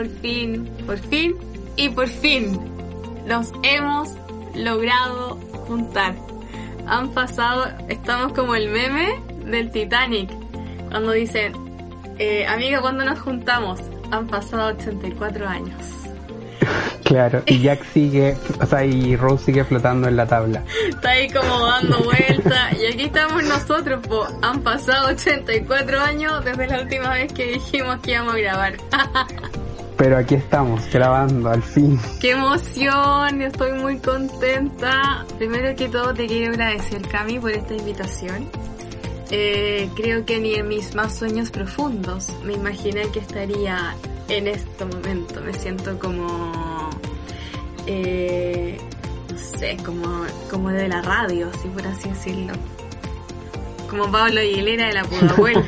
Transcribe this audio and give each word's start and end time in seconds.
por 0.00 0.08
fin, 0.22 0.66
por 0.86 0.98
fin, 0.98 1.34
y 1.76 1.90
por 1.90 2.08
fin 2.08 2.58
nos 3.26 3.52
hemos 3.62 4.08
logrado 4.54 5.34
juntar. 5.66 6.14
Han 6.86 7.10
pasado, 7.12 7.66
estamos 7.90 8.32
como 8.32 8.54
el 8.54 8.70
meme 8.70 9.20
del 9.44 9.70
Titanic, 9.70 10.30
cuando 10.88 11.12
dicen, 11.12 11.52
eh, 12.18 12.46
amiga, 12.46 12.80
¿cuándo 12.80 13.04
nos 13.04 13.20
juntamos? 13.20 13.78
Han 14.10 14.26
pasado 14.26 14.74
84 14.74 15.46
años. 15.46 16.00
Claro, 17.04 17.42
y 17.44 17.60
Jack 17.60 17.84
sigue, 17.92 18.36
o 18.58 18.66
sea, 18.66 18.84
y 18.84 19.16
Rose 19.16 19.46
sigue 19.46 19.64
flotando 19.64 20.08
en 20.08 20.16
la 20.16 20.26
tabla. 20.26 20.62
Está 20.88 21.10
ahí 21.10 21.28
como 21.28 21.66
dando 21.66 21.98
vuelta. 22.04 22.70
Y 22.80 22.86
aquí 22.86 23.04
estamos 23.04 23.42
nosotros, 23.44 24.06
po. 24.06 24.26
Han 24.42 24.62
pasado 24.62 25.08
84 25.08 26.00
años 26.00 26.44
desde 26.44 26.68
la 26.68 26.80
última 26.82 27.12
vez 27.14 27.32
que 27.32 27.46
dijimos 27.46 27.98
que 28.00 28.12
íbamos 28.12 28.34
a 28.34 28.38
grabar. 28.38 28.74
Pero 30.00 30.16
aquí 30.16 30.34
estamos, 30.34 30.90
grabando, 30.90 31.50
al 31.50 31.62
fin. 31.62 32.00
¡Qué 32.22 32.30
emoción! 32.30 33.42
Estoy 33.42 33.74
muy 33.74 33.98
contenta. 33.98 35.26
Primero 35.36 35.76
que 35.76 35.90
todo 35.90 36.14
te 36.14 36.26
quiero 36.26 36.54
agradecer, 36.54 37.02
Cami, 37.02 37.38
por 37.38 37.50
esta 37.50 37.74
invitación. 37.74 38.48
Eh, 39.30 39.90
creo 39.94 40.24
que 40.24 40.40
ni 40.40 40.54
en 40.54 40.68
mis 40.68 40.94
más 40.94 41.18
sueños 41.18 41.50
profundos 41.50 42.32
me 42.44 42.54
imaginé 42.54 43.10
que 43.12 43.18
estaría 43.18 43.94
en 44.28 44.48
este 44.48 44.86
momento. 44.86 45.42
Me 45.42 45.52
siento 45.52 45.98
como, 45.98 46.88
eh, 47.86 48.78
no 49.30 49.38
sé, 49.58 49.76
como, 49.84 50.24
como 50.50 50.70
de 50.70 50.88
la 50.88 51.02
radio, 51.02 51.50
así 51.52 51.68
por 51.68 51.86
así 51.86 52.08
decirlo. 52.08 52.54
Como 53.90 54.10
Pablo 54.10 54.40
Aguilera 54.40 54.86
de 54.86 54.94
la 54.94 55.04
Pudahuel. 55.04 55.62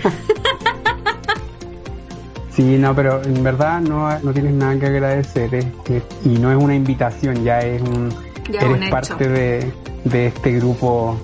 Sí, 2.54 2.76
no, 2.78 2.94
pero 2.94 3.22
en 3.22 3.42
verdad 3.42 3.80
no, 3.80 4.18
no 4.20 4.32
tienes 4.32 4.52
nada 4.52 4.78
que 4.78 4.86
agradecer 4.86 5.54
es, 5.54 5.66
es, 5.88 6.02
y 6.24 6.30
no 6.38 6.50
es 6.52 6.62
una 6.62 6.74
invitación, 6.74 7.42
ya 7.44 7.60
es 7.60 7.80
un... 7.82 8.10
Ya 8.50 8.60
eres 8.60 8.80
un 8.82 8.90
parte 8.90 9.28
de, 9.28 9.72
de 10.04 10.26
este 10.26 10.52
grupo 10.52 11.18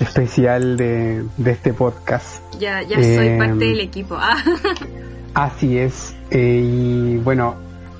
especial 0.00 0.76
de, 0.76 1.24
de 1.36 1.50
este 1.50 1.74
podcast. 1.74 2.42
ya, 2.58 2.80
ya 2.82 2.96
soy 3.02 3.26
Eh, 3.26 3.36
parte 3.38 3.64
del 3.66 3.80
equipo. 3.80 4.16
Ah, 4.18 4.42
Así 5.34 5.76
es. 5.78 6.14
eh, 6.30 6.62
y 6.64 7.16
bueno, 7.18 7.54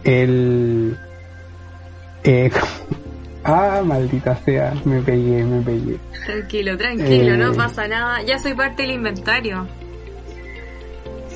el... 0.04 0.96
eh, 2.24 2.50
ah, 3.44 3.82
maldita 3.84 4.36
sea, 4.44 4.74
me 4.84 5.00
pegué, 5.02 5.44
me 5.44 5.60
pegué. 5.62 5.98
tranquilo, 6.24 6.76
tranquilo, 6.78 7.34
Eh. 7.34 7.36
no 7.38 7.52
pasa 7.52 7.86
nada. 7.88 8.22
Ya 8.22 8.38
soy 8.38 8.54
parte 8.54 8.82
del 8.82 8.92
inventario. 8.92 9.66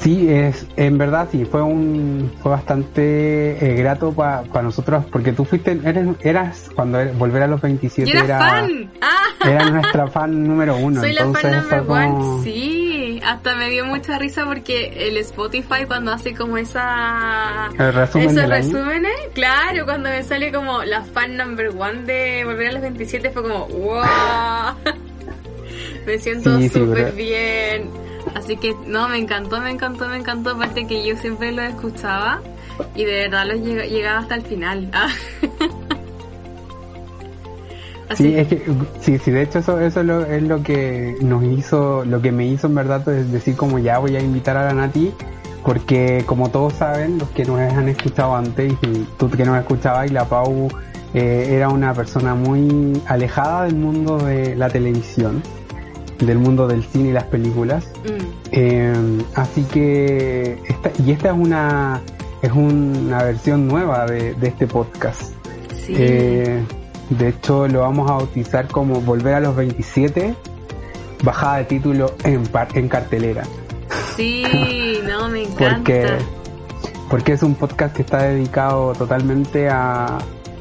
Sí, 0.01 0.29
es, 0.31 0.67
en 0.77 0.99
verdad 0.99 1.27
sí, 1.33 1.45
fue 1.45 1.63
un, 1.63 2.31
fue 2.43 2.53
bastante 2.53 3.57
eh, 3.65 3.75
grato 3.77 4.13
para 4.13 4.63
nosotros, 4.63 5.05
porque 5.11 5.33
tú 5.33 5.45
fuiste, 5.45 5.79
eres, 5.85 6.07
eras, 6.23 6.71
cuando 6.75 7.01
er- 7.01 7.17
volver 7.17 7.43
a 7.43 7.47
los 7.49 7.61
27 7.61 8.11
¡Yo 8.11 8.19
era, 8.19 8.25
era, 8.25 8.39
fan! 8.39 8.91
¡Ah! 9.01 9.49
era 9.49 9.71
nuestra 9.71 10.07
fan 10.09 10.47
número 10.47 10.77
uno. 10.77 11.01
Soy 11.01 11.13
la 11.13 11.23
entonces 11.23 11.43
fan 11.51 11.63
fue 11.65 11.77
number 11.79 11.91
one, 11.91 12.07
como- 12.13 12.43
sí. 12.45 13.21
Hasta 13.25 13.57
me 13.57 13.71
dio 13.71 13.85
mucha 13.87 14.19
risa 14.19 14.45
porque 14.45 15.09
el 15.09 15.17
Spotify 15.17 15.85
cuando 15.87 16.13
hace 16.13 16.35
como 16.35 16.57
esa... 16.59 17.69
El 17.79 17.93
resumen 17.93 18.27
esos 18.29 18.37
del 18.43 18.53
año. 18.53 18.63
resúmenes, 18.63 19.13
claro, 19.35 19.85
cuando 19.87 20.11
me 20.11 20.23
sale 20.23 20.53
como 20.53 20.85
la 20.85 21.03
fan 21.03 21.37
number 21.37 21.71
one 21.71 22.03
de 22.03 22.45
Volver 22.45 22.69
a 22.69 22.73
los 22.73 22.83
27 22.83 23.31
fue 23.31 23.43
como, 23.43 23.67
wow. 23.67 24.05
me 26.07 26.19
siento 26.19 26.57
Sí, 26.59 26.69
sí, 26.69 26.79
súper 26.79 27.13
bien. 27.13 27.89
Así 28.35 28.57
que 28.57 28.75
no, 28.87 29.09
me 29.09 29.19
encantó, 29.19 29.61
me 29.61 29.71
encantó, 29.71 30.09
me 30.09 30.17
encantó. 30.17 30.51
Aparte 30.51 30.87
que 30.87 31.07
yo 31.07 31.17
siempre 31.17 31.53
lo 31.53 31.63
escuchaba 31.63 32.41
y 32.95 33.05
de 33.05 33.13
verdad 33.29 33.47
los 33.47 33.61
llega- 33.61 33.87
llegaba 33.87 34.19
hasta 34.21 34.35
el 34.37 34.43
final. 34.43 34.91
Ah. 34.99 35.09
Así 38.09 38.23
Sí, 38.25 38.35
es 38.37 38.47
que, 38.49 38.63
sí, 39.01 39.19
sí, 39.19 39.31
de 39.33 39.43
hecho 39.43 39.59
eso, 39.59 39.81
eso 39.81 40.01
es, 40.01 40.07
lo, 40.07 40.25
es 40.25 40.41
lo 40.43 40.63
que 40.63 41.17
nos 41.23 41.43
hizo, 41.43 42.05
lo 42.05 42.23
que 42.23 42.31
me 42.31 42.47
hizo 42.47 42.69
en 42.69 42.77
verdad 42.77 43.07
es 43.09 43.33
decir 43.33 43.57
como 43.57 43.81
ya 43.81 43.99
voy 43.99 44.15
a 44.15 44.21
invitar 44.21 44.57
a 44.57 44.67
la 44.67 44.75
Nati, 44.75 45.13
porque 45.65 46.23
como 46.25 46.49
todos 46.51 46.75
saben, 46.75 47.19
los 47.19 47.29
que 47.31 47.45
nos 47.45 47.59
han 47.59 47.89
escuchado 47.89 48.37
antes, 48.37 48.73
y 48.81 49.07
tú 49.19 49.29
que 49.29 49.45
nos 49.45 49.59
escuchabas, 49.59 50.09
y 50.09 50.15
la 50.15 50.25
Pau 50.27 50.69
eh, 51.15 51.49
era 51.51 51.69
una 51.69 51.93
persona 51.95 52.37
muy 52.37 52.93
alejada 53.09 53.65
del 53.65 53.75
mundo 53.75 54.19
de 54.19 54.55
la 54.55 54.69
televisión, 54.71 55.43
del 56.21 56.39
mundo 56.39 56.69
del 56.69 56.85
cine 56.85 57.09
y 57.09 57.13
las 57.13 57.25
películas. 57.25 57.89
mm, 58.05 58.16
Eh, 58.53 58.93
así 59.35 59.63
que 59.65 60.59
esta, 60.69 60.91
y 61.05 61.11
esta 61.13 61.29
es 61.31 61.35
una 61.37 62.01
es 62.43 62.53
una 62.53 63.23
versión 63.25 63.67
nueva 63.67 64.07
de, 64.07 64.35
de 64.35 64.49
este 64.49 64.67
podcast. 64.67 65.33
sí. 65.87 65.95
Eh, 65.97 66.63
de 67.11 67.29
hecho 67.29 67.69
lo 67.69 67.81
vamos 67.81 68.11
a 68.11 68.15
bautizar 68.15 68.67
como 68.67 69.01
Volver 69.01 69.35
a 69.35 69.41
los 69.41 69.55
27, 69.55 70.35
bajada 71.23 71.59
de 71.59 71.65
título 71.65 72.15
en, 72.25 72.43
par- 72.47 72.77
en 72.77 72.89
cartelera. 72.89 73.45
Sí, 74.17 74.45
no, 75.07 75.29
me 75.29 75.43
encanta. 75.45 75.77
Porque, 75.77 76.07
porque 77.11 77.33
es 77.35 77.43
un 77.45 77.55
podcast 77.55 77.95
que 77.95 78.03
está 78.03 78.25
dedicado 78.25 78.93
totalmente 78.95 79.69
a, 79.69 80.19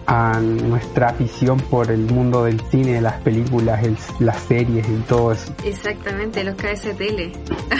a 0.07 0.39
nuestra 0.39 1.07
afición 1.09 1.57
por 1.59 1.89
el 1.91 2.01
mundo 2.01 2.43
del 2.45 2.59
cine, 2.69 3.01
las 3.01 3.15
películas, 3.21 3.83
el- 3.83 3.97
las 4.19 4.37
series 4.43 4.87
y 4.87 4.93
todo 5.07 5.31
eso. 5.31 5.51
Exactamente, 5.63 6.43
los 6.43 6.55
KSTL. 6.55 7.31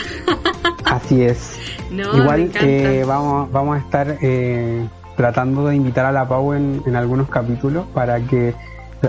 Así 0.85 1.23
es. 1.23 1.57
No, 1.91 2.15
Igual 2.17 2.51
eh, 2.61 3.03
vamos, 3.07 3.51
vamos 3.51 3.77
a 3.77 3.79
estar 3.79 4.17
eh, 4.21 4.87
tratando 5.17 5.67
de 5.67 5.75
invitar 5.75 6.05
a 6.05 6.11
la 6.11 6.27
Pau 6.27 6.53
en, 6.53 6.81
en 6.85 6.95
algunos 6.95 7.29
capítulos 7.29 7.85
para 7.93 8.19
que 8.21 8.53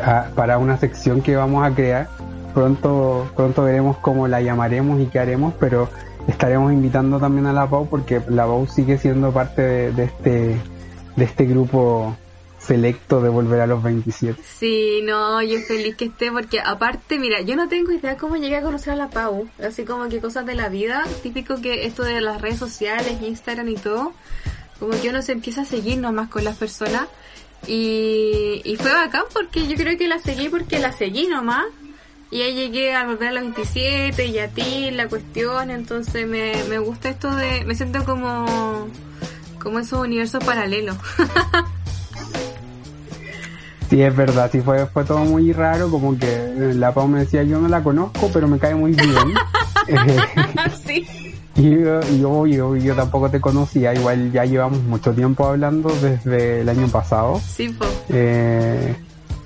a- 0.04 0.26
para 0.34 0.58
una 0.58 0.76
sección 0.76 1.22
que 1.22 1.36
vamos 1.36 1.64
a 1.66 1.74
crear. 1.74 2.08
Pronto, 2.54 3.28
pronto 3.36 3.62
veremos 3.64 3.98
cómo 3.98 4.28
la 4.28 4.40
llamaremos 4.40 5.00
y 5.00 5.06
qué 5.06 5.18
haremos, 5.18 5.52
pero 5.60 5.88
estaremos 6.26 6.72
invitando 6.72 7.18
también 7.18 7.46
a 7.46 7.52
la 7.52 7.66
Pau 7.68 7.86
porque 7.88 8.20
la 8.28 8.44
Pau 8.46 8.66
sigue 8.66 8.98
siendo 8.98 9.30
parte 9.32 9.62
de, 9.62 9.92
de 9.92 10.04
este 10.04 10.56
de 11.16 11.24
este 11.24 11.46
grupo 11.46 12.14
selecto 12.66 13.20
de 13.20 13.28
volver 13.28 13.60
a 13.60 13.66
los 13.66 13.82
27. 13.82 14.40
Sí, 14.42 15.00
no, 15.04 15.42
yo 15.42 15.58
feliz 15.60 15.96
que 15.96 16.06
esté 16.06 16.32
porque 16.32 16.60
aparte, 16.60 17.18
mira, 17.18 17.40
yo 17.42 17.56
no 17.56 17.68
tengo 17.68 17.92
idea 17.92 18.16
cómo 18.16 18.36
llegué 18.36 18.56
a 18.56 18.62
conocer 18.62 18.94
a 18.94 18.96
la 18.96 19.10
Pau, 19.10 19.48
así 19.62 19.84
como 19.84 20.08
que 20.08 20.20
cosas 20.20 20.46
de 20.46 20.54
la 20.54 20.68
vida, 20.68 21.04
típico 21.22 21.60
que 21.60 21.86
esto 21.86 22.02
de 22.02 22.20
las 22.20 22.40
redes 22.40 22.58
sociales, 22.58 23.22
Instagram 23.22 23.68
y 23.68 23.76
todo, 23.76 24.12
como 24.78 25.00
que 25.00 25.08
uno 25.08 25.22
se 25.22 25.32
empieza 25.32 25.62
a 25.62 25.64
seguir 25.64 25.98
nomás 25.98 26.28
con 26.28 26.44
las 26.44 26.56
personas 26.56 27.08
y, 27.66 28.60
y 28.64 28.76
fue 28.76 28.92
bacán 28.92 29.24
porque 29.32 29.66
yo 29.66 29.76
creo 29.76 29.96
que 29.96 30.08
la 30.08 30.18
seguí 30.18 30.48
porque 30.48 30.78
la 30.78 30.92
seguí 30.92 31.26
nomás 31.26 31.64
y 32.30 32.42
ahí 32.42 32.54
llegué 32.54 32.94
a 32.94 33.06
volver 33.06 33.28
a 33.28 33.32
los 33.32 33.42
27 33.42 34.26
y 34.26 34.38
a 34.38 34.48
ti 34.48 34.90
la 34.90 35.08
cuestión, 35.08 35.70
entonces 35.70 36.26
me, 36.26 36.52
me 36.68 36.78
gusta 36.78 37.08
esto 37.08 37.34
de, 37.34 37.64
me 37.64 37.74
siento 37.74 38.04
como, 38.04 38.88
como 39.60 39.78
esos 39.78 40.00
universos 40.00 40.42
paralelos. 40.44 40.96
Sí, 43.90 44.02
es 44.02 44.16
verdad, 44.16 44.48
sí 44.50 44.60
fue, 44.60 44.86
fue 44.86 45.04
todo 45.04 45.18
muy 45.18 45.52
raro, 45.52 45.88
como 45.90 46.18
que 46.18 46.26
eh, 46.26 46.72
la 46.74 46.92
Pau 46.92 47.06
me 47.06 47.20
decía, 47.20 47.42
yo 47.44 47.60
no 47.60 47.68
la 47.68 47.82
conozco, 47.82 48.28
pero 48.32 48.48
me 48.48 48.58
cae 48.58 48.74
muy 48.74 48.92
bien. 48.92 49.08
Sí. 50.86 51.06
Y, 51.54 51.70
yo- 51.70 52.00
yo, 52.18 52.46
yo, 52.46 52.76
yo 52.76 52.94
tampoco 52.94 53.30
te 53.30 53.40
conocía, 53.40 53.94
igual 53.94 54.30
ya 54.32 54.44
llevamos 54.44 54.82
mucho 54.82 55.12
tiempo 55.12 55.46
hablando 55.46 55.88
desde 56.02 56.60
el 56.62 56.68
año 56.68 56.88
pasado, 56.88 57.40
Sí, 57.46 57.68
po. 57.70 57.86
eh, 58.10 58.94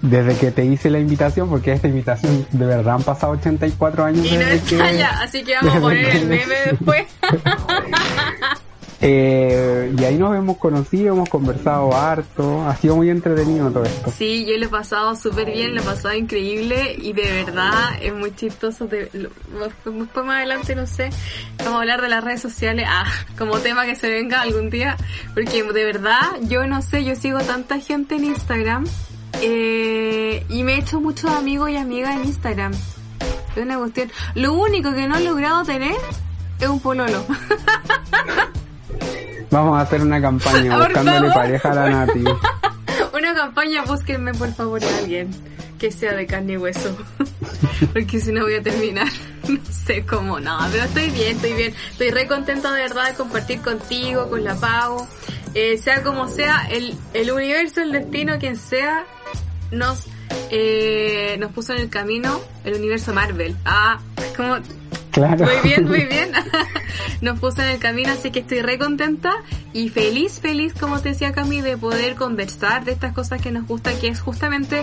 desde 0.02 0.34
que 0.36 0.50
te 0.50 0.64
hice 0.64 0.88
la 0.90 0.98
invitación, 0.98 1.48
porque 1.48 1.72
esta 1.72 1.86
invitación 1.86 2.46
de 2.50 2.66
verdad 2.66 2.94
han 2.96 3.02
pasado 3.02 3.34
84 3.34 4.04
años 4.04 4.26
Y 4.26 4.32
no 4.32 4.38
desde 4.38 4.54
está 4.54 4.90
que- 4.90 4.96
ya, 4.98 5.10
así 5.22 5.44
que 5.44 5.54
vamos 5.54 5.76
a 5.76 5.80
poner 5.80 6.16
el 6.16 6.26
meme 6.26 6.54
después. 6.70 7.04
Eh, 9.02 9.94
y 9.98 10.04
ahí 10.04 10.16
nos 10.18 10.36
hemos 10.36 10.58
conocido, 10.58 11.14
hemos 11.14 11.28
conversado 11.30 11.94
harto, 11.96 12.62
ha 12.68 12.76
sido 12.76 12.96
muy 12.96 13.08
entretenido 13.08 13.70
todo 13.70 13.84
esto. 13.84 14.10
Sí, 14.10 14.44
yo 14.44 14.58
lo 14.58 14.66
he 14.66 14.68
pasado 14.68 15.16
súper 15.16 15.50
bien, 15.50 15.74
lo 15.74 15.80
he 15.80 15.84
pasado 15.84 16.14
increíble 16.14 16.96
y 17.00 17.14
de 17.14 17.44
verdad 17.44 17.72
es 18.02 18.12
muy 18.14 18.34
chistoso. 18.36 18.86
De, 18.86 19.08
lo- 19.14 19.30
después 19.96 20.26
más 20.26 20.36
adelante, 20.36 20.74
no 20.74 20.86
sé, 20.86 21.08
vamos 21.58 21.74
a 21.74 21.78
hablar 21.78 22.02
de 22.02 22.08
las 22.10 22.22
redes 22.22 22.42
sociales, 22.42 22.86
ah, 22.90 23.06
como 23.38 23.58
tema 23.60 23.86
que 23.86 23.96
se 23.96 24.10
venga 24.10 24.42
algún 24.42 24.68
día, 24.68 24.98
porque 25.32 25.62
de 25.62 25.84
verdad 25.84 26.20
yo 26.42 26.66
no 26.66 26.82
sé, 26.82 27.02
yo 27.02 27.14
sigo 27.16 27.38
tanta 27.40 27.78
gente 27.80 28.16
en 28.16 28.24
Instagram 28.26 28.84
eh, 29.40 30.44
y 30.50 30.62
me 30.62 30.74
he 30.74 30.78
hecho 30.78 31.00
muchos 31.00 31.30
amigos 31.30 31.70
y 31.70 31.76
amigas 31.76 32.16
en 32.16 32.24
Instagram. 32.26 32.72
Es 33.56 33.62
una 33.62 33.78
cuestión. 33.78 34.12
Lo 34.34 34.52
único 34.52 34.92
que 34.92 35.08
no 35.08 35.16
he 35.16 35.24
logrado 35.24 35.64
tener 35.64 35.96
es 36.60 36.68
un 36.68 36.80
pololo. 36.80 37.24
Vamos 39.50 39.78
a 39.78 39.82
hacer 39.82 40.02
una 40.02 40.20
campaña 40.20 40.76
buscándole 40.84 41.30
pareja 41.30 41.72
a 41.72 41.74
la 41.74 41.90
Nati. 41.90 42.24
Una 43.12 43.34
campaña, 43.34 43.82
búsquenme 43.84 44.32
por 44.34 44.52
favor 44.54 44.82
a 44.84 44.98
alguien 44.98 45.30
que 45.78 45.90
sea 45.90 46.14
de 46.14 46.26
carne 46.26 46.52
y 46.52 46.56
hueso. 46.58 46.96
Porque 47.92 48.20
si 48.20 48.32
no 48.32 48.42
voy 48.42 48.54
a 48.54 48.62
terminar. 48.62 49.08
no 49.48 49.58
sé 49.70 50.04
cómo, 50.04 50.38
no, 50.38 50.58
pero 50.70 50.84
estoy 50.84 51.10
bien, 51.10 51.36
estoy 51.36 51.54
bien. 51.54 51.74
Estoy 51.90 52.10
re 52.10 52.26
contenta 52.26 52.72
de 52.72 52.82
verdad 52.82 53.08
de 53.08 53.14
compartir 53.14 53.60
contigo, 53.62 54.28
con 54.28 54.44
la 54.44 54.54
Pau. 54.54 55.06
Eh, 55.54 55.78
sea 55.78 56.02
como 56.02 56.28
sea, 56.28 56.68
el, 56.70 56.94
el 57.14 57.32
universo, 57.32 57.80
el 57.80 57.92
destino, 57.92 58.38
quien 58.38 58.56
sea, 58.56 59.04
nos, 59.72 60.06
eh, 60.50 61.36
nos 61.40 61.50
puso 61.50 61.72
en 61.72 61.80
el 61.80 61.88
camino 61.88 62.40
el 62.64 62.74
universo 62.74 63.12
Marvel. 63.12 63.56
Ah, 63.64 63.98
como 64.36 64.58
Claro. 65.10 65.44
muy 65.44 65.54
bien, 65.62 65.84
muy 65.88 66.04
bien. 66.04 66.30
Nos 67.20 67.38
puso 67.40 67.62
en 67.62 67.68
el 67.68 67.78
camino, 67.78 68.12
así 68.12 68.30
que 68.30 68.40
estoy 68.40 68.60
re 68.62 68.78
contenta 68.78 69.32
y 69.72 69.88
feliz, 69.88 70.40
feliz, 70.40 70.72
como 70.78 71.00
te 71.00 71.10
decía 71.10 71.32
Cami, 71.32 71.60
de 71.60 71.76
poder 71.76 72.14
conversar 72.14 72.84
de 72.84 72.92
estas 72.92 73.12
cosas 73.12 73.40
que 73.40 73.50
nos 73.52 73.66
gusta, 73.66 73.92
que 73.98 74.08
es 74.08 74.20
justamente 74.20 74.82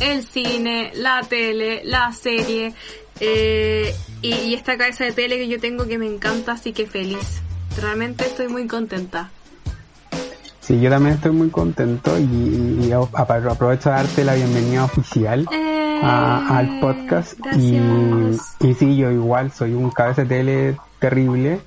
el 0.00 0.24
cine, 0.24 0.92
la 0.94 1.20
tele, 1.22 1.82
la 1.84 2.12
serie 2.12 2.72
eh, 3.20 3.94
y, 4.22 4.34
y 4.34 4.54
esta 4.54 4.76
cabeza 4.76 5.04
de 5.04 5.12
tele 5.12 5.36
que 5.38 5.48
yo 5.48 5.58
tengo 5.60 5.86
que 5.86 5.96
me 5.98 6.06
encanta, 6.06 6.52
así 6.52 6.72
que 6.72 6.86
feliz. 6.86 7.40
Realmente 7.80 8.24
estoy 8.26 8.48
muy 8.48 8.66
contenta. 8.66 9.30
Sí, 10.60 10.80
yo 10.80 10.90
también 10.90 11.14
estoy 11.14 11.30
muy 11.30 11.48
contento 11.50 12.18
y, 12.18 12.22
y- 12.22 12.86
y 12.86 12.90
apro- 12.90 13.50
aprovecho 13.52 13.88
de 13.90 13.94
darte 13.94 14.24
la 14.24 14.34
bienvenida 14.34 14.84
oficial 14.84 15.46
Eh, 15.52 15.85
a- 16.02 16.58
al 16.58 16.80
podcast. 16.80 17.34
Y, 17.56 17.76
y 18.60 18.74
sí, 18.74 18.96
yo 18.96 19.10
igual 19.10 19.50
soy 19.52 19.74
un 19.74 19.90
cabeza 19.90 20.22
de 20.22 20.28
tele 20.28 20.76
terrible. 20.98 21.60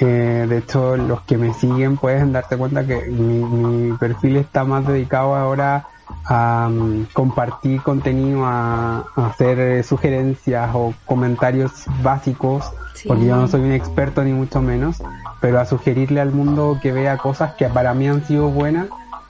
Eh, 0.00 0.46
de 0.48 0.58
hecho, 0.58 0.96
los 0.96 1.20
que 1.22 1.36
me 1.38 1.54
siguen 1.54 1.96
pueden 1.96 2.32
darte 2.32 2.56
cuenta 2.56 2.84
que 2.84 3.06
mi, 3.06 3.44
mi 3.44 3.96
perfil 3.96 4.36
está 4.38 4.64
más 4.64 4.86
dedicado 4.86 5.34
ahora 5.36 5.86
a 6.26 6.68
mm, 6.70 7.06
compartir 7.12 7.80
contenido, 7.82 8.44
a, 8.44 9.04
a 9.16 9.26
hacer 9.26 9.58
eh, 9.58 9.82
sugerencias 9.82 10.70
o 10.74 10.94
comentarios 11.06 11.70
básicos, 12.02 12.70
Sí. 12.94 13.08
porque 13.08 13.26
yo 13.26 13.34
no 13.36 13.48
soy 13.48 13.60
un 13.62 13.72
experto 13.72 14.22
ni 14.22 14.32
mucho 14.32 14.60
menos, 14.62 15.02
pero 15.40 15.58
a 15.60 15.64
sugerirle 15.64 16.20
al 16.20 16.30
mundo 16.30 16.78
que 16.80 16.92
vea 16.92 17.16
cosas 17.18 17.54
que 17.54 17.66
para 17.68 17.92
mí 17.92 18.06
han 18.08 18.24
sido 18.24 18.48
buenas 18.50 18.86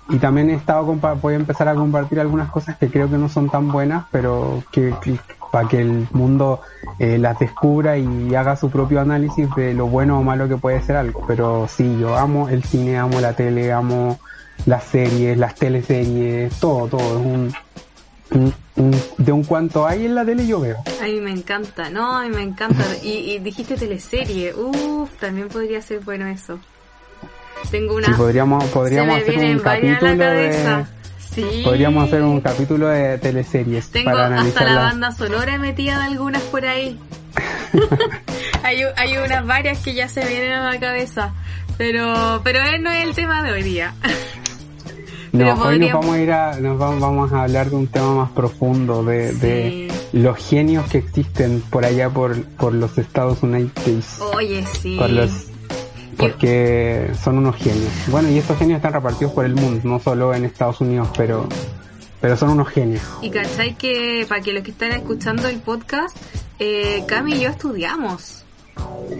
y 0.08 0.18
también 0.18 0.50
he 0.50 0.54
estado 0.54 0.84
voy 0.84 1.32
a 1.34 1.36
empezar 1.36 1.68
a 1.68 1.74
compartir 1.74 2.20
algunas 2.20 2.50
cosas 2.50 2.76
que 2.76 2.88
creo 2.90 3.08
que 3.10 3.16
no 3.16 3.28
son 3.28 3.48
tan 3.48 3.70
buenas, 3.72 4.04
pero 4.10 4.62
que, 4.70 4.94
para 5.50 5.68
que 5.68 5.80
el 5.80 6.06
mundo 6.12 6.60
eh, 6.98 7.16
las 7.18 7.38
descubra 7.38 7.96
y 7.96 8.34
haga 8.34 8.56
su 8.56 8.70
propio 8.70 9.00
análisis 9.00 9.48
de 9.56 9.72
lo 9.74 9.86
bueno 9.86 10.18
o 10.18 10.22
malo 10.22 10.48
que 10.48 10.56
puede 10.56 10.82
ser 10.82 10.96
algo. 10.96 11.24
Pero 11.26 11.66
sí, 11.68 11.96
yo 11.98 12.16
amo 12.16 12.48
el 12.48 12.62
cine, 12.64 12.98
amo 12.98 13.20
la 13.20 13.32
tele, 13.34 13.72
amo 13.72 14.18
las 14.66 14.84
series, 14.84 15.38
las 15.38 15.54
teleseries, 15.54 16.52
todo, 16.60 16.88
todo. 16.88 17.18
Es 17.20 17.26
un- 17.26 17.54
de 19.18 19.30
un 19.32 19.44
cuanto 19.44 19.86
hay 19.86 20.04
en 20.06 20.14
la 20.16 20.24
tele 20.24 20.46
yo 20.46 20.58
veo. 20.60 20.76
A 21.00 21.04
mí 21.04 21.20
me 21.20 21.30
encanta, 21.30 21.90
no, 21.90 22.16
a 22.16 22.24
mí 22.24 22.30
me 22.30 22.42
encanta. 22.42 22.82
Y, 23.02 23.32
y 23.32 23.38
dijiste 23.38 23.76
teleserie, 23.76 24.52
uff, 24.54 25.10
también 25.20 25.48
podría 25.48 25.80
ser 25.80 26.00
bueno 26.00 26.26
eso. 26.26 26.58
Tengo 27.70 27.96
una... 27.96 28.06
Sí, 28.06 28.12
podríamos, 28.16 28.64
podríamos 28.66 29.16
hacer 29.16 29.38
un 29.38 29.58
capítulo 29.58 30.14
de. 30.14 30.84
Sí. 31.34 31.62
podríamos 31.64 32.05
hacer 32.06 32.22
un 32.22 32.40
capítulo 32.40 32.87
de 32.88 33.19
teleseries 33.19 33.90
Tengo 33.90 34.12
para 34.12 34.40
hasta 34.40 34.64
la 34.64 34.75
las- 34.75 34.84
banda 34.84 35.11
sonora 35.12 35.58
metida 35.58 35.99
de 35.99 36.05
algunas 36.05 36.43
por 36.43 36.64
ahí. 36.64 36.96
hay, 38.62 38.82
hay 38.96 39.16
unas 39.19 39.44
varias 39.46 39.78
que 39.81 39.94
ya 39.94 40.08
se 40.08 40.25
vienen 40.26 40.52
a 40.52 40.70
la 40.72 40.78
cabeza. 40.78 41.32
Pero, 41.76 42.40
pero 42.44 42.61
él 42.62 42.82
no 42.84 42.90
es 42.93 43.05
el 43.05 43.14
tema 43.16 43.43
de 43.43 43.52
hoy 43.52 43.62
día. 43.62 43.94
No, 45.32 45.52
hoy 45.64 45.81
nos 45.81 45.93
vamos 45.93 46.14
a 46.14 46.20
ir 46.20 46.31
a, 46.31 46.60
nos 46.60 46.78
vamos, 46.78 47.00
vamos 47.00 47.32
a 47.32 47.43
hablar 47.43 47.69
de 47.69 47.75
un 47.75 47.88
tema 47.88 48.14
más 48.14 48.31
profundo, 48.31 49.02
de, 49.02 49.32
de 49.32 49.93
los 50.12 50.38
genios 50.38 50.88
que 50.88 50.99
existen 50.99 51.60
por 51.70 51.84
allá 51.84 52.08
por, 52.08 52.40
por 52.44 52.72
los 52.72 52.96
Estados 52.99 53.43
Unidos, 53.43 53.72
Oye, 54.32 54.64
sí. 54.81 54.96
por 54.96 55.10
los, 55.10 55.46
porque 56.14 57.11
son 57.22 57.38
unos 57.38 57.56
genios. 57.56 57.90
Bueno, 58.08 58.28
y 58.31 58.38
estos 58.38 58.58
genios 58.58 58.76
están 58.78 58.93
repartidos 58.93 59.32
por 59.32 59.44
el 59.44 59.55
mundo, 59.55 59.81
no 59.84 59.99
solo 60.00 60.34
en 60.34 60.44
Estados 60.44 60.81
Unidos, 60.81 61.08
pero, 61.16 61.49
pero 62.20 62.37
son 62.37 62.50
unos 62.50 62.69
genios. 62.69 63.02
Y 63.22 63.31
cachai 63.31 63.76
que, 63.76 64.25
para 64.28 64.40
que 64.40 64.52
los 64.52 64.62
que 64.62 64.70
están 64.70 64.93
escuchando 64.93 65.49
el 65.49 65.58
podcast, 65.61 66.16
eh, 66.58 67.05
Cami 67.06 67.34
y 67.34 67.40
yo 67.40 67.50
estudiamos 67.50 68.40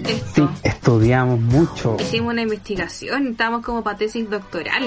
Sí, 0.05 0.11
esto. 0.11 0.51
estudiamos 0.63 1.41
mucho, 1.41 1.97
Hicimos 2.01 2.33
una 2.33 2.43
investigación, 2.43 3.29
estábamos 3.29 3.65
como 3.65 3.83
para 3.85 3.97
tesis 3.99 4.29
doctoral. 4.29 4.83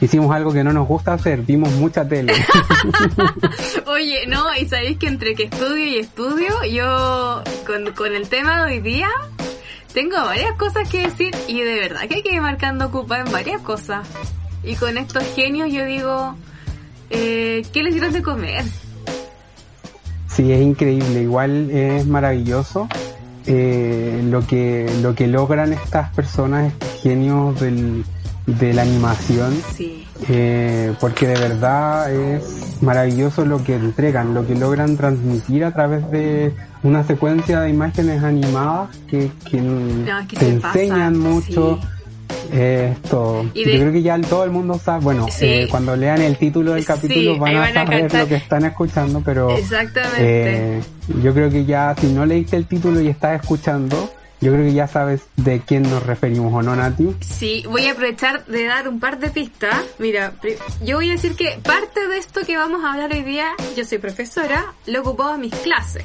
hicimos 0.00 0.34
algo 0.34 0.52
que 0.52 0.62
no 0.64 0.72
nos 0.72 0.86
gusta 0.86 1.14
hacer, 1.14 1.40
vimos 1.42 1.70
mucha 1.72 2.06
tele. 2.06 2.32
Oye, 3.86 4.26
no, 4.26 4.44
y 4.60 4.66
sabéis 4.66 4.98
que 4.98 5.06
entre 5.08 5.34
que 5.34 5.44
estudio 5.44 5.84
y 5.86 5.98
estudio, 5.98 6.48
yo 6.70 7.42
con, 7.66 7.92
con 7.94 8.14
el 8.14 8.28
tema 8.28 8.64
de 8.66 8.72
hoy 8.74 8.80
día 8.80 9.08
tengo 9.92 10.16
varias 10.16 10.52
cosas 10.56 10.88
que 10.88 11.02
decir 11.02 11.34
y 11.48 11.60
de 11.62 11.74
verdad 11.74 12.02
que 12.08 12.16
hay 12.16 12.22
que 12.22 12.34
ir 12.34 12.40
marcando 12.40 12.86
ocupada 12.86 13.24
en 13.24 13.32
varias 13.32 13.60
cosas. 13.62 14.06
Y 14.62 14.74
con 14.76 14.98
estos 14.98 15.24
genios 15.34 15.72
yo 15.72 15.84
digo, 15.84 16.34
eh, 17.10 17.62
¿qué 17.72 17.82
les 17.82 17.94
dieron 17.94 18.12
de 18.12 18.22
comer? 18.22 18.64
Sí, 20.28 20.52
es 20.52 20.60
increíble, 20.60 21.22
igual 21.22 21.70
es 21.70 22.06
maravilloso 22.06 22.88
eh, 23.46 24.20
lo 24.24 24.46
que 24.46 24.90
lo 25.02 25.14
que 25.14 25.26
logran 25.26 25.72
estas 25.72 26.14
personas, 26.14 26.72
estos 26.72 27.02
genios 27.02 27.58
del, 27.60 28.04
de 28.46 28.74
la 28.74 28.82
animación, 28.82 29.60
Sí, 29.74 30.06
eh, 30.28 30.92
porque 31.00 31.26
de 31.26 31.38
verdad 31.38 32.12
es 32.12 32.42
maravilloso 32.82 33.44
lo 33.44 33.62
que 33.64 33.74
entregan, 33.74 34.34
lo 34.34 34.46
que 34.46 34.54
logran 34.54 34.96
transmitir 34.96 35.64
a 35.64 35.72
través 35.72 36.08
de 36.10 36.52
una 36.82 37.04
secuencia 37.04 37.60
de 37.60 37.70
imágenes 37.70 38.22
animadas 38.22 38.88
que, 39.08 39.30
que 39.50 39.58
es 39.58 40.26
que 40.28 40.36
te 40.36 40.48
enseñan 40.48 41.18
mucho. 41.18 41.78
sí. 41.80 41.88
eh, 42.52 42.94
Esto, 43.02 43.44
yo 43.54 43.62
creo 43.64 43.92
que 43.92 44.02
ya 44.02 44.18
todo 44.20 44.44
el 44.44 44.50
mundo 44.50 44.78
sabe, 44.82 45.04
bueno, 45.04 45.26
Sí. 45.30 45.44
eh, 45.46 45.68
cuando 45.70 45.94
lean 45.96 46.20
el 46.22 46.36
título 46.36 46.72
del 46.72 46.82
Sí, 46.82 46.86
capítulo 46.86 47.38
van 47.38 47.56
a 47.56 47.60
van 47.60 47.74
saber 47.74 48.14
lo 48.14 48.26
que 48.28 48.36
están 48.36 48.64
escuchando, 48.64 49.22
pero 49.24 49.50
exactamente. 49.56 50.78
eh, 50.78 50.80
yo 51.22 51.34
creo 51.34 51.50
que 51.50 51.64
ya, 51.64 51.94
si 52.00 52.06
no 52.12 52.24
leíste 52.26 52.56
el 52.56 52.66
título 52.66 53.00
y 53.00 53.08
estás 53.08 53.40
escuchando, 53.40 54.10
yo 54.40 54.52
creo 54.52 54.64
que 54.64 54.72
ya 54.72 54.86
sabes 54.86 55.26
de 55.36 55.60
quién 55.60 55.82
nos 55.82 56.02
referimos, 56.04 56.52
¿o 56.52 56.62
no, 56.62 56.74
Nati? 56.74 57.14
Sí, 57.20 57.64
voy 57.68 57.86
a 57.86 57.92
aprovechar 57.92 58.46
de 58.46 58.64
dar 58.64 58.88
un 58.88 58.98
par 58.98 59.18
de 59.18 59.28
pistas. 59.30 59.84
Mira, 59.98 60.32
yo 60.82 60.96
voy 60.96 61.10
a 61.10 61.12
decir 61.12 61.36
que 61.36 61.60
parte 61.62 62.08
de 62.08 62.16
esto 62.16 62.40
que 62.46 62.56
vamos 62.56 62.82
a 62.82 62.92
hablar 62.92 63.12
hoy 63.12 63.22
día, 63.22 63.52
yo 63.76 63.84
soy 63.84 63.98
profesora, 63.98 64.72
lo 64.86 64.96
he 64.96 64.98
ocupado 65.00 65.34
en 65.34 65.42
mis 65.42 65.54
clases. 65.54 66.04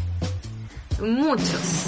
Muchos. 1.00 1.86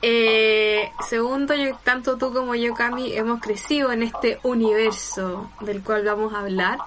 Eh, 0.00 0.90
segundo, 1.08 1.54
yo, 1.54 1.76
tanto 1.82 2.16
tú 2.18 2.32
como 2.32 2.54
yo, 2.54 2.74
Cami, 2.74 3.12
hemos 3.14 3.40
crecido 3.40 3.90
en 3.90 4.04
este 4.04 4.38
universo 4.44 5.50
del 5.60 5.82
cual 5.82 6.04
vamos 6.04 6.34
a 6.34 6.40
hablar. 6.40 6.78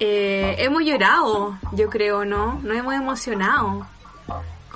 Eh, 0.00 0.54
hemos 0.58 0.82
llorado, 0.84 1.58
yo 1.72 1.90
creo, 1.90 2.24
¿no? 2.24 2.60
Nos 2.62 2.76
hemos 2.78 2.94
emocionado 2.94 3.86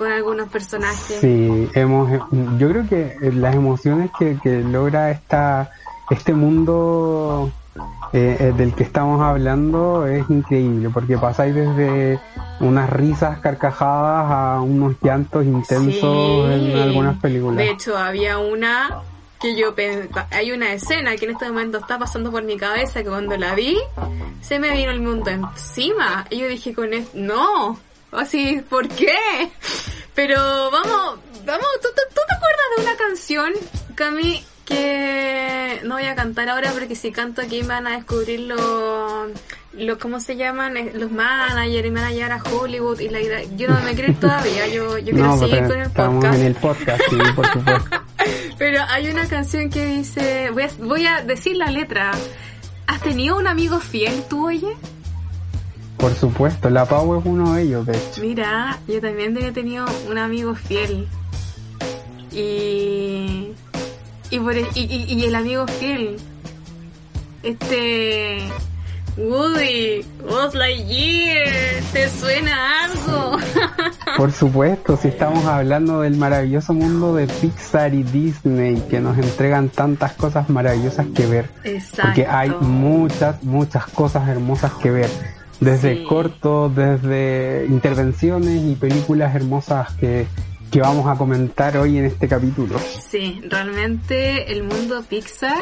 con 0.01 0.11
algunos 0.11 0.49
personajes. 0.49 1.19
Sí, 1.21 1.69
hemos, 1.73 2.09
yo 2.57 2.69
creo 2.69 2.87
que 2.89 3.17
las 3.33 3.55
emociones 3.55 4.09
que, 4.17 4.37
que 4.41 4.61
logra 4.61 5.11
esta, 5.11 5.69
este 6.09 6.33
mundo 6.33 7.51
eh, 8.13 8.35
eh, 8.39 8.53
del 8.57 8.73
que 8.73 8.83
estamos 8.83 9.21
hablando 9.21 10.05
es 10.07 10.27
increíble, 10.29 10.89
porque 10.89 11.17
pasáis 11.17 11.53
desde 11.53 12.19
unas 12.59 12.89
risas 12.89 13.39
carcajadas 13.39 14.25
a 14.31 14.61
unos 14.61 14.95
llantos 15.01 15.45
intensos 15.45 16.47
Sí. 16.49 16.51
en 16.71 16.77
algunas 16.77 17.17
películas. 17.19 17.57
De 17.57 17.69
hecho, 17.69 17.97
había 17.97 18.37
una 18.39 19.01
que 19.39 19.55
yo 19.55 19.73
hay 20.31 20.51
una 20.51 20.73
escena 20.73 21.15
que 21.15 21.25
en 21.25 21.31
este 21.31 21.47
momento 21.47 21.77
está 21.79 21.97
pasando 21.97 22.29
por 22.31 22.43
mi 22.43 22.57
cabeza 22.57 23.01
que 23.01 23.09
cuando 23.09 23.35
la 23.37 23.55
vi 23.55 23.75
se 24.41 24.59
me 24.59 24.71
vino 24.71 24.91
el 24.91 25.01
mundo 25.01 25.31
encima 25.31 26.25
y 26.29 26.39
yo 26.39 26.47
dije 26.47 26.73
con 26.75 26.93
esto, 26.93 27.11
no, 27.17 27.79
así, 28.11 28.61
¿por 28.69 28.87
qué? 28.87 29.15
Pero 30.13 30.37
vamos, 30.71 31.19
vamos, 31.45 31.67
¿tú, 31.81 31.87
tú, 31.95 32.01
tú 32.09 32.21
te 32.27 32.35
acuerdas 32.35 32.65
de 32.75 32.83
una 32.83 32.97
canción, 32.97 33.53
Cami, 33.95 34.43
que 34.65 35.79
no 35.83 35.95
voy 35.95 36.05
a 36.05 36.15
cantar 36.15 36.49
ahora 36.49 36.71
porque 36.71 36.95
si 36.95 37.11
canto 37.11 37.41
aquí 37.41 37.61
me 37.61 37.69
van 37.69 37.87
a 37.87 37.91
descubrir 37.91 38.41
los, 38.41 39.29
los 39.73 39.97
¿cómo 39.97 40.19
se 40.19 40.35
llaman? 40.35 40.75
Los 40.93 41.11
managers 41.11 41.87
y 41.87 41.91
me 41.91 42.01
van 42.01 42.09
a 42.09 42.13
llevar 42.13 42.31
a 42.33 42.43
Hollywood 42.43 42.99
y 42.99 43.09
la 43.09 43.21
idea, 43.21 43.41
yo 43.55 43.67
no 43.69 43.79
me 43.81 43.93
quiero 43.93 44.11
ir 44.11 44.19
todavía, 44.19 44.67
yo, 44.67 44.97
yo 44.97 45.13
quiero 45.13 45.27
no, 45.27 45.37
seguir 45.37 45.63
con 45.65 45.79
el 45.79 45.89
podcast. 45.89 46.39
en 46.39 46.45
el 46.45 46.55
podcast, 46.55 47.01
sí, 47.09 47.17
por 47.35 47.47
supuesto. 47.47 48.01
Pero 48.57 48.83
hay 48.89 49.09
una 49.09 49.27
canción 49.27 49.69
que 49.69 49.85
dice, 49.85 50.51
voy 50.51 50.63
a, 50.63 50.69
voy 50.79 51.05
a 51.05 51.21
decir 51.23 51.57
la 51.57 51.71
letra. 51.71 52.11
¿Has 52.85 53.01
tenido 53.01 53.37
un 53.37 53.47
amigo 53.47 53.79
fiel 53.79 54.23
tú, 54.29 54.47
oye? 54.47 54.75
Por 56.01 56.13
supuesto, 56.15 56.69
la 56.69 56.85
Pau 56.85 57.17
es 57.19 57.25
uno 57.25 57.53
de 57.53 57.61
ellos, 57.61 57.85
de 57.85 57.93
hecho. 57.95 58.21
Mira, 58.21 58.79
yo 58.87 58.99
también 58.99 59.37
he 59.37 59.51
tenido 59.51 59.85
un 60.09 60.17
amigo 60.17 60.55
fiel. 60.55 61.07
Y... 62.31 63.51
Y, 64.29 64.39
por 64.39 64.55
el, 64.55 64.65
y, 64.75 64.81
y- 64.81 65.13
y 65.13 65.25
el 65.25 65.35
amigo 65.35 65.65
fiel. 65.67 66.17
Este... 67.43 68.39
Woody, 69.17 70.05
Buzz 70.23 70.55
Lightyear, 70.55 71.49
¿te 71.91 72.09
suena 72.09 72.85
algo? 72.85 73.37
Por 74.17 74.31
supuesto, 74.31 74.95
si 74.95 75.09
estamos 75.09 75.45
hablando 75.45 75.99
del 76.01 76.15
maravilloso 76.15 76.73
mundo 76.73 77.13
de 77.15 77.27
Pixar 77.27 77.93
y 77.93 78.03
Disney, 78.03 78.81
que 78.89 79.01
nos 79.01 79.17
entregan 79.17 79.67
tantas 79.67 80.13
cosas 80.13 80.49
maravillosas 80.49 81.07
que 81.13 81.25
ver. 81.25 81.49
Exacto. 81.65 82.03
Porque 82.03 82.25
hay 82.25 82.51
muchas, 82.61 83.43
muchas 83.43 83.85
cosas 83.87 84.29
hermosas 84.29 84.71
que 84.81 84.91
ver. 84.91 85.09
Desde 85.61 85.95
Sí. 85.99 86.03
cortos, 86.03 86.75
desde 86.75 87.65
intervenciones 87.69 88.61
y 88.63 88.75
películas 88.75 89.33
hermosas 89.35 89.93
que, 89.93 90.25
que 90.71 90.81
vamos 90.81 91.07
a 91.07 91.15
comentar 91.17 91.77
hoy 91.77 91.97
en 91.99 92.05
este 92.05 92.27
capítulo. 92.27 92.77
Sí, 93.09 93.39
realmente 93.47 94.51
el 94.51 94.63
mundo 94.63 95.03
Pixar, 95.07 95.61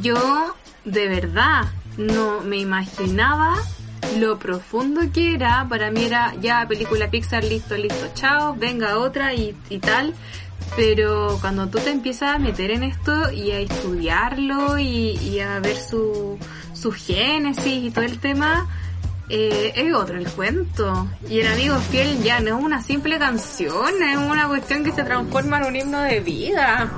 yo 0.00 0.54
de 0.84 1.08
verdad 1.08 1.66
no 1.98 2.40
me 2.40 2.56
imaginaba 2.56 3.54
lo 4.18 4.38
profundo 4.38 5.02
que 5.12 5.34
era. 5.34 5.66
Para 5.68 5.90
mí 5.90 6.04
era 6.04 6.34
ya 6.40 6.66
película 6.66 7.10
Pixar, 7.10 7.44
listo, 7.44 7.76
listo, 7.76 8.08
chao, 8.14 8.56
venga 8.58 8.96
otra 8.98 9.34
y, 9.34 9.54
y 9.68 9.78
tal. 9.78 10.14
Pero 10.74 11.36
cuando 11.42 11.68
tú 11.68 11.78
te 11.80 11.90
empiezas 11.90 12.34
a 12.34 12.38
meter 12.38 12.70
en 12.70 12.82
esto 12.82 13.30
y 13.30 13.50
a 13.50 13.58
estudiarlo 13.58 14.78
y, 14.78 15.18
y 15.18 15.40
a 15.40 15.60
ver 15.60 15.76
su, 15.76 16.38
su 16.72 16.92
génesis 16.92 17.84
y 17.84 17.90
todo 17.90 18.04
el 18.06 18.18
tema, 18.18 18.66
eh, 19.28 19.72
es 19.74 19.94
otro 19.94 20.16
el 20.16 20.28
cuento. 20.28 21.08
Y 21.28 21.40
el 21.40 21.46
amigo 21.46 21.76
fiel 21.76 22.22
ya 22.22 22.40
no 22.40 22.58
es 22.58 22.64
una 22.64 22.82
simple 22.82 23.18
canción, 23.18 24.02
es 24.02 24.16
una 24.16 24.48
cuestión 24.48 24.84
que 24.84 24.92
se 24.92 25.04
transforma 25.04 25.58
en 25.58 25.64
un 25.64 25.76
himno 25.76 26.00
de 26.00 26.20
vida. 26.20 26.90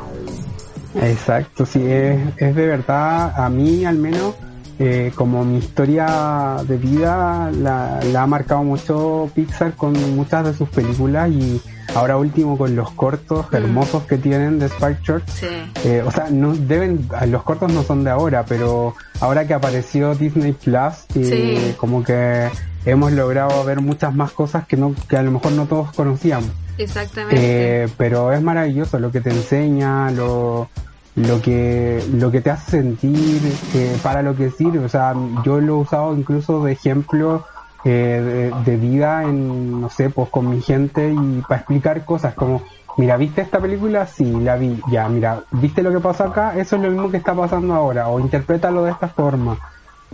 Exacto, 0.94 1.66
sí, 1.66 1.80
es, 1.84 2.20
es 2.36 2.54
de 2.54 2.66
verdad, 2.66 3.34
a 3.36 3.48
mí 3.48 3.84
al 3.84 3.96
menos, 3.96 4.34
eh, 4.78 5.12
como 5.14 5.44
mi 5.44 5.58
historia 5.58 6.56
de 6.66 6.76
vida 6.76 7.50
la, 7.52 8.00
la 8.12 8.22
ha 8.22 8.26
marcado 8.26 8.62
mucho 8.62 9.30
Pixar 9.34 9.74
con 9.74 9.92
muchas 10.16 10.44
de 10.46 10.54
sus 10.54 10.68
películas 10.68 11.30
y 11.30 11.60
ahora 11.94 12.16
último 12.16 12.56
con 12.58 12.74
los 12.76 12.90
cortos 12.92 13.46
Mm. 13.50 13.56
hermosos 13.56 14.04
que 14.04 14.18
tienen 14.18 14.58
de 14.58 14.68
Spark 14.68 15.02
Church. 15.02 15.24
Sí, 15.28 15.46
Eh, 15.84 16.02
o 16.06 16.10
sea, 16.10 16.28
no 16.30 16.54
deben, 16.54 17.06
los 17.28 17.42
cortos 17.42 17.72
no 17.72 17.82
son 17.82 18.04
de 18.04 18.10
ahora, 18.10 18.44
pero 18.46 18.94
ahora 19.20 19.46
que 19.46 19.54
apareció 19.54 20.14
Disney 20.14 20.52
Plus, 20.52 20.94
eh, 21.14 21.24
Sí. 21.68 21.74
como 21.76 22.02
que 22.02 22.48
hemos 22.86 23.12
logrado 23.12 23.64
ver 23.64 23.80
muchas 23.80 24.14
más 24.14 24.32
cosas 24.32 24.66
que 24.66 24.76
no, 24.76 24.94
que 25.08 25.16
a 25.16 25.22
lo 25.22 25.30
mejor 25.30 25.52
no 25.52 25.66
todos 25.66 25.92
conocíamos. 25.92 26.50
exactamente. 26.78 27.84
Eh, 27.84 27.88
pero 27.96 28.32
es 28.32 28.42
maravilloso 28.42 28.98
lo 28.98 29.10
que 29.12 29.20
te 29.20 29.30
enseña, 29.30 30.10
lo, 30.10 30.68
lo 31.16 31.40
que 31.40 32.02
lo 32.12 32.30
que 32.32 32.40
te 32.40 32.50
hace 32.50 32.72
sentir, 32.72 33.40
eh, 33.74 33.96
para 34.02 34.22
lo 34.22 34.34
que 34.34 34.50
sirve. 34.50 34.80
O 34.84 34.88
sea, 34.88 35.14
yo 35.44 35.60
lo 35.60 35.74
he 35.74 35.76
usado 35.82 36.16
incluso 36.16 36.64
de 36.64 36.72
ejemplo 36.72 37.44
eh, 37.84 38.50
de, 38.64 38.70
de 38.70 38.76
vida 38.76 39.24
en, 39.24 39.80
no 39.80 39.90
sé, 39.90 40.10
pues 40.10 40.28
con 40.30 40.48
mi 40.50 40.60
gente 40.60 41.12
y 41.12 41.42
para 41.42 41.60
explicar 41.60 42.04
cosas 42.04 42.34
como, 42.34 42.62
mira, 42.96 43.16
¿viste 43.16 43.42
esta 43.42 43.60
película? 43.60 44.06
Sí, 44.06 44.24
la 44.24 44.56
vi. 44.56 44.80
Ya, 44.90 45.08
mira, 45.08 45.42
¿viste 45.52 45.82
lo 45.82 45.92
que 45.92 46.00
pasó 46.00 46.24
acá? 46.24 46.54
Eso 46.56 46.76
es 46.76 46.82
lo 46.82 46.90
mismo 46.90 47.10
que 47.10 47.18
está 47.18 47.34
pasando 47.34 47.74
ahora. 47.74 48.08
O 48.08 48.20
interprétalo 48.20 48.84
de 48.84 48.92
esta 48.92 49.08
forma. 49.08 49.58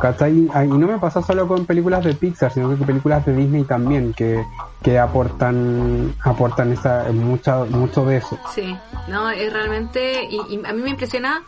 ¿Cachai? 0.00 0.48
Ah, 0.54 0.64
Y 0.64 0.68
no 0.68 0.86
me 0.86 0.98
pasa 0.98 1.22
solo 1.22 1.46
con 1.46 1.66
películas 1.66 2.04
de 2.04 2.14
Pixar, 2.14 2.52
sino 2.52 2.70
que 2.70 2.76
con 2.76 2.86
películas 2.86 3.24
de 3.26 3.34
Disney 3.34 3.64
también, 3.64 4.14
que, 4.14 4.42
que 4.82 4.98
aportan, 4.98 6.14
aportan 6.24 6.72
esa, 6.72 7.04
mucha, 7.12 7.64
mucho 7.64 8.04
de 8.06 8.16
eso. 8.16 8.38
Sí, 8.54 8.76
no, 9.08 9.28
es 9.30 9.52
realmente, 9.52 10.24
y, 10.24 10.60
a 10.64 10.72
mí 10.72 10.82
me 10.82 10.90
impresiona 10.90 11.42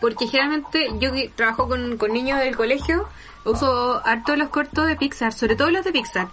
porque 0.00 0.26
generalmente 0.28 0.88
yo 1.00 1.10
trabajo 1.34 1.68
con, 1.68 1.96
con 1.96 2.12
niños 2.12 2.38
del 2.38 2.56
colegio, 2.56 3.08
uso 3.44 4.00
harto 4.04 4.36
los 4.36 4.48
cortos 4.50 4.86
de 4.86 4.96
Pixar, 4.96 5.32
sobre 5.32 5.56
todo 5.56 5.70
los 5.70 5.84
de 5.84 5.92
Pixar, 5.92 6.28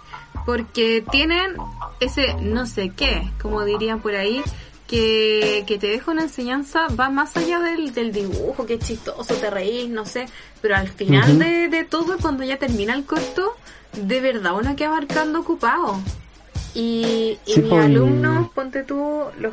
porque 0.46 1.04
tienen 1.10 1.56
ese 2.00 2.34
no 2.40 2.66
sé 2.66 2.90
qué, 2.90 3.30
como 3.40 3.64
dirían 3.64 4.00
por 4.00 4.14
ahí, 4.14 4.42
que, 4.86 5.64
que 5.66 5.78
te 5.78 5.86
deja 5.88 6.10
una 6.10 6.22
enseñanza, 6.22 6.88
va 6.88 7.10
más 7.10 7.36
allá 7.36 7.60
del, 7.60 7.94
del 7.94 8.12
dibujo, 8.12 8.66
que 8.66 8.74
es 8.74 8.80
chistoso, 8.80 9.34
te 9.34 9.50
reís, 9.50 9.88
no 9.88 10.04
sé, 10.04 10.26
pero 10.60 10.76
al 10.76 10.88
final 10.88 11.38
de, 11.38 11.68
de 11.68 11.84
todo, 11.84 12.18
cuando 12.20 12.44
ya 12.44 12.58
termina 12.58 12.94
el 12.94 13.04
corto, 13.04 13.56
de 13.92 14.20
verdad 14.20 14.54
uno 14.54 14.76
queda 14.76 14.90
marcando 14.90 15.40
ocupado. 15.40 16.00
Y, 16.74 17.38
y 17.46 17.52
Sí, 17.52 17.60
mis 17.60 17.70
pues, 17.70 17.84
alumnos, 17.84 18.50
ponte 18.50 18.82
tú, 18.82 19.22
los 19.38 19.52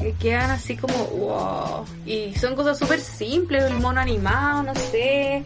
que 0.00 0.14
quedan 0.14 0.50
así 0.50 0.76
como, 0.76 1.04
wow. 1.04 1.84
Y 2.06 2.34
son 2.36 2.56
cosas 2.56 2.78
súper 2.78 3.00
simples, 3.00 3.64
el 3.64 3.74
mono 3.74 4.00
animado, 4.00 4.62
no 4.62 4.74
sé, 4.74 5.44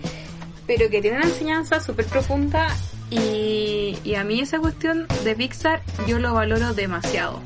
pero 0.68 0.88
que 0.88 1.00
tienen 1.00 1.20
una 1.20 1.28
enseñanza 1.28 1.80
súper 1.80 2.06
profunda. 2.06 2.68
Y, 3.10 3.98
y 4.04 4.14
a 4.14 4.24
mí 4.24 4.40
esa 4.40 4.58
cuestión 4.58 5.06
de 5.24 5.34
Pixar 5.34 5.82
yo 6.06 6.18
lo 6.18 6.32
valoro 6.34 6.74
demasiado. 6.74 7.40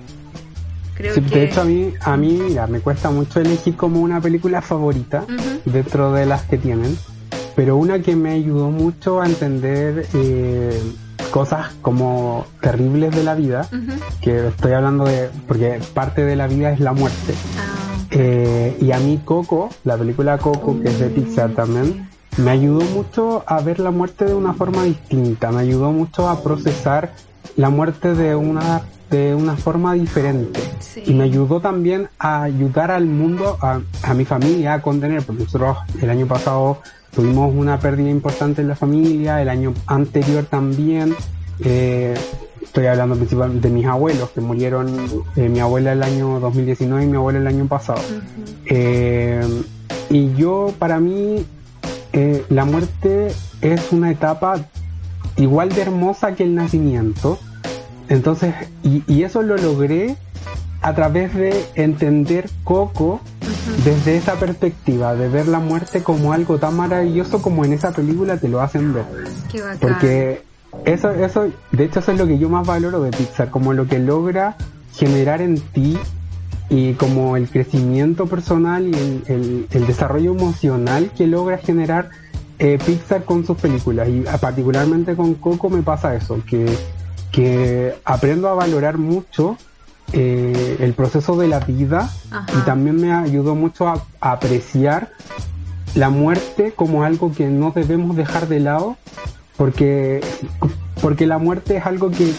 Creo 1.00 1.14
Sí, 1.14 1.20
que... 1.22 1.34
de 1.38 1.44
hecho 1.44 1.60
a 1.62 1.64
mí, 1.64 1.92
a 2.00 2.16
mí, 2.16 2.40
mira, 2.48 2.66
me 2.66 2.80
cuesta 2.80 3.10
mucho 3.10 3.40
elegir 3.40 3.76
como 3.76 4.00
una 4.00 4.20
película 4.20 4.62
favorita 4.62 5.24
dentro 5.64 6.12
de 6.12 6.26
las 6.26 6.42
que 6.42 6.58
tienen, 6.58 6.96
pero 7.56 7.76
una 7.76 8.00
que 8.00 8.16
me 8.16 8.30
ayudó 8.30 8.70
mucho 8.70 9.20
a 9.20 9.26
entender 9.26 10.06
eh, 10.14 10.80
cosas 11.30 11.68
como 11.82 12.46
terribles 12.60 13.14
de 13.14 13.22
la 13.24 13.34
vida, 13.34 13.68
que 14.20 14.48
estoy 14.48 14.72
hablando 14.72 15.04
de, 15.04 15.30
porque 15.46 15.80
parte 15.94 16.24
de 16.24 16.36
la 16.36 16.46
vida 16.46 16.72
es 16.72 16.80
la 16.80 16.92
muerte. 16.92 17.34
Ah, 17.58 17.76
Eh, 18.12 18.76
y 18.80 18.90
a 18.90 18.98
mí 18.98 19.20
Coco, 19.24 19.68
la 19.84 19.96
película 19.96 20.36
Coco, 20.38 20.80
que 20.82 20.88
es 20.88 20.98
de 20.98 21.10
Pixar 21.10 21.50
también, 21.50 22.08
me 22.38 22.50
ayudó 22.50 22.80
mucho 22.92 23.44
a 23.46 23.60
ver 23.60 23.78
la 23.78 23.92
muerte 23.92 24.24
de 24.24 24.34
una 24.34 24.52
forma 24.52 24.82
distinta, 24.82 25.52
me 25.52 25.60
ayudó 25.60 25.92
mucho 25.92 26.28
a 26.28 26.42
procesar 26.42 27.12
la 27.56 27.70
muerte 27.70 28.14
de 28.14 28.34
una, 28.34 28.82
de 29.10 29.34
una 29.34 29.56
forma 29.56 29.94
diferente. 29.94 30.60
sí. 30.80 31.02
Y 31.06 31.14
me 31.14 31.24
ayudó 31.24 31.60
también 31.60 32.08
a 32.18 32.42
ayudar 32.44 32.90
al 32.90 33.06
mundo, 33.06 33.58
a, 33.60 33.80
a 34.02 34.14
mi 34.14 34.24
familia 34.24 34.74
a 34.74 34.82
contener, 34.82 35.22
porque 35.22 35.44
nosotros 35.44 35.78
el 36.00 36.10
año 36.10 36.26
pasado 36.26 36.78
tuvimos 37.14 37.52
una 37.54 37.78
pérdida 37.80 38.08
importante 38.08 38.62
en 38.62 38.68
la 38.68 38.76
familia, 38.76 39.42
el 39.42 39.48
año 39.48 39.74
anterior 39.86 40.44
también. 40.44 41.14
eh, 41.64 42.14
estoy 42.62 42.86
hablando 42.86 43.16
principalmente 43.16 43.66
de 43.68 43.74
mis 43.74 43.86
abuelos, 43.86 44.30
que 44.30 44.40
murieron, 44.40 44.94
eh, 45.34 45.48
mi 45.48 45.58
abuela 45.58 45.92
el 45.92 46.02
año 46.04 46.38
2019 46.38 47.04
y 47.04 47.06
mi 47.08 47.16
abuelo 47.16 47.40
el 47.40 47.46
año 47.48 47.66
pasado. 47.66 48.00
Eh, 48.66 49.40
y 50.08 50.32
yo, 50.34 50.72
para 50.78 51.00
mí, 51.00 51.44
la 52.48 52.64
muerte 52.64 53.32
es 53.60 53.92
una 53.92 54.10
etapa 54.10 54.60
igual 55.36 55.70
de 55.70 55.82
hermosa 55.82 56.34
que 56.36 56.44
el 56.44 56.54
nacimiento. 56.54 57.38
Entonces, 58.10 58.54
y, 58.82 59.02
y 59.06 59.22
eso 59.22 59.40
lo 59.40 59.56
logré 59.56 60.16
a 60.82 60.94
través 60.94 61.34
de 61.34 61.64
entender 61.76 62.50
Coco 62.64 63.20
desde 63.84 64.16
esa 64.16 64.34
perspectiva, 64.34 65.14
de 65.14 65.28
ver 65.28 65.46
la 65.48 65.60
muerte 65.60 66.02
como 66.02 66.32
algo 66.34 66.58
tan 66.58 66.76
maravilloso 66.76 67.40
como 67.40 67.64
en 67.64 67.72
esa 67.72 67.92
película 67.92 68.36
te 68.36 68.48
lo 68.48 68.60
hacen 68.60 68.92
ver. 68.92 69.04
Qué 69.50 69.62
bacán. 69.62 69.78
Porque 69.78 70.42
eso, 70.84 71.10
eso, 71.10 71.48
de 71.72 71.84
hecho 71.84 72.00
eso 72.00 72.12
es 72.12 72.18
lo 72.18 72.26
que 72.26 72.38
yo 72.38 72.48
más 72.48 72.66
valoro 72.66 73.00
de 73.02 73.10
Pixar, 73.10 73.50
como 73.50 73.72
lo 73.72 73.86
que 73.86 73.98
logra 73.98 74.56
generar 74.94 75.40
en 75.40 75.58
ti 75.60 75.98
y 76.68 76.94
como 76.94 77.36
el 77.36 77.48
crecimiento 77.48 78.26
personal 78.26 78.86
y 78.88 78.92
el, 78.94 79.22
el- 79.28 79.66
el 79.70 79.86
desarrollo 79.86 80.32
emocional 80.32 81.10
que 81.16 81.26
logra 81.26 81.58
generar 81.58 82.10
eh, 82.58 82.78
Pixar 82.84 83.24
con 83.24 83.44
sus 83.46 83.56
películas. 83.58 84.08
Y 84.08 84.24
ah, 84.28 84.38
particularmente 84.38 85.14
con 85.14 85.34
Coco 85.34 85.68
me 85.70 85.82
pasa 85.82 86.14
eso, 86.14 86.38
que, 86.48 86.66
que 87.32 87.94
aprendo 88.04 88.48
a 88.48 88.54
valorar 88.54 88.98
mucho 88.98 89.56
eh, 90.12 90.76
el 90.80 90.92
proceso 90.94 91.36
de 91.36 91.46
la 91.48 91.60
vida 91.60 92.10
Ajá. 92.30 92.46
y 92.58 92.64
también 92.64 92.96
me 93.00 93.12
ayudó 93.12 93.54
mucho 93.54 93.86
a, 93.88 94.02
a 94.20 94.32
apreciar 94.32 95.10
la 95.94 96.10
muerte 96.10 96.72
como 96.74 97.04
algo 97.04 97.32
que 97.32 97.46
no 97.46 97.70
debemos 97.70 98.16
dejar 98.16 98.48
de 98.48 98.60
lado 98.60 98.96
porque 99.56 100.20
porque 101.00 101.26
la 101.26 101.38
muerte 101.38 101.76
es 101.76 101.86
algo 101.86 102.10
que 102.10 102.32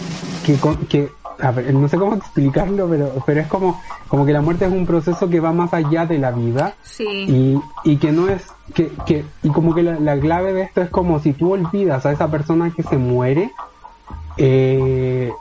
que, 0.44 0.56
con- 0.56 0.76
que 0.86 1.08
a 1.40 1.50
ver, 1.50 1.72
no 1.74 1.88
sé 1.88 1.96
cómo 1.98 2.14
explicarlo 2.16 2.88
pero 2.88 3.12
pero 3.26 3.40
es 3.40 3.46
como 3.46 3.80
como 4.08 4.26
que 4.26 4.32
la 4.32 4.42
muerte 4.42 4.66
es 4.66 4.72
un 4.72 4.86
proceso 4.86 5.28
que 5.30 5.40
va 5.40 5.52
más 5.52 5.72
allá 5.72 6.04
de 6.06 6.18
la 6.18 6.30
vida 6.30 6.74
Sí. 6.82 7.04
y, 7.04 7.60
y 7.84 7.96
que 7.96 8.12
no 8.12 8.28
es 8.28 8.42
que, 8.74 8.90
que 9.06 9.24
y 9.42 9.48
como 9.48 9.74
que 9.74 9.82
la, 9.82 9.98
la 9.98 10.18
clave 10.20 10.52
de 10.52 10.62
esto 10.62 10.82
es 10.82 10.90
como 10.90 11.18
si 11.20 11.32
tú 11.32 11.52
olvidas 11.52 12.04
a 12.04 12.12
esa 12.12 12.28
persona 12.30 12.70
que 12.74 12.82
se 12.82 12.98
muere 12.98 13.50
eh, 14.36 15.32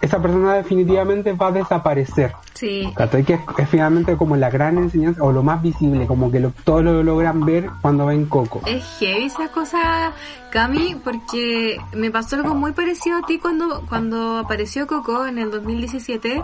esa 0.00 0.20
persona 0.20 0.54
definitivamente 0.54 1.32
va 1.32 1.48
a 1.48 1.52
desaparecer 1.52 2.34
Sí. 2.58 2.92
Que 2.96 3.34
es, 3.34 3.40
es 3.56 3.68
finalmente 3.68 4.16
como 4.16 4.34
la 4.36 4.50
gran 4.50 4.78
enseñanza 4.78 5.22
o 5.22 5.30
lo 5.30 5.44
más 5.44 5.62
visible, 5.62 6.08
como 6.08 6.32
que 6.32 6.40
lo, 6.40 6.50
todos 6.64 6.82
lo 6.82 7.04
logran 7.04 7.44
ver 7.44 7.70
cuando 7.80 8.06
ven 8.06 8.26
Coco. 8.26 8.62
Es 8.66 8.84
heavy 8.98 9.26
esa 9.26 9.46
cosa, 9.52 10.12
Cami, 10.50 10.96
porque 11.04 11.80
me 11.92 12.10
pasó 12.10 12.34
algo 12.34 12.56
muy 12.56 12.72
parecido 12.72 13.18
a 13.18 13.26
ti 13.26 13.38
cuando, 13.38 13.84
cuando 13.88 14.38
apareció 14.38 14.88
Coco 14.88 15.24
en 15.24 15.38
el 15.38 15.52
2017. 15.52 16.42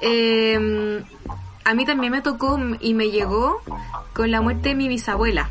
Eh, 0.00 1.04
a 1.64 1.74
mí 1.74 1.86
también 1.86 2.10
me 2.10 2.20
tocó 2.20 2.58
y 2.80 2.94
me 2.94 3.12
llegó 3.12 3.60
con 4.12 4.32
la 4.32 4.40
muerte 4.40 4.70
de 4.70 4.74
mi 4.74 4.88
bisabuela. 4.88 5.50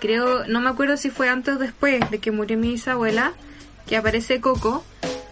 Creo, 0.00 0.44
no 0.48 0.60
me 0.60 0.70
acuerdo 0.70 0.96
si 0.96 1.10
fue 1.10 1.28
antes 1.28 1.54
o 1.54 1.58
después 1.58 2.10
de 2.10 2.18
que 2.18 2.32
murió 2.32 2.58
mi 2.58 2.72
bisabuela, 2.72 3.32
que 3.90 3.96
aparece 3.98 4.40
Coco. 4.40 4.82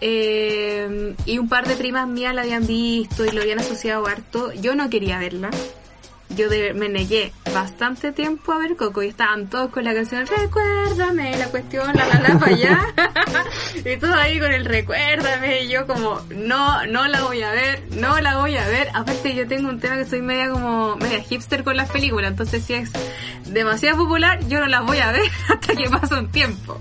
eh, 0.01 1.15
y 1.25 1.37
un 1.39 1.49
par 1.49 1.67
de 1.67 1.75
primas 1.75 2.07
mías 2.07 2.33
la 2.35 2.41
habían 2.43 2.65
visto 2.67 3.25
y 3.25 3.31
lo 3.31 3.41
habían 3.41 3.59
asociado 3.59 4.05
harto. 4.07 4.53
Yo 4.53 4.75
no 4.75 4.89
quería 4.89 5.17
verla. 5.17 5.49
Yo 6.29 6.47
de- 6.47 6.73
me 6.75 6.89
negué 6.89 7.33
bastante 7.53 8.11
tiempo 8.11 8.51
a 8.53 8.59
ver 8.59 8.75
Coco 8.75 9.01
y 9.01 9.07
estaban 9.07 9.49
todos 9.49 9.71
con 9.71 9.83
la 9.83 9.95
canción 9.95 10.27
Recuérdame, 10.27 11.35
la 11.37 11.47
cuestión, 11.47 11.87
la 11.95 12.05
la 12.05 12.19
la 12.19 12.37
para 12.39 12.53
allá. 12.53 12.79
y 13.83 13.97
todo 13.97 14.13
ahí 14.13 14.39
con 14.39 14.51
el 14.53 14.63
Recuérdame 14.65 15.63
y 15.63 15.69
yo 15.69 15.87
como, 15.87 16.21
no, 16.35 16.85
no 16.85 17.07
la 17.07 17.23
voy 17.23 17.41
a 17.41 17.51
ver, 17.51 17.81
no 17.95 18.19
la 18.21 18.37
voy 18.37 18.55
a 18.57 18.67
ver. 18.67 18.89
Aparte 18.93 19.33
yo 19.33 19.47
tengo 19.47 19.69
un 19.69 19.79
tema 19.79 19.95
que 19.97 20.05
soy 20.05 20.21
media 20.21 20.51
como, 20.51 20.97
media 20.97 21.19
hipster 21.21 21.63
con 21.63 21.75
las 21.77 21.89
películas, 21.89 22.29
entonces 22.31 22.63
si 22.63 22.73
es 22.75 22.91
demasiado 23.47 23.97
popular, 23.97 24.39
yo 24.47 24.59
no 24.59 24.67
las 24.67 24.85
voy 24.85 24.99
a 24.99 25.11
ver 25.11 25.29
hasta 25.49 25.75
que 25.75 25.89
pase 25.89 26.13
un 26.13 26.29
tiempo. 26.29 26.77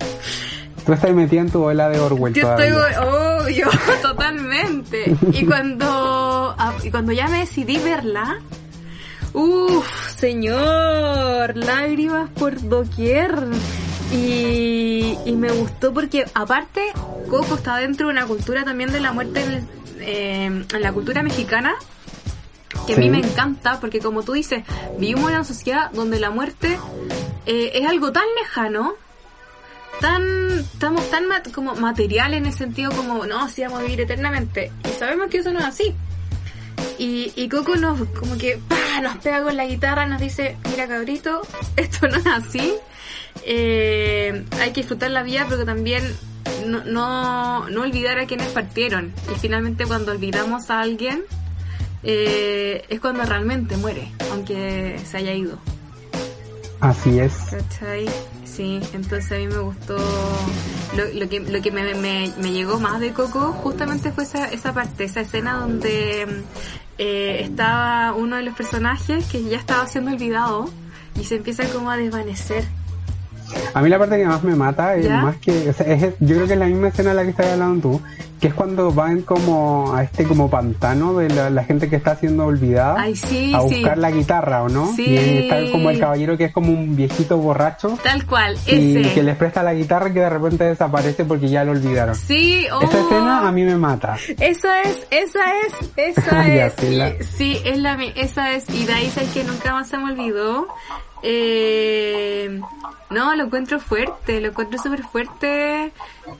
Tú 0.88 0.94
estás 0.94 1.12
metida 1.12 1.42
en 1.42 1.50
tu 1.50 1.62
ola 1.62 1.90
de 1.90 2.00
Orwell 2.00 2.32
Yo 2.32 2.40
todavía. 2.44 2.66
estoy 2.88 3.04
obvio, 3.06 3.66
totalmente. 4.02 5.14
Y 5.34 5.44
cuando, 5.44 5.86
ah, 6.56 6.72
y 6.82 6.90
cuando 6.90 7.12
ya 7.12 7.28
me 7.28 7.40
decidí 7.40 7.76
verla, 7.76 8.38
uff, 9.34 9.86
señor, 10.16 11.54
lágrimas 11.58 12.30
por 12.30 12.58
doquier. 12.70 13.34
Y, 14.14 15.18
y 15.26 15.32
me 15.36 15.52
gustó 15.52 15.92
porque 15.92 16.24
aparte 16.32 16.80
Coco 17.28 17.56
está 17.56 17.76
dentro 17.76 18.06
de 18.06 18.12
una 18.14 18.24
cultura 18.26 18.64
también 18.64 18.90
de 18.90 19.00
la 19.00 19.12
muerte 19.12 19.42
en, 19.44 19.52
el- 19.52 19.66
eh, 20.00 20.44
en 20.46 20.82
la 20.82 20.92
cultura 20.92 21.22
mexicana 21.22 21.74
que 22.86 22.94
a 22.94 22.96
mí 22.96 23.10
me 23.10 23.18
encanta 23.18 23.78
porque 23.80 23.98
como 23.98 24.22
tú 24.22 24.32
dices, 24.32 24.64
vivimos 24.98 25.28
en 25.28 25.34
una 25.36 25.44
sociedad 25.44 25.90
donde 25.92 26.18
la 26.18 26.30
muerte 26.30 26.78
eh, 27.44 27.72
es 27.74 27.86
algo 27.86 28.10
tan 28.12 28.24
lejano, 28.40 28.94
tan, 30.00 30.58
estamos 30.60 31.08
tan 31.10 31.26
mat- 31.26 31.50
como 31.52 31.74
material 31.74 32.34
en 32.34 32.46
el 32.46 32.52
sentido 32.52 32.90
como, 32.92 33.26
no, 33.26 33.48
si 33.48 33.62
vamos 33.62 33.80
a 33.80 33.82
vivir 33.82 34.00
eternamente. 34.02 34.70
Y 34.84 34.98
sabemos 34.98 35.28
que 35.28 35.38
eso 35.38 35.52
no 35.52 35.58
es 35.60 35.64
así. 35.64 35.94
Y, 36.98 37.32
y 37.36 37.48
Coco 37.48 37.76
nos, 37.76 38.00
como 38.10 38.36
que, 38.38 38.58
¡pah! 38.68 39.00
nos 39.02 39.16
pega 39.18 39.42
con 39.42 39.56
la 39.56 39.66
guitarra, 39.66 40.06
nos 40.06 40.20
dice, 40.20 40.56
mira 40.70 40.86
cabrito, 40.88 41.42
esto 41.76 42.08
no 42.08 42.16
es 42.16 42.26
así. 42.26 42.74
Eh, 43.44 44.44
hay 44.60 44.70
que 44.72 44.80
disfrutar 44.80 45.10
la 45.10 45.22
vida, 45.22 45.46
pero 45.48 45.64
también 45.64 46.02
no, 46.66 46.84
no, 46.84 47.68
no 47.68 47.80
olvidar 47.82 48.18
a 48.18 48.26
quienes 48.26 48.48
partieron. 48.48 49.12
Y 49.34 49.38
finalmente 49.38 49.86
cuando 49.86 50.12
olvidamos 50.12 50.70
a 50.70 50.80
alguien, 50.80 51.22
eh, 52.02 52.84
es 52.88 53.00
cuando 53.00 53.22
realmente 53.24 53.76
muere, 53.76 54.10
aunque 54.32 54.98
se 55.04 55.16
haya 55.18 55.32
ido. 55.34 55.58
Así 56.80 57.18
es. 57.18 57.32
¿Cachai? 57.50 58.06
Sí, 58.58 58.80
entonces 58.92 59.30
a 59.30 59.36
mí 59.36 59.46
me 59.46 59.60
gustó. 59.60 59.96
Lo, 60.96 61.04
lo 61.14 61.28
que, 61.28 61.38
lo 61.38 61.62
que 61.62 61.70
me, 61.70 61.94
me, 61.94 62.32
me 62.42 62.50
llegó 62.50 62.80
más 62.80 62.98
de 62.98 63.12
Coco 63.12 63.52
justamente 63.52 64.10
fue 64.10 64.24
esa, 64.24 64.46
esa 64.46 64.74
parte, 64.74 65.04
esa 65.04 65.20
escena 65.20 65.60
donde 65.60 66.26
eh, 66.98 67.38
estaba 67.40 68.14
uno 68.14 68.34
de 68.34 68.42
los 68.42 68.56
personajes 68.56 69.26
que 69.26 69.44
ya 69.44 69.58
estaba 69.58 69.86
siendo 69.86 70.10
olvidado 70.10 70.68
y 71.14 71.22
se 71.22 71.36
empieza 71.36 71.68
como 71.68 71.88
a 71.92 71.96
desvanecer. 71.96 72.64
A 73.74 73.80
mí 73.82 73.88
la 73.88 73.98
parte 73.98 74.16
que 74.18 74.26
más 74.26 74.42
me 74.42 74.54
mata 74.54 74.94
es 74.96 75.06
¿Ya? 75.06 75.20
más 75.22 75.36
que, 75.36 75.70
o 75.70 75.72
sea, 75.72 75.86
es, 75.86 76.02
yo 76.20 76.34
creo 76.36 76.46
que 76.46 76.52
es 76.54 76.58
la 76.58 76.66
misma 76.66 76.88
escena 76.88 77.10
de 77.10 77.16
la 77.16 77.22
que 77.24 77.30
estás 77.30 77.46
hablando 77.52 77.80
tú, 77.90 78.00
que 78.40 78.46
es 78.48 78.54
cuando 78.54 78.92
van 78.92 79.22
como 79.22 79.92
a 79.94 80.04
este 80.04 80.24
como 80.24 80.48
pantano 80.48 81.14
de 81.18 81.28
la, 81.28 81.50
la 81.50 81.64
gente 81.64 81.88
que 81.90 81.96
está 81.96 82.14
siendo 82.14 82.46
olvidada 82.46 82.94
Ay, 83.00 83.16
sí, 83.16 83.52
a 83.54 83.60
sí. 83.62 83.74
buscar 83.76 83.98
la 83.98 84.10
guitarra, 84.12 84.62
¿o 84.62 84.68
no? 84.68 84.92
Sí. 84.94 85.04
Y 85.06 85.38
está 85.38 85.56
como 85.72 85.90
el 85.90 85.98
caballero 85.98 86.36
que 86.36 86.44
es 86.44 86.52
como 86.52 86.72
un 86.72 86.94
viejito 86.94 87.36
borracho 87.38 87.98
Tal 88.02 88.24
cual, 88.26 88.56
y 88.66 88.96
ese. 88.98 89.12
que 89.12 89.22
les 89.24 89.36
presta 89.36 89.62
la 89.64 89.74
guitarra 89.74 90.10
y 90.10 90.12
que 90.12 90.20
de 90.20 90.30
repente 90.30 90.64
desaparece 90.64 91.24
porque 91.24 91.48
ya 91.48 91.64
lo 91.64 91.72
olvidaron. 91.72 92.14
Sí, 92.14 92.66
oh, 92.72 92.80
Esa 92.80 93.00
escena 93.00 93.48
a 93.48 93.50
mí 93.52 93.64
me 93.64 93.76
mata. 93.76 94.16
Esa 94.38 94.82
es, 94.82 95.04
esa 95.10 95.40
es, 95.66 95.90
esa 96.18 96.46
Ya, 96.46 96.66
es. 96.66 96.74
sí, 96.78 96.94
la- 96.94 97.08
Y- 97.08 97.22
Sí, 97.24 97.58
es 97.64 97.78
la, 97.78 97.94
esa 98.14 98.52
es. 98.52 98.68
Y 98.70 98.84
de 98.86 98.92
ahí 98.92 99.08
sabes 99.10 99.30
que 99.30 99.42
nunca 99.44 99.72
más 99.72 99.88
se 99.88 99.98
me 99.98 100.12
olvidó. 100.12 100.68
Eh, 101.22 102.60
no, 103.10 103.34
lo 103.34 103.44
encuentro 103.44 103.80
fuerte, 103.80 104.40
lo 104.40 104.48
encuentro 104.48 104.80
súper 104.80 105.02
fuerte 105.04 105.92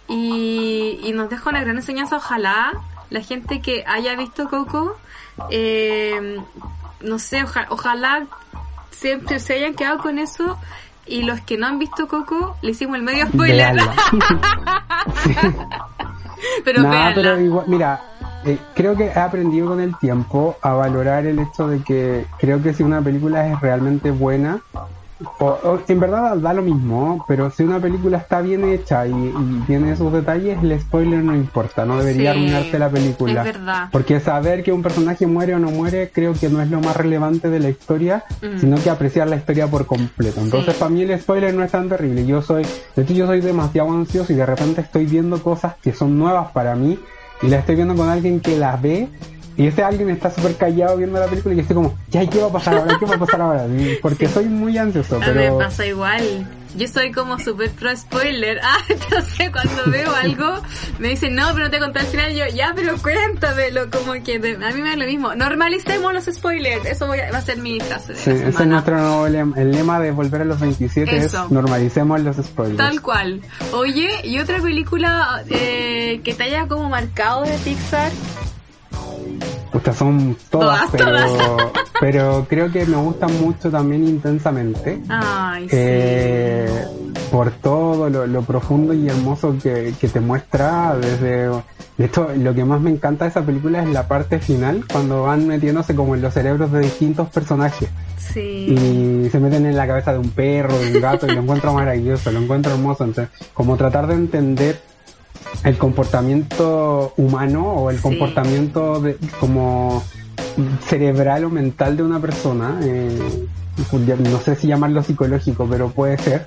y, 0.09 1.01
y 1.03 1.13
nos 1.13 1.29
deja 1.31 1.49
una 1.51 1.61
gran 1.63 1.77
enseñanza. 1.77 2.17
Ojalá 2.17 2.73
la 3.11 3.21
gente 3.23 3.61
que 3.61 3.85
haya 3.87 4.15
visto 4.17 4.49
Coco, 4.49 4.97
eh, 5.51 6.39
no 7.01 7.19
sé, 7.19 7.43
oja- 7.45 7.67
ojalá 7.71 8.27
siempre 8.91 9.39
se 9.41 9.55
hayan 9.55 9.75
quedado 9.75 9.99
con 9.99 10.19
eso 10.19 10.59
y 11.07 11.23
los 11.23 11.41
que 11.41 11.57
no 11.57 11.67
han 11.67 11.79
visto 11.79 12.07
Coco, 12.09 12.57
le 12.61 12.73
hicimos 12.73 12.97
el 12.97 13.03
medio 13.03 13.27
spoiler. 13.29 13.77
Pero 16.65 16.83
igual, 16.83 17.15
mira, 17.67 18.01
eh, 18.45 18.59
creo 18.75 18.97
que 18.97 19.07
he 19.07 19.19
aprendido 19.19 19.69
con 19.69 19.81
el 19.81 19.97
tiempo 19.99 20.57
a 20.63 20.73
valorar 20.73 21.27
el 21.27 21.39
hecho 21.39 21.69
de 21.69 21.83
que 21.83 22.25
creo 22.39 22.63
que 22.63 22.73
si 22.75 22.83
una 22.83 23.01
película 23.03 23.47
es 23.49 23.61
realmente 23.61 24.11
buena, 24.11 24.61
o, 25.41 25.47
o 25.47 25.81
en 25.89 25.99
verdad 25.99 26.37
da 26.37 26.53
lo 26.53 26.63
mismo, 26.63 27.25
pero 27.27 27.51
si 27.51 27.65
una 27.65 27.81
película 27.81 28.19
está 28.19 28.41
bien 28.41 28.63
hecha 28.63 29.05
y, 29.05 29.11
y 29.13 29.63
tiene 29.67 29.91
esos 29.91 30.13
detalles, 30.13 30.63
el 30.63 30.81
spoiler 30.81 31.25
no 31.25 31.35
importa, 31.35 31.85
no 31.85 31.99
debería 31.99 32.33
Sí, 32.35 32.39
arruinarte 32.39 32.79
la 32.79 32.89
película. 32.89 33.41
es 33.41 33.45
verdad. 33.59 33.89
Porque 33.91 34.21
saber 34.21 34.63
que 34.63 34.71
un 34.73 34.81
personaje 34.81 35.27
muere 35.27 35.57
o 35.57 35.59
no 35.59 35.73
muere 35.73 36.13
creo 36.15 36.35
que 36.35 36.49
no 36.49 36.63
es 36.63 36.71
lo 36.71 36.81
más 36.81 36.97
relevante 36.97 37.51
de 37.51 37.59
la 37.59 37.69
historia, 37.69 38.23
Mm. 38.41 38.59
sino 38.61 38.77
que 38.81 38.91
apreciar 38.91 39.29
la 39.29 39.35
historia 39.35 39.67
por 39.67 39.87
completo. 39.87 40.41
Entonces 40.41 40.75
Sí. 40.75 40.79
para 40.79 40.91
mí 40.91 41.03
el 41.03 41.21
spoiler 41.21 41.53
no 41.53 41.65
es 41.65 41.73
tan 41.73 41.89
terrible. 41.89 42.25
Yo 42.25 42.41
soy, 42.41 42.65
de 42.95 43.03
hecho 43.03 43.13
yo 43.13 43.27
soy 43.27 43.41
demasiado 43.41 43.91
ansioso 43.91 44.33
y 44.33 44.37
de 44.37 44.47
repente 44.47 44.83
estoy 44.83 45.07
viendo 45.07 45.43
cosas 45.43 45.75
que 45.83 45.93
son 45.93 46.17
nuevas 46.17 46.53
para 46.53 46.77
mí 46.77 46.97
y 47.43 47.49
las 47.49 47.61
estoy 47.61 47.77
viendo 47.77 47.95
con 47.95 48.09
alguien 48.09 48.41
que 48.41 48.57
las 48.57 48.81
ve 48.81 49.09
y 49.57 49.67
ese 49.67 49.83
alguien 49.83 50.09
está 50.11 50.31
súper 50.31 50.55
callado 50.55 50.97
viendo 50.97 51.19
la 51.19 51.27
película 51.27 51.53
y 51.53 51.57
yo 51.57 51.63
estoy 51.63 51.75
como, 51.75 51.99
ya, 52.11 52.25
¿qué 52.29 52.41
va 52.41 52.47
a 52.47 52.53
pasar 52.53 52.79
ahora? 52.79 52.97
¿Qué 52.99 53.07
va 53.07 53.17
a 53.17 53.19
pasar 53.19 53.41
ahora? 53.41 53.67
Porque 54.01 54.29
soy 54.29 54.45
muy 54.47 54.79
ansioso, 54.79 55.17
A 55.17 55.19
mí 55.19 55.25
pero... 55.27 55.59
me 55.59 55.65
pasa 55.65 55.85
igual. 55.85 56.47
Yo 56.77 56.87
soy 56.89 57.13
como 57.13 57.39
super 57.39 57.71
pro 57.71 57.97
spoiler. 57.97 58.61
Ah, 58.71 58.79
entonces 58.89 59.51
cuando 59.51 59.91
veo 59.91 60.15
algo 60.15 60.61
me 60.99 61.09
dicen, 61.09 61.35
no, 61.35 61.47
pero 61.55 61.67
no 61.67 61.71
te 61.71 61.79
conté 61.79 62.01
al 62.01 62.07
final. 62.07 62.35
Yo, 62.35 62.45
ya, 62.55 62.73
pero 62.77 62.97
cuéntamelo. 62.99 63.89
Como 63.91 64.13
que 64.23 64.39
de- 64.39 64.55
a 64.57 64.71
mí 64.73 64.83
me 64.83 64.91
da 64.91 64.97
lo 64.97 65.07
mismo. 65.07 65.35
Normalicemos 65.35 66.13
los 66.13 66.25
spoilers. 66.27 66.85
Eso 66.85 67.07
voy 67.07 67.21
a- 67.21 67.31
va 67.33 67.39
a 67.39 67.43
ser 67.43 67.59
mi 67.59 67.81
frase 67.81 68.13
de 68.13 68.19
Sí, 68.19 68.31
ese 68.31 68.49
es 68.49 68.67
nuestro 68.67 68.99
nuevo 68.99 69.29
lema. 69.29 69.57
El 69.59 69.71
lema 69.73 69.99
de 70.01 70.11
Volver 70.11 70.43
a 70.43 70.45
los 70.45 70.61
27 70.61 71.17
Eso. 71.17 71.45
es 71.47 71.51
normalicemos 71.51 72.21
los 72.21 72.37
spoilers. 72.37 72.77
Tal 72.79 73.01
cual. 73.01 73.41
Oye, 73.73 74.11
¿y 74.25 74.39
otra 74.39 74.59
película 74.61 75.43
eh, 75.49 76.21
que 76.25 76.35
te 76.35 76.43
haya 76.45 76.67
como 76.69 76.89
marcado 76.91 77.43
de 77.45 77.57
Pixar? 77.59 78.11
Puta, 79.79 79.93
son 79.93 80.37
todas, 80.51 80.91
Todas, 80.91 81.31
pero, 81.31 81.57
pero 82.01 82.47
creo 82.49 82.71
que 82.73 82.85
me 82.87 82.97
gustan 82.97 83.31
mucho 83.41 83.71
también 83.71 84.05
intensamente. 84.07 85.01
Ay, 85.09 85.65
sí. 85.65 85.77
Eh, 85.79 86.85
por 87.31 87.51
todo 87.51 88.09
lo, 88.09 88.27
lo 88.27 88.43
profundo 88.43 88.95
y 88.95 89.09
hermoso 89.09 89.55
que, 89.63 89.95
que 90.01 90.09
te 90.09 90.21
muestra 90.21 90.97
desde 90.97 91.49
de 91.99 92.05
hecho 92.07 92.29
lo 92.37 92.55
que 92.55 92.65
más 92.65 92.81
me 92.81 92.91
encanta 92.91 93.25
de 93.27 93.31
esa 93.31 93.43
película 93.43 93.83
es 93.83 93.89
la 93.91 94.09
parte 94.09 94.39
final 94.39 94.85
cuando 94.91 95.25
van 95.25 95.47
metiéndose 95.47 95.95
como 95.95 96.15
en 96.15 96.23
los 96.23 96.33
cerebros 96.33 96.73
de 96.73 96.81
distintos 96.81 97.29
personajes 97.29 97.89
Sí. 98.17 98.41
y 99.25 99.31
se 99.31 99.41
meten 99.41 99.67
en 99.67 99.77
la 99.77 99.87
cabeza 99.87 100.13
de 100.13 100.19
un 100.19 100.31
perro, 100.31 100.77
de 100.79 100.93
un 100.95 101.01
gato 101.01 101.27
y 101.27 101.31
lo 101.35 101.41
encuentro 101.43 101.73
maravilloso, 101.75 102.31
lo 102.31 102.41
encuentro 102.41 102.73
hermoso. 102.73 103.05
Entonces, 103.05 103.35
como 103.55 103.77
tratar 103.77 104.07
de 104.07 104.15
entender 104.15 104.81
el 105.65 105.77
comportamiento 105.79 107.13
humano 107.17 107.67
o 107.73 107.91
el 107.91 107.97
Sí. 107.97 108.03
comportamiento 108.03 109.01
de, 109.01 109.17
como 109.41 110.03
cerebral 110.87 111.45
o 111.45 111.51
mental 111.51 111.97
de 111.97 112.03
una 112.03 112.21
persona, 112.21 112.79
eh, 112.83 113.19
no 114.19 114.41
sé 114.41 114.57
si 114.57 114.67
llamarlo 114.67 115.03
psicológico, 115.03 115.67
pero 115.71 115.89
puede 115.91 116.19
ser, 116.19 116.47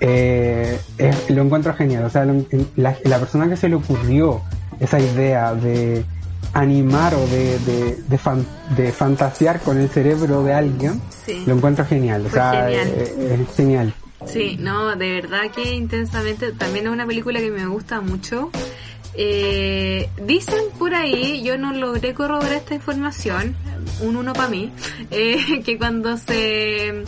eh, 0.00 0.78
es- 0.98 1.30
lo 1.30 1.42
encuentro 1.42 1.74
genial. 1.74 2.04
O 2.04 2.10
sea, 2.10 2.24
lo- 2.24 2.44
la, 2.76 2.96
la 3.04 3.18
persona 3.18 3.48
que 3.48 3.56
se 3.56 3.68
le 3.68 3.74
ocurrió 3.76 4.40
esa 4.80 5.00
idea 5.00 5.54
de 5.54 6.04
animar 6.52 7.14
o 7.14 7.26
de, 7.26 7.58
de, 7.60 7.98
de, 8.08 8.18
fan- 8.18 8.46
de 8.76 8.92
fantasear 8.92 9.60
con 9.60 9.78
el 9.78 9.88
cerebro 9.88 10.42
de 10.44 10.54
alguien, 10.54 11.00
Sí. 11.26 11.42
lo 11.46 11.54
encuentro 11.54 11.84
genial. 11.84 12.24
O 12.26 12.30
sea, 12.30 12.52
genial. 12.68 12.88
eh, 12.94 13.38
es 13.48 13.56
genial. 13.56 13.94
Sí, 14.26 14.56
no, 14.58 14.94
de 14.96 15.12
verdad 15.12 15.50
que 15.54 15.74
intensamente. 15.74 16.52
También 16.52 16.86
es 16.86 16.92
una 16.92 17.06
película 17.06 17.38
que 17.40 17.50
me 17.50 17.66
gusta 17.66 18.00
mucho. 18.00 18.50
Eh, 19.14 20.08
dicen 20.24 20.62
por 20.78 20.94
ahí, 20.94 21.42
yo 21.42 21.58
no 21.58 21.72
logré 21.72 22.14
corroborar 22.14 22.52
esta 22.52 22.74
información, 22.74 23.56
un 24.00 24.16
uno 24.16 24.32
para 24.32 24.48
mí, 24.48 24.70
eh, 25.10 25.62
que 25.64 25.76
cuando 25.78 26.16
se... 26.16 27.04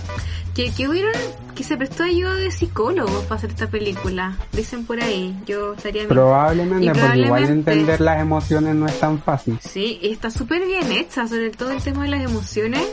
Que, 0.54 0.72
que 0.72 0.88
hubieron, 0.88 1.12
que 1.54 1.62
se 1.62 1.76
prestó 1.76 2.02
ayuda 2.02 2.34
de 2.34 2.50
psicólogos 2.50 3.22
para 3.26 3.36
hacer 3.36 3.50
esta 3.50 3.68
película. 3.70 4.36
Dicen 4.50 4.84
por 4.84 5.00
ahí, 5.00 5.32
yo 5.46 5.74
estaría... 5.74 6.08
Probablemente, 6.08 6.86
porque 6.90 6.98
igual 7.00 7.20
probablemente- 7.44 7.70
entender 7.72 8.00
las 8.00 8.20
emociones 8.20 8.74
no 8.74 8.86
es 8.86 8.98
tan 8.98 9.22
fácil. 9.22 9.58
Sí, 9.62 10.00
y 10.02 10.10
está 10.10 10.28
súper 10.32 10.66
bien 10.66 10.90
hecha, 10.90 11.28
sobre 11.28 11.50
todo 11.50 11.70
el 11.70 11.80
tema 11.80 12.02
de 12.02 12.10
las 12.10 12.22
emociones. 12.22 12.84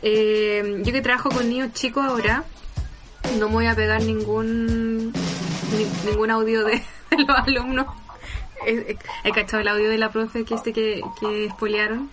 Eh, 0.00 0.80
yo 0.82 0.90
que 0.92 1.02
trabajo 1.02 1.28
con 1.28 1.50
niños 1.50 1.74
chicos 1.74 2.02
ahora, 2.06 2.44
no 3.38 3.48
me 3.48 3.52
voy 3.54 3.66
a 3.66 3.74
pegar 3.74 4.02
ningún 4.02 5.06
ni- 5.12 6.10
ningún 6.10 6.30
audio 6.30 6.64
de, 6.64 6.72
de 7.10 7.18
los 7.26 7.36
alumnos 7.38 7.86
¿He 8.64 9.32
cachado 9.32 9.60
el 9.60 9.66
audio 9.68 9.90
de 9.90 9.98
la 9.98 10.10
profe 10.12 10.44
que 10.44 10.54
este 10.54 10.72
que, 10.72 11.02
que 11.18 11.46
espolearon? 11.46 12.08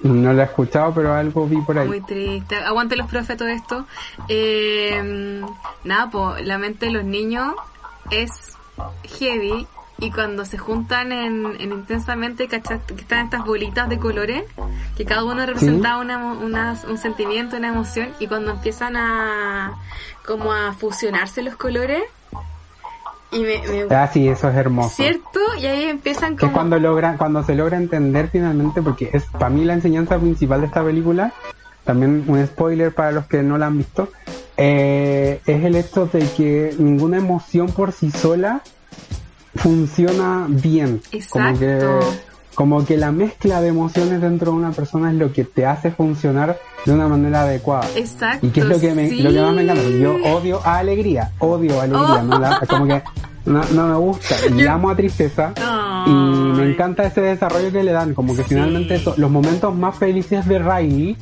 No 0.00 0.32
lo 0.32 0.40
he 0.40 0.44
escuchado, 0.44 0.94
pero 0.94 1.12
algo 1.12 1.46
vi 1.46 1.60
por 1.60 1.78
ahí. 1.78 1.86
Muy 1.86 2.00
triste. 2.00 2.56
Aguante 2.56 2.96
los 2.96 3.08
profes 3.08 3.36
todo 3.36 3.48
esto. 3.48 3.86
Eh, 4.28 5.42
nada, 5.84 6.10
pues 6.10 6.46
la 6.46 6.56
mente 6.56 6.86
de 6.86 6.92
los 6.92 7.04
niños 7.04 7.54
es 8.10 8.56
heavy 9.18 9.66
y 10.00 10.12
cuando 10.12 10.44
se 10.44 10.58
juntan 10.58 11.10
en, 11.10 11.44
en 11.58 11.72
intensamente, 11.72 12.46
¿cachai? 12.46 12.80
Que 12.86 12.94
están 12.94 13.24
estas 13.24 13.44
bolitas 13.44 13.88
de 13.88 13.98
colores, 13.98 14.44
que 14.96 15.04
cada 15.04 15.24
uno 15.24 15.44
representa 15.44 15.98
una, 15.98 16.18
una, 16.18 16.76
un 16.88 16.98
sentimiento, 16.98 17.56
una 17.56 17.68
emoción, 17.68 18.08
y 18.20 18.28
cuando 18.28 18.52
empiezan 18.52 18.96
a 18.96 19.74
como 20.24 20.52
a 20.52 20.72
fusionarse 20.72 21.42
los 21.42 21.56
colores, 21.56 22.02
y 23.30 23.40
me, 23.40 23.60
me... 23.68 23.94
Ah, 23.94 24.08
sí, 24.10 24.28
eso 24.28 24.48
es 24.48 24.56
hermoso. 24.56 24.94
¿Cierto? 24.94 25.40
Y 25.60 25.66
ahí 25.66 25.82
empiezan 25.84 26.36
como... 26.36 26.50
Que 26.50 26.54
cuando, 26.54 26.78
logra, 26.78 27.16
cuando 27.18 27.42
se 27.42 27.54
logra 27.54 27.76
entender 27.76 28.28
finalmente, 28.30 28.80
porque 28.80 29.10
es 29.12 29.24
para 29.24 29.50
mí 29.50 29.64
la 29.64 29.74
enseñanza 29.74 30.18
principal 30.18 30.60
de 30.60 30.66
esta 30.68 30.82
película, 30.82 31.32
también 31.84 32.24
un 32.26 32.46
spoiler 32.46 32.94
para 32.94 33.12
los 33.12 33.26
que 33.26 33.42
no 33.42 33.58
la 33.58 33.66
han 33.66 33.78
visto, 33.78 34.10
eh, 34.56 35.40
es 35.44 35.64
el 35.64 35.74
hecho 35.74 36.06
de 36.06 36.20
que 36.36 36.74
ninguna 36.78 37.18
emoción 37.18 37.66
por 37.68 37.92
sí 37.92 38.10
sola 38.10 38.62
funciona 39.54 40.46
bien. 40.48 41.00
Como 41.30 41.58
que, 41.58 42.00
como 42.54 42.84
que 42.84 42.96
la 42.96 43.12
mezcla 43.12 43.60
de 43.60 43.68
emociones 43.68 44.20
dentro 44.20 44.52
de 44.52 44.58
una 44.58 44.72
persona 44.72 45.10
es 45.10 45.16
lo 45.16 45.32
que 45.32 45.44
te 45.44 45.66
hace 45.66 45.90
funcionar 45.90 46.58
de 46.84 46.92
una 46.92 47.08
manera 47.08 47.42
adecuada. 47.42 47.88
Exacto. 47.96 48.46
Y 48.46 48.50
que 48.50 48.60
es 48.60 48.66
lo 48.66 48.80
que, 48.80 48.94
me, 48.94 49.10
lo 49.10 49.30
que 49.30 49.40
más 49.40 49.54
me 49.54 49.62
encanta. 49.62 49.88
Yo 49.90 50.16
odio 50.24 50.60
a 50.64 50.78
alegría, 50.78 51.32
odio 51.38 51.80
a 51.80 51.84
alegría, 51.84 52.22
no 52.22 52.66
como 52.68 52.86
que 52.86 53.02
no, 53.46 53.62
no, 53.72 53.86
me 53.86 53.96
gusta. 53.96 54.36
Y 54.54 54.66
amo 54.66 54.90
a 54.90 54.96
tristeza. 54.96 55.52
Y 56.06 56.10
me 56.10 56.70
encanta 56.70 57.04
ese 57.04 57.20
desarrollo 57.20 57.72
que 57.72 57.82
le 57.82 57.92
dan. 57.92 58.14
Como 58.14 58.36
que 58.36 58.44
finalmente 58.44 59.00
los 59.16 59.30
momentos 59.30 59.74
más 59.74 59.96
felices 59.96 60.46
de 60.46 60.58
Riley 60.58 61.16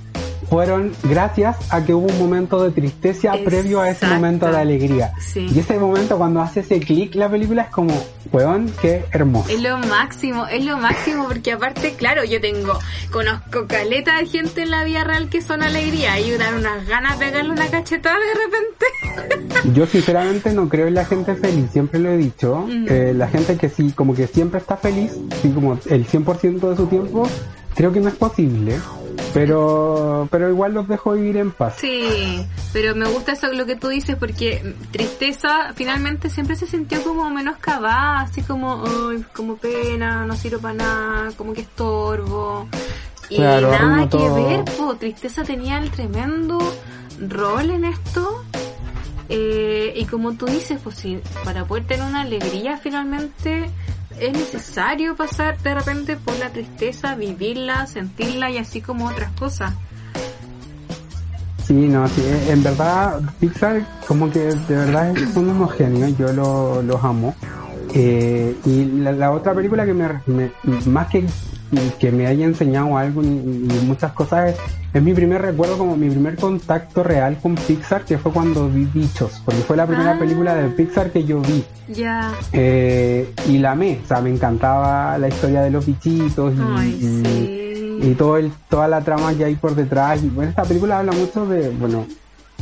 fueron 0.49 0.93
gracias 1.03 1.57
a 1.71 1.85
que 1.85 1.95
hubo 1.95 2.07
un 2.07 2.19
momento 2.19 2.63
de 2.63 2.71
tristeza 2.71 3.33
previo 3.45 3.81
a 3.81 3.91
ese 3.91 4.07
momento 4.07 4.51
de 4.51 4.59
alegría. 4.59 5.13
Y 5.35 5.59
ese 5.59 5.79
momento 5.79 6.17
cuando 6.17 6.41
hace 6.41 6.61
ese 6.61 6.81
clic 6.81 7.15
la 7.15 7.29
película 7.29 7.63
es 7.63 7.71
como, 7.71 7.95
weón, 8.33 8.73
qué 8.81 9.05
hermoso. 9.13 9.51
Es 9.51 9.61
lo 9.61 9.79
máximo, 9.79 10.47
es 10.47 10.65
lo 10.65 10.79
máximo 10.79 11.27
porque 11.29 11.53
aparte, 11.53 11.95
claro, 11.95 12.25
yo 12.25 12.41
tengo, 12.41 12.79
conozco 13.11 13.67
caleta 13.67 14.19
de 14.19 14.27
gente 14.27 14.63
en 14.63 14.71
la 14.71 14.85
vida 14.85 15.05
real 15.05 15.29
que 15.29 15.43
son 15.43 15.63
alegría 15.63 16.19
y 16.21 16.31
dan 16.37 16.55
unas 16.55 16.87
ganas 16.87 17.19
de 17.19 17.27
pegarle 17.27 17.51
una 17.51 17.69
cachetada 17.69 18.17
de 18.17 18.35
repente. 18.35 19.71
yo 19.75 19.87
sinceramente 19.87 20.53
no 20.53 20.69
creo 20.69 20.87
en 20.87 20.95
la 20.95 21.05
gente 21.05 21.35
feliz, 21.35 21.71
siempre 21.73 22.01
lo 22.01 22.11
he 22.11 22.17
dicho. 22.17 22.67
Eh, 22.69 23.13
la 23.15 23.29
gente 23.29 23.57
que 23.57 23.69
sí, 23.69 23.93
como 23.93 24.15
que 24.15 24.27
siempre 24.27 24.61
está 24.61 24.77
feliz, 24.77 25.19
sí, 25.43 25.51
como 25.51 25.79
el 25.87 26.07
100% 26.07 26.71
de 26.71 26.77
su 26.77 26.87
tiempo, 26.87 27.29
creo 27.75 27.93
que 27.93 28.01
no 28.01 28.09
es 28.09 28.15
posible. 28.15 28.79
Pero, 29.33 30.29
pero 30.31 30.49
igual 30.49 30.75
los 30.75 30.89
dejo 30.89 31.13
vivir 31.13 31.37
en 31.37 31.51
paz. 31.51 31.77
Sí, 31.79 32.47
pero 32.73 32.95
me 32.95 33.09
gusta 33.09 33.33
eso 33.33 33.53
lo 33.53 33.67
que 33.67 33.77
tú 33.77 33.89
dices 33.89 34.17
porque 34.17 34.75
tristeza 34.91 35.73
finalmente 35.75 36.31
siempre 36.31 36.57
se 36.57 36.67
sintió 36.67 37.03
como 37.03 37.29
menos 37.31 37.57
cabada, 37.59 38.21
así 38.21 38.43
como, 38.43 38.85
como 39.35 39.57
pena, 39.57 40.25
no 40.25 40.37
sirvo 40.37 40.61
para 40.61 40.75
nada, 40.75 41.33
como 41.37 41.53
que 41.53 41.63
estorbo. 41.63 42.69
Y 43.29 43.41
nada 43.41 44.09
que 44.09 44.17
ver, 44.31 44.65
tristeza 44.99 45.43
tenía 45.43 45.79
el 45.79 45.91
tremendo 45.91 46.59
rol 47.29 47.71
en 47.71 47.85
esto. 47.85 48.45
Eh, 49.29 49.93
y 49.97 50.05
como 50.05 50.35
tú 50.35 50.47
dices, 50.47 50.79
pues 50.83 50.97
sí, 50.97 51.21
para 51.45 51.65
poder 51.65 51.85
tener 51.85 52.07
una 52.07 52.21
alegría 52.21 52.77
finalmente 52.77 53.69
es 54.21 54.33
necesario 54.33 55.17
pasar 55.17 55.59
de 55.59 55.75
repente 55.75 56.17
por 56.17 56.39
la 56.39 56.51
tristeza, 56.51 57.15
vivirla, 57.15 57.87
sentirla 57.87 58.51
y 58.51 58.59
así 58.59 58.81
como 58.81 59.07
otras 59.07 59.31
cosas. 59.33 59.75
Sí, 61.67 61.75
no, 61.75 62.07
sí, 62.07 62.23
en 62.49 62.63
verdad 62.63 63.21
Pixar 63.41 63.85
como 64.07 64.31
que 64.31 64.39
de 64.39 64.77
verdad 64.77 65.13
son 65.35 65.49
unos 65.51 65.73
genios, 65.73 66.17
yo 66.17 66.33
los 66.33 67.05
amo. 67.05 67.35
Eh, 67.95 68.57
y 68.65 68.85
la, 68.85 69.31
otra 69.31 69.55
película 69.55 69.85
que 69.85 69.95
me, 69.95 70.51
más 70.87 71.09
que 71.09 71.25
que 71.99 72.13
me 72.13 72.27
haya 72.27 72.45
enseñado 72.45 72.97
algo 72.97 73.23
y, 73.23 73.27
muchas 73.27 74.13
cosas 74.13 74.55
es, 74.93 75.03
mi 75.03 75.13
primer 75.13 75.43
recuerdo 75.43 75.77
como 75.77 75.97
mi 75.97 76.09
primer 76.09 76.37
contacto 76.37 77.03
real 77.03 77.39
con 77.43 77.55
Pixar 77.55 78.05
que 78.05 78.19
fue 78.19 78.33
cuando 78.33 78.69
vi 78.69 78.85
Bichos 78.85 79.43
porque 79.45 79.61
fue 79.63 79.77
la 79.77 79.87
primera 79.87 80.13
ah. 80.13 80.19
película 80.19 80.55
de 80.55 80.69
Pixar 80.71 81.11
que 81.11 81.25
yo 81.25 81.41
vi. 81.41 81.65
Ya. 81.89 82.33
Eh, 82.53 83.33
y 83.49 83.59
la 83.59 83.73
amé 83.73 84.01
o 84.03 84.07
sea 84.07 84.21
me 84.21 84.31
encantaba 84.31 85.19
la 85.19 85.29
historia 85.29 85.63
de 85.63 85.71
los 85.71 85.85
bichitos 85.87 86.55
y, 86.85 88.01
y, 88.01 88.15
todo 88.15 88.39
el 88.39 88.53
toda 88.69 88.89
la 88.89 89.01
trama 89.03 89.35
que 89.35 89.45
hay 89.45 89.57
por 89.57 89.75
detrás. 89.75 90.23
Y 90.23 90.29
bueno 90.29 90.51
esta 90.51 90.63
película 90.63 91.01
habla 91.01 91.13
mucho 91.13 91.47
de 91.47 91.69
bueno 91.71 92.07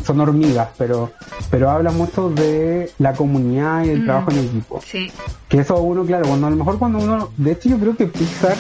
son 0.03 0.21
hormigas, 0.21 0.69
pero, 0.77 1.11
pero 1.51 1.71
habla 1.71 1.91
mucho 1.91 2.31
de 2.31 2.91
la 2.99 3.13
comunidad 3.13 3.85
y 3.85 3.91
el 3.91 4.03
mm. 4.03 4.05
trabajo 4.05 4.31
en 4.31 4.39
equipo. 4.39 4.81
Sí. 4.85 5.11
Que 5.49 5.61
eso 5.61 5.81
uno, 5.81 6.05
claro, 6.05 6.27
cuando 6.27 6.47
a 6.47 6.51
lo 6.51 6.57
mejor 6.57 6.79
cuando 6.79 6.99
uno, 6.99 7.31
de 7.37 7.53
hecho 7.53 7.69
yo 7.69 7.79
creo 7.79 7.97
que 7.97 8.07
Pixar 8.07 8.57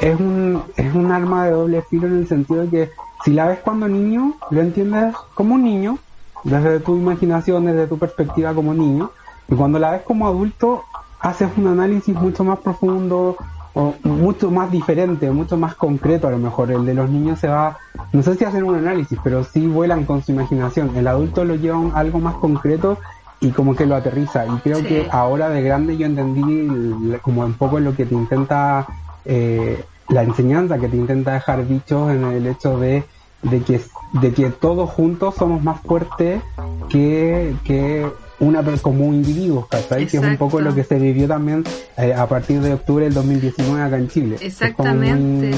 es 0.00 0.20
un, 0.20 0.62
es 0.76 0.94
un 0.94 1.10
arma 1.10 1.46
de 1.46 1.52
doble 1.52 1.82
filo 1.82 2.06
en 2.06 2.18
el 2.18 2.28
sentido 2.28 2.62
de 2.62 2.68
que 2.68 2.90
si 3.24 3.32
la 3.32 3.46
ves 3.46 3.60
cuando 3.60 3.88
niño, 3.88 4.36
lo 4.50 4.60
entiendes 4.60 5.14
como 5.34 5.54
un 5.54 5.64
niño, 5.64 5.98
desde 6.44 6.78
tu 6.80 6.96
imaginación, 6.96 7.64
desde 7.64 7.86
tu 7.86 7.98
perspectiva 7.98 8.52
como 8.52 8.74
niño, 8.74 9.10
y 9.48 9.54
cuando 9.54 9.78
la 9.78 9.92
ves 9.92 10.02
como 10.02 10.26
adulto, 10.26 10.84
haces 11.20 11.48
un 11.56 11.66
análisis 11.68 12.14
mucho 12.14 12.44
más 12.44 12.58
profundo, 12.58 13.36
o 13.74 13.94
mucho 14.04 14.50
más 14.50 14.70
diferente, 14.70 15.30
mucho 15.30 15.56
más 15.56 15.74
concreto 15.74 16.28
a 16.28 16.30
lo 16.30 16.38
mejor. 16.38 16.70
El 16.70 16.86
de 16.86 16.94
los 16.94 17.10
niños 17.10 17.40
se 17.40 17.48
va, 17.48 17.76
no 18.12 18.22
sé 18.22 18.36
si 18.36 18.44
hacen 18.44 18.64
un 18.64 18.76
análisis, 18.76 19.18
pero 19.22 19.42
sí 19.44 19.66
vuelan 19.66 20.04
con 20.04 20.22
su 20.22 20.32
imaginación. 20.32 20.96
El 20.96 21.08
adulto 21.08 21.44
lo 21.44 21.56
lleva 21.56 21.78
a 21.92 21.98
algo 21.98 22.20
más 22.20 22.34
concreto 22.36 22.98
y 23.40 23.50
como 23.50 23.74
que 23.74 23.86
lo 23.86 23.96
aterriza. 23.96 24.46
Y 24.46 24.56
creo 24.60 24.82
que 24.82 25.08
ahora 25.10 25.50
de 25.50 25.62
grande 25.62 25.96
yo 25.96 26.06
entendí 26.06 27.18
como 27.22 27.42
un 27.42 27.54
poco 27.54 27.80
lo 27.80 27.96
que 27.96 28.06
te 28.06 28.14
intenta, 28.14 28.86
eh, 29.24 29.84
la 30.08 30.22
enseñanza 30.22 30.78
que 30.78 30.88
te 30.88 30.96
intenta 30.96 31.32
dejar 31.32 31.66
bichos 31.66 32.12
en 32.12 32.24
el 32.24 32.46
hecho 32.46 32.78
de, 32.78 33.02
de 33.42 33.60
que, 33.60 33.80
de 34.12 34.32
que 34.32 34.50
todos 34.50 34.88
juntos 34.88 35.34
somos 35.34 35.62
más 35.62 35.80
fuertes 35.80 36.40
que, 36.88 37.56
que 37.64 38.06
una 38.44 38.62
como 38.80 39.12
individuos, 39.12 39.66
¿cachai? 39.68 40.06
Que 40.06 40.18
es 40.18 40.22
un 40.22 40.36
poco 40.36 40.60
lo 40.60 40.74
que 40.74 40.84
se 40.84 40.98
vivió 40.98 41.26
también 41.28 41.64
eh, 41.96 42.14
a 42.14 42.26
partir 42.28 42.60
de 42.60 42.74
octubre 42.74 43.04
del 43.04 43.14
2019 43.14 43.82
acá 43.82 43.96
en 43.96 44.08
Chile. 44.08 44.36
Exactamente. 44.40 45.52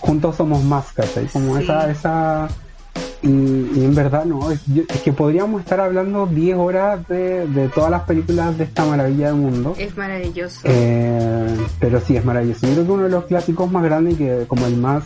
juntos 0.00 0.36
somos 0.36 0.62
más, 0.64 0.92
¿cachai? 0.92 1.26
Como 1.26 1.56
esa, 1.58 1.90
esa 1.90 2.48
y, 3.22 3.84
en 3.84 3.94
verdad 3.94 4.24
no, 4.24 4.50
es, 4.50 4.60
que 5.04 5.12
podríamos 5.12 5.60
estar 5.60 5.78
hablando 5.80 6.26
10 6.26 6.56
horas 6.56 7.06
de, 7.06 7.46
de, 7.46 7.68
todas 7.68 7.90
las 7.90 8.02
películas 8.02 8.56
de 8.56 8.64
esta 8.64 8.84
maravilla 8.84 9.26
del 9.26 9.36
mundo. 9.36 9.74
Es 9.76 9.96
maravilloso. 9.96 10.60
Eh, 10.64 11.56
pero 11.78 12.00
sí, 12.00 12.16
es 12.16 12.24
maravilloso. 12.24 12.66
Yo 12.66 12.72
creo 12.72 12.86
que 12.86 12.92
uno 12.92 13.02
de 13.04 13.10
los 13.10 13.24
clásicos 13.26 13.70
más 13.70 13.82
grandes 13.82 14.14
y 14.14 14.16
que 14.16 14.44
como 14.48 14.66
el 14.66 14.76
más 14.76 15.04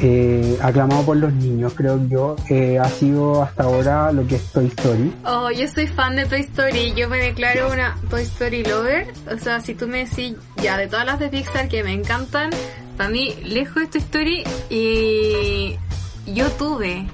eh, 0.00 0.58
aclamado 0.62 1.02
por 1.04 1.18
los 1.18 1.32
niños, 1.34 1.74
creo 1.76 2.00
yo, 2.08 2.36
eh, 2.48 2.78
ha 2.78 2.88
sido 2.88 3.42
hasta 3.42 3.64
ahora 3.64 4.10
lo 4.12 4.26
que 4.26 4.36
es 4.36 4.44
Toy 4.52 4.66
Story. 4.66 5.12
Oh, 5.24 5.50
yo 5.50 5.68
soy 5.68 5.86
fan 5.86 6.16
de 6.16 6.24
Toy 6.24 6.40
Story. 6.40 6.94
Yo 6.94 7.10
me 7.10 7.18
declaro 7.18 7.70
una 7.70 7.96
Toy 8.08 8.22
Story 8.22 8.64
lover. 8.64 9.12
O 9.30 9.38
sea, 9.38 9.60
si 9.60 9.74
tú 9.74 9.86
me 9.86 10.06
decís 10.06 10.34
ya 10.62 10.78
de 10.78 10.86
todas 10.86 11.04
las 11.04 11.18
de 11.18 11.28
Pixar 11.28 11.68
que 11.68 11.84
me 11.84 11.92
encantan, 11.92 12.50
para 12.96 13.10
mí 13.10 13.34
lejos 13.44 13.82
de 13.82 13.86
Toy 13.86 14.00
Story 14.00 14.44
y 14.70 15.78
yo 16.26 16.48
tuve 16.52 17.06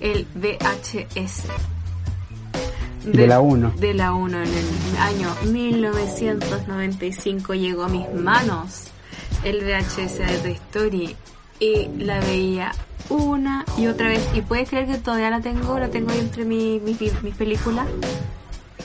el 0.00 0.26
VHS. 0.34 1.44
De, 3.04 3.26
la 3.26 3.40
1. 3.40 3.72
De 3.78 3.94
la 3.94 4.12
1 4.12 4.42
en 4.42 4.48
el 4.48 4.66
año 5.00 5.34
1995 5.50 7.54
llegó 7.54 7.84
a 7.84 7.88
mis 7.88 8.06
manos 8.12 8.88
el 9.44 9.64
VHS 9.64 10.18
de 10.18 10.38
Toy 10.42 10.52
Story 10.52 11.16
y 11.60 11.88
la 12.04 12.20
veía 12.20 12.72
una 13.08 13.64
y 13.76 13.86
otra 13.86 14.08
vez. 14.08 14.26
Y 14.34 14.42
puedes 14.42 14.68
creer 14.68 14.86
que 14.86 14.98
todavía 14.98 15.30
la 15.30 15.40
tengo, 15.40 15.78
la 15.78 15.88
tengo 15.88 16.10
ahí 16.10 16.20
entre 16.20 16.44
mis 16.44 17.34
películas. 17.36 17.86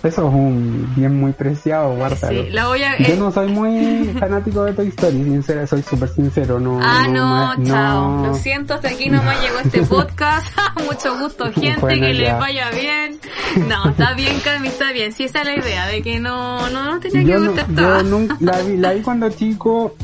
Eso 0.01 0.27
es 0.27 0.33
un 0.33 0.93
bien 0.95 1.17
muy 1.17 1.31
preciado, 1.31 1.95
guárdalo. 1.95 2.43
Yo 2.45 3.15
no 3.17 3.31
soy 3.31 3.47
muy 3.47 4.13
fanático 4.19 4.63
de 4.63 4.73
Toy 4.73 4.87
Story, 4.89 5.23
sincero, 5.23 5.65
soy 5.65 5.81
súper 5.81 6.09
sincero. 6.09 6.59
No, 6.59 6.79
ah, 6.81 7.07
no, 7.07 7.63
chao. 7.63 8.25
Lo 8.25 8.33
siento, 8.33 8.73
hasta 8.73 8.89
aquí 8.89 9.09
nomás 9.09 9.41
llegó 9.41 9.59
este 9.59 9.81
podcast. 9.83 10.47
Mucho 10.85 11.17
gusto, 11.19 11.45
gente, 11.53 11.87
que 11.87 12.13
les 12.13 12.37
vaya 12.37 12.69
bien. 12.71 13.19
No, 13.67 13.91
está 13.91 14.13
bien, 14.13 14.39
Cami, 14.43 14.67
está 14.67 14.91
bien. 14.91 15.13
Sí, 15.13 15.23
esa 15.23 15.39
es 15.41 15.45
la 15.45 15.55
idea, 15.55 15.87
de 15.87 16.01
que 16.01 16.19
no, 16.19 16.69
no, 16.69 16.95
no 16.95 16.99
tenía 16.99 17.23
que 17.23 17.47
gustar 17.47 17.67
Yo 17.71 18.03
nunca, 18.03 18.37
la, 18.41 18.61
vi, 18.61 18.77
la 18.77 18.93
vi 18.93 19.01
cuando 19.03 19.29
chico, 19.29 19.95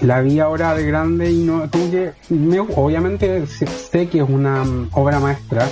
la 0.00 0.22
vi 0.22 0.40
ahora 0.40 0.74
de 0.74 0.86
grande 0.86 1.30
y 1.30 1.42
no, 1.42 1.68
como 1.70 1.90
que, 1.90 2.12
me, 2.30 2.60
obviamente 2.60 3.46
sé 3.46 4.08
que 4.08 4.18
es 4.18 4.28
una 4.28 4.64
obra 4.92 5.20
maestra 5.20 5.68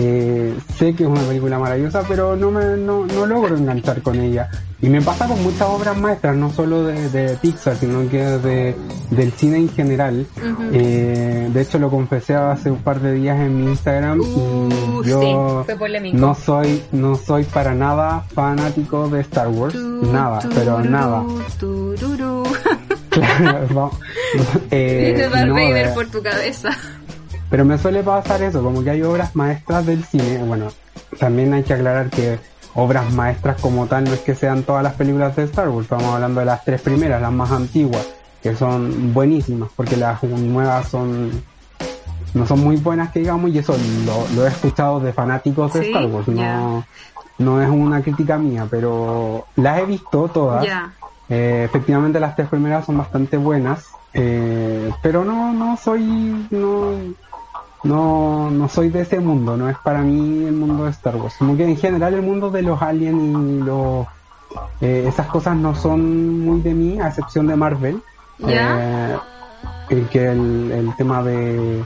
eh, 0.00 0.54
sé 0.76 0.94
que 0.94 1.02
es 1.02 1.08
una 1.08 1.22
película 1.22 1.58
maravillosa, 1.58 2.02
pero 2.06 2.36
no 2.36 2.52
me 2.52 2.76
no, 2.76 3.04
no 3.04 3.26
logro 3.26 3.56
enganchar 3.56 4.00
con 4.00 4.20
ella. 4.20 4.48
Y 4.80 4.88
me 4.88 5.02
pasa 5.02 5.26
con 5.26 5.42
muchas 5.42 5.62
obras 5.68 5.98
maestras, 5.98 6.36
no 6.36 6.52
solo 6.52 6.84
de, 6.84 7.08
de 7.10 7.36
Pixar, 7.38 7.74
sino 7.76 8.08
que 8.08 8.22
de, 8.22 8.76
del 9.10 9.32
cine 9.32 9.56
en 9.56 9.68
general. 9.70 10.24
eh, 10.72 11.48
de 11.52 11.60
hecho, 11.60 11.80
lo 11.80 11.90
confesé 11.90 12.36
hace 12.36 12.70
un 12.70 12.78
par 12.78 13.00
de 13.00 13.12
días 13.14 13.40
en 13.40 13.56
mi 13.64 13.70
Instagram 13.72 14.20
Uh, 14.20 15.02
y 15.04 15.08
yo 15.08 15.64
sí, 15.66 15.74
fue 15.76 16.12
no 16.12 16.34
soy 16.34 16.82
no 16.92 17.16
soy 17.16 17.42
para 17.44 17.74
nada 17.74 18.20
fanático 18.34 19.08
de 19.08 19.20
Star 19.22 19.48
Wars, 19.48 19.74
Tu, 19.74 20.12
nada, 20.12 20.38
pero 20.54 20.80
nada. 20.80 21.24
Claro, 23.10 23.66
no. 23.74 23.90
Eh, 24.70 25.28
no, 25.46 25.58
eh, 25.58 25.90
por 25.94 26.06
tu 26.08 26.22
cabeza. 26.22 26.70
Pero 27.50 27.64
me 27.64 27.78
suele 27.78 28.02
pasar 28.02 28.42
eso, 28.42 28.62
como 28.62 28.82
que 28.82 28.90
hay 28.90 29.02
obras 29.02 29.34
maestras 29.34 29.86
del 29.86 30.04
cine. 30.04 30.38
Bueno, 30.44 30.68
también 31.18 31.52
hay 31.54 31.62
que 31.62 31.74
aclarar 31.74 32.10
que 32.10 32.38
obras 32.74 33.12
maestras 33.12 33.60
como 33.60 33.86
tal 33.86 34.04
no 34.04 34.12
es 34.12 34.20
que 34.20 34.34
sean 34.34 34.62
todas 34.62 34.82
las 34.82 34.94
películas 34.94 35.34
de 35.36 35.44
Star 35.44 35.68
Wars. 35.68 35.84
Estamos 35.84 36.14
hablando 36.14 36.40
de 36.40 36.46
las 36.46 36.64
tres 36.64 36.80
primeras, 36.82 37.20
las 37.20 37.32
más 37.32 37.50
antiguas, 37.50 38.06
que 38.42 38.54
son 38.54 39.12
buenísimas, 39.12 39.70
porque 39.74 39.96
las 39.96 40.22
nuevas 40.22 40.88
son 40.88 41.42
no 42.34 42.46
son 42.46 42.60
muy 42.60 42.76
buenas 42.76 43.10
que 43.10 43.20
digamos 43.20 43.50
y 43.50 43.58
eso 43.58 43.74
lo, 44.04 44.36
lo 44.36 44.46
he 44.46 44.50
escuchado 44.50 45.00
de 45.00 45.12
fanáticos 45.12 45.72
de 45.72 45.80
Sí, 45.80 45.86
Star 45.88 46.06
Wars. 46.06 46.28
No, 46.28 46.84
no 47.38 47.62
es 47.62 47.68
una 47.68 48.02
crítica 48.02 48.36
mía, 48.38 48.66
pero 48.70 49.46
las 49.56 49.78
he 49.78 49.86
visto 49.86 50.28
todas. 50.28 50.66
Eh, 51.30 51.62
efectivamente 51.64 52.20
las 52.20 52.36
tres 52.36 52.48
primeras 52.48 52.86
son 52.86 52.98
bastante 52.98 53.36
buenas, 53.36 53.86
eh, 54.14 54.90
pero 55.02 55.24
no, 55.24 55.52
no 55.52 55.76
soy, 55.76 56.46
no, 56.50 56.92
no, 57.84 58.50
no 58.50 58.68
soy 58.68 58.88
de 58.88 59.02
ese 59.02 59.20
mundo, 59.20 59.56
no 59.56 59.68
es 59.68 59.78
para 59.78 60.00
mí 60.00 60.44
el 60.44 60.54
mundo 60.54 60.84
de 60.84 60.90
Star 60.90 61.16
Wars. 61.16 61.34
Como 61.38 61.56
que 61.56 61.64
en 61.64 61.76
general 61.76 62.14
el 62.14 62.22
mundo 62.22 62.50
de 62.50 62.62
los 62.62 62.80
aliens 62.82 63.22
y 63.22 63.62
los, 63.62 64.06
eh, 64.80 65.04
esas 65.08 65.26
cosas 65.26 65.56
no 65.56 65.74
son 65.74 66.40
muy 66.40 66.60
de 66.60 66.74
mí, 66.74 67.00
a 67.00 67.08
excepción 67.08 67.46
de 67.46 67.56
Marvel. 67.56 68.02
Ya. 68.38 68.78
Eh, 68.80 69.16
el 69.90 70.08
que 70.08 70.30
el, 70.30 70.70
el 70.70 70.96
tema 70.96 71.22
de, 71.22 71.82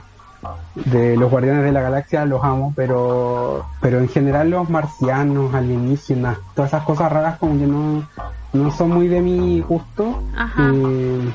de 0.74 1.16
los 1.16 1.30
Guardianes 1.30 1.64
de 1.64 1.72
la 1.72 1.82
Galaxia 1.82 2.24
los 2.24 2.42
amo, 2.42 2.72
pero, 2.74 3.64
pero 3.80 3.98
en 3.98 4.08
general 4.08 4.50
los 4.50 4.68
marcianos, 4.68 5.54
alienígenas, 5.54 6.38
todas 6.54 6.70
esas 6.70 6.84
cosas 6.84 7.12
raras 7.12 7.38
como 7.38 7.58
que 7.58 7.66
no, 7.66 8.06
no 8.52 8.70
son 8.72 8.90
muy 8.90 9.08
de 9.08 9.20
mi 9.20 9.60
gusto. 9.60 10.22
Ajá. 10.36 10.70
Eh, 10.74 11.32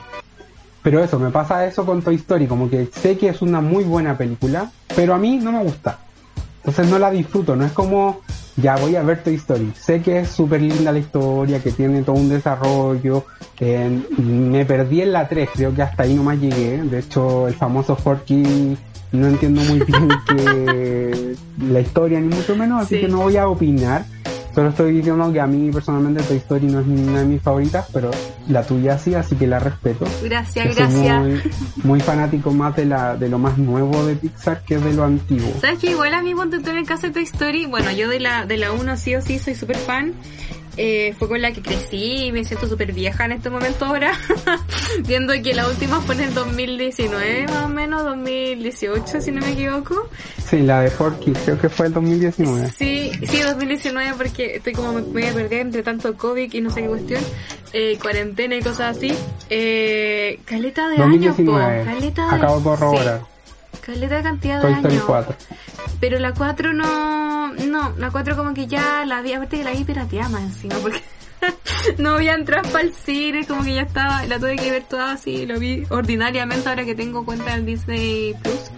pero 0.87 1.03
eso, 1.03 1.19
me 1.19 1.31
pasa 1.31 1.65
eso 1.65 1.85
con 1.85 2.01
Toy 2.01 2.15
Story, 2.15 2.47
como 2.47 2.69
que 2.69 2.87
sé 2.93 3.17
que 3.17 3.27
es 3.27 3.41
una 3.41 3.59
muy 3.59 3.83
buena 3.83 4.17
película, 4.17 4.71
pero 4.95 5.13
a 5.13 5.17
mí 5.17 5.35
no 5.37 5.51
me 5.51 5.61
gusta. 5.61 5.99
Entonces 6.59 6.87
no 6.87 6.97
la 6.97 7.11
disfruto, 7.11 7.57
no 7.57 7.65
es 7.65 7.73
como, 7.73 8.21
ya 8.55 8.77
voy 8.77 8.95
a 8.95 9.01
ver 9.03 9.21
Toy 9.21 9.35
Story. 9.35 9.73
Sé 9.77 10.01
que 10.01 10.19
es 10.19 10.29
súper 10.29 10.61
linda 10.61 10.93
la 10.93 10.99
historia, 10.99 11.61
que 11.61 11.71
tiene 11.73 12.03
todo 12.03 12.15
un 12.15 12.29
desarrollo. 12.29 13.25
eh, 13.59 14.01
me 14.17 14.63
perdí 14.63 15.01
en 15.01 15.11
la 15.11 15.27
3, 15.27 15.49
creo 15.55 15.75
que 15.75 15.81
hasta 15.81 16.03
ahí 16.03 16.13
nomás 16.13 16.39
llegué. 16.39 16.81
De 16.83 16.99
hecho, 16.99 17.49
el 17.49 17.53
famoso 17.55 17.97
Forky 17.97 18.77
no 19.11 19.27
entiendo 19.27 19.59
muy 19.63 19.79
bien 19.81 20.07
que 20.29 21.35
la 21.69 21.81
historia, 21.81 22.21
ni 22.21 22.33
mucho 22.33 22.55
menos, 22.55 22.83
así 22.83 22.95
Sí. 22.95 23.01
que 23.01 23.07
no 23.09 23.23
voy 23.23 23.35
a 23.35 23.49
opinar. 23.49 24.05
Solo 24.57 24.69
estoy 24.69 24.91
diciendo 24.91 25.31
que 25.31 25.39
a 25.39 25.45
mí 25.45 25.69
personalmente 25.69 26.23
Toy 26.23 26.37
Story 26.37 26.65
no 26.65 26.79
es 26.79 26.87
una 26.87 27.19
de 27.19 27.25
mis 27.25 27.39
favoritas, 27.43 27.85
pero 27.93 28.09
la 28.47 28.63
tuya 28.63 28.97
sí, 28.97 29.13
así 29.13 29.35
que 29.35 29.45
la 29.45 29.59
respeto. 29.59 30.05
Gracias, 30.23 30.65
Que 30.65 30.73
soy 30.73 30.83
gracias. 30.83 31.21
Muy, 31.21 31.41
muy 31.83 31.99
fanático 31.99 32.49
más 32.49 32.75
de 32.75 32.85
la 32.87 33.15
de 33.15 33.29
lo 33.29 33.37
más 33.37 33.59
nuevo 33.59 34.03
de 34.07 34.15
Pixar 34.15 34.63
que 34.63 34.79
de 34.79 34.93
lo 34.93 35.03
antiguo. 35.03 35.53
¿Sabes 35.61 35.77
que 35.77 35.91
igual 35.91 36.11
a 36.15 36.23
mí 36.23 36.33
cuando 36.33 36.57
en 36.57 36.75
el 36.75 36.87
caso 36.87 37.05
de 37.05 37.13
Toy 37.13 37.21
Story, 37.21 37.67
bueno, 37.67 37.91
yo 37.91 38.09
de 38.09 38.19
la 38.19 38.47
de 38.47 38.57
la 38.57 38.71
1 38.71 38.97
sí 38.97 39.13
o 39.13 39.21
sí 39.21 39.37
soy 39.37 39.53
súper 39.53 39.77
fan. 39.77 40.15
Eh, 40.77 41.15
fue 41.17 41.27
con 41.27 41.41
la 41.41 41.51
que 41.51 41.61
crecí 41.61 42.25
y 42.27 42.31
me 42.31 42.43
siento 42.45 42.67
súper 42.67 42.93
vieja 42.93 43.25
en 43.25 43.31
este 43.33 43.49
momento 43.49 43.85
ahora. 43.85 44.13
Viendo 45.07 45.33
que 45.41 45.53
la 45.53 45.67
última 45.67 45.99
fue 46.01 46.15
en 46.15 46.21
el 46.21 46.33
2019 46.33 47.47
más 47.47 47.65
o 47.65 47.69
menos, 47.69 48.03
2018 48.03 49.21
si 49.21 49.31
no 49.31 49.41
me 49.41 49.53
equivoco. 49.53 50.09
Sí, 50.47 50.61
la 50.61 50.81
de 50.81 50.89
Forky, 50.89 51.33
creo 51.33 51.59
que 51.59 51.69
fue 51.69 51.87
el 51.87 51.93
2019. 51.93 52.69
Sí, 52.69 53.11
sí, 53.27 53.41
2019 53.41 54.13
porque 54.17 54.55
estoy 54.57 54.73
como 54.73 54.93
me 54.93 55.01
voy 55.01 55.25
a 55.25 55.33
perder 55.33 55.61
entre 55.61 55.83
tanto 55.83 56.15
COVID 56.15 56.53
y 56.53 56.61
no 56.61 56.69
sé 56.69 56.83
qué 56.83 56.87
cuestión, 56.87 57.21
eh, 57.73 57.97
cuarentena 58.01 58.55
y 58.55 58.61
cosas 58.61 58.97
así. 58.97 59.13
Eh, 59.49 60.39
caleta 60.45 60.87
de 60.89 60.97
años, 60.97 61.35
po, 61.35 61.43
2019. 61.43 61.83
caleta 61.85 62.29
de 62.29 62.35
Acabo 62.35 62.57
de 62.57 62.63
corroborar. 62.63 63.19
sí, 63.19 63.36
caleta 63.87 64.17
de 64.17 64.23
cantidad 64.23 64.61
de 64.61 64.73
años. 64.73 65.03
4. 65.05 65.35
Pero 65.99 66.19
la 66.19 66.33
4 66.33 66.73
no, 66.73 67.53
no, 67.53 67.93
la 67.97 68.11
4 68.11 68.35
como 68.35 68.53
que 68.53 68.67
ya 68.67 69.05
la 69.05 69.21
vi, 69.21 69.33
aparte 69.33 69.57
que 69.57 69.63
la 69.63 69.71
vi 69.71 69.83
pirateada 69.83 70.29
más 70.29 70.43
encima, 70.43 70.75
porque 70.75 71.01
no 71.97 72.15
había 72.15 72.35
entradas 72.35 72.67
para 72.67 72.83
el 72.83 72.93
cine, 72.93 73.47
como 73.47 73.63
que 73.63 73.75
ya 73.75 73.81
estaba, 73.83 74.25
la 74.25 74.37
tuve 74.37 74.57
que 74.57 74.69
ver 74.69 74.83
toda 74.83 75.13
así, 75.13 75.45
lo 75.45 75.57
vi 75.57 75.83
ordinariamente 75.89 76.67
ahora 76.67 76.83
que 76.83 76.95
tengo 76.95 77.25
cuenta 77.25 77.53
del 77.55 77.65
Disney 77.65 78.35
Plus. 78.43 78.71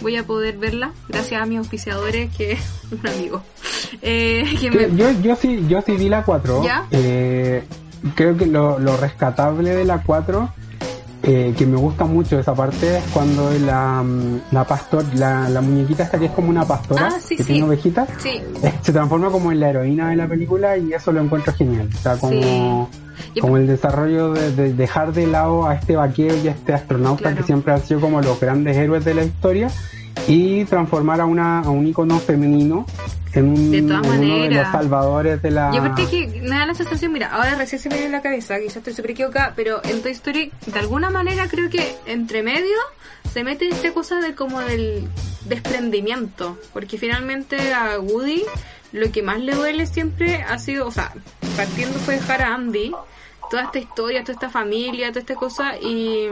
Voy 0.00 0.16
a 0.16 0.24
poder 0.24 0.56
verla, 0.58 0.92
gracias 1.08 1.42
a 1.42 1.46
mis 1.46 1.58
auspiciadores, 1.58 2.34
que 2.34 2.56
un 2.90 3.06
amigo. 3.06 3.42
Eh, 4.00 4.44
que 4.60 4.70
me, 4.70 4.86
Que 4.86 4.96
Yo, 4.96 5.10
yo 5.20 5.36
sí, 5.36 5.64
yo 5.68 5.82
sí 5.82 5.96
vi 5.96 6.08
la 6.08 6.24
4. 6.24 6.64
¿Ya? 6.64 6.86
Eh, 6.92 7.64
creo 8.14 8.36
que 8.36 8.46
lo, 8.46 8.78
lo 8.78 8.96
rescatable 8.96 9.74
de 9.74 9.84
la 9.84 10.02
4, 10.02 10.52
eh, 11.22 11.54
que 11.56 11.66
me 11.66 11.76
gusta 11.76 12.04
mucho 12.04 12.38
esa 12.38 12.54
parte, 12.54 12.98
es 12.98 13.04
cuando 13.12 13.50
la, 13.64 14.02
mm, 14.02 14.40
la 14.50 14.64
pastor, 14.64 15.04
la, 15.14 15.48
la 15.48 15.60
muñequita 15.60 16.02
esta 16.02 16.18
que 16.18 16.26
es 16.26 16.32
como 16.32 16.48
una 16.50 16.64
pastora, 16.64 17.10
Ah, 17.14 17.18
sí, 17.20 17.36
que 17.36 17.44
sí. 17.44 17.52
tiene 17.52 17.68
ovejitas, 17.68 18.08
sí, 18.18 18.40
eh, 18.62 18.72
se 18.82 18.92
transforma 18.92 19.30
como 19.30 19.52
en 19.52 19.60
la 19.60 19.70
heroína 19.70 20.10
de 20.10 20.16
la 20.16 20.26
película 20.26 20.76
y 20.76 20.92
eso 20.92 21.12
lo 21.12 21.20
encuentro 21.20 21.52
genial. 21.54 21.88
O 21.94 21.98
sea, 21.98 22.16
como, 22.16 22.88
como 23.40 23.56
el 23.56 23.66
desarrollo 23.66 24.32
de, 24.32 24.52
de 24.52 24.74
dejar 24.74 25.12
de 25.12 25.26
lado 25.26 25.66
a 25.68 25.74
este 25.74 25.96
vaquero 25.96 26.34
y 26.42 26.48
a 26.48 26.50
este 26.52 26.72
astronauta 26.74 27.22
Claro. 27.22 27.36
que 27.36 27.42
siempre 27.44 27.72
han 27.72 27.82
sido 27.82 28.00
como 28.00 28.20
los 28.20 28.40
grandes 28.40 28.76
héroes 28.76 29.04
de 29.04 29.14
la 29.14 29.24
historia 29.24 29.68
y 30.28 30.64
transformar 30.66 31.20
a, 31.20 31.24
una, 31.26 31.60
a 31.60 31.70
un 31.70 31.86
icono 31.86 32.18
femenino 32.18 32.84
en, 33.34 33.48
un, 33.48 33.70
De 33.70 33.82
todas 33.82 34.04
en 34.04 34.10
uno 34.10 34.34
de 34.34 34.40
maneras. 34.40 34.64
los 34.64 34.72
salvadores 34.72 35.42
de 35.42 35.50
la... 35.50 35.70
Y 35.72 35.78
aparte 35.78 36.06
que 36.06 36.40
me 36.42 36.50
da 36.50 36.66
la 36.66 36.74
sensación, 36.74 37.12
mira, 37.12 37.28
ahora 37.32 37.54
recién 37.54 37.80
se 37.80 37.88
me 37.88 37.94
viene 37.94 38.06
en 38.06 38.12
la 38.12 38.22
cabeza, 38.22 38.58
quizás 38.58 38.76
estoy 38.76 38.94
súper 38.94 39.12
equivocada, 39.12 39.52
pero 39.56 39.80
en 39.84 40.02
Toy 40.02 40.12
Story, 40.12 40.52
de 40.66 40.78
alguna 40.78 41.10
manera 41.10 41.48
creo 41.48 41.70
que 41.70 41.96
entre 42.06 42.42
medio 42.42 42.76
se 43.32 43.44
mete 43.44 43.68
esta 43.68 43.92
cosa 43.92 44.20
de 44.20 44.34
como 44.34 44.60
del 44.60 45.08
desprendimiento, 45.46 46.58
porque 46.72 46.98
finalmente 46.98 47.72
a 47.72 47.98
Woody 47.98 48.44
lo 48.92 49.10
que 49.10 49.22
más 49.22 49.40
le 49.40 49.54
duele 49.54 49.86
siempre 49.86 50.42
ha 50.42 50.58
sido, 50.58 50.86
o 50.86 50.90
sea, 50.90 51.12
partiendo 51.56 51.98
fue 52.00 52.14
dejar 52.14 52.42
a 52.42 52.54
Andy, 52.54 52.92
toda 53.50 53.64
esta 53.64 53.78
historia, 53.78 54.22
toda 54.22 54.34
esta 54.34 54.50
familia, 54.50 55.08
toda 55.08 55.20
esta 55.20 55.34
cosa, 55.34 55.76
y, 55.78 56.28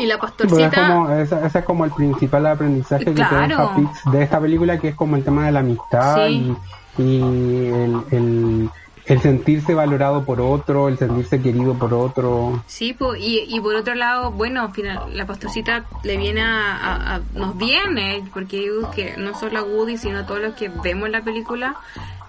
y 0.00 0.06
la 0.06 0.18
Pues 0.18 0.32
es 0.32 0.36
pastorcita... 0.48 0.88
como, 0.88 1.10
ese, 1.10 1.46
ese 1.46 1.58
es 1.60 1.64
como 1.64 1.84
el 1.84 1.90
principal 1.92 2.46
aprendizaje 2.46 3.04
que 3.04 3.10
te 3.12 3.16
Claro. 3.16 3.56
deja 3.58 3.76
Pix 3.76 4.12
de 4.12 4.22
esta 4.22 4.40
película, 4.40 4.78
que 4.78 4.88
es 4.88 4.94
como 4.94 5.16
el 5.16 5.24
tema 5.24 5.46
de 5.46 5.52
la 5.52 5.60
amistad 5.60 6.26
Sí. 6.26 6.56
y, 6.98 7.02
y 7.02 7.66
el, 7.68 8.00
el, 8.10 8.70
el 9.06 9.20
sentirse 9.20 9.74
valorado 9.74 10.24
por 10.24 10.40
otro, 10.40 10.88
el 10.88 10.98
sentirse 10.98 11.40
querido 11.40 11.74
por 11.74 11.92
otro. 11.94 12.62
Sí, 12.66 12.92
po, 12.92 13.14
y, 13.16 13.44
y 13.48 13.60
por 13.60 13.74
otro 13.74 13.94
lado, 13.94 14.30
bueno, 14.32 14.62
al 14.62 14.72
final, 14.72 15.16
la 15.16 15.26
pastorcita 15.26 15.84
le 16.04 16.16
viene 16.16 16.42
a, 16.42 16.76
a- 16.76 17.14
a- 17.16 17.20
nos 17.34 17.56
viene, 17.56 18.22
porque 18.32 18.58
digo 18.58 18.90
que 18.90 19.14
no 19.16 19.34
solo 19.34 19.58
a 19.60 19.62
Woody, 19.62 19.96
sino 19.96 20.18
a 20.20 20.26
todos 20.26 20.40
los 20.40 20.54
que 20.54 20.68
vemos 20.82 21.08
la 21.10 21.22
película, 21.22 21.76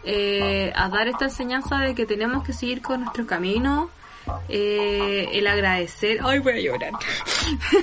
eh, 0.03 0.71
a 0.75 0.89
dar 0.89 1.07
esta 1.07 1.25
enseñanza 1.25 1.77
de 1.77 1.93
que 1.93 2.05
tenemos 2.07 2.43
que 2.43 2.53
seguir 2.53 2.81
con 2.81 3.01
nuestro 3.01 3.27
camino, 3.27 3.89
eh, 4.49 5.29
el 5.33 5.47
agradecer, 5.47 6.19
ay 6.23 6.39
voy 6.39 6.53
a 6.53 6.59
llorar, 6.59 6.91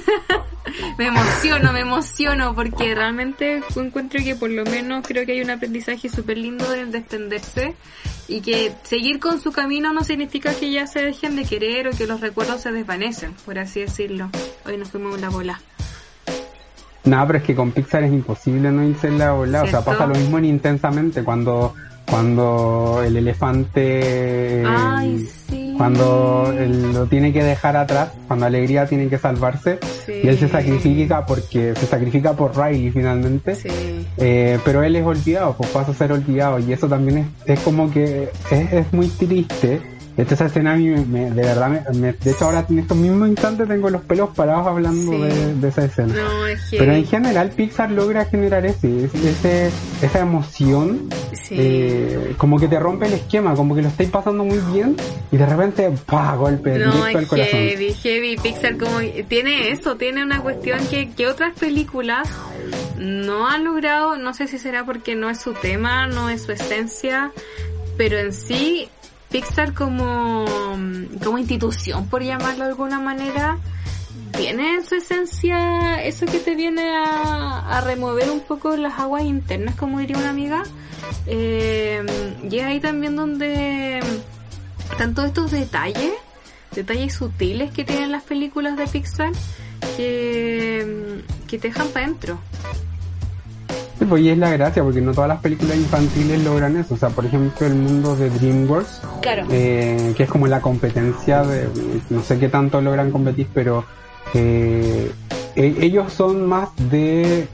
me 0.98 1.07
emociono, 1.07 1.72
me 1.72 1.81
emociono, 1.81 2.55
porque 2.55 2.94
realmente 2.94 3.62
encuentro 3.77 4.20
que 4.22 4.35
por 4.35 4.51
lo 4.51 4.64
menos 4.64 5.07
creo 5.07 5.24
que 5.27 5.33
hay 5.33 5.40
un 5.40 5.51
aprendizaje 5.51 6.09
súper 6.09 6.38
lindo 6.38 6.70
de 6.70 6.87
desprenderse 6.87 7.74
y 8.29 8.40
que 8.40 8.72
seguir 8.83 9.18
con 9.18 9.40
su 9.40 9.53
camino 9.53 9.92
no 9.92 10.05
significa 10.05 10.55
que 10.55 10.70
ya 10.70 10.87
se 10.87 11.03
dejen 11.03 11.37
de 11.37 11.44
querer 11.44 11.88
o 11.88 11.90
que 11.92 12.07
los 12.07 12.20
recuerdos 12.20 12.61
se 12.61 12.72
desvanecen, 12.72 13.33
por 13.44 13.59
así 13.59 13.81
decirlo. 13.81 14.31
Hoy 14.66 14.77
nos 14.77 14.90
fuimos 14.90 15.14
en 15.14 15.22
la 15.22 15.31
bola. 15.31 15.61
Nada, 17.05 17.27
pero 17.27 17.38
es 17.38 17.44
que 17.44 17.55
con 17.55 17.72
Pixar 17.72 18.05
es 18.05 18.12
imposible 18.12 18.70
no 18.70 18.85
irse 18.85 19.09
en 19.09 19.18
la 19.18 19.35
ola. 19.35 19.62
O 19.62 19.66
sea, 19.66 19.83
pasa 19.83 20.07
lo 20.07 20.14
mismo 20.14 20.38
en 20.38 20.44
Intensamente 20.44 21.24
cuando, 21.24 21.74
cuando 22.09 23.03
el 23.05 23.16
elefante... 23.16 24.62
Ay, 24.66 25.27
sí. 25.48 25.67
Cuando 25.79 26.53
él 26.59 26.93
lo 26.93 27.07
tiene 27.07 27.33
que 27.33 27.43
dejar 27.43 27.77
atrás, 27.77 28.11
cuando 28.27 28.47
Alegría 28.47 28.87
tiene 28.87 29.09
que 29.09 29.17
salvarse, 29.17 29.79
Sí. 30.05 30.12
y 30.25 30.29
él 30.29 30.38
se 30.38 30.49
sacrifica 30.49 31.25
porque 31.25 31.75
se 31.77 31.87
sacrifica 31.87 32.33
por 32.35 32.57
Riley 32.57 32.91
finalmente. 32.91 33.55
Sí. 33.55 33.69
Eh, 34.19 34.59
pero 34.64 34.83
él 34.83 34.97
es 34.97 35.05
olvidado, 35.07 35.55
pues 35.57 35.71
pasa 35.71 35.93
a 35.93 35.95
ser 35.95 36.12
olvidado 36.12 36.59
y 36.59 36.73
eso 36.73 36.88
también 36.88 37.19
es, 37.19 37.27
es 37.47 37.61
como 37.61 37.91
que 37.91 38.29
es, 38.51 38.73
es 38.73 38.93
muy 38.93 39.07
triste 39.09 39.81
hecho, 40.22 40.35
esa 40.35 40.46
escena 40.46 40.72
a 40.72 40.76
mí, 40.76 40.88
me, 40.88 41.31
de 41.31 41.42
verdad, 41.42 41.68
me, 41.94 42.12
de 42.12 42.31
hecho 42.31 42.46
ahora 42.46 42.66
en 42.68 42.81
estos 42.81 42.96
mismos 42.96 43.28
instantes 43.28 43.68
tengo 43.68 43.88
los 43.90 44.02
pelos 44.02 44.31
parados 44.31 44.66
hablando 44.66 45.12
de, 45.12 45.68
esa 45.68 45.85
escena. 45.85 46.14
Pero 46.70 46.92
en 46.92 47.07
general 47.07 47.50
Pixar 47.50 47.90
logra 47.90 48.24
generar 48.24 48.66
ese, 48.66 49.04
ese 49.04 49.70
esa 50.02 50.20
emoción, 50.20 51.09
eh, 51.50 52.35
como 52.37 52.59
que 52.59 52.68
te 52.68 52.78
rompe 52.78 53.07
el 53.07 53.14
esquema, 53.14 53.54
como 53.54 53.74
que 53.74 53.83
lo 53.83 53.88
estáis 53.88 54.11
pasando 54.11 54.44
muy 54.44 54.59
bien 54.72 54.96
y 55.31 55.37
de 55.37 55.46
repente, 55.46 55.90
pa, 56.07 56.35
golpe 56.37 56.78
no, 56.78 56.92
directo 56.92 57.18
al 57.18 57.26
corazón. 57.26 57.61
Heavy, 57.61 57.94
heavy, 57.94 58.37
Pixar 58.37 58.76
como 58.76 58.98
tiene 59.28 59.70
eso, 59.70 59.96
tiene 59.96 60.22
una 60.22 60.40
cuestión 60.40 60.78
que, 60.88 61.11
que 61.11 61.26
otras 61.26 61.59
películas 61.59 62.28
no 62.98 63.48
han 63.48 63.64
logrado, 63.64 64.16
no 64.16 64.35
sé 64.35 64.48
si 64.48 64.59
será 64.59 64.85
porque 64.85 65.14
no 65.14 65.31
es 65.31 65.40
su 65.40 65.54
tema, 65.54 66.07
no 66.07 66.28
es 66.28 66.42
su 66.42 66.52
esencia, 66.52 67.33
pero 67.96 68.18
en 68.18 68.33
sí 68.33 68.88
Pixar 69.31 69.75
como, 69.75 70.45
como 71.23 71.38
institución, 71.38 72.09
por 72.09 72.23
llamarlo 72.23 72.64
de 72.64 72.71
alguna 72.71 72.99
manera, 72.99 73.59
tiene 74.37 74.75
en 74.75 74.85
su 74.85 74.95
esencia 74.95 76.03
eso 76.03 76.27
que 76.27 76.38
te 76.38 76.55
viene 76.55 76.91
a, 76.97 77.81
remover 77.85 78.31
un 78.31 78.41
poco 78.41 78.77
las 78.77 78.99
aguas 78.99 79.25
internas, 79.25 79.75
como 79.75 79.99
diría 79.99 80.17
una 80.17 80.31
amiga. 80.31 80.62
Eh, 81.27 82.05
y 82.51 82.59
es 82.59 82.64
ahí 82.64 82.81
también 82.81 83.17
donde 83.17 84.01
están 84.91 85.14
todos 85.14 85.29
estos 85.29 85.51
detalles, 85.51 86.12
detalles 86.75 87.14
sutiles 87.14 87.71
que 87.71 87.85
tienen 87.85 88.11
las 88.11 88.23
películas 88.23 88.77
de 88.77 88.87
Pixar, 88.87 89.33
que, 89.97 91.23
que 91.47 91.59
te 91.59 91.69
dejan 91.69 91.88
para 91.88 92.07
adentro. 92.07 92.38
Sí, 93.98 94.04
pues 94.04 94.22
y 94.22 94.28
es 94.28 94.38
la 94.38 94.50
gracia, 94.50 94.84
porque 94.84 95.00
no 95.00 95.12
todas 95.12 95.28
las 95.28 95.40
películas 95.40 95.76
infantiles 95.76 96.44
logran 96.44 96.76
eso. 96.76 96.94
O 96.94 96.96
sea, 96.96 97.08
por 97.08 97.26
ejemplo, 97.26 97.66
el 97.66 97.74
mundo 97.74 98.14
de 98.14 98.30
DreamWorks, 98.30 99.00
eh, 99.50 100.14
que 100.16 100.22
es 100.22 100.30
como 100.30 100.46
la 100.46 100.61
competencia 100.61 101.42
de, 101.42 101.68
no 102.11 102.22
sé 102.22 102.38
qué 102.38 102.48
tanto 102.48 102.80
logran 102.80 103.11
competir, 103.11 103.48
pero 103.52 103.84
eh, 104.34 105.11
e, 105.56 105.76
ellos 105.80 106.12
son 106.12 106.46
más 106.46 106.68
de 106.90 107.48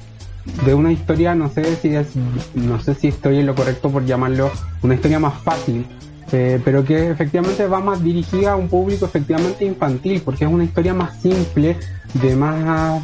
de 0.67 0.75
una 0.75 0.93
historia, 0.93 1.35
no 1.35 1.49
sé 1.49 1.77
si 1.77 1.95
es, 1.95 2.09
no 2.55 2.81
sé 2.81 2.95
si 2.95 3.09
estoy 3.09 3.39
en 3.39 3.47
lo 3.47 3.55
correcto 3.55 3.91
por 3.91 4.05
llamarlo, 4.05 4.51
una 4.83 4.95
historia 4.95 5.19
más 5.19 5.41
fácil, 5.43 5.87
eh, 6.33 6.61
pero 6.65 6.85
que 6.85 7.11
efectivamente 7.11 7.67
va 7.67 7.81
más 7.81 8.03
dirigida 8.03 8.53
a 8.53 8.57
un 8.57 8.69
público 8.69 9.07
efectivamente 9.07 9.65
infantil, 9.65 10.21
porque 10.25 10.45
es 10.45 10.51
una 10.51 10.65
historia 10.65 10.93
más 10.93 11.21
simple, 11.21 11.77
de 12.15 12.37
más 12.37 13.03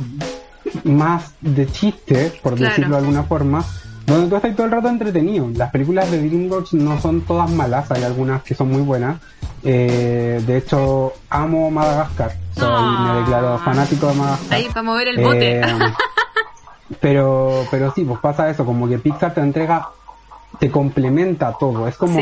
más 0.85 1.35
de 1.41 1.67
chiste, 1.67 2.33
por 2.43 2.59
decirlo 2.59 2.91
de 2.91 2.99
alguna 2.99 3.23
forma, 3.23 3.65
donde 4.07 4.29
tú 4.29 4.37
estás 4.37 4.57
todo 4.57 4.67
el 4.67 4.73
rato 4.73 4.89
entretenido. 4.89 5.49
Las 5.55 5.71
películas 5.71 6.11
de 6.11 6.19
DreamWorks 6.19 6.75
no 6.75 7.01
son 7.01 7.23
todas 7.23 7.51
malas, 7.51 7.91
hay 7.91 8.03
algunas 8.03 8.43
que 8.43 8.55
son 8.55 8.71
muy 8.71 8.83
buenas. 8.83 9.21
Eh, 9.63 10.43
de 10.47 10.57
hecho, 10.57 11.13
amo 11.29 11.71
Madagascar, 11.71 12.33
me 12.57 13.21
declaro 13.21 13.59
fanático 13.59 14.09
de 14.09 14.15
Madagascar. 14.15 14.59
Ahí, 14.59 14.69
para 14.69 14.83
mover 14.83 15.09
el 15.09 15.23
bote. 15.23 15.61
Eh, 15.61 15.65
pero, 17.01 17.67
pero 17.71 17.93
sí, 17.95 18.05
pues 18.05 18.19
pasa 18.21 18.51
eso, 18.51 18.65
como 18.65 18.89
que 18.89 18.99
Pixar 18.99 19.35
te 19.35 19.41
entrega, 19.41 19.89
te 20.59 20.71
complementa 20.71 21.57
todo, 21.59 21.87
es 21.87 21.97
como, 21.97 22.19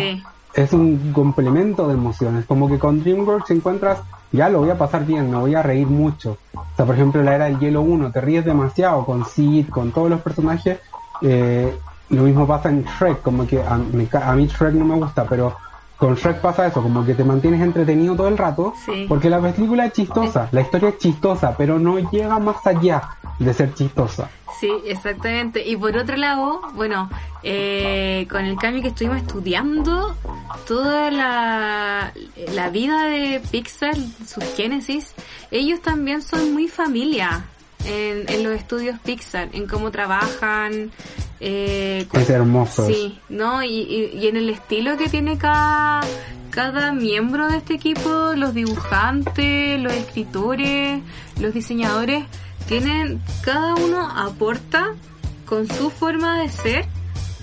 es 0.55 0.73
un 0.73 1.13
complemento 1.13 1.89
de 1.89 1.95
emociones, 1.95 2.45
como 2.45 2.69
que 2.69 2.79
con 2.79 3.03
DreamWorks 3.03 3.51
encuentras 3.51 4.01
ya 4.33 4.49
lo 4.49 4.61
voy 4.61 4.71
a 4.71 4.79
pasar 4.79 5.05
bien, 5.05 5.31
me 5.31 5.37
voy 5.37 5.55
a 5.55 5.63
reír 5.63 5.87
mucho. 5.87 6.39
O 6.55 6.77
sea, 6.77 6.85
por 6.85 6.95
ejemplo, 6.95 7.23
la 7.23 7.35
era 7.35 7.45
del 7.47 7.59
hielo 7.59 7.83
1, 7.83 8.11
te 8.11 8.21
ríes 8.21 8.45
demasiado 8.45 9.05
con 9.05 9.25
Sid, 9.25 9.69
con 9.69 9.93
todos 9.93 10.11
los 10.11 10.21
personajes. 10.21 10.79
Eh, 11.23 11.75
lo 12.11 12.23
mismo 12.23 12.47
pasa 12.47 12.69
en 12.69 12.85
Shrek, 12.85 13.23
como 13.23 13.47
que 13.47 13.63
a, 13.63 13.75
a, 13.75 14.35
mí 14.35 14.47
Shrek 14.47 14.75
no 14.75 14.85
me 14.85 14.95
gusta, 14.95 15.25
pero 15.25 15.57
con 15.97 16.15
Shrek 16.15 16.41
pasa 16.41 16.67
eso, 16.67 16.83
como 16.83 17.05
que 17.05 17.15
te 17.15 17.25
mantienes 17.25 17.61
entretenido 17.61 18.15
todo 18.15 18.29
el 18.29 18.39
rato, 18.39 18.73
porque 19.09 19.29
la 19.29 19.41
película 19.41 19.87
es 19.87 19.93
chistosa, 19.93 20.49
la 20.53 20.61
historia 20.61 20.91
es 20.91 20.99
chistosa, 20.99 21.55
pero 21.57 21.79
no 21.79 21.99
llega 21.99 22.39
más 22.39 22.67
allá 22.67 23.03
de 23.39 23.55
ser 23.55 23.75
chistosa. 23.75 24.31
Sí, 24.61 24.71
exactamente. 24.87 25.67
Y 25.67 25.77
por 25.77 25.97
otro 25.97 26.17
lado, 26.17 26.61
bueno, 26.75 27.09
eh, 27.43 28.27
con 28.29 28.45
el 28.45 28.57
cambio 28.57 28.83
que 28.83 28.89
estuvimos 28.89 29.19
estudiando, 29.19 30.17
toda 30.67 31.11
la, 31.11 32.13
la 32.53 32.71
vida 32.71 33.05
de 33.05 33.41
Pixar, 33.51 33.95
su 33.97 34.41
génesis, 34.57 35.15
ellos 35.51 35.81
también 35.81 36.23
son 36.23 36.53
muy 36.53 36.67
familia 36.67 37.45
en, 37.85 38.29
en 38.29 38.43
los 38.43 38.53
estudios 38.53 38.99
Pixar, 39.01 39.49
en 39.53 39.67
cómo 39.67 39.91
trabajan. 39.93 40.91
Eh, 41.41 42.09
es 42.13 42.31
hermoso. 42.31 42.87
Sí, 42.87 43.21
¿no? 43.29 43.63
Y, 43.63 43.69
y, 43.69 44.19
y 44.19 44.27
en 44.27 44.37
el 44.37 44.49
estilo 44.49 44.97
que 44.97 45.09
tiene 45.09 45.39
cada 45.39 46.01
cada 46.51 46.93
miembro 46.93 47.47
de 47.47 47.59
este 47.59 47.75
equipo, 47.75 48.33
los 48.35 48.53
dibujantes, 48.53 49.81
los 49.81 49.93
escritores, 49.93 51.01
los 51.41 51.55
diseñadores, 51.55 52.25
tienen, 52.69 53.21
cada 53.43 53.75
uno 53.75 54.09
aporta 54.15 54.95
con 55.47 55.67
su 55.67 55.91
forma 55.91 56.43
de 56.43 56.51
ser 56.51 56.85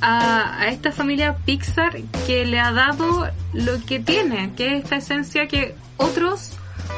a, 0.01 0.67
esta 0.67 0.91
familia 0.91 1.35
Pixar 1.45 1.99
que 2.27 2.45
le 2.45 2.59
ha 2.59 2.71
dado 2.71 3.27
lo 3.53 3.83
que 3.85 3.99
tiene, 3.99 4.53
que 4.55 4.77
es 4.77 4.83
esta 4.83 4.97
esencia 4.97 5.47
que 5.47 5.75
otros 5.97 6.51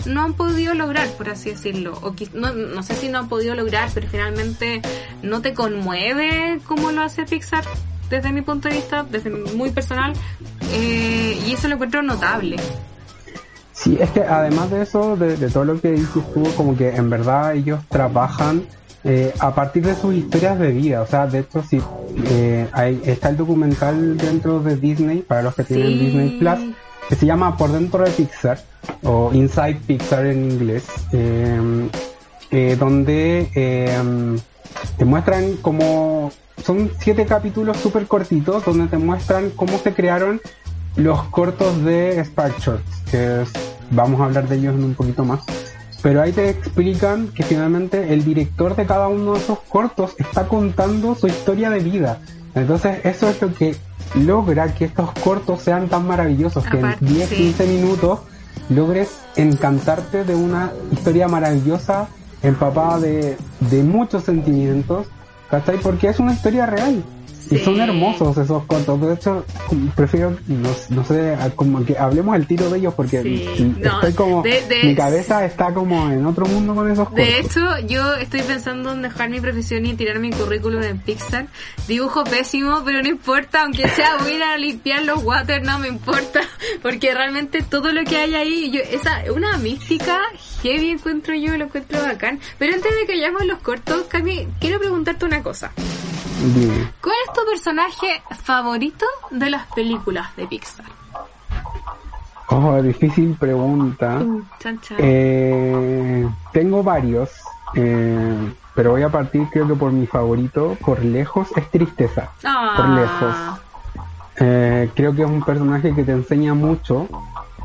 no 0.06 0.24
han 0.24 0.34
podido 0.34 0.74
lograr, 0.74 1.08
por 1.12 1.30
así 1.30 1.52
decirlo. 1.52 1.98
O 2.02 2.14
no, 2.34 2.54
no 2.54 2.84
sé 2.84 2.96
si 2.96 3.08
no 3.08 3.20
han 3.20 3.30
podido 3.30 3.56
lograr, 3.56 3.90
pero 3.94 4.08
finalmente 4.10 4.82
no 5.24 5.42
te 5.42 5.54
conmueve 5.54 6.60
como 6.66 6.92
lo 6.92 7.02
hace 7.04 7.24
Pixar 7.24 7.64
desde 8.10 8.32
mi 8.32 8.42
punto 8.42 8.68
de 8.68 8.76
vista, 8.76 9.04
desde 9.04 9.30
muy 9.30 9.72
personal, 9.72 10.14
eh, 10.74 11.42
y 11.46 11.54
eso 11.54 11.68
lo 11.68 11.76
encuentro 11.76 12.02
notable. 12.04 12.58
Sí, 13.78 13.96
es 14.00 14.10
que 14.10 14.22
además 14.22 14.72
de 14.72 14.82
eso, 14.82 15.16
de, 15.16 15.36
todo 15.50 15.64
lo 15.64 15.80
que 15.80 15.92
dices 15.92 16.24
tú, 16.34 16.44
como 16.56 16.76
que 16.76 16.96
en 16.96 17.12
verdad 17.12 17.56
ellos 17.56 17.80
trabajan 17.90 18.64
eh, 19.04 19.32
a 19.40 19.54
partir 19.54 19.86
de 19.86 19.94
sus 19.94 20.16
historias 20.16 20.58
de 20.58 20.72
vida. 20.72 21.02
O 21.04 21.06
sea, 21.06 21.28
de 21.28 21.40
hecho, 21.40 21.62
sí, 21.62 21.80
eh, 22.26 22.68
hay, 22.72 23.00
está 23.06 23.30
el 23.30 23.38
documental 23.38 24.18
dentro 24.18 24.62
de 24.62 24.78
Disney, 24.78 25.20
para 25.20 25.44
los 25.44 25.54
que 25.54 25.64
tienen 25.64 26.00
Disney 26.00 26.40
Plus, 26.40 26.76
que 27.08 27.16
se 27.16 27.28
llama 27.28 27.56
Por 27.56 27.72
dentro 27.72 28.04
de 28.04 28.10
Pixar, 28.10 28.60
o 29.04 29.30
Inside 29.32 29.80
Pixar 29.86 30.26
en 30.26 30.52
inglés, 30.52 30.84
eh, 31.12 31.90
eh 32.50 32.76
donde 32.80 33.48
eh, 33.54 34.38
te 34.98 35.06
muestran 35.06 35.58
cómo 35.62 36.32
son 36.64 36.92
siete 37.00 37.26
capítulos 37.26 37.78
súper 37.78 38.08
cortitos 38.08 38.66
donde 38.66 38.88
te 38.88 38.98
muestran 38.98 39.52
cómo 39.52 39.78
se 39.78 39.94
crearon 39.94 40.42
los 40.98 41.24
cortos 41.26 41.84
de 41.84 42.24
Spark 42.26 42.60
Shorts, 42.60 43.04
que 43.10 43.44
vamos 43.92 44.20
a 44.20 44.26
hablar 44.26 44.48
de 44.48 44.58
ellos 44.58 44.76
en 44.76 44.84
un 44.84 44.96
poquito 44.96 45.24
más. 45.24 45.42
Pero 46.02 46.22
ahí 46.22 46.32
te 46.32 46.50
explican 46.50 47.30
que 47.30 47.44
finalmente 47.44 48.14
el 48.14 48.24
director 48.24 48.76
de 48.76 48.86
cada 48.86 49.08
uno 49.08 49.34
de 49.34 49.40
esos 49.40 49.60
cortos 49.60 50.16
está 50.18 50.48
contando 50.48 51.16
su 51.16 51.28
historia 51.28 51.70
de 51.70 51.80
vida. 51.80 52.20
Entonces 52.56 53.00
eso 53.04 53.30
es 53.30 53.42
lo 53.42 53.54
que 53.54 53.76
logra 54.16 54.74
que 54.74 54.86
estos 54.86 55.12
cortos 55.24 55.62
sean 55.62 55.88
tan 55.88 56.08
maravillosos, 56.08 56.66
que 56.66 56.80
en 56.80 56.96
10, 57.00 57.30
15 57.30 57.68
minutos 57.68 58.20
logres 58.70 59.10
encantarte 59.36 60.24
de 60.24 60.36
una 60.36 60.72
historia 60.92 61.28
maravillosa, 61.28 62.08
empapada 62.42 63.00
de, 63.00 63.38
de 63.60 63.84
muchos 63.84 64.24
sentimientos, 64.24 65.08
¿cachai? 65.50 65.78
Porque 65.78 66.10
es 66.10 66.20
una 66.20 66.34
historia 66.34 66.66
real. 66.66 67.04
Y 67.50 67.58
son 67.60 67.80
hermosos 67.80 68.38
esos 68.38 68.64
cortos. 68.66 69.00
De 69.02 69.14
hecho, 69.14 69.46
prefiero, 69.96 70.38
no, 70.48 71.04
sé, 71.04 71.36
como 71.56 71.84
que 71.86 71.98
hablemos 71.98 72.36
el 72.36 72.48
tiro 72.48 72.70
de 72.70 72.80
ellos 72.80 72.94
porque 72.94 73.20
estoy 73.20 74.14
como, 74.14 74.44
mi 74.84 74.96
cabeza 74.96 75.46
está 75.46 75.74
como 75.74 76.10
en 76.10 76.26
otro 76.26 76.46
mundo 76.46 76.76
con 76.76 76.90
esos 76.92 77.10
cortos. 77.10 77.26
De 77.26 77.40
hecho, 77.40 77.80
yo 77.88 78.16
estoy 78.16 78.42
pensando 78.42 78.92
en 78.94 79.02
dejar 79.02 79.30
mi 79.30 79.40
profesión 79.40 79.86
y 79.86 79.94
tirar 79.94 80.20
mi 80.20 80.32
currículum 80.32 80.84
en 80.84 81.00
Pixar. 81.00 81.48
Dibujo 81.88 82.24
pésimo, 82.24 82.82
pero 82.86 83.02
no 83.02 83.10
importa, 83.10 83.64
aunque 83.64 83.88
sea 83.90 84.18
voy 84.20 84.34
a 84.34 84.36
ir 84.36 84.44
a 84.44 84.58
limpiar 84.58 85.04
los 85.04 85.24
water, 85.24 85.64
no 85.64 85.80
me 85.80 85.88
importa. 85.88 86.42
Porque 86.82 87.14
realmente 87.14 87.62
todo 87.62 87.92
lo 87.92 88.04
que 88.04 88.18
hay 88.18 88.36
ahí, 88.36 88.72
yo, 88.72 88.82
esa, 88.82 89.24
una 89.34 89.58
mística 89.58 90.20
heavy 90.62 90.90
encuentro 90.90 91.36
yo, 91.36 91.58
lo 91.58 91.66
encuentro 91.66 92.02
bacán. 92.02 92.40
Pero 92.58 92.74
antes 92.74 92.92
de 92.96 93.06
que 93.06 93.14
hayamos 93.14 93.46
los 93.46 93.60
cortos, 93.60 94.04
Cami, 94.08 94.48
quiero 94.60 94.80
preguntarte 94.80 95.26
una 95.26 95.44
cosa. 95.44 95.72
¿Cuál 97.02 97.16
es 97.26 97.34
tu 97.34 97.46
personaje 97.50 98.22
favorito 98.44 99.06
de 99.32 99.50
las 99.50 99.66
películas 99.74 100.36
de 100.36 100.46
Pixar? 100.46 100.86
Oh, 102.50 102.82
difícil 102.82 103.36
pregunta. 103.40 104.20
Uh, 104.20 104.44
eh, 105.00 106.30
tengo 106.54 106.84
varios, 106.84 107.32
eh, 107.76 108.54
pero 108.76 108.92
voy 108.92 109.02
a 109.02 109.10
partir 109.10 109.48
creo 109.52 109.68
que 109.68 109.74
por 109.74 109.92
mi 109.92 110.06
favorito, 110.06 110.78
por 110.86 111.04
lejos, 111.04 111.50
es 111.56 111.70
Tristeza. 111.72 112.30
Por 112.42 112.52
ah. 112.52 112.96
lejos. 112.96 114.06
Eh, 114.40 114.92
creo 114.96 115.16
que 115.16 115.24
es 115.24 115.30
un 115.30 115.44
personaje 115.44 115.94
que 115.94 116.04
te 116.04 116.12
enseña 116.12 116.54
mucho, 116.54 117.08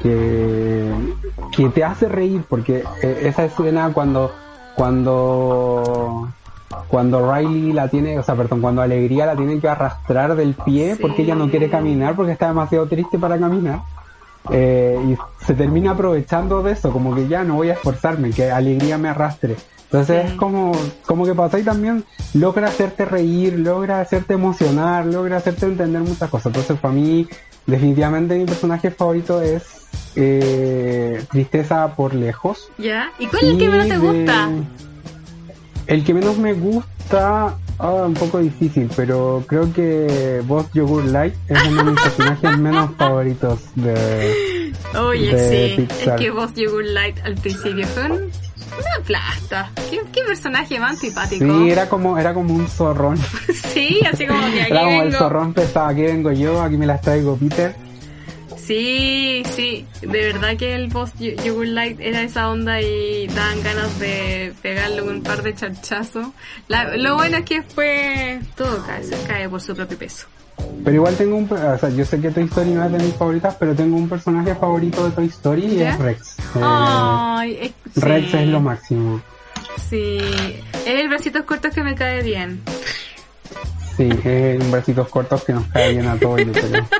que, 0.00 0.90
que 1.54 1.68
te 1.68 1.84
hace 1.84 2.08
reír, 2.08 2.42
porque 2.48 2.82
esa 3.02 3.44
escena 3.44 3.90
cuando, 3.92 4.34
cuando 4.74 6.32
cuando 6.88 7.32
Riley 7.32 7.72
la 7.72 7.88
tiene, 7.88 8.18
o 8.18 8.22
sea, 8.22 8.34
perdón, 8.34 8.60
cuando 8.60 8.82
Alegría 8.82 9.26
la 9.26 9.36
tiene 9.36 9.58
que 9.60 9.68
arrastrar 9.68 10.34
del 10.36 10.54
pie 10.54 10.96
porque 11.00 11.22
ella 11.22 11.34
no 11.34 11.48
quiere 11.50 11.68
caminar 11.70 12.14
porque 12.16 12.32
está 12.32 12.48
demasiado 12.48 12.86
triste 12.86 13.18
para 13.18 13.38
caminar. 13.38 13.80
eh, 14.50 14.98
y 15.08 15.44
se 15.46 15.54
termina 15.54 15.92
aprovechando 15.92 16.62
de 16.64 16.72
eso, 16.72 16.90
como 16.90 17.14
que 17.14 17.28
ya 17.28 17.44
no 17.44 17.54
voy 17.54 17.70
a 17.70 17.74
esforzarme, 17.74 18.30
que 18.30 18.50
alegría 18.50 18.98
me 18.98 19.08
arrastre. 19.08 19.54
Entonces 19.84 20.24
es 20.24 20.32
como, 20.32 20.72
como 21.06 21.24
que 21.26 21.34
pasa 21.34 21.58
y 21.58 21.62
también 21.62 22.02
logra 22.34 22.66
hacerte 22.68 23.04
reír, 23.04 23.58
logra 23.58 24.00
hacerte 24.00 24.34
emocionar, 24.34 25.04
logra 25.06 25.36
hacerte 25.36 25.66
entender 25.66 26.00
muchas 26.02 26.28
cosas. 26.30 26.46
Entonces 26.46 26.78
para 26.80 26.94
mí, 26.94 27.28
definitivamente 27.66 28.36
mi 28.36 28.44
personaje 28.46 28.90
favorito 28.90 29.40
es 29.42 29.62
eh, 30.16 31.22
Tristeza 31.30 31.94
por 31.94 32.14
lejos. 32.14 32.68
¿Ya? 32.78 33.12
¿Y 33.18 33.26
cuál 33.26 33.44
es 33.44 33.50
el 33.50 33.58
que 33.58 33.68
menos 33.68 33.86
te 33.88 33.98
de- 33.98 33.98
gusta? 33.98 34.48
El 35.92 36.04
que 36.04 36.14
menos 36.14 36.38
me 36.38 36.52
gusta, 36.54 37.56
ah, 37.78 37.90
un 38.06 38.14
poco 38.14 38.38
difícil, 38.38 38.88
pero 38.96 39.44
creo 39.46 39.72
que 39.72 40.40
Boss 40.46 40.66
Yogurt 40.72 41.06
Light 41.08 41.34
es 41.48 41.62
uno 41.68 41.84
de 41.84 41.90
mis 41.92 42.00
personajes 42.00 42.58
menos 42.58 42.90
favoritos 42.96 43.60
de... 43.74 44.72
Oye, 44.98 45.34
de 45.34 45.68
sí, 45.76 45.82
Pixar. 45.82 46.14
es 46.14 46.20
que 46.20 46.30
vos 46.30 46.54
Yogurt 46.54 46.86
Light 46.86 47.18
al 47.24 47.34
principio 47.34 47.86
fue 47.86 48.04
un- 48.10 48.12
una 48.72 49.04
plasta. 49.06 49.70
¿Qué, 49.90 50.00
qué 50.12 50.22
personaje 50.22 50.80
más 50.80 50.92
antipático? 50.92 51.44
Sí, 51.44 51.70
era 51.70 51.88
como, 51.90 52.16
era 52.18 52.32
como 52.32 52.54
un 52.54 52.66
zorrón. 52.68 53.18
Sí, 53.72 54.00
así 54.10 54.26
como 54.26 54.40
que 54.50 54.60
aquí 54.62 54.70
Era 54.72 54.84
como 54.84 55.00
el 55.02 55.08
vengo. 55.08 55.18
zorrón 55.18 55.54
pesado, 55.54 55.86
aquí 55.88 56.02
vengo 56.02 56.30
yo, 56.32 56.60
aquí 56.62 56.76
me 56.76 56.86
las 56.86 57.00
traigo 57.00 57.36
Peter. 57.36 57.74
Sí, 58.66 59.42
sí, 59.56 59.86
de 60.02 60.32
verdad 60.32 60.56
que 60.56 60.74
el 60.74 60.86
boss 60.88 61.10
Yo- 61.18 61.32
Yogurt 61.44 61.68
Light 61.70 61.98
era 62.00 62.22
esa 62.22 62.48
onda 62.48 62.80
y 62.80 63.26
daban 63.26 63.60
ganas 63.62 63.98
de 63.98 64.52
pegarle 64.62 65.02
un 65.02 65.22
par 65.22 65.42
de 65.42 65.54
charchazos. 65.54 66.28
La- 66.68 66.96
lo 66.96 67.16
bueno 67.16 67.38
es 67.38 67.44
que 67.44 67.62
fue 67.62 68.40
todo 68.56 68.84
cae, 68.86 69.02
se 69.02 69.20
cae 69.26 69.48
por 69.48 69.60
su 69.60 69.74
propio 69.74 69.98
peso. 69.98 70.26
Pero 70.84 70.94
igual 70.96 71.16
tengo 71.16 71.36
un, 71.36 71.50
o 71.52 71.78
sea, 71.78 71.88
yo 71.88 72.04
sé 72.04 72.20
que 72.20 72.30
Toy 72.30 72.44
Story 72.44 72.70
no 72.70 72.84
es 72.84 72.92
de 72.92 72.98
mis 72.98 73.14
favoritas, 73.14 73.56
pero 73.58 73.74
tengo 73.74 73.96
un 73.96 74.08
personaje 74.08 74.54
favorito 74.54 75.04
de 75.04 75.10
Toy 75.10 75.26
Story 75.26 75.64
y 75.66 75.82
es 75.82 75.98
Rex. 75.98 76.38
Eh, 76.38 76.60
Ay, 76.62 77.58
es, 77.62 77.72
sí, 77.94 78.00
Rex 78.00 78.34
es 78.34 78.48
lo 78.48 78.60
máximo. 78.60 79.20
Sí, 79.90 80.18
es 80.86 80.86
el 80.86 81.08
bracitos 81.08 81.42
cortos 81.44 81.74
que 81.74 81.82
me 81.82 81.94
cae 81.96 82.22
bien. 82.22 82.62
Sí, 83.96 84.08
es 84.54 84.60
un 84.62 84.70
bracitos 84.70 85.08
cortos 85.08 85.44
que 85.44 85.52
nos 85.52 85.66
cae 85.66 85.92
bien 85.92 86.06
a 86.06 86.16
todos, 86.16 86.38
yo 86.44 86.52
creo. 86.52 86.86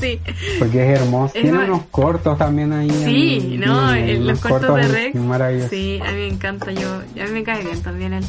Sí, 0.00 0.18
Porque 0.58 0.82
es 0.94 0.98
hermoso. 0.98 1.34
Es 1.34 1.42
Tiene 1.42 1.58
unos 1.58 1.82
cortos 1.90 2.38
también 2.38 2.72
ahí. 2.72 2.88
sí, 2.90 3.54
en- 3.56 3.60
no, 3.60 3.92
en- 3.94 4.08
el- 4.08 4.16
unos 4.22 4.28
los 4.28 4.40
cortos 4.40 4.76
de 4.76 4.88
Rex. 4.88 5.68
Sí, 5.68 6.00
a 6.02 6.10
mí 6.12 6.16
me 6.18 6.28
encanta, 6.28 6.72
yo, 6.72 6.88
a 6.94 7.24
mí 7.26 7.30
me 7.32 7.42
cae 7.44 7.62
bien 7.62 7.82
también 7.82 8.14
él. 8.14 8.24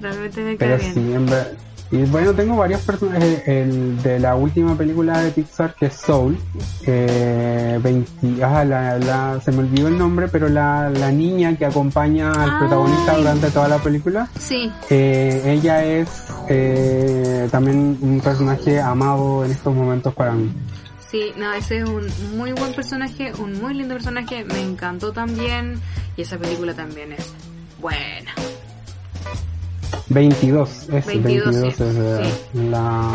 Realmente 0.00 0.40
me 0.40 0.56
cae 0.56 0.68
Pero 0.68 0.78
bien. 0.78 0.94
sí, 0.94 1.00
en 1.12 1.26
Y 1.94 2.02
bueno, 2.06 2.32
tengo 2.32 2.56
varios 2.56 2.80
personajes. 2.80 3.46
El 3.46 4.02
de 4.02 4.18
la 4.18 4.34
última 4.34 4.76
película 4.76 5.20
de 5.22 5.30
Pixar, 5.30 5.74
que 5.76 5.86
es 5.86 5.94
Soul. 5.94 6.36
Eh, 6.86 7.78
20, 7.80 8.44
ah, 8.44 8.64
la, 8.64 8.98
la- 8.98 9.40
se 9.40 9.52
me 9.52 9.58
olvidó 9.60 9.86
el 9.86 9.96
nombre, 9.96 10.26
pero 10.26 10.48
la, 10.48 10.90
la 10.90 11.12
niña 11.12 11.56
que 11.56 11.66
acompaña 11.66 12.32
al 12.32 12.50
Ay. 12.50 12.56
protagonista 12.58 13.16
durante 13.16 13.50
toda 13.50 13.68
la 13.68 13.78
película. 13.78 14.28
Sí, 14.40 14.72
Eh, 14.90 15.42
ella 15.46 15.84
es 15.84 16.08
eh, 16.48 17.48
también 17.52 17.96
un 18.00 18.20
personaje 18.20 18.80
amado 18.80 19.44
en 19.44 19.52
estos 19.52 19.72
momentos 19.72 20.12
para 20.14 20.32
mí. 20.32 20.50
Sí, 21.08 21.30
no, 21.36 21.52
ese 21.52 21.78
es 21.78 21.84
un 21.88 22.08
muy 22.36 22.50
buen 22.52 22.74
personaje, 22.74 23.32
un 23.38 23.62
muy 23.62 23.72
lindo 23.74 23.94
personaje, 23.94 24.44
me 24.44 24.60
encantó 24.60 25.12
también 25.12 25.80
y 26.16 26.22
esa 26.22 26.38
película 26.38 26.74
también 26.74 27.12
es 27.12 27.32
buena. 27.80 28.32
22, 30.08 30.88
es 30.92 31.06
22, 31.06 31.44
22, 31.46 31.54
sí, 31.56 31.68
es 31.68 31.80
eh, 31.80 32.32
sí. 32.52 32.58
la, 32.68 33.10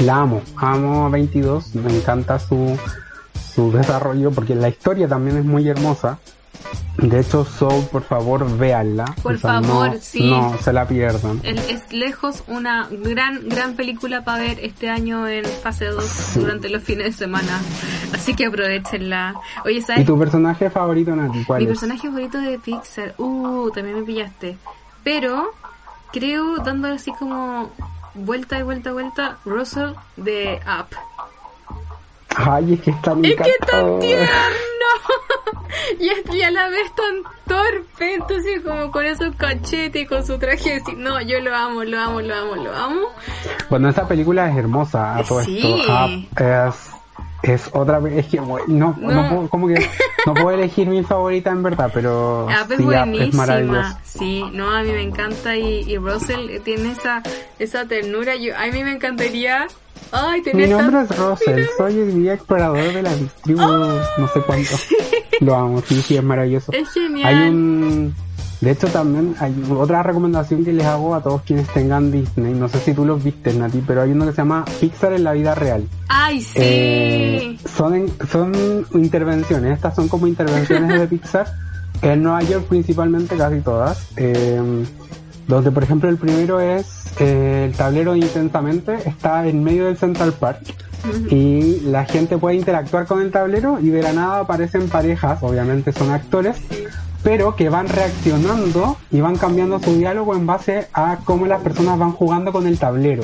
la 0.00 0.16
amo, 0.16 0.42
amo 0.56 1.06
a 1.06 1.08
22, 1.08 1.74
me 1.76 1.94
encanta 1.96 2.38
su, 2.38 2.78
su 3.54 3.70
desarrollo 3.76 4.30
porque 4.30 4.54
la 4.54 4.68
historia 4.68 5.08
también 5.08 5.36
es 5.38 5.44
muy 5.44 5.68
hermosa. 5.68 6.18
De 6.98 7.20
hecho, 7.20 7.44
Soul, 7.44 7.84
por 7.90 8.02
favor, 8.02 8.46
véanla. 8.58 9.06
Por 9.22 9.34
O 9.34 9.38
sea, 9.38 9.60
no- 9.60 9.68
favor, 9.68 9.98
sí. 10.00 10.28
No 10.28 10.56
se 10.62 10.72
la 10.72 10.86
pierdan. 10.86 11.40
El- 11.42 11.58
es 11.58 11.90
lejos 11.92 12.44
una 12.48 12.86
gran, 12.90 13.48
gran 13.48 13.74
película 13.74 14.24
para 14.24 14.42
ver 14.44 14.60
este 14.60 14.88
año 14.90 15.26
en 15.26 15.44
fase 15.44 15.86
2 15.86 16.34
durante 16.36 16.68
los 16.68 16.82
fines 16.82 17.06
de 17.06 17.12
semana. 17.12 17.60
Así 18.14 18.34
que 18.34 18.46
aprovechenla. 18.46 19.34
Oye, 19.64 19.76
¿Y 19.78 19.80
¿sabes? 19.82 20.04
tu 20.06 20.18
personaje 20.18 20.68
favorito, 20.70 21.16
Nati? 21.16 21.44
¿Cuál 21.44 21.60
Mi 21.60 21.64
es? 21.64 21.68
personaje 21.70 22.06
favorito 22.08 22.38
de 22.38 22.58
Pixar. 22.58 23.14
Uh, 23.18 23.70
también 23.74 23.96
me 23.98 24.02
pillaste. 24.04 24.56
Pero 25.04 25.52
creo, 26.12 26.56
dando 26.58 26.88
así 26.88 27.12
como 27.12 27.70
vuelta 28.14 28.58
y 28.58 28.62
vuelta 28.62 28.90
y 28.90 28.92
vuelta, 28.92 29.36
Russell 29.44 29.92
de 30.16 30.60
Up. 30.66 30.96
Ay, 32.34 32.74
es 32.74 32.80
que 32.80 32.90
es 32.90 33.02
tan 33.02 33.24
Es 33.24 33.36
que 33.36 33.50
es 33.50 33.58
tan 33.58 33.98
tierno. 34.00 34.26
y, 36.00 36.08
es, 36.08 36.22
y 36.34 36.42
a 36.42 36.50
la 36.50 36.68
vez 36.68 36.90
tan 36.94 37.22
torpe. 37.46 38.14
Entonces, 38.14 38.62
como 38.62 38.90
con 38.90 39.04
esos 39.04 39.34
cachetes 39.36 40.02
y 40.02 40.06
con 40.06 40.24
su 40.26 40.38
traje. 40.38 40.76
así, 40.76 40.94
No, 40.96 41.20
yo 41.20 41.40
lo 41.40 41.54
amo, 41.54 41.84
lo 41.84 41.98
amo, 42.00 42.20
lo 42.22 42.34
amo, 42.34 42.56
lo 42.56 42.74
amo. 42.74 43.00
Bueno, 43.68 43.88
esa 43.90 44.08
película 44.08 44.48
es 44.50 44.56
hermosa 44.56 45.16
a 45.18 45.24
todo 45.24 45.42
Sí. 45.42 45.58
esto. 45.80 45.92
Up 45.92 46.40
es, 46.42 46.90
es 47.42 47.68
otra 47.72 48.00
es 48.08 48.26
que 48.26 48.38
no, 48.38 48.58
no. 48.66 48.96
No. 49.00 49.28
puedo, 49.28 49.48
como 49.48 49.68
que 49.68 49.74
no 50.26 50.34
puedo 50.34 50.50
elegir 50.50 50.88
mi 50.88 51.02
favorita 51.02 51.50
en 51.50 51.62
verdad, 51.62 51.90
pero 51.92 52.46
Up 52.46 52.70
es 52.70 52.76
sí, 52.78 52.84
buenísima. 52.84 53.24
es 53.24 53.34
maravillosa. 53.34 54.00
sí, 54.04 54.44
no, 54.52 54.70
a 54.70 54.82
mí 54.82 54.92
me 54.92 55.02
encanta. 55.02 55.56
Y, 55.56 55.80
y 55.90 55.96
Russell 55.98 56.60
tiene 56.64 56.92
esa, 56.92 57.22
esa 57.58 57.86
ternura. 57.86 58.36
Yo, 58.36 58.56
a 58.56 58.66
mí 58.66 58.84
me 58.84 58.92
encantaría. 58.92 59.66
Ay, 60.10 60.42
Mi 60.52 60.66
nombre 60.66 61.02
es 61.02 61.18
Russell, 61.18 61.64
soy 61.76 61.98
el 61.98 62.14
guía 62.14 62.34
explorador 62.34 62.92
de 62.92 63.02
la 63.02 63.12
tribu, 63.42 63.60
no 63.62 64.28
sé 64.28 64.40
cuánto. 64.46 64.76
Lo 65.40 65.56
amo, 65.56 65.82
sí, 65.82 66.02
sí, 66.02 66.16
es 66.16 66.22
maravilloso. 66.22 66.70
Es 66.72 66.90
genial. 66.92 67.34
Hay 67.34 67.48
un... 67.48 68.14
De 68.62 68.70
hecho 68.70 68.86
también 68.86 69.34
hay 69.40 69.52
otra 69.70 70.02
recomendación 70.02 70.64
que 70.64 70.72
les 70.72 70.86
hago 70.86 71.14
a 71.14 71.20
todos 71.22 71.42
quienes 71.42 71.66
tengan 71.68 72.10
Disney, 72.10 72.54
no 72.54 72.68
sé 72.68 72.78
si 72.78 72.94
tú 72.94 73.04
los 73.04 73.22
viste 73.22 73.52
Nati, 73.52 73.82
pero 73.86 74.02
hay 74.02 74.12
uno 74.12 74.24
que 74.24 74.30
se 74.30 74.36
llama 74.38 74.64
Pixar 74.80 75.12
en 75.12 75.24
la 75.24 75.32
vida 75.32 75.54
real. 75.54 75.84
Ay, 76.08 76.40
sí. 76.40 76.52
Eh, 76.62 77.58
son, 77.76 77.94
en- 77.96 78.12
son 78.30 78.86
intervenciones, 78.94 79.72
estas 79.74 79.94
son 79.96 80.06
como 80.08 80.26
intervenciones 80.28 80.98
de 80.98 81.06
Pixar 81.08 81.46
en 82.02 82.22
Nueva 82.22 82.42
York 82.42 82.64
principalmente, 82.68 83.36
casi 83.36 83.60
todas. 83.60 84.08
eh, 84.16 84.60
donde 85.48 85.72
por 85.72 85.82
ejemplo 85.82 86.08
el 86.08 86.16
primero 86.16 86.60
es 86.60 86.86
eh, 87.18 87.66
el 87.68 87.76
tablero 87.76 88.12
de 88.12 88.20
intensamente, 88.20 88.94
está 89.08 89.44
en 89.46 89.62
medio 89.64 89.86
del 89.86 89.96
Central 89.98 90.32
Park 90.34 90.60
y 91.30 91.80
la 91.80 92.04
gente 92.04 92.38
puede 92.38 92.54
interactuar 92.56 93.06
con 93.06 93.20
el 93.20 93.32
tablero 93.32 93.80
y 93.80 93.88
de 93.88 94.02
la 94.02 94.12
nada 94.12 94.38
aparecen 94.40 94.88
parejas, 94.88 95.42
obviamente 95.42 95.90
son 95.92 96.10
actores, 96.12 96.58
pero 97.22 97.54
que 97.56 97.68
van 97.68 97.88
reaccionando 97.88 98.96
y 99.10 99.20
van 99.20 99.36
cambiando 99.36 99.78
su 99.78 99.96
diálogo 99.96 100.34
en 100.34 100.46
base 100.46 100.88
a 100.92 101.18
cómo 101.24 101.46
las 101.46 101.62
personas 101.62 101.98
van 101.98 102.12
jugando 102.12 102.52
con 102.52 102.66
el 102.66 102.78
tablero. 102.78 103.22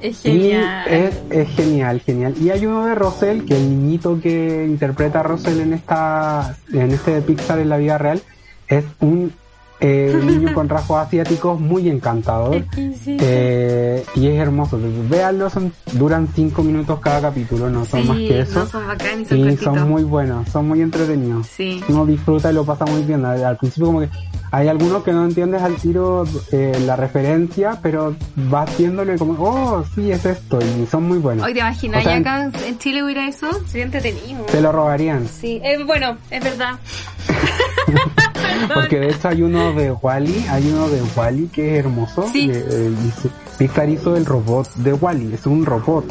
es 0.00 0.24
Y 0.24 0.32
genial. 0.32 0.88
es, 0.88 1.14
es 1.30 1.48
genial, 1.50 2.00
genial. 2.00 2.34
Y 2.40 2.50
hay 2.50 2.66
uno 2.66 2.86
de 2.86 2.94
Russell, 2.94 3.44
que 3.44 3.56
el 3.56 3.68
niñito 3.68 4.20
que 4.20 4.64
interpreta 4.66 5.20
a 5.20 5.22
Russell 5.22 5.60
en 5.60 5.72
esta, 5.72 6.56
en 6.72 6.90
este 6.92 7.12
de 7.12 7.22
Pixar 7.22 7.58
en 7.58 7.68
la 7.70 7.78
vida 7.78 7.98
real, 7.98 8.22
es 8.68 8.84
un 9.00 9.32
eh, 9.80 10.20
niño 10.24 10.52
con 10.54 10.68
rasgos 10.68 11.06
asiáticos 11.06 11.60
muy 11.60 11.88
encantador. 11.88 12.64
Eh, 13.06 14.04
y 14.14 14.28
es 14.28 14.38
hermoso. 14.38 14.78
Véanlo, 15.08 15.50
son, 15.50 15.72
duran 15.92 16.28
cinco 16.34 16.62
minutos 16.62 17.00
cada 17.00 17.20
capítulo, 17.20 17.70
no 17.70 17.84
son 17.84 18.02
Sí, 18.02 18.08
más 18.08 18.16
que 18.18 18.40
eso. 18.40 18.58
No 18.60 18.66
son 18.66 18.86
bacán 18.86 19.22
y 19.22 19.56
son 19.56 19.76
y 19.76 19.80
muy 19.80 20.04
buenos, 20.04 20.48
son 20.48 20.68
muy 20.68 20.80
entretenidos. 20.80 21.46
Sí. 21.46 21.82
Uno 21.88 22.06
disfruta 22.06 22.50
y 22.50 22.54
lo 22.54 22.64
pasa 22.64 22.84
muy 22.86 23.02
bien. 23.02 23.24
Al, 23.24 23.44
al 23.44 23.56
principio 23.56 23.86
como 23.86 24.00
que 24.00 24.08
hay 24.52 24.68
algunos 24.68 25.02
que 25.02 25.12
no 25.12 25.24
entiendes 25.24 25.60
al 25.62 25.76
tiro 25.76 26.24
eh, 26.52 26.78
la 26.86 26.96
referencia, 26.96 27.78
pero 27.82 28.16
vas 28.36 28.76
viéndole 28.78 29.18
como, 29.18 29.34
oh, 29.42 29.84
sí, 29.94 30.10
es 30.10 30.24
esto, 30.24 30.58
y 30.60 30.86
son 30.86 31.02
muy 31.02 31.18
buenos. 31.18 31.44
Hoy 31.44 31.52
te 31.52 31.60
imaginas, 31.60 32.00
O 32.00 32.08
sea, 32.08 32.16
acá 32.16 32.50
en 32.66 32.78
Chile 32.78 33.02
hubiera 33.02 33.28
eso, 33.28 33.48
sería 33.66 33.84
entretenido. 33.84 34.44
Te 34.44 34.60
lo 34.60 34.72
robarían. 34.72 35.26
Sí, 35.28 35.60
bueno, 35.84 36.16
es 36.30 36.42
verdad. 36.42 36.78
Porque 38.74 38.98
de 38.98 39.10
hecho 39.10 39.28
hay 39.28 39.42
uno 39.42 39.72
de 39.72 39.92
Wally, 39.92 40.46
hay 40.48 40.70
uno 40.70 40.88
de 40.88 41.02
Wally 41.16 41.48
que 41.48 41.74
es 41.74 41.84
hermoso. 41.84 42.28
Sí. 42.32 42.50
Eh, 42.52 42.64
eh, 42.68 43.28
Pixar 43.58 43.88
hizo 43.88 44.16
el 44.16 44.26
robot 44.26 44.72
de 44.76 44.92
Wally, 44.92 45.34
es 45.34 45.46
un 45.46 45.64
robot. 45.64 46.04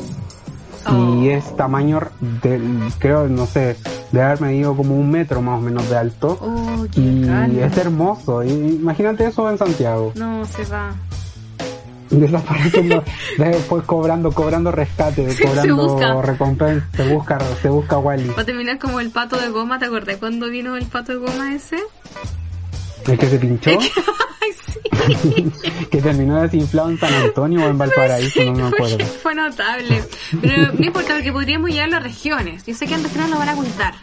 Oh. 0.88 1.16
Y 1.22 1.30
es 1.30 1.56
tamaño 1.56 2.00
del, 2.44 2.80
creo, 3.00 3.28
no 3.28 3.46
sé, 3.48 3.76
de 4.12 4.22
haber 4.22 4.42
medido 4.42 4.76
como 4.76 4.96
un 4.96 5.10
metro 5.10 5.42
más 5.42 5.60
o 5.60 5.62
menos 5.62 5.90
de 5.90 5.98
alto. 5.98 6.38
Oh, 6.42 6.86
Y 6.96 7.60
es 7.60 7.78
hermoso. 7.78 8.44
Y 8.44 8.52
imagínate 8.52 9.26
eso 9.26 9.50
en 9.50 9.58
Santiago. 9.58 10.12
No, 10.16 10.46
se 10.46 10.64
va. 10.66 10.94
Desapareciendo, 12.10 13.04
después 13.38 13.84
cobrando, 13.86 14.32
cobrando 14.32 14.72
rescate, 14.72 15.30
se 15.32 15.44
cobrando 15.44 15.76
busca. 15.76 16.22
recompensa, 16.22 16.88
se 16.96 17.14
busca, 17.14 17.40
se 17.62 17.70
busca 17.70 17.98
Wally. 17.98 18.30
Va 18.30 18.42
a 18.42 18.46
terminar 18.46 18.78
como 18.78 19.00
el 19.00 19.10
pato 19.10 19.38
de 19.38 19.50
goma, 19.50 19.80
¿te 19.80 19.86
acordás 19.86 20.18
cuando 20.18 20.50
vino 20.50 20.76
el 20.76 20.86
pato 20.86 21.14
de 21.14 21.18
goma 21.20 21.56
ese? 21.56 21.78
El 23.08 23.18
que 23.18 23.28
se 23.28 23.40
pinchó. 23.40 23.72
Ay, 24.42 24.52
sí. 24.54 25.52
que 25.90 26.02
terminó 26.02 26.42
desinflado 26.42 26.90
en 26.90 27.00
San 27.00 27.14
Antonio 27.14 27.66
o 27.66 27.68
en 27.70 27.78
Valparaíso, 27.78 28.44
no 28.44 28.54
me 28.54 28.68
acuerdo. 28.68 29.06
Fue, 29.06 29.34
notable. 29.34 30.04
Pero 30.42 30.74
no 30.74 30.86
importa, 30.86 31.16
porque 31.16 31.32
podríamos 31.32 31.72
ir 31.72 31.82
a 31.82 31.88
las 31.88 32.04
regiones. 32.04 32.66
Yo 32.66 32.74
sé 32.76 32.86
que 32.86 32.94
en 32.94 33.04
regiones 33.04 33.30
lo 33.32 33.40
van 33.40 33.50
a 33.50 33.54
ocultar. 33.54 33.96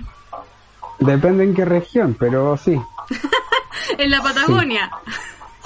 Depende 0.99 1.45
en 1.45 1.55
qué 1.55 1.65
región, 1.65 2.17
pero 2.19 2.57
sí. 2.57 2.81
en 3.99 4.11
la 4.11 4.23
Patagonia. 4.23 4.91
Sí. 5.07 5.13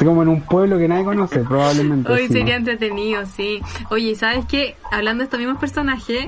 Como 0.05 0.23
en 0.23 0.29
un 0.29 0.43
pueblo 0.43 0.79
que 0.79 0.89
nadie 0.89 1.05
conoce, 1.05 1.41
probablemente. 1.41 2.13
Hoy 2.13 2.29
sería 2.29 2.57
entretenido, 2.57 3.25
sí. 3.27 3.63
Oye, 3.91 4.15
¿sabes 4.15 4.45
qué? 4.47 4.77
Hablando 4.91 5.23
de 5.23 5.25
estos 5.25 5.39
mismos 5.39 5.59
personajes, 5.59 6.27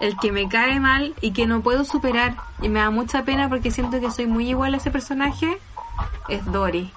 el 0.00 0.16
que 0.18 0.32
me 0.32 0.48
cae 0.48 0.80
mal 0.80 1.14
y 1.20 1.32
que 1.32 1.46
no 1.46 1.60
puedo 1.60 1.84
superar 1.84 2.34
y 2.60 2.68
me 2.68 2.80
da 2.80 2.90
mucha 2.90 3.24
pena 3.24 3.48
porque 3.48 3.70
siento 3.70 4.00
que 4.00 4.10
soy 4.10 4.26
muy 4.26 4.48
igual 4.48 4.74
a 4.74 4.78
ese 4.78 4.90
personaje 4.90 5.58
es 6.28 6.44
Dory. 6.46 6.90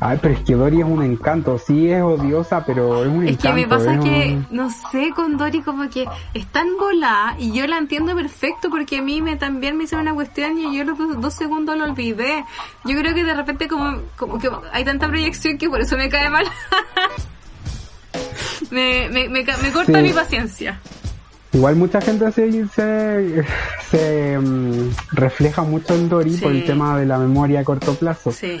Ay, 0.00 0.18
pero 0.20 0.34
es 0.34 0.40
que 0.40 0.54
Dory 0.54 0.80
es 0.80 0.84
un 0.84 1.02
encanto. 1.02 1.58
Sí 1.58 1.90
es 1.90 2.02
odiosa, 2.02 2.64
pero 2.64 3.02
es 3.04 3.08
un 3.08 3.26
Es 3.26 3.38
que 3.38 3.48
encanto. 3.48 3.56
me 3.56 3.66
pasa 3.66 3.94
es 3.94 4.00
que, 4.00 4.34
un- 4.34 4.46
no 4.50 4.70
sé, 4.70 5.10
con 5.14 5.36
Dory 5.38 5.62
como 5.62 5.88
que 5.88 6.06
es 6.34 6.46
tan 6.48 6.66
volada 6.78 7.36
y 7.38 7.52
yo 7.52 7.66
la 7.66 7.78
entiendo 7.78 8.14
perfecto 8.14 8.68
porque 8.68 8.98
a 8.98 9.02
mí 9.02 9.22
me 9.22 9.36
también 9.36 9.76
me 9.76 9.84
hicieron 9.84 10.06
una 10.06 10.14
cuestión 10.14 10.58
y 10.58 10.76
yo 10.76 10.84
los 10.84 10.98
dos, 10.98 11.20
dos 11.20 11.34
segundos 11.34 11.76
lo 11.78 11.84
olvidé. 11.84 12.44
Yo 12.84 12.98
creo 12.98 13.14
que 13.14 13.24
de 13.24 13.34
repente 13.34 13.68
como, 13.68 14.00
como 14.16 14.38
que 14.38 14.50
hay 14.72 14.84
tanta 14.84 15.08
proyección 15.08 15.56
que 15.58 15.68
por 15.70 15.80
eso 15.80 15.96
me 15.96 16.08
cae 16.08 16.28
mal. 16.28 16.46
me, 18.70 19.08
me, 19.10 19.28
me, 19.28 19.44
corta 19.72 19.98
Sí. 19.98 20.02
mi 20.02 20.12
paciencia. 20.12 20.80
Igual 21.52 21.76
mucha 21.76 22.00
gente 22.00 22.30
se, 22.32 22.66
se, 22.68 23.44
se, 23.90 24.38
mm, 24.38 24.90
refleja 25.12 25.62
mucho 25.62 25.94
en 25.94 26.08
Dory 26.08 26.36
por 26.36 26.52
el 26.52 26.64
tema 26.64 26.98
de 26.98 27.06
la 27.06 27.18
memoria 27.18 27.60
a 27.60 27.64
corto 27.64 27.94
plazo. 27.94 28.32
Sí. 28.32 28.58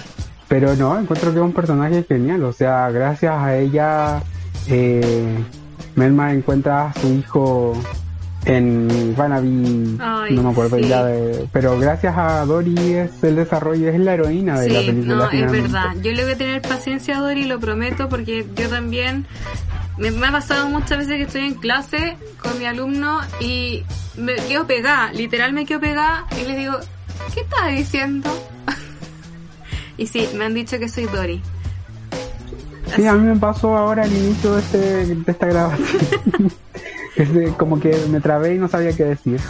Pero 0.48 0.74
no, 0.76 0.98
encuentro 0.98 1.32
que 1.32 1.38
es 1.38 1.44
un 1.44 1.52
personaje 1.52 2.04
genial. 2.04 2.44
O 2.44 2.52
sea, 2.52 2.90
gracias 2.90 3.34
a 3.36 3.56
ella, 3.56 4.22
eh, 4.68 5.44
Melma 5.96 6.32
encuentra 6.32 6.88
a 6.88 6.92
su 6.94 7.12
hijo 7.12 7.74
en 8.44 9.14
Vannaby. 9.16 9.98
Ay, 10.00 10.34
no 10.34 10.44
me 10.44 10.50
acuerdo 10.50 10.76
sí. 10.78 10.84
ya 10.84 11.04
de. 11.04 11.48
Pero 11.52 11.78
gracias 11.78 12.14
a 12.16 12.44
Dory 12.44 12.94
es 12.94 13.24
el 13.24 13.36
desarrollo, 13.36 13.88
es 13.88 13.98
la 13.98 14.14
heroína 14.14 14.60
de 14.60 14.70
la 14.70 14.80
película. 14.80 15.16
no, 15.16 15.30
es 15.30 15.50
verdad. 15.50 15.94
Yo 16.02 16.12
le 16.12 16.22
voy 16.22 16.32
a 16.32 16.36
tener 16.36 16.62
paciencia 16.62 17.18
a 17.18 17.20
Dory, 17.20 17.44
lo 17.44 17.58
prometo, 17.58 18.08
porque 18.08 18.46
yo 18.54 18.68
también 18.68 19.26
me, 19.98 20.10
me 20.10 20.26
ha 20.26 20.32
pasado 20.32 20.68
muchas 20.68 20.98
veces 20.98 21.16
que 21.16 21.22
estoy 21.22 21.42
en 21.42 21.54
clase 21.54 22.16
con 22.40 22.58
mi 22.58 22.66
alumno 22.66 23.20
y 23.40 23.82
me 24.16 24.34
quedo 24.36 24.66
pegada, 24.66 25.12
literal 25.12 25.52
me 25.52 25.66
quedo 25.66 25.80
pegada 25.80 26.26
y 26.40 26.46
les 26.46 26.56
digo, 26.56 26.74
¿qué 27.34 27.40
estás 27.40 27.68
diciendo? 27.70 28.30
y 29.98 30.06
sí, 30.06 30.28
me 30.36 30.44
han 30.44 30.54
dicho 30.54 30.78
que 30.78 30.88
soy 30.88 31.04
Dory. 31.06 31.40
Sí, 32.94 33.06
a 33.06 33.14
mí 33.14 33.26
me 33.26 33.36
pasó 33.36 33.76
ahora 33.76 34.04
al 34.04 34.12
inicio 34.16 34.54
de, 34.54 34.60
este, 34.60 34.78
de 35.14 35.32
esta 35.32 35.46
grabación. 35.46 35.86
Es 37.16 37.32
de- 37.32 37.48
como 37.54 37.80
que 37.80 37.96
me 38.10 38.20
trabé 38.20 38.56
y 38.56 38.58
no 38.58 38.68
sabía 38.68 38.92
qué 38.94 39.04
decir. 39.04 39.40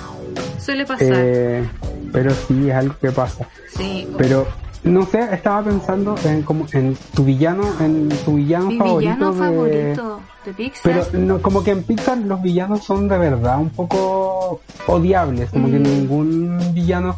Suele 0.60 0.86
pasar. 0.86 1.08
Eh, 1.10 1.68
pero 2.12 2.30
sí, 2.30 2.70
es 2.70 2.74
algo 2.76 2.94
que 3.00 3.10
pasa. 3.10 3.48
sí. 3.76 4.06
Pero 4.16 4.46
no 4.84 5.04
sé, 5.04 5.18
estaba 5.32 5.64
pensando 5.64 6.14
en 6.24 6.42
como 6.42 6.64
en 6.72 6.96
tu 7.12 7.24
villano, 7.24 7.64
en 7.80 8.08
tu 8.24 8.36
villano 8.36 8.66
Mi 8.68 8.78
favorito 8.78 8.98
villano 9.00 9.32
de- 9.32 9.38
favorito 9.40 10.20
de 10.44 10.52
Pixar. 10.52 10.82
Pero 11.10 11.24
no, 11.24 11.42
como 11.42 11.64
que 11.64 11.72
en 11.72 11.82
Pixar 11.82 12.18
los 12.18 12.40
villanos 12.40 12.84
son 12.84 13.08
de 13.08 13.18
verdad 13.18 13.58
un 13.58 13.70
poco 13.70 14.60
odiables, 14.86 15.50
como 15.50 15.66
que 15.68 15.80
Mm. 15.80 15.82
ningún 15.82 16.72
villano. 16.72 17.16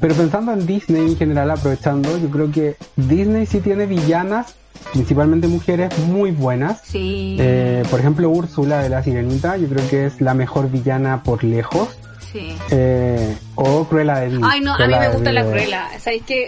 Pero 0.00 0.14
pensando 0.14 0.52
en 0.52 0.66
Disney 0.66 1.02
en 1.02 1.16
general, 1.16 1.50
aprovechando, 1.50 2.16
yo 2.18 2.28
creo 2.30 2.50
que 2.52 2.76
Disney 2.96 3.46
sí 3.46 3.60
tiene 3.60 3.86
villanas, 3.86 4.54
principalmente 4.92 5.48
mujeres, 5.48 5.96
muy 5.98 6.30
buenas. 6.30 6.80
Sí. 6.84 7.36
Eh, 7.40 7.82
por 7.90 7.98
ejemplo, 8.00 8.28
Úrsula 8.30 8.80
de 8.82 8.88
la 8.88 9.02
Sirenita, 9.02 9.56
yo 9.56 9.68
creo 9.68 9.88
que 9.88 10.06
es 10.06 10.20
la 10.20 10.34
mejor 10.34 10.70
villana 10.70 11.22
por 11.22 11.42
lejos. 11.42 11.88
sí. 12.32 12.56
Eh, 12.70 13.36
o 13.56 13.84
Cruella 13.86 14.20
de 14.20 14.28
Vil. 14.28 14.40
Ay, 14.44 14.60
no, 14.60 14.74
a 14.74 14.86
mí 14.86 14.94
me 14.98 15.08
gusta 15.08 15.32
la. 15.32 15.44
Cruella. 15.44 15.88
¿Sabéis 15.98 16.22
que 16.24 16.46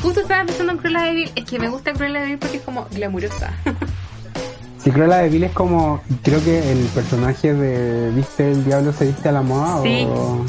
justo 0.00 0.20
estaba 0.20 0.44
pensando 0.44 0.72
en 0.72 0.78
Cruella 0.78 1.02
de 1.02 1.14
Vil? 1.14 1.32
Es 1.34 1.44
que 1.46 1.58
me 1.58 1.68
gusta 1.68 1.92
Cruella 1.94 2.20
de 2.20 2.26
Vil 2.26 2.38
porque 2.38 2.58
es 2.58 2.62
como 2.62 2.86
glamurosa. 2.92 3.52
Sí, 4.78 4.90
Cruella 4.90 5.16
de 5.16 5.30
Vil 5.30 5.44
es 5.44 5.52
como, 5.52 6.02
creo 6.22 6.44
que 6.44 6.70
el 6.70 6.78
personaje 6.88 7.54
de 7.54 8.10
¿Viste 8.10 8.52
el 8.52 8.66
diablo 8.66 8.92
se 8.92 9.06
viste 9.06 9.30
a 9.30 9.32
la 9.32 9.40
moda? 9.40 9.80
Sí. 9.82 10.06
O, 10.06 10.44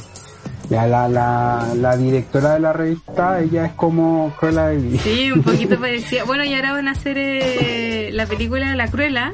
ya, 0.69 0.87
la, 0.87 1.07
la, 1.09 1.67
la 1.75 1.97
directora 1.97 2.53
de 2.55 2.59
la 2.59 2.73
revista, 2.73 3.39
ella 3.41 3.65
es 3.65 3.73
como 3.73 4.33
Cruella 4.39 4.67
de 4.67 4.77
Vil. 4.77 4.99
Sí, 4.99 5.31
un 5.31 5.43
poquito 5.43 5.79
parecida. 5.79 6.23
Bueno, 6.23 6.43
y 6.43 6.53
ahora 6.53 6.73
van 6.73 6.87
a 6.87 6.91
hacer 6.91 7.17
eh, 7.17 8.09
la 8.13 8.25
película 8.25 8.75
La 8.75 8.87
Cruela. 8.87 9.31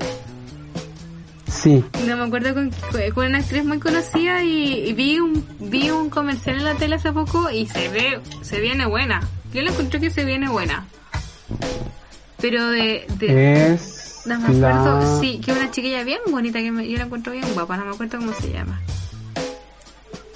Sí, 1.47 1.83
No 2.07 2.15
me 2.17 2.23
acuerdo 2.23 2.53
con, 2.53 2.71
con 3.13 3.25
una 3.27 3.39
actriz 3.39 3.63
muy 3.65 3.77
conocida 3.77 4.41
y, 4.43 4.87
y 4.89 4.93
vi 4.93 5.19
un 5.19 5.45
vi 5.59 5.89
un 5.91 6.09
comercial 6.09 6.55
en 6.57 6.63
la 6.63 6.73
tele 6.75 6.95
hace 6.95 7.11
poco 7.11 7.51
y 7.51 7.67
se 7.67 7.89
ve, 7.89 8.19
se 8.41 8.59
viene 8.61 8.85
buena. 8.85 9.21
Yo 9.53 9.61
le 9.61 9.69
encontré 9.69 9.99
que 9.99 10.09
se 10.09 10.23
viene 10.23 10.49
buena. 10.49 10.85
Pero 12.39 12.69
de, 12.71 13.05
de 13.19 13.73
es 13.73 14.23
no 14.25 14.39
me 14.39 14.45
acuerdo, 14.55 14.99
la... 15.01 15.19
sí, 15.19 15.39
que 15.43 15.51
una 15.51 15.69
chiquilla 15.71 16.03
bien 16.03 16.19
bonita 16.29 16.59
que 16.59 16.71
me- 16.71 16.87
yo 16.87 16.97
la 16.97 17.03
encuentro 17.05 17.33
bien 17.33 17.45
guapa, 17.53 17.75
no 17.77 17.85
me 17.85 17.91
acuerdo 17.91 18.17
cómo 18.19 18.33
se 18.33 18.51
llama. 18.51 18.79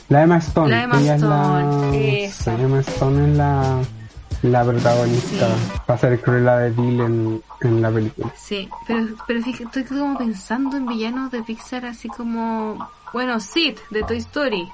La 0.10 0.24
Emma 0.24 0.38
Stone. 0.38 0.70
La 0.70 0.84
Emma 0.84 1.00
ella 1.02 1.16
es 1.16 1.22
la- 1.22 2.26
Stone, 2.28 2.64
Emma 2.64 2.80
Stone 2.82 3.32
es 3.32 3.38
la, 3.38 3.80
la 4.44 4.64
protagonista. 4.64 5.48
Sí. 5.48 5.72
Va 5.90 5.94
a 5.96 5.98
ser 5.98 6.22
Cruella 6.22 6.58
de 6.58 6.70
Vil 6.72 7.00
en, 7.02 7.42
en 7.62 7.82
la 7.82 7.92
película. 7.92 8.32
Sí, 8.36 8.70
pero, 8.88 9.08
pero 9.28 9.42
fíjate, 9.42 9.64
estoy 9.82 9.84
como 9.98 10.18
pensando 10.18 10.78
en 10.78 10.86
villanos 10.86 11.32
de 11.32 11.42
Pixar 11.44 11.86
así 11.86 12.08
como, 12.10 12.88
bueno, 13.14 13.40
Sid 13.40 13.78
de 13.90 14.04
Toy 14.04 14.18
Story, 14.18 14.70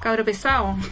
cabro 0.00 0.24
pesado. 0.24 0.74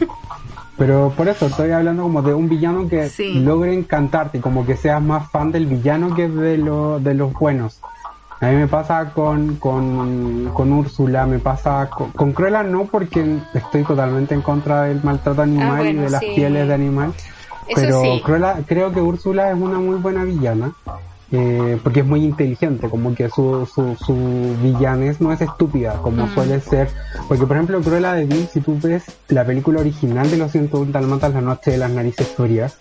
Pero 0.78 1.12
por 1.16 1.26
eso 1.26 1.46
estoy 1.46 1.72
hablando 1.72 2.04
como 2.04 2.22
de 2.22 2.32
un 2.32 2.48
villano 2.48 2.88
que 2.88 3.08
Sí. 3.08 3.34
logre 3.40 3.74
encantarte, 3.74 4.40
como 4.40 4.64
que 4.64 4.76
seas 4.76 5.02
más 5.02 5.28
fan 5.28 5.50
del 5.50 5.66
villano 5.66 6.14
que 6.14 6.28
de, 6.28 6.56
lo, 6.56 7.00
de 7.00 7.14
los 7.14 7.32
buenos. 7.32 7.80
A 8.40 8.46
mí 8.50 8.54
me 8.56 8.68
pasa 8.68 9.10
con, 9.14 9.56
con, 9.56 10.50
con 10.54 10.72
Úrsula, 10.72 11.26
me 11.26 11.38
pasa 11.40 11.90
con, 11.90 12.10
con 12.12 12.32
Cruella 12.32 12.62
no 12.62 12.84
porque 12.84 13.38
estoy 13.52 13.82
totalmente 13.82 14.34
en 14.34 14.42
contra 14.42 14.82
del 14.84 15.02
maltrato 15.02 15.42
animal 15.42 15.70
Ah, 15.72 15.76
bueno, 15.78 16.00
y 16.02 16.04
de 16.04 16.10
las 16.10 16.20
sí. 16.20 16.32
pieles 16.36 16.68
de 16.68 16.74
animal. 16.74 17.12
Eso 17.66 17.74
pero 17.74 18.00
sí. 18.02 18.22
Cruella, 18.24 18.54
creo 18.66 18.92
que 18.92 19.00
Úrsula 19.00 19.50
es 19.50 19.56
una 19.56 19.78
muy 19.78 19.96
buena 19.96 20.24
villana. 20.24 20.72
eh, 21.30 21.78
porque 21.84 22.00
es 22.00 22.06
muy 22.06 22.24
inteligente, 22.24 22.88
como 22.88 23.14
que 23.14 23.28
su, 23.28 23.66
su, 23.66 23.94
su 23.96 24.14
villanes 24.62 25.20
no 25.20 25.30
es 25.30 25.42
estúpida, 25.42 25.96
como 26.00 26.24
Mm. 26.24 26.32
suele 26.34 26.58
ser. 26.60 26.88
Porque, 27.28 27.44
por 27.44 27.56
ejemplo, 27.56 27.80
Cruella 27.82 28.14
de 28.14 28.24
Vil, 28.24 28.48
si 28.50 28.62
tú 28.62 28.78
ves 28.82 29.04
la 29.28 29.44
película 29.44 29.80
original 29.80 30.30
de 30.30 30.38
los 30.38 30.52
101 30.52 30.90
Dalmatas, 30.90 31.34
La 31.34 31.42
Noche 31.42 31.72
de 31.72 31.76
las 31.76 31.90
Narices 31.90 32.28
Frías, 32.28 32.78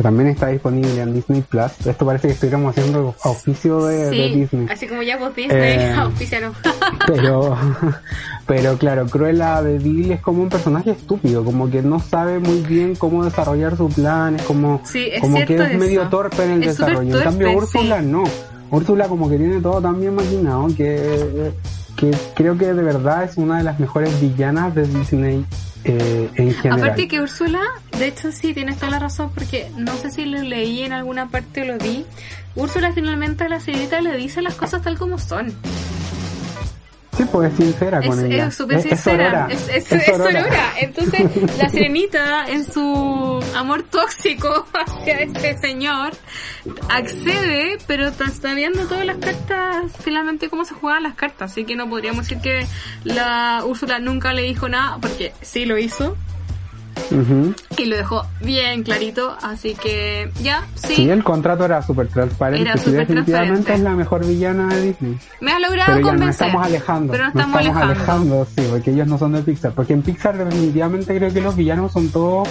que 0.00 0.02
también 0.02 0.28
está 0.30 0.46
disponible 0.48 0.98
en 0.98 1.12
Disney 1.12 1.42
Plus, 1.42 1.86
esto 1.86 2.06
parece 2.06 2.28
que 2.28 2.32
estuviéramos 2.32 2.70
haciendo 2.70 3.14
auspicio 3.22 3.84
de, 3.84 4.30
Disney. 4.30 4.66
así 4.70 4.86
como 4.86 5.02
ya 5.02 5.18
vos 5.18 5.36
Disney, 5.36 5.60
Eh. 5.60 5.94
Pero, 7.06 7.56
pero 8.46 8.78
claro, 8.78 9.06
Cruella 9.06 9.62
de 9.62 9.78
Vil 9.78 10.12
es 10.12 10.20
como 10.22 10.42
un 10.42 10.48
personaje 10.48 10.92
estúpido, 10.92 11.44
como 11.44 11.70
que 11.70 11.82
no 11.82 12.00
sabe 12.00 12.38
muy 12.38 12.60
bien 12.60 12.94
cómo 12.94 13.24
desarrollar 13.24 13.76
su 13.76 13.88
plan, 13.88 14.36
es 14.36 14.42
como, 14.42 14.80
Sí, 14.84 15.08
es 15.12 15.20
como 15.20 15.44
que 15.44 15.54
es 15.54 15.78
medio 15.78 16.08
torpe 16.08 16.44
en 16.44 16.50
el 16.52 16.62
Es 16.62 16.78
desarrollo. 16.78 17.18
En 17.18 17.22
cambio, 17.24 17.52
Úrsula 17.52 18.00
sí. 18.00 18.06
no. 18.06 18.24
Úrsula 18.70 19.06
como 19.06 19.28
que 19.28 19.36
tiene 19.36 19.60
todo 19.60 19.82
tan 19.82 20.00
bien 20.00 20.14
maquinado 20.14 20.68
que, 20.76 21.52
que 21.96 22.10
creo 22.34 22.56
que 22.56 22.72
de 22.72 22.82
verdad 22.82 23.24
es 23.24 23.36
una 23.36 23.58
de 23.58 23.64
las 23.64 23.78
mejores 23.80 24.20
villanas 24.20 24.74
de 24.74 24.86
Disney 24.86 25.44
eh, 25.84 26.30
en 26.34 26.54
general. 26.54 26.82
Aparte 26.82 27.08
que 27.08 27.20
Úrsula, 27.20 27.60
de 27.98 28.06
hecho 28.08 28.32
sí, 28.32 28.52
tienes 28.54 28.76
toda 28.76 28.92
la 28.92 28.98
razón 28.98 29.30
porque 29.34 29.70
no 29.76 29.94
sé 29.96 30.10
si 30.10 30.24
lo 30.24 30.42
leí 30.42 30.82
en 30.82 30.92
alguna 30.92 31.28
parte 31.28 31.62
o 31.62 31.64
lo 31.64 31.78
vi. 31.78 32.04
Úrsula 32.54 32.92
finalmente 32.92 33.44
a 33.44 33.48
la 33.48 33.60
sirenita 33.60 34.00
le 34.00 34.16
dice 34.16 34.42
las 34.42 34.54
cosas 34.54 34.82
tal 34.82 34.98
como 34.98 35.18
son. 35.18 35.54
Sí, 37.16 37.24
pues 37.30 37.50
es 37.52 37.56
sincera 37.58 37.98
Es 38.00 38.06
con 38.06 38.24
ella. 38.24 38.46
es 38.46 38.54
súper 38.54 38.78
Es- 38.78 38.84
es 38.86 38.90
sincera. 39.00 39.48
Es, 39.50 39.68
es, 39.68 39.68
Es 39.68 39.92
es 39.92 40.04
sorora. 40.06 40.40
sorora. 40.42 40.72
Entonces, 40.80 41.22
la 41.58 41.68
sirenita, 41.68 42.46
en 42.48 42.64
su 42.64 43.44
amor 43.56 43.82
tóxico 43.82 44.66
hacia 44.72 45.18
este 45.20 45.58
señor, 45.58 46.12
accede, 46.88 47.78
pero 47.86 48.08
está 48.08 48.54
viendo 48.54 48.86
todas 48.86 49.04
las 49.04 49.16
cartas, 49.18 49.84
finalmente 50.02 50.48
cómo 50.48 50.64
se 50.64 50.74
juegan 50.74 51.02
las 51.02 51.14
cartas. 51.14 51.52
Así 51.52 51.64
que 51.64 51.74
no 51.76 51.88
podríamos 51.88 52.28
decir 52.28 52.40
que 52.42 52.66
la 53.04 53.62
Úrsula 53.66 53.98
nunca 53.98 54.32
le 54.32 54.42
dijo 54.42 54.68
nada, 54.68 54.98
porque 55.00 55.32
sí 55.42 55.64
lo 55.64 55.78
hizo. 55.78 56.16
Y 57.76 57.84
lo 57.86 57.96
dejó 57.96 58.24
bien 58.40 58.82
clarito, 58.82 59.36
así 59.42 59.74
que 59.74 60.30
ya, 60.42 60.64
sí. 60.74 60.94
Sí, 60.96 61.10
el 61.10 61.24
contrato 61.24 61.64
era 61.64 61.82
súper 61.82 62.08
transparente. 62.08 62.62
Era 62.62 62.76
sí, 62.76 62.84
súper 62.84 63.00
definitivamente 63.06 63.64
transparente. 63.64 63.74
es 63.74 63.80
la 63.80 63.96
mejor 63.96 64.26
villana 64.26 64.74
de 64.74 64.82
Disney. 64.82 65.18
Me 65.40 65.52
ha 65.52 65.58
logrado 65.58 65.94
Pero 65.94 66.06
ya 66.06 66.12
nos 66.12 66.20
convencer. 66.20 66.46
estamos 66.46 66.66
alejando. 66.66 67.12
Pero 67.12 67.24
nos 67.24 67.34
nos 67.34 67.44
estamos 67.44 67.60
estamos 67.66 67.82
alejando. 67.82 68.34
alejando, 68.34 68.48
sí, 68.56 68.68
porque 68.70 68.90
ellos 68.90 69.06
no 69.08 69.18
son 69.18 69.32
de 69.32 69.42
Pixar. 69.42 69.72
Porque 69.72 69.92
en 69.92 70.02
Pixar 70.02 70.36
definitivamente 70.38 71.16
creo 71.16 71.32
que 71.32 71.40
los 71.40 71.56
villanos 71.56 71.92
son 71.92 72.08
todos 72.10 72.48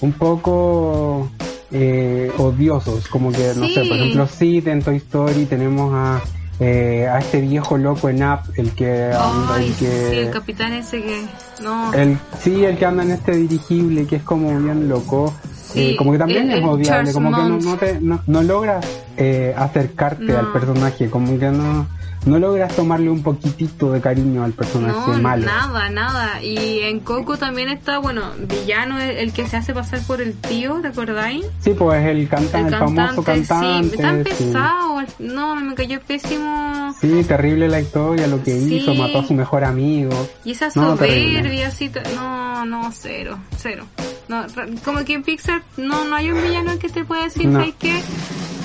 un 0.00 0.12
poco 0.12 1.30
eh, 1.70 2.30
odiosos, 2.38 3.08
como 3.08 3.30
que, 3.32 3.52
no 3.56 3.66
sé, 3.68 3.84
por 3.86 3.96
ejemplo, 3.96 4.26
Sid 4.26 4.68
en 4.68 4.82
Toy 4.82 4.96
Story 4.96 5.46
tenemos 5.46 5.92
a, 5.94 6.20
eh, 6.60 7.08
a 7.10 7.18
este 7.18 7.40
viejo 7.40 7.76
loco 7.78 8.08
en 8.08 8.22
App, 8.22 8.46
el 8.56 8.70
que 8.72 9.06
anda, 9.06 9.54
Ay, 9.54 9.68
el 9.68 9.74
que... 9.74 10.08
sí, 10.10 10.16
el 10.18 10.30
capitán 10.30 10.72
ese 10.72 11.02
que... 11.02 11.26
No. 11.62 11.92
El, 11.94 12.18
sí, 12.40 12.64
el 12.64 12.76
que 12.78 12.86
anda 12.86 13.02
en 13.02 13.12
este 13.12 13.32
dirigible, 13.32 14.06
que 14.06 14.16
es 14.16 14.22
como 14.22 14.48
bien 14.58 14.88
loco. 14.88 15.32
Sí, 15.72 15.90
eh, 15.92 15.96
como 15.96 16.12
que 16.12 16.18
también 16.18 16.50
el- 16.50 16.58
es 16.60 16.64
odiable, 16.64 17.12
como 17.12 17.30
que 17.34 17.42
no, 17.42 17.58
no, 17.58 17.76
te, 17.76 17.98
no, 18.00 18.20
no 18.26 18.42
logras 18.42 18.84
eh, 19.16 19.54
acercarte 19.56 20.36
al 20.36 20.52
personaje, 20.52 21.08
como 21.08 21.38
que 21.38 21.50
no, 21.50 21.86
no 22.26 22.38
logras 22.38 22.74
tomarle 22.76 23.10
un 23.10 23.22
poquitito 23.22 23.92
de 23.92 24.00
cariño 24.00 24.44
al 24.44 24.52
personaje 24.52 25.10
No, 25.12 25.18
malo. 25.18 25.44
nada, 25.46 25.90
nada. 25.90 26.42
Y 26.42 26.80
en 26.80 27.00
Coco 27.00 27.36
también 27.36 27.68
está, 27.68 27.98
bueno, 27.98 28.22
villano, 28.48 29.00
el, 29.00 29.32
que 29.32 29.46
se 29.48 29.56
hace 29.56 29.74
pasar 29.74 30.00
por 30.06 30.20
el 30.20 30.34
tío, 30.34 30.80
¿te 30.80 30.88
acordáis? 30.88 31.44
Sí, 31.60 31.74
pues 31.76 32.04
el, 32.06 32.28
canta, 32.28 32.60
el, 32.60 32.70
famoso 32.74 33.22
cantante. 33.22 33.96
sí, 33.96 34.02
tan 34.02 34.24
sí. 34.24 34.30
pesado. 34.30 35.02
No, 35.18 35.56
me 35.56 35.74
cayó 35.74 36.00
pésimo. 36.00 36.94
Sí, 37.00 37.24
terrible 37.26 37.68
la 37.68 37.80
historia, 37.80 38.26
lo 38.26 38.42
que 38.42 38.58
Sí. 38.60 38.76
hizo, 38.76 38.94
mató 38.94 39.20
a 39.20 39.24
su 39.26 39.34
mejor 39.34 39.64
amigo. 39.64 40.28
Y 40.44 40.52
esa 40.52 40.66
No, 40.76 40.96
soberbia, 40.96 41.68
así, 41.68 41.88
t- 41.88 42.02
no, 42.14 42.64
no, 42.64 42.90
cero, 42.92 43.38
cero. 43.56 43.84
No, 44.28 44.44
como 44.84 45.04
que 45.04 45.14
en 45.14 45.22
Pixar 45.22 45.62
no, 45.76 46.04
no 46.04 46.16
hay 46.16 46.30
un 46.30 46.42
villano 46.42 46.78
que 46.78 46.88
te 46.88 47.04
pueda 47.04 47.24
decir, 47.24 47.46
No. 47.48 47.58
¿sabes 47.60 47.74
qué? 47.78 48.00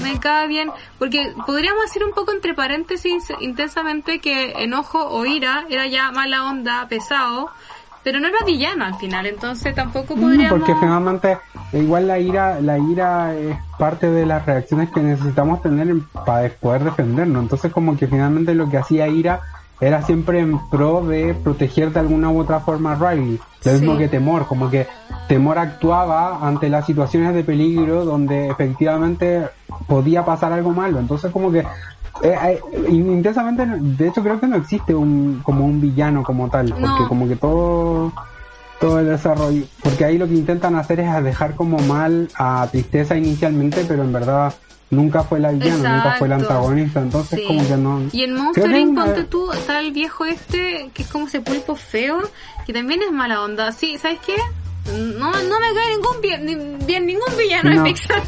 Me 0.04 0.20
cae 0.20 0.48
bien. 0.48 0.70
Porque 1.00 1.34
podríamos 1.46 1.82
decir 1.84 2.04
un 2.04 2.14
poco 2.14 2.32
entre 2.32 2.54
paréntesis 2.54 3.24
intensamente 3.42 4.20
que 4.20 4.52
enojo 4.64 5.04
o 5.08 5.26
ira 5.26 5.66
era 5.70 5.88
ya 5.88 6.12
mala 6.12 6.46
onda, 6.46 6.88
pesado, 6.88 7.50
pero 8.04 8.20
no 8.20 8.28
era 8.28 8.38
villano 8.46 8.86
al 8.86 8.96
final, 8.96 9.26
entonces 9.26 9.74
tampoco 9.76 10.16
Mm, 10.16 10.22
podríamos... 10.22 10.60
Porque 10.60 10.76
finalmente, 10.80 11.38
igual 11.74 12.08
la 12.08 12.20
ira, 12.20 12.62
la 12.62 12.78
ira 12.78 13.34
es 13.36 13.58
parte 13.78 14.10
de 14.10 14.26
las 14.26 14.46
reacciones 14.46 14.90
que 14.92 15.02
necesitamos 15.02 15.62
tener 15.62 15.90
en- 15.90 16.04
para 16.26 16.48
poder 16.50 16.84
defendernos. 16.86 17.44
Entonces 17.44 17.72
como 17.74 17.98
que 17.98 18.08
finalmente 18.08 18.54
lo 18.56 18.70
que 18.70 18.78
hacía 18.78 19.08
ira 19.08 19.42
era 19.80 20.02
siempre 20.02 20.40
en 20.40 20.60
pro 20.70 21.06
de 21.06 21.34
proteger 21.36 21.92
de 21.94 22.00
alguna 22.00 22.30
u 22.32 22.40
otra 22.40 22.60
forma 22.60 22.94
a 22.94 22.96
Riley. 22.96 23.40
Lo 23.64 23.72
Sí. 23.72 23.80
mismo 23.80 23.98
que 23.98 24.08
Temor, 24.08 24.48
como 24.48 24.70
que 24.70 24.88
Temor 25.28 25.58
actuaba 25.60 26.40
ante 26.48 26.70
las 26.70 26.86
situaciones 26.86 27.34
de 27.34 27.44
peligro 27.44 28.06
donde 28.06 28.48
efectivamente 28.50 29.48
podía 29.88 30.24
pasar 30.26 30.52
algo 30.54 30.72
malo. 30.72 31.00
Entonces 31.00 31.32
como 31.32 31.52
que 31.52 31.60
eh, 31.60 32.36
eh, 32.46 32.60
intensamente, 32.90 33.64
de 33.66 34.08
hecho 34.08 34.24
creo 34.24 34.40
que 34.40 34.48
no 34.48 34.56
existe 34.56 34.96
un 34.96 35.42
como 35.44 35.66
un 35.66 35.80
villano 35.80 36.24
como 36.24 36.50
tal, 36.50 36.70
porque 36.70 37.08
como 37.08 37.28
que 37.28 37.36
todo 37.36 38.12
todo 38.80 39.00
el 39.00 39.08
desarrollo, 39.08 39.64
porque 39.84 40.06
ahí 40.06 40.18
lo 40.20 40.28
que 40.28 40.36
intentan 40.36 40.76
hacer 40.76 41.00
es 41.00 41.24
dejar 41.24 41.56
como 41.56 41.80
mal 41.80 42.30
a 42.38 42.68
Tristeza 42.72 43.16
inicialmente, 43.18 43.84
pero 43.88 44.04
en 44.04 44.14
verdad 44.14 44.54
nunca 44.90 45.24
fue 45.24 45.40
la 45.40 45.52
villana, 45.52 45.96
nunca 45.98 46.16
fue 46.18 46.28
la 46.28 46.36
antagonista, 46.36 47.02
entonces 47.02 47.40
Sí. 47.40 47.46
como 47.48 47.68
que 47.68 47.78
no... 47.78 48.02
Y 48.12 48.24
en 48.24 48.34
Monster 48.34 48.72
Inc. 48.72 48.90
una- 48.92 49.06
ponte 49.06 49.24
tú, 49.26 49.52
está 49.52 49.80
el 49.80 49.92
viejo 49.92 50.26
este, 50.26 50.90
que 50.94 51.04
es 51.04 51.08
como 51.10 51.28
ese 51.28 51.42
pulpo 51.42 51.76
feo, 51.76 52.20
que 52.66 52.74
también 52.74 53.02
es 53.02 53.12
mala 53.12 53.42
onda. 53.42 53.72
Sí, 53.72 53.98
¿sabes 53.98 54.20
qué? 54.26 54.36
No, 54.94 55.32
no 55.32 55.60
me 55.60 55.74
cae 55.74 55.96
ningún 55.96 56.22
bien, 56.22 56.46
ni- 56.46 56.86
bien 56.86 57.06
ningún 57.06 57.36
villano 57.38 57.72
en 57.72 57.78
No. 57.78 57.84
Pixar. 57.84 58.24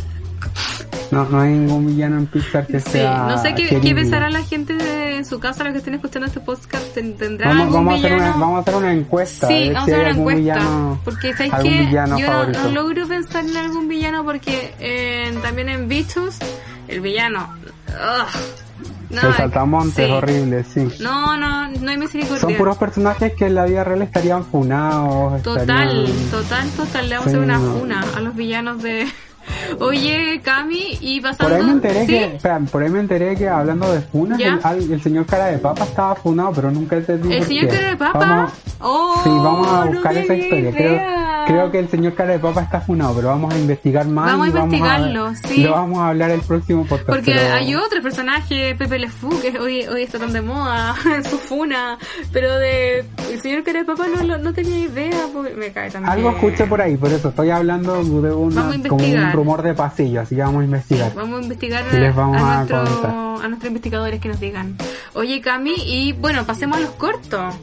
No, 1.12 1.26
no 1.26 1.41
hay 1.41 1.51
ningún 1.53 1.88
villano 1.88 2.18
en 2.18 2.28
Pixar 2.28 2.68
que 2.68 2.80
Sí, 2.80 2.91
sea 2.91 3.26
no 3.30 3.41
sé 3.41 3.55
qué, 3.55 3.80
qué 3.82 3.95
pensará 3.95 4.30
la 4.30 4.43
gente 4.43 4.76
de- 4.76 5.18
en 5.18 5.26
su 5.26 5.39
casa, 5.39 5.64
los 5.64 5.74
que 5.74 5.80
estén 5.80 5.95
escuchando 5.95 6.28
este 6.28 6.39
podcast, 6.39 6.93
ten- 6.93 7.18
¿tendrá 7.18 7.47
Vamos, 7.49 7.64
algún 7.66 7.86
vamos, 7.86 7.93
a 7.93 7.97
hacer 7.97 8.14
villano? 8.14 8.30
una, 8.36 8.39
vamos 8.45 8.57
a 8.57 8.62
hacer 8.62 8.76
una 8.76 8.93
encuesta. 8.93 9.47
Sí, 9.47 9.72
vamos 9.74 9.86
si 9.89 9.91
a 9.91 9.95
hacer 9.95 9.99
una 9.99 10.10
encuesta. 10.20 10.39
villano- 10.39 11.01
porque 11.03 11.34
sabes 11.34 11.53
algún 11.53 11.72
que 11.72 11.80
villano 11.86 12.20
yo 12.20 12.26
no, 12.28 12.32
favorito. 12.34 12.64
no 12.64 12.70
logro 12.70 13.07
pensar 13.07 13.45
en 13.45 13.57
algún 13.57 13.88
villano 13.88 14.24
porque 14.24 14.74
eh, 14.80 15.38
también 15.41 15.70
en 15.70 15.88
Bichos, 15.88 16.38
el 16.88 17.01
villano. 17.01 17.49
ugh, 17.88 18.28
no, 19.10 19.22
el 19.30 19.34
saltamontes 19.34 20.05
sí. 20.05 20.12
horrible, 20.12 20.64
sí. 20.64 20.88
No, 21.01 21.36
no, 21.38 21.68
no 21.70 21.89
hay 21.89 21.97
misericordia. 21.97 22.39
Son 22.39 22.53
puros 22.55 22.78
personajes 22.78 23.34
que 23.34 23.47
en 23.47 23.55
la 23.55 23.66
vida 23.66 23.84
real 23.84 24.03
estarían 24.03 24.45
funados. 24.45 25.41
Total, 25.41 25.62
estarían- 26.07 26.30
total, 26.30 26.70
total. 26.78 27.10
Le 27.10 27.16
vamos 27.18 27.32
Sí, 27.32 27.36
a 27.38 27.41
hacer 27.41 27.49
una 27.49 27.57
no. 27.57 27.74
funa 27.80 28.05
a 28.16 28.20
los 28.22 28.36
villanos 28.36 28.84
de. 28.84 29.07
Oye, 29.79 30.41
Cami, 30.43 30.97
y 31.01 31.21
pasando. 31.21 31.43
Por 31.49 31.53
ahí 31.53 31.63
me 31.63 31.71
enteré 31.73 32.01
¿Sí? 32.01 32.07
que, 32.07 32.25
espera, 32.35 32.59
por 32.71 32.83
ahí 32.83 32.89
me 32.89 32.99
enteré 32.99 33.35
que 33.35 33.47
hablando 33.49 33.91
de 33.91 34.01
funas, 34.01 34.39
el, 34.39 34.91
el 34.91 35.01
señor 35.01 35.25
cara 35.25 35.45
de 35.47 35.57
papa 35.57 35.83
estaba 35.83 36.15
funado, 36.15 36.51
pero 36.53 36.71
nunca 36.71 36.97
entendí 36.97 37.31
¿El 37.31 37.39
por 37.39 37.47
señor 37.47 37.67
qué. 37.67 37.75
cara 37.75 37.89
de 37.89 37.95
papa? 37.97 38.19
Vamos- 38.19 38.53
Oh, 38.81 39.19
sí, 39.25 39.29
vamos 39.29 39.67
a 39.67 39.85
no 39.85 39.91
buscar 39.91 40.17
esa 40.17 40.33
historia. 40.35 40.71
Creo, 41.47 41.69
que 41.71 41.79
el 41.79 41.89
señor 41.89 42.13
cara 42.13 42.31
de 42.33 42.39
papa 42.39 42.61
está 42.61 42.79
funado, 42.79 43.13
pero 43.15 43.27
vamos 43.27 43.53
a 43.53 43.57
investigar 43.57 44.07
más. 44.07 44.27
Vamos 44.27 44.45
a 44.45 44.49
investigarlo, 44.61 45.33
sí. 45.47 45.63
Lo 45.63 45.71
vamos 45.71 45.99
a 45.99 46.07
hablar 46.09 46.31
el 46.31 46.39
próximo 46.41 46.85
podcast. 46.85 47.09
Porque 47.09 47.33
pero- 47.33 47.55
hay 47.55 47.75
otro 47.75 48.01
personaje, 48.01 48.75
Pepe 48.75 48.99
Le 48.99 49.09
Fou, 49.09 49.31
que 49.41 49.57
hoy, 49.59 49.85
hoy 49.87 50.03
está 50.03 50.17
tan 50.19 50.31
de 50.31 50.41
moda 50.41 50.95
en 51.13 51.23
su 51.29 51.37
funa, 51.39 51.97
pero 52.31 52.57
de 52.57 52.99
el 53.31 53.41
señor 53.41 53.63
cara 53.63 53.79
de 53.79 53.85
papa 53.85 54.05
no, 54.07 54.37
no 54.37 54.53
tenía 54.53 54.77
idea, 54.85 55.25
porque 55.33 55.55
me 55.55 55.71
cae 55.73 55.89
también. 55.91 56.13
Algo 56.13 56.29
escuché 56.29 56.65
por 56.65 56.81
ahí, 56.81 56.95
por 56.95 57.11
eso 57.11 57.29
estoy 57.29 57.49
hablando 57.49 57.95
de 58.01 58.31
una, 58.31 58.61
Vamos 58.61 58.75
a 58.85 58.87
como 58.87 59.03
un 59.30 59.34
rumor 59.34 59.61
de 59.61 59.73
pasillo, 59.73 60.21
así 60.21 60.36
que 60.36 60.41
vamos 60.41 60.61
a 60.61 60.65
investigar. 60.65 61.13
Vamos 61.15 61.39
a 61.39 61.43
investigar 61.43 61.84
Y 61.93 61.97
les 61.97 62.15
vamos 62.15 62.41
a, 62.41 62.59
a 62.61 62.65
nuestro- 62.65 63.39
a 63.41 63.47
nuestros 63.47 63.67
investigadores 63.67 64.19
que 64.19 64.30
nos 64.30 64.39
digan. 64.39 64.75
Oye, 65.13 65.39
Cami, 65.41 65.73
y 65.77 66.11
bueno, 66.13 66.45
pasemos 66.45 66.77
a 66.77 66.82
los 66.82 66.91
cortos. 66.91 67.55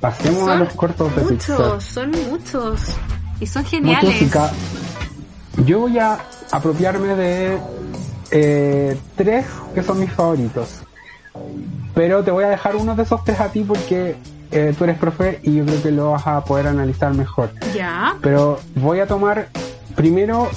Pasemos 0.00 0.48
a 0.48 0.56
los 0.56 0.72
cortos 0.74 1.14
de 1.16 1.22
Pixar. 1.22 1.58
muchos, 1.58 1.84
son 1.84 2.10
muchos. 2.30 2.80
Y 3.40 3.46
son 3.46 3.64
geniales. 3.64 4.22
y 4.22 5.64
Yo 5.64 5.80
voy 5.80 5.98
a 5.98 6.18
apropiarme 6.50 7.14
de 7.16 7.58
eh, 8.30 8.96
tres 9.16 9.46
que 9.74 9.82
son 9.82 10.00
mis 10.00 10.12
favoritos. 10.12 10.80
Pero 11.94 12.22
te 12.22 12.30
voy 12.30 12.44
a 12.44 12.48
dejar 12.48 12.76
uno 12.76 12.94
de 12.94 13.02
esos 13.02 13.22
tres 13.24 13.40
a 13.40 13.48
ti 13.48 13.64
porque 13.64 14.16
eh, 14.50 14.74
tú 14.76 14.84
eres 14.84 14.98
profe 14.98 15.40
y 15.42 15.56
yo 15.56 15.64
creo 15.64 15.82
que 15.82 15.90
lo 15.90 16.10
vas 16.12 16.26
a 16.26 16.42
poder 16.44 16.66
analizar 16.66 17.12
mejor. 17.14 17.50
Ya. 17.74 18.16
Pero 18.22 18.60
voy 18.76 19.00
a 19.00 19.06
tomar 19.06 19.48
primero 19.94 20.50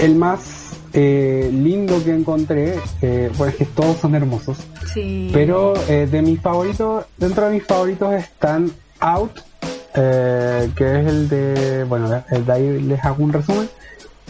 el 0.00 0.14
más 0.14 0.70
eh, 0.92 1.50
lindo 1.52 2.02
que 2.04 2.14
encontré. 2.14 2.78
Eh, 3.02 3.30
bueno, 3.36 3.50
es 3.52 3.56
que 3.56 3.66
todos 3.66 3.98
son 3.98 4.14
hermosos. 4.14 4.58
Sí. 4.92 5.30
Pero 5.32 5.74
eh, 5.88 6.08
de 6.10 6.22
mis 6.22 6.40
favoritos, 6.40 7.04
dentro 7.16 7.46
de 7.46 7.54
mis 7.54 7.64
favoritos 7.64 8.14
están 8.14 8.70
Out, 9.00 9.40
eh, 9.94 10.70
que 10.74 11.00
es 11.00 11.06
el 11.06 11.28
de, 11.28 11.84
bueno, 11.84 12.22
el 12.30 12.44
de 12.44 12.52
ahí 12.52 12.82
les 12.82 13.04
hago 13.04 13.22
un 13.22 13.32
resumen. 13.32 13.68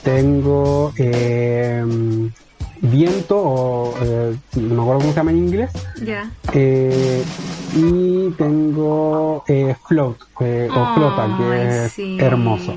Tengo 0.02 0.92
eh, 0.96 1.84
Viento, 2.80 3.36
o 3.36 3.94
eh, 4.00 4.36
no 4.56 4.74
me 4.74 4.82
acuerdo 4.82 5.00
cómo 5.00 5.12
se 5.12 5.16
llama 5.16 5.30
en 5.32 5.38
inglés. 5.38 5.70
Ya. 6.04 6.30
Eh, 6.52 7.24
y 7.74 8.30
tengo 8.38 9.44
eh, 9.48 9.74
Float, 9.86 10.16
eh, 10.40 10.68
o 10.70 10.94
Flota, 10.94 11.36
que 11.38 11.84
es 11.86 11.92
sí. 11.92 12.18
hermoso. 12.20 12.76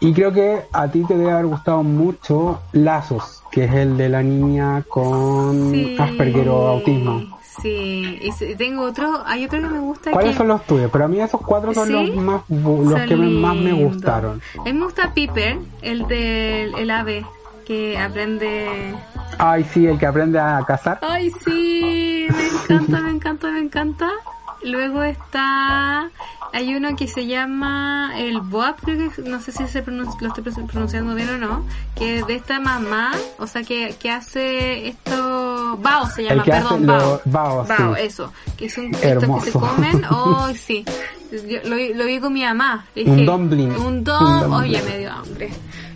Y 0.00 0.12
creo 0.14 0.32
que 0.32 0.62
a 0.72 0.88
ti 0.88 1.04
te 1.04 1.16
debe 1.16 1.30
haber 1.30 1.46
gustado 1.46 1.82
mucho 1.82 2.60
Lazos, 2.72 3.42
que 3.52 3.64
es 3.64 3.72
el 3.74 3.96
de 3.98 4.08
la 4.08 4.22
niña 4.22 4.82
con 4.88 5.70
Sí. 5.70 5.96
Asperger 5.98 6.48
o 6.48 6.68
autismo. 6.68 7.38
Sí. 7.62 8.18
Y 8.22 8.54
tengo 8.54 8.82
otro, 8.84 9.22
hay 9.26 9.44
otro 9.44 9.60
que 9.60 9.66
me 9.68 9.78
gusta 9.80 10.10
¿Cuáles 10.12 10.32
que... 10.32 10.38
son 10.38 10.48
los 10.48 10.64
tuyos? 10.64 10.88
Pero 10.90 11.04
a 11.04 11.08
mí 11.08 11.20
esos 11.20 11.40
cuatro 11.42 11.74
son 11.74 11.88
¿Sí? 11.88 11.92
los 11.92 12.16
más 12.16 12.40
los 12.48 12.92
Son 12.92 13.06
que 13.06 13.16
me- 13.16 13.28
más 13.28 13.56
me 13.56 13.72
gustaron. 13.74 14.40
A 14.58 14.62
mí 14.64 14.72
me 14.72 14.84
gusta 14.84 15.12
Piper, 15.12 15.58
el 15.82 16.06
del 16.08 16.74
el 16.76 16.90
ave, 16.90 17.26
que 17.66 17.98
aprende... 17.98 18.94
Ay, 19.38 19.64
sí, 19.64 19.86
el 19.86 19.98
que 19.98 20.06
aprende 20.06 20.38
a 20.38 20.62
cazar. 20.66 20.98
Ay, 21.02 21.30
sí, 21.44 22.26
me 22.30 22.46
encanta, 22.76 23.00
me 23.02 23.10
encanta, 23.10 23.50
me 23.50 23.58
encanta. 23.60 24.08
Luego 24.62 25.02
está, 25.02 26.10
hay 26.52 26.74
uno 26.74 26.96
que 26.96 27.06
se 27.08 27.26
llama 27.26 28.12
el 28.16 28.40
Boab, 28.40 28.76
creo 28.76 29.10
que, 29.10 29.22
no 29.22 29.40
sé 29.40 29.52
si 29.52 29.66
se 29.66 29.84
pronun- 29.84 30.18
lo 30.20 30.28
estoy 30.28 30.44
pronun- 30.44 30.66
pronunciando 30.66 31.14
bien 31.14 31.28
o 31.30 31.38
no, 31.38 31.64
que 31.94 32.18
es 32.18 32.26
de 32.26 32.34
esta 32.36 32.58
mamá, 32.60 33.12
o 33.38 33.46
sea, 33.46 33.62
que, 33.62 33.94
que 33.98 34.10
hace 34.10 34.88
esto, 34.88 35.78
Bao 35.82 36.08
se 36.10 36.24
llama, 36.24 36.44
perdón, 36.44 36.86
Bao. 36.86 37.20
Bao, 37.24 37.66
sí. 37.96 38.02
eso, 38.02 38.32
que 38.56 38.66
es 38.66 38.76
un 38.78 38.86
estos 38.86 39.00
que 39.00 39.06
se 39.06 39.10
Hermoso. 39.10 39.60
comen, 39.60 40.04
oh, 40.10 40.48
sí. 40.54 40.84
Yo 41.30 41.58
lo, 41.64 41.76
lo 41.94 42.04
vi 42.06 42.18
con 42.18 42.32
mi 42.32 42.42
mamá. 42.42 42.84
le 42.94 43.04
Un 43.04 43.12
dije, 43.16 43.26
dumpling. 43.26 43.70
Un 43.76 44.02
dumpling. 44.04 44.52
oye, 44.52 44.82
me 44.82 44.98
dio 44.98 45.12
hambre. 45.12 45.50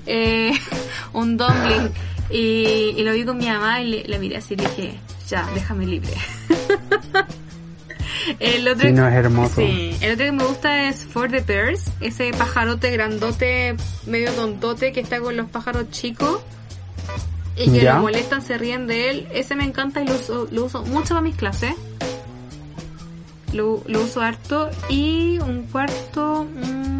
Eh, 0.07 0.53
un 1.13 1.37
dumpling. 1.37 1.91
Y, 2.31 2.95
y 2.97 3.03
lo 3.03 3.13
vi 3.13 3.25
con 3.25 3.37
mi 3.39 3.47
mamá 3.49 3.81
y 3.83 3.89
le, 3.91 4.05
le 4.05 4.19
miré 4.19 4.37
así 4.37 4.55
y 4.55 4.57
dije, 4.59 4.99
ya, 5.29 5.45
déjame 5.55 5.87
libre. 5.87 6.13
el 8.41 8.67
otro 8.69 8.89
Sí, 8.89 8.93
no, 8.95 9.09
es 9.09 9.15
hermoso. 9.15 9.57
Sí, 9.57 9.97
el 10.01 10.13
otro 10.15 10.25
que 10.27 10.33
me 10.33 10.45
gusta 10.45 10.89
es 10.89 11.05
For 11.05 11.31
the 11.31 11.41
Bears, 11.41 11.85
ese 12.01 12.31
pajarote 12.33 12.91
grandote, 12.91 13.77
medio 14.07 14.33
tontote 14.33 14.93
que 14.93 15.01
está 15.01 15.21
con 15.21 15.37
los 15.37 15.49
pájaros 15.51 15.91
chicos. 15.91 16.41
Y 17.57 17.71
que 17.71 17.81
Ya. 17.83 17.95
lo 17.95 18.03
molestan, 18.03 18.43
se 18.43 18.59
ríen 18.59 18.87
de 18.87 19.11
él. 19.11 19.29
Ese 19.33 19.55
me 19.55 19.65
encanta 19.65 20.03
y 20.03 20.07
lo 20.09 20.15
uso, 20.15 20.49
lo 20.51 20.65
uso 20.65 20.83
mucho 20.83 21.11
para 21.11 21.21
mis 21.21 21.37
clases. 21.37 21.75
Lo, 23.53 23.83
lo 23.87 24.03
uso 24.03 24.21
harto. 24.21 24.71
Y 24.89 25.39
un 25.39 25.63
cuarto... 25.71 26.45
mm, 26.53 26.94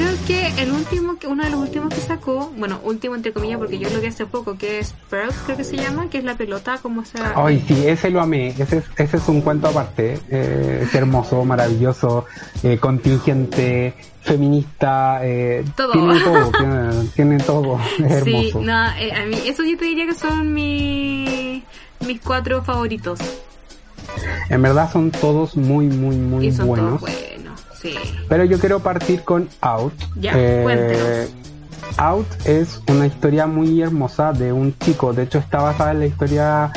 creo 0.00 0.16
que 0.26 0.62
el 0.62 0.72
último, 0.72 1.18
que 1.18 1.26
uno 1.26 1.44
de 1.44 1.50
los 1.50 1.60
últimos 1.60 1.92
que 1.94 2.00
sacó, 2.00 2.50
bueno, 2.56 2.80
último 2.84 3.14
entre 3.14 3.32
comillas 3.32 3.58
porque 3.58 3.78
yo 3.78 3.88
lo 3.90 4.00
vi 4.00 4.06
hace 4.06 4.26
poco, 4.26 4.56
que 4.56 4.78
es 4.78 4.94
Pearl, 5.10 5.30
creo 5.44 5.56
que 5.56 5.64
se 5.64 5.76
llama, 5.76 6.08
que 6.08 6.18
es 6.18 6.24
la 6.24 6.36
pelota, 6.36 6.78
como 6.80 7.04
sea. 7.04 7.32
Ay, 7.36 7.62
sí, 7.66 7.86
ese 7.86 8.10
lo 8.10 8.20
amé, 8.20 8.48
ese 8.58 8.78
es, 8.78 8.84
ese 8.96 9.16
es 9.18 9.28
un 9.28 9.40
cuento 9.42 9.68
aparte, 9.68 10.18
eh, 10.30 10.80
es 10.84 10.94
hermoso, 10.94 11.44
maravilloso, 11.44 12.24
eh, 12.62 12.78
contingente, 12.78 13.94
feminista, 14.22 15.20
eh, 15.22 15.64
Todo. 15.76 15.92
tiene 15.92 16.20
todo, 16.20 16.50
tiene, 16.58 17.08
tiene 17.14 17.38
todo, 17.38 17.78
es 18.04 18.24
Sí, 18.24 18.30
hermoso. 18.52 18.60
no, 18.62 18.86
eh, 18.98 19.12
a 19.14 19.26
mí, 19.26 19.36
eso 19.46 19.64
yo 19.64 19.76
te 19.76 19.84
diría 19.84 20.06
que 20.06 20.14
son 20.14 20.52
mi, 20.54 21.62
mis 22.06 22.20
cuatro 22.20 22.62
favoritos. 22.62 23.18
En 24.48 24.62
verdad 24.62 24.90
son 24.92 25.10
todos 25.10 25.56
muy, 25.56 25.86
muy, 25.86 26.16
muy 26.16 26.46
y 26.48 26.52
son 26.52 26.66
buenos. 26.66 27.00
todos 27.00 27.00
buenos, 27.02 27.29
sí. 27.80 27.94
Pero 28.28 28.44
yo 28.44 28.58
quiero 28.58 28.80
partir 28.80 29.22
con 29.22 29.48
Out. 29.60 29.94
Ya, 30.16 30.32
Eh, 30.36 30.60
cuéntenos. 30.62 31.28
Out 31.96 32.26
es 32.46 32.80
una 32.88 33.06
historia 33.06 33.46
muy 33.46 33.82
hermosa 33.82 34.32
de 34.32 34.52
un 34.52 34.76
chico. 34.78 35.12
De 35.12 35.24
hecho, 35.24 35.38
está 35.38 35.60
basada 35.60 35.90
en 35.92 35.98
la 36.00 36.06
historia 36.06 36.72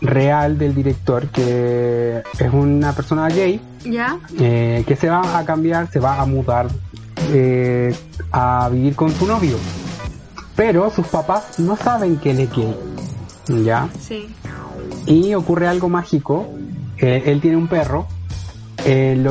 real 0.00 0.58
del 0.58 0.74
director, 0.74 1.28
que 1.28 2.22
es 2.38 2.52
una 2.52 2.92
persona 2.92 3.28
gay 3.28 3.60
¿Ya? 3.84 4.18
eh, 4.38 4.84
que 4.86 4.94
se 4.96 5.08
va 5.08 5.38
a 5.38 5.44
cambiar, 5.44 5.90
se 5.90 5.98
va 6.00 6.20
a 6.20 6.26
mudar 6.26 6.68
eh, 7.32 7.94
a 8.32 8.68
vivir 8.70 8.94
con 8.96 9.10
su 9.12 9.26
novio. 9.26 9.56
Pero 10.56 10.90
sus 10.90 11.06
papás 11.06 11.58
no 11.58 11.76
saben 11.76 12.16
que 12.16 12.30
él 12.32 12.40
es 12.40 12.50
gay. 12.54 12.76
¿Ya? 13.64 13.88
Sí. 14.00 14.28
y 15.06 15.32
ocurre 15.34 15.68
algo 15.68 15.88
mágico. 15.88 16.46
Eh, 16.98 17.22
él 17.26 17.40
tiene 17.40 17.56
un 17.56 17.68
perro 17.68 18.06
eh, 18.84 19.22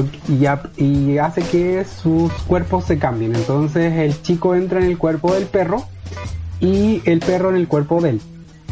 y 0.77 1.17
hace 1.17 1.41
que 1.41 1.85
sus 1.85 2.31
cuerpos 2.43 2.85
se 2.85 2.97
cambien. 2.97 3.35
Entonces 3.35 3.93
el 3.93 4.21
chico 4.21 4.55
entra 4.55 4.79
en 4.79 4.85
el 4.85 4.97
cuerpo 4.97 5.33
del 5.33 5.45
perro 5.45 5.85
y 6.59 7.01
el 7.05 7.19
perro 7.19 7.49
en 7.49 7.55
el 7.57 7.67
cuerpo 7.67 8.01
de 8.01 8.11
él. 8.11 8.21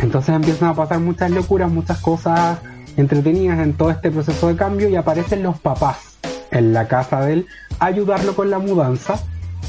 Entonces 0.01 0.35
empiezan 0.35 0.69
a 0.69 0.73
pasar 0.75 0.99
muchas 0.99 1.31
locuras, 1.31 1.71
muchas 1.71 1.99
cosas 1.99 2.59
entretenidas 2.97 3.59
en 3.59 3.73
todo 3.73 3.91
este 3.91 4.11
proceso 4.11 4.47
de 4.47 4.55
cambio 4.55 4.89
y 4.89 4.95
aparecen 4.95 5.43
los 5.43 5.59
papás 5.59 6.17
en 6.51 6.73
la 6.73 6.87
casa 6.87 7.21
de 7.21 7.33
él 7.33 7.47
a 7.79 7.85
ayudarlo 7.85 8.35
con 8.35 8.49
la 8.49 8.59
mudanza 8.59 9.19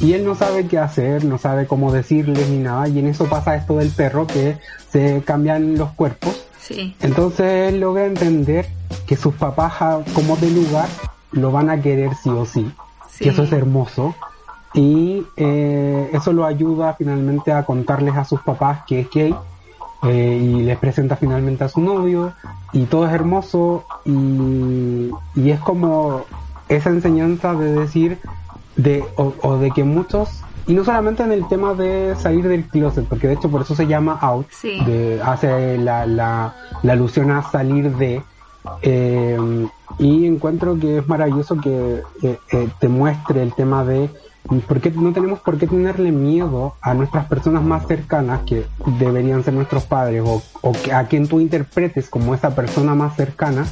y 0.00 0.12
él 0.12 0.24
no 0.24 0.34
sabe 0.34 0.66
qué 0.66 0.78
hacer, 0.78 1.24
no 1.24 1.38
sabe 1.38 1.66
cómo 1.66 1.92
decirles 1.92 2.48
ni 2.48 2.58
nada 2.58 2.86
y 2.88 2.98
en 2.98 3.06
eso 3.06 3.26
pasa 3.26 3.56
esto 3.56 3.78
del 3.78 3.90
perro 3.90 4.26
que 4.26 4.58
se 4.90 5.22
cambian 5.24 5.76
los 5.76 5.90
cuerpos 5.92 6.45
Sí. 6.60 6.94
entonces 7.00 7.72
él 7.72 7.80
logra 7.80 8.06
entender 8.06 8.66
que 9.06 9.16
sus 9.16 9.34
papás, 9.34 9.74
a- 9.80 10.00
como 10.14 10.36
de 10.36 10.50
lugar, 10.50 10.88
lo 11.32 11.52
van 11.52 11.70
a 11.70 11.80
querer 11.80 12.14
sí 12.22 12.28
o 12.30 12.44
sí. 12.44 12.70
Sí. 13.10 13.24
Que 13.24 13.30
eso 13.30 13.42
es 13.44 13.52
hermoso. 13.52 14.14
Y 14.74 15.24
eh, 15.36 16.10
eso 16.12 16.32
lo 16.32 16.44
ayuda 16.44 16.94
finalmente 16.98 17.50
a 17.52 17.64
contarles 17.64 18.14
a 18.16 18.24
sus 18.24 18.40
papás 18.42 18.80
que 18.86 19.00
es 19.00 19.10
gay. 19.10 19.34
eh, 20.02 20.38
y 20.42 20.62
les 20.62 20.76
presenta 20.78 21.16
finalmente 21.16 21.64
a 21.64 21.68
su 21.68 21.80
novio. 21.80 22.32
Y 22.72 22.84
todo 22.84 23.06
es 23.06 23.12
hermoso. 23.12 23.84
Y, 24.04 25.10
y 25.34 25.50
es 25.50 25.58
como 25.60 26.24
esa 26.68 26.90
enseñanza 26.90 27.54
de 27.54 27.72
decir, 27.74 28.18
de, 28.76 29.04
o, 29.16 29.32
o 29.42 29.56
de 29.58 29.70
que 29.70 29.84
muchos, 29.84 30.42
y 30.66 30.74
no 30.74 30.84
solamente 30.84 31.22
en 31.22 31.32
el 31.32 31.46
tema 31.48 31.74
de 31.74 32.14
salir 32.18 32.46
del 32.48 32.64
closet, 32.64 33.06
porque 33.06 33.28
de 33.28 33.34
hecho 33.34 33.48
por 33.50 33.62
eso 33.62 33.74
se 33.74 33.86
llama 33.86 34.18
out, 34.20 34.46
Sí. 34.50 34.78
de- 34.84 35.20
hace 35.24 35.78
la, 35.78 36.06
la, 36.06 36.54
la 36.82 36.92
alusión 36.92 37.30
a 37.30 37.42
salir 37.50 37.94
de, 37.96 38.22
eh, 38.82 39.38
y 39.98 40.26
encuentro 40.26 40.78
que 40.78 40.98
es 40.98 41.08
maravilloso 41.08 41.56
que 41.60 42.02
eh, 42.22 42.38
eh, 42.52 42.68
te 42.80 42.88
muestre 42.88 43.42
el 43.42 43.52
tema 43.54 43.84
de 43.84 44.10
por 44.68 44.80
qué 44.80 44.90
no 44.92 45.12
tenemos 45.12 45.40
por 45.40 45.58
qué 45.58 45.66
tenerle 45.66 46.12
miedo 46.12 46.74
a 46.80 46.94
nuestras 46.94 47.26
personas 47.26 47.64
más 47.64 47.86
cercanas 47.86 48.40
que 48.46 48.64
deberían 48.98 49.42
ser 49.42 49.54
nuestros 49.54 49.84
padres 49.84 50.22
o, 50.24 50.40
o 50.62 50.72
que- 50.72 50.92
a 50.92 51.04
quien 51.08 51.26
tú 51.28 51.40
interpretes 51.40 52.08
como 52.08 52.34
esa 52.34 52.54
persona 52.54 52.94
más 52.94 53.16
cercana 53.16 53.66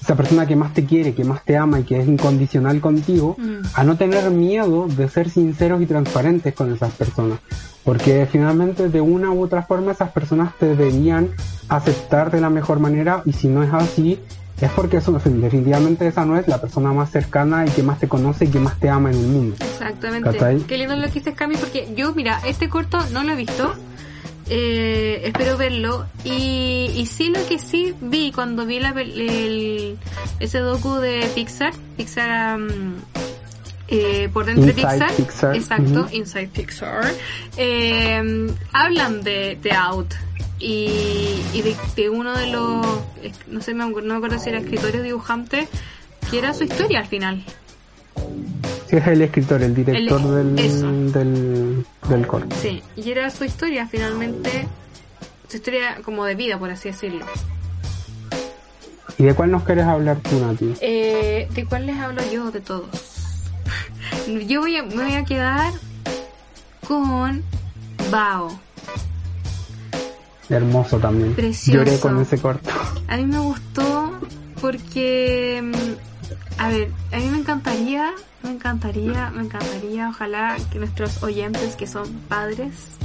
esa 0.00 0.16
persona 0.16 0.46
que 0.46 0.56
más 0.56 0.72
te 0.72 0.84
quiere, 0.84 1.14
que 1.14 1.24
más 1.24 1.44
te 1.44 1.56
ama 1.56 1.80
y 1.80 1.82
que 1.84 2.00
es 2.00 2.08
incondicional 2.08 2.80
contigo, 2.80 3.36
Mm. 3.38 3.60
a 3.74 3.84
no 3.84 3.96
tener 3.96 4.30
miedo 4.30 4.86
de 4.88 5.08
ser 5.08 5.28
sinceros 5.30 5.82
y 5.82 5.86
transparentes 5.86 6.54
con 6.54 6.72
esas 6.72 6.92
personas. 6.92 7.38
Porque 7.84 8.26
finalmente 8.30 8.88
de 8.88 9.00
una 9.00 9.30
u 9.30 9.42
otra 9.42 9.62
forma 9.62 9.92
esas 9.92 10.10
personas 10.10 10.52
te 10.58 10.66
deberían 10.66 11.28
aceptar 11.68 12.30
de 12.30 12.40
la 12.40 12.50
mejor 12.50 12.78
manera 12.80 13.22
y 13.24 13.32
si 13.32 13.48
no 13.48 13.62
es 13.62 13.72
así, 13.72 14.18
es 14.60 14.70
porque 14.72 14.98
eso, 14.98 15.12
definitivamente 15.12 16.06
esa 16.06 16.26
no 16.26 16.36
es 16.36 16.46
la 16.46 16.60
persona 16.60 16.92
más 16.92 17.10
cercana 17.10 17.64
y 17.66 17.70
que 17.70 17.82
más 17.82 17.98
te 17.98 18.08
conoce 18.08 18.44
y 18.44 18.48
que 18.48 18.60
más 18.60 18.78
te 18.78 18.90
ama 18.90 19.10
en 19.10 19.16
el 19.18 19.26
mundo. 19.26 19.56
Exactamente. 19.60 20.64
Qué 20.66 20.76
lindo 20.76 20.96
lo 20.96 21.06
que 21.06 21.14
dices, 21.14 21.34
Cami, 21.34 21.56
porque 21.56 21.88
yo, 21.96 22.14
mira, 22.14 22.40
este 22.46 22.68
corto 22.68 22.98
no 23.12 23.22
lo 23.24 23.32
he 23.32 23.36
visto. 23.36 23.72
Eh, 24.52 25.22
espero 25.24 25.56
verlo. 25.56 26.06
Y, 26.24 26.90
y 26.96 27.06
sí, 27.06 27.28
lo 27.28 27.46
que 27.46 27.58
sí 27.60 27.94
vi 28.00 28.32
cuando 28.32 28.66
vi 28.66 28.80
la, 28.80 28.90
el, 28.90 29.96
ese 30.40 30.58
docu 30.58 30.96
de 30.96 31.30
Pixar, 31.36 31.72
Pixar 31.96 32.58
um, 32.58 32.94
eh, 33.86 34.28
por 34.32 34.46
dentro 34.46 34.66
de 34.66 34.72
Pixar, 34.72 35.12
Pixar, 35.14 35.56
exacto. 35.56 36.08
Inside 36.10 36.48
Pixar, 36.48 37.04
eh, 37.56 38.50
hablan 38.72 39.22
de, 39.22 39.56
de 39.62 39.72
Out. 39.72 40.14
Y, 40.62 41.40
y 41.54 41.62
de, 41.62 41.74
de 41.96 42.10
uno 42.10 42.36
de 42.36 42.48
los, 42.48 42.86
no 43.48 43.62
sé, 43.62 43.72
no 43.72 43.88
me 43.88 44.14
acuerdo 44.14 44.38
si 44.38 44.50
era 44.50 44.58
escritor 44.58 44.94
o 44.96 45.02
dibujante, 45.02 45.68
que 46.30 46.36
era 46.36 46.52
su 46.52 46.64
historia 46.64 46.98
al 46.98 47.06
final. 47.06 47.42
Sí, 48.88 48.96
es 48.96 49.06
el 49.06 49.22
escritor, 49.22 49.62
el 49.62 49.74
director 49.74 50.20
El- 50.20 50.56
del, 50.56 51.12
del, 51.12 51.86
del 52.08 52.26
corto. 52.26 52.54
Sí, 52.60 52.82
y 52.96 53.10
era 53.10 53.30
su 53.30 53.44
historia 53.44 53.86
finalmente, 53.86 54.66
su 55.48 55.56
historia 55.58 55.98
como 56.04 56.24
de 56.24 56.34
vida, 56.34 56.58
por 56.58 56.70
así 56.70 56.88
decirlo. 56.90 57.24
¿Y 59.18 59.24
de 59.24 59.34
cuál 59.34 59.50
nos 59.50 59.62
quieres 59.64 59.84
hablar 59.84 60.18
tú, 60.20 60.40
Nati? 60.40 60.74
Eh, 60.80 61.46
¿De 61.54 61.64
cuál 61.66 61.86
les 61.86 61.96
hablo 61.98 62.22
yo? 62.32 62.50
De 62.50 62.60
todos. 62.60 62.88
Yo 64.48 64.60
voy 64.60 64.76
a, 64.76 64.82
me 64.82 64.94
voy 65.04 65.14
a 65.14 65.24
quedar 65.24 65.72
con 66.88 67.42
Bao. 68.10 68.58
Hermoso 70.48 70.98
también. 70.98 71.34
Precioso. 71.34 71.78
Lloré 71.78 71.98
con 72.00 72.20
ese 72.20 72.38
corto. 72.38 72.70
A 73.06 73.16
mí 73.16 73.24
me 73.26 73.38
gustó 73.38 74.18
porque, 74.60 75.60
mm, 75.62 76.09
a 76.60 76.68
ver, 76.68 76.90
a 77.10 77.16
mí 77.16 77.26
me 77.30 77.38
encantaría, 77.38 78.12
me 78.42 78.50
encantaría, 78.50 79.30
me 79.30 79.44
encantaría, 79.44 80.10
ojalá 80.10 80.58
que 80.70 80.78
nuestros 80.78 81.22
oyentes 81.22 81.74
que 81.74 81.86
son 81.86 82.12
padres 82.28 82.98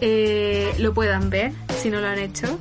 eh, 0.00 0.74
lo 0.78 0.94
puedan 0.94 1.28
ver, 1.28 1.52
si 1.82 1.90
no 1.90 2.00
lo 2.00 2.06
han 2.06 2.18
hecho, 2.18 2.58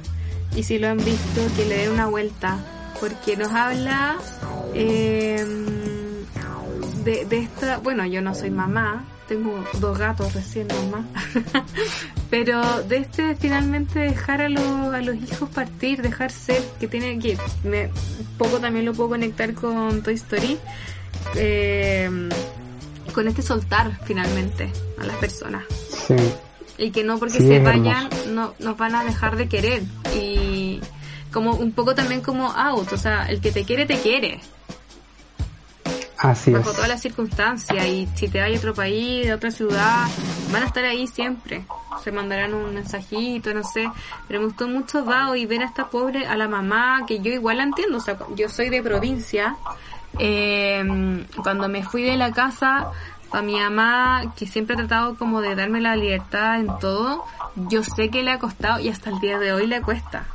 y 0.54 0.64
si 0.64 0.80
lo 0.80 0.90
han 0.90 0.98
visto, 0.98 1.42
que 1.56 1.66
le 1.66 1.78
den 1.78 1.92
una 1.92 2.08
vuelta, 2.08 2.58
porque 3.00 3.38
nos 3.38 3.54
habla 3.54 4.18
eh, 4.74 5.46
de, 7.06 7.24
de 7.24 7.38
esta, 7.40 7.78
bueno, 7.78 8.06
yo 8.06 8.22
no 8.22 8.36
soy 8.36 8.52
mamá, 8.52 9.06
tengo 9.28 9.64
dos 9.80 9.98
gatos 9.98 10.34
recién 10.34 10.68
mamá, 10.68 11.06
pero 12.30 12.62
de 12.84 12.98
este 12.98 13.36
finalmente 13.36 14.00
dejar 14.00 14.42
a, 14.42 14.50
los 14.50 14.94
a 14.94 15.02
los 15.02 15.16
hijos 15.16 15.50
partir, 15.50 16.02
dejar 16.02 16.32
ser, 16.32 16.62
que 16.80 16.88
tiene 16.88 17.20
que, 17.20 17.38
me, 17.64 17.90
poco 18.38 18.60
también 18.60 18.86
lo 18.86 18.94
puedo 18.94 19.10
conectar 19.10 19.54
con 19.54 20.02
Toy 20.02 20.16
Story, 20.16 20.58
eh, 21.36 22.10
con 23.14 23.28
este 23.28 23.42
soltar 23.42 24.00
finalmente 24.06 24.72
a 25.00 25.06
las 25.06 25.18
personas. 25.18 25.64
Sí. 25.90 26.16
y 26.78 26.92
que 26.92 27.04
no 27.04 27.18
porque 27.18 27.40
Sí, 27.40 27.48
se 27.48 27.60
vayan 27.60 28.10
no 28.30 28.54
nos 28.60 28.78
van 28.78 28.96
a 28.96 29.04
dejar 29.04 29.36
de 29.36 29.50
querer. 29.50 29.84
Y 30.16 30.80
como 31.34 31.56
un 31.56 31.72
poco 31.72 31.96
también 31.96 32.22
como 32.22 32.52
out, 32.52 32.92
o 32.94 32.98
sea, 32.98 33.26
el 33.26 33.42
que 33.42 33.52
te 33.52 33.64
quiere 33.64 33.86
te 33.86 34.00
quiere 34.00 34.40
Así 36.18 36.52
bajo 36.52 36.70
es. 36.70 36.76
todas 36.76 36.90
las 36.90 37.02
circunstancias 37.02 37.86
y 37.86 38.08
si 38.16 38.28
te 38.28 38.42
vas 38.42 38.52
a 38.52 38.58
otro 38.58 38.74
país, 38.74 39.26
de 39.26 39.34
otra 39.34 39.52
ciudad, 39.52 40.08
van 40.52 40.64
a 40.64 40.66
estar 40.66 40.84
ahí 40.84 41.08
siempre. 41.08 41.66
Se 42.04 42.12
mandarán 42.12 42.54
un 42.54 42.74
mensajito, 42.74 43.54
no 43.54 43.64
sé. 43.64 43.90
Pero 44.28 44.40
me 44.40 44.48
gustó 44.48 44.68
mucho 44.68 45.04
Bao 45.04 45.36
y 45.36 45.46
ver 45.46 45.62
a 45.62 45.66
esta 45.66 45.88
pobre, 45.88 46.26
a 46.26 46.36
la 46.36 46.48
mamá, 46.48 47.06
que 47.08 47.20
yo 47.20 47.32
igual 47.32 47.58
la 47.58 47.64
entiendo, 47.64 47.98
o 47.98 48.02
sea, 48.02 48.18
yo 48.36 48.50
soy 48.50 48.70
de 48.70 48.82
provincia. 48.82 49.56
Eh, 50.20 51.26
cuando 51.44 51.68
me 51.70 51.84
fui 51.84 52.02
de 52.04 52.18
la 52.18 52.32
casa, 52.32 52.92
a 53.32 53.42
mi 53.42 53.60
mamá, 53.60 54.34
que 54.36 54.48
siempre 54.48 54.76
ha 54.76 54.78
tratado 54.78 55.16
como 55.16 55.42
de 55.42 55.56
darme 55.56 55.82
la 55.82 55.96
libertad 55.96 56.60
en 56.60 56.80
todo, 56.80 57.26
yo 57.56 57.84
sé 57.84 58.10
que 58.10 58.24
le 58.24 58.32
ha 58.32 58.40
costado 58.40 58.80
y 58.80 58.90
hasta 58.90 59.10
el 59.10 59.20
día 59.20 59.38
de 59.38 59.54
hoy 59.54 59.68
le 59.68 59.82
cuesta. 59.82 60.26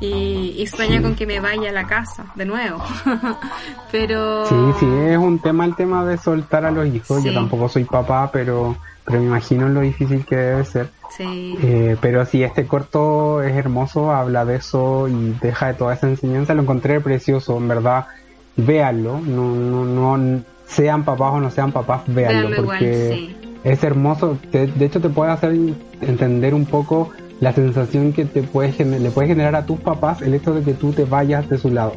Y, 0.00 0.54
y 0.58 0.66
sueña 0.66 1.00
con 1.00 1.14
que 1.14 1.26
me 1.26 1.40
vaya 1.40 1.70
a 1.70 1.72
la 1.72 1.86
casa 1.86 2.26
de 2.34 2.44
nuevo. 2.44 2.82
pero... 3.92 4.46
Sí, 4.46 4.54
sí, 4.80 4.86
es 4.86 5.18
un 5.18 5.38
tema 5.38 5.64
el 5.64 5.74
tema 5.76 6.04
de 6.04 6.18
soltar 6.18 6.64
a 6.64 6.70
los 6.70 6.86
hijos. 6.86 7.22
Sí. 7.22 7.28
Yo 7.28 7.34
tampoco 7.34 7.68
soy 7.68 7.84
papá, 7.84 8.30
pero, 8.32 8.76
pero 9.04 9.20
me 9.20 9.26
imagino 9.26 9.68
lo 9.68 9.80
difícil 9.80 10.24
que 10.24 10.36
debe 10.36 10.64
ser. 10.64 10.90
Sí. 11.16 11.56
Eh, 11.62 11.96
pero 12.00 12.26
sí, 12.26 12.42
este 12.42 12.66
corto 12.66 13.42
es 13.42 13.54
hermoso, 13.54 14.10
habla 14.10 14.44
de 14.44 14.56
eso 14.56 15.08
y 15.08 15.36
deja 15.40 15.68
de 15.68 15.74
toda 15.74 15.94
esa 15.94 16.08
enseñanza. 16.08 16.54
Lo 16.54 16.62
encontré 16.62 17.00
precioso, 17.00 17.56
en 17.56 17.68
verdad. 17.68 18.06
Véanlo. 18.56 19.20
No, 19.20 19.54
no, 19.54 19.84
no, 19.84 20.42
sean 20.66 21.04
papás 21.04 21.34
o 21.34 21.40
no 21.40 21.50
sean 21.50 21.72
papás, 21.72 22.02
véanlo, 22.06 22.56
porque 22.56 23.36
es 23.62 23.84
hermoso. 23.84 24.38
de 24.50 24.84
hecho, 24.84 25.00
te 25.00 25.08
puede 25.08 25.30
hacer 25.32 25.54
entender 26.00 26.54
un 26.54 26.66
poco 26.66 27.10
la 27.40 27.52
sensación 27.52 28.12
que 28.12 28.24
te 28.24 28.42
puede 28.42 28.84
le 28.84 29.10
puede 29.10 29.28
generar 29.28 29.54
a 29.56 29.66
tus 29.66 29.78
papás 29.80 30.22
el 30.22 30.34
hecho 30.34 30.54
de 30.54 30.62
que 30.62 30.74
tú 30.74 30.92
te 30.92 31.04
vayas 31.04 31.48
de 31.48 31.58
su 31.58 31.70
lado. 31.70 31.94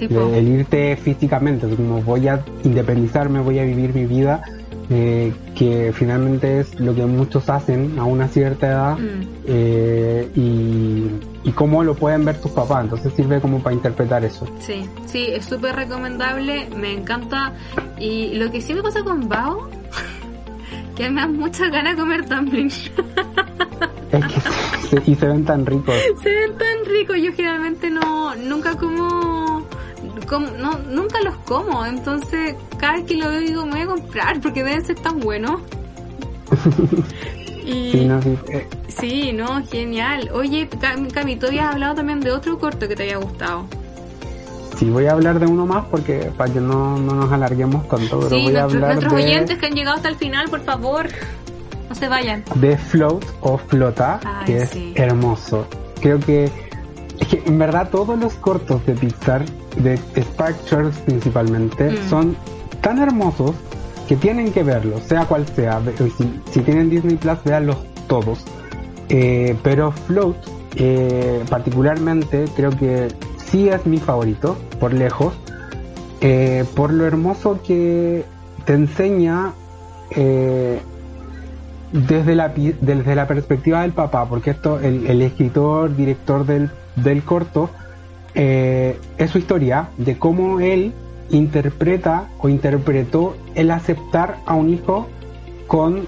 el 0.00 0.48
irte 0.48 0.96
físicamente, 0.96 1.68
como 1.68 2.02
voy 2.02 2.28
a 2.28 2.44
independizarme, 2.64 3.40
voy 3.40 3.58
a 3.58 3.64
vivir 3.64 3.94
mi 3.94 4.06
vida, 4.06 4.42
eh, 4.90 5.34
que 5.54 5.92
finalmente 5.94 6.60
es 6.60 6.80
lo 6.80 6.94
que 6.94 7.04
muchos 7.04 7.48
hacen 7.50 7.98
a 7.98 8.04
una 8.04 8.26
cierta 8.26 8.68
edad 8.68 8.98
mm. 8.98 9.20
eh, 9.46 10.28
y, 10.34 11.48
y 11.48 11.52
cómo 11.52 11.84
lo 11.84 11.94
pueden 11.94 12.24
ver 12.24 12.40
tus 12.40 12.52
papás, 12.52 12.84
entonces 12.84 13.12
sirve 13.14 13.40
como 13.40 13.62
para 13.62 13.74
interpretar 13.74 14.24
eso. 14.24 14.46
Sí, 14.60 14.88
sí, 15.06 15.26
es 15.28 15.44
súper 15.44 15.76
recomendable, 15.76 16.68
me 16.74 16.92
encanta 16.92 17.52
y 17.98 18.34
lo 18.34 18.50
que 18.50 18.62
sí 18.62 18.72
me 18.72 18.82
pasa 18.82 19.02
con 19.02 19.28
Bao, 19.28 19.68
que 20.96 21.10
me 21.10 21.20
da 21.20 21.28
mucha 21.28 21.68
ganas 21.68 21.94
de 21.94 22.00
comer 22.00 22.26
dumplings. 22.26 22.90
Es 24.10 24.24
que 24.24 24.77
y 25.06 25.14
se 25.14 25.26
ven 25.26 25.44
tan 25.44 25.66
ricos. 25.66 25.94
Se 26.22 26.28
ven 26.28 26.56
tan 26.56 26.84
ricos. 26.86 27.16
Yo 27.18 27.32
generalmente 27.32 27.90
no, 27.90 28.34
nunca 28.36 28.76
como, 28.76 29.66
no, 30.58 30.78
nunca 30.88 31.20
los 31.22 31.36
como. 31.38 31.84
Entonces, 31.84 32.54
cada 32.78 32.94
vez 32.94 33.04
que 33.04 33.16
lo 33.16 33.28
veo 33.28 33.40
digo, 33.40 33.66
me 33.66 33.72
voy 33.72 33.80
a 33.82 33.86
comprar 33.86 34.40
porque 34.40 34.62
deben 34.62 34.84
ser 34.84 34.96
tan 34.96 35.20
buenos. 35.20 35.60
y, 37.64 37.90
sí, 37.92 38.04
no, 38.06 38.22
sí. 38.22 38.38
Sí, 38.88 39.32
no, 39.32 39.64
genial. 39.66 40.30
Oye, 40.32 40.68
Cami, 41.12 41.36
tú 41.36 41.46
habías 41.46 41.72
hablado 41.72 41.94
también 41.94 42.20
de 42.20 42.32
otro 42.32 42.58
corto 42.58 42.88
que 42.88 42.96
te 42.96 43.04
haya 43.04 43.18
gustado. 43.18 43.66
Sí, 44.78 44.90
voy 44.90 45.06
a 45.06 45.12
hablar 45.12 45.40
de 45.40 45.46
uno 45.46 45.66
más 45.66 45.86
porque 45.86 46.30
para 46.36 46.52
que 46.52 46.60
no, 46.60 46.96
no 46.98 47.14
nos 47.14 47.32
alarguemos 47.32 47.88
tanto. 47.88 48.20
Pero 48.20 48.42
voy 48.42 48.54
a 48.54 48.62
hablar 48.62 48.94
nuestros 48.94 49.12
oyentes 49.12 49.58
que 49.58 49.66
han 49.66 49.72
llegado 49.72 49.96
hasta 49.96 50.08
el 50.08 50.16
final, 50.16 50.48
por 50.48 50.60
favor. 50.60 51.08
No 51.88 51.94
se 51.94 52.08
vayan. 52.08 52.44
De 52.56 52.76
Float 52.76 53.24
o 53.40 53.58
Flota, 53.58 54.20
que 54.44 54.58
es 54.58 54.76
hermoso. 54.94 55.66
Creo 56.00 56.20
que, 56.20 56.50
es 57.18 57.28
que 57.28 57.42
en 57.46 57.58
verdad 57.58 57.88
todos 57.90 58.18
los 58.18 58.34
cortos 58.34 58.84
de 58.86 58.94
Pixar, 58.94 59.44
de 59.76 59.98
Spark 60.16 60.56
principalmente, 61.06 61.90
mm. 61.90 62.08
son 62.08 62.36
tan 62.80 62.98
hermosos 62.98 63.54
que 64.06 64.16
tienen 64.16 64.52
que 64.52 64.62
verlos, 64.62 65.02
sea 65.02 65.26
cual 65.26 65.46
sea. 65.54 65.80
Si, 66.50 66.60
tienen 66.60 66.90
Disney 66.90 67.16
Plus, 67.16 67.42
véanlos 67.44 67.76
todos. 68.06 68.44
Eh, 69.08 69.56
pero 69.62 69.92
Float, 69.92 70.36
eh, 70.76 71.42
particularmente, 71.48 72.44
creo 72.54 72.70
que 72.70 73.08
sí 73.50 73.68
es 73.68 73.86
mi 73.86 73.98
favorito, 73.98 74.56
por 74.78 74.92
lejos, 74.92 75.34
eh, 76.20 76.64
por 76.74 76.92
lo 76.92 77.06
hermoso 77.06 77.60
que 77.62 78.24
te 78.64 78.74
enseña 78.74 79.52
desde 81.92 82.34
la, 82.34 82.48
desde 82.48 83.14
la 83.14 83.26
perspectiva 83.26 83.82
del 83.82 83.92
papá, 83.92 84.26
porque 84.28 84.50
esto, 84.50 84.78
el, 84.80 85.22
escritor, 85.22 85.94
director 85.96 86.44
del, 86.44 86.70
del 86.96 87.22
corto, 87.22 87.70
eh, 88.34 88.98
es 89.16 89.30
su 89.30 89.38
historia 89.38 89.88
de 89.96 90.18
cómo 90.18 90.60
él 90.60 90.92
interpreta 91.30 92.28
o 92.38 92.48
interpretó 92.48 93.36
el 93.54 93.70
aceptar 93.70 94.38
a 94.46 94.54
un 94.54 94.70
hijo 94.70 95.08
con 95.66 96.06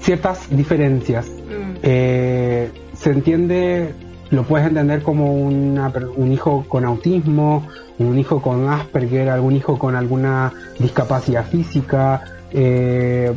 ciertas 0.00 0.54
diferencias. 0.54 1.28
Mm. 1.28 1.76
Eh, 1.82 2.70
se 2.94 3.10
entiende, 3.10 3.94
lo 4.30 4.44
puedes 4.44 4.66
entender 4.66 5.02
como 5.02 5.34
una, 5.34 5.92
un 6.16 6.32
hijo 6.32 6.64
con 6.68 6.84
autismo, 6.84 7.66
un 7.98 8.18
hijo 8.18 8.40
con 8.40 8.68
Asperger, 8.68 9.28
algún 9.28 9.56
hijo 9.56 9.78
con 9.78 9.96
alguna 9.96 10.52
discapacidad 10.78 11.46
física, 11.46 12.22
eh, 12.52 13.32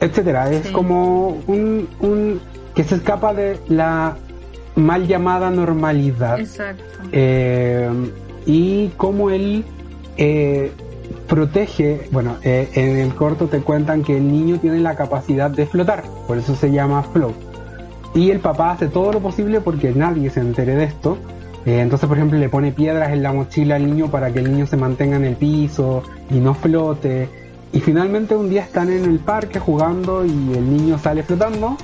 etcétera. 0.00 0.50
Es 0.50 0.68
como 0.68 1.40
un, 1.46 1.88
un 2.00 2.40
que 2.74 2.84
se 2.84 2.96
escapa 2.96 3.34
de 3.34 3.58
la 3.68 4.16
mal 4.76 5.06
llamada 5.06 5.50
normalidad. 5.50 6.40
Exacto. 6.40 6.82
Eh, 7.12 7.88
y 8.46 8.88
como 8.96 9.30
él 9.30 9.64
eh, 10.16 10.72
protege, 11.28 12.08
bueno, 12.10 12.36
eh, 12.42 12.68
en 12.74 12.96
el 12.98 13.14
corto 13.14 13.46
te 13.46 13.60
cuentan 13.60 14.02
que 14.02 14.16
el 14.16 14.30
niño 14.30 14.58
tiene 14.58 14.80
la 14.80 14.96
capacidad 14.96 15.50
de 15.50 15.66
flotar, 15.66 16.04
por 16.26 16.38
eso 16.38 16.54
se 16.54 16.70
llama 16.70 17.02
float. 17.02 17.34
Y 18.14 18.30
el 18.30 18.40
papá 18.40 18.72
hace 18.72 18.88
todo 18.88 19.12
lo 19.12 19.20
posible 19.20 19.60
porque 19.60 19.92
nadie 19.94 20.30
se 20.30 20.40
entere 20.40 20.74
de 20.74 20.84
esto. 20.84 21.16
entonces, 21.64 22.08
por 22.08 22.16
ejemplo, 22.16 22.38
le 22.38 22.48
pone 22.48 22.72
piedras 22.72 23.12
en 23.12 23.22
la 23.22 23.32
mochila 23.32 23.76
al 23.76 23.86
niño 23.86 24.10
para 24.10 24.32
que 24.32 24.40
el 24.40 24.50
niño 24.50 24.66
se 24.66 24.76
mantenga 24.76 25.16
en 25.16 25.24
el 25.24 25.36
piso 25.36 26.02
y 26.30 26.40
no 26.40 26.54
flote. 26.54 27.28
Y 27.72 27.80
finalmente 27.80 28.34
un 28.34 28.50
día 28.50 28.62
están 28.62 28.90
en 28.90 29.04
el 29.04 29.18
parque 29.18 29.60
jugando 29.60 30.24
y 30.24 30.30
el 30.30 30.76
niño 30.76 30.98
sale 30.98 31.22
flotando 31.22 31.76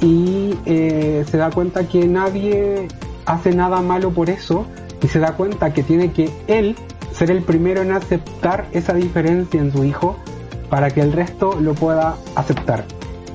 y 0.00 0.54
eh, 0.64 1.24
se 1.28 1.36
da 1.36 1.50
cuenta 1.50 1.88
que 1.88 2.06
nadie 2.06 2.86
hace 3.26 3.52
nada 3.54 3.80
malo 3.80 4.10
por 4.10 4.30
eso 4.30 4.66
y 5.02 5.08
se 5.08 5.18
da 5.18 5.32
cuenta 5.32 5.72
que 5.72 5.82
tiene 5.82 6.12
que 6.12 6.30
él 6.46 6.76
ser 7.12 7.30
el 7.30 7.42
primero 7.42 7.82
en 7.82 7.92
aceptar 7.92 8.66
esa 8.72 8.94
diferencia 8.94 9.60
en 9.60 9.72
su 9.72 9.84
hijo 9.84 10.16
para 10.70 10.90
que 10.90 11.00
el 11.00 11.12
resto 11.12 11.58
lo 11.60 11.74
pueda 11.74 12.16
aceptar. 12.36 12.84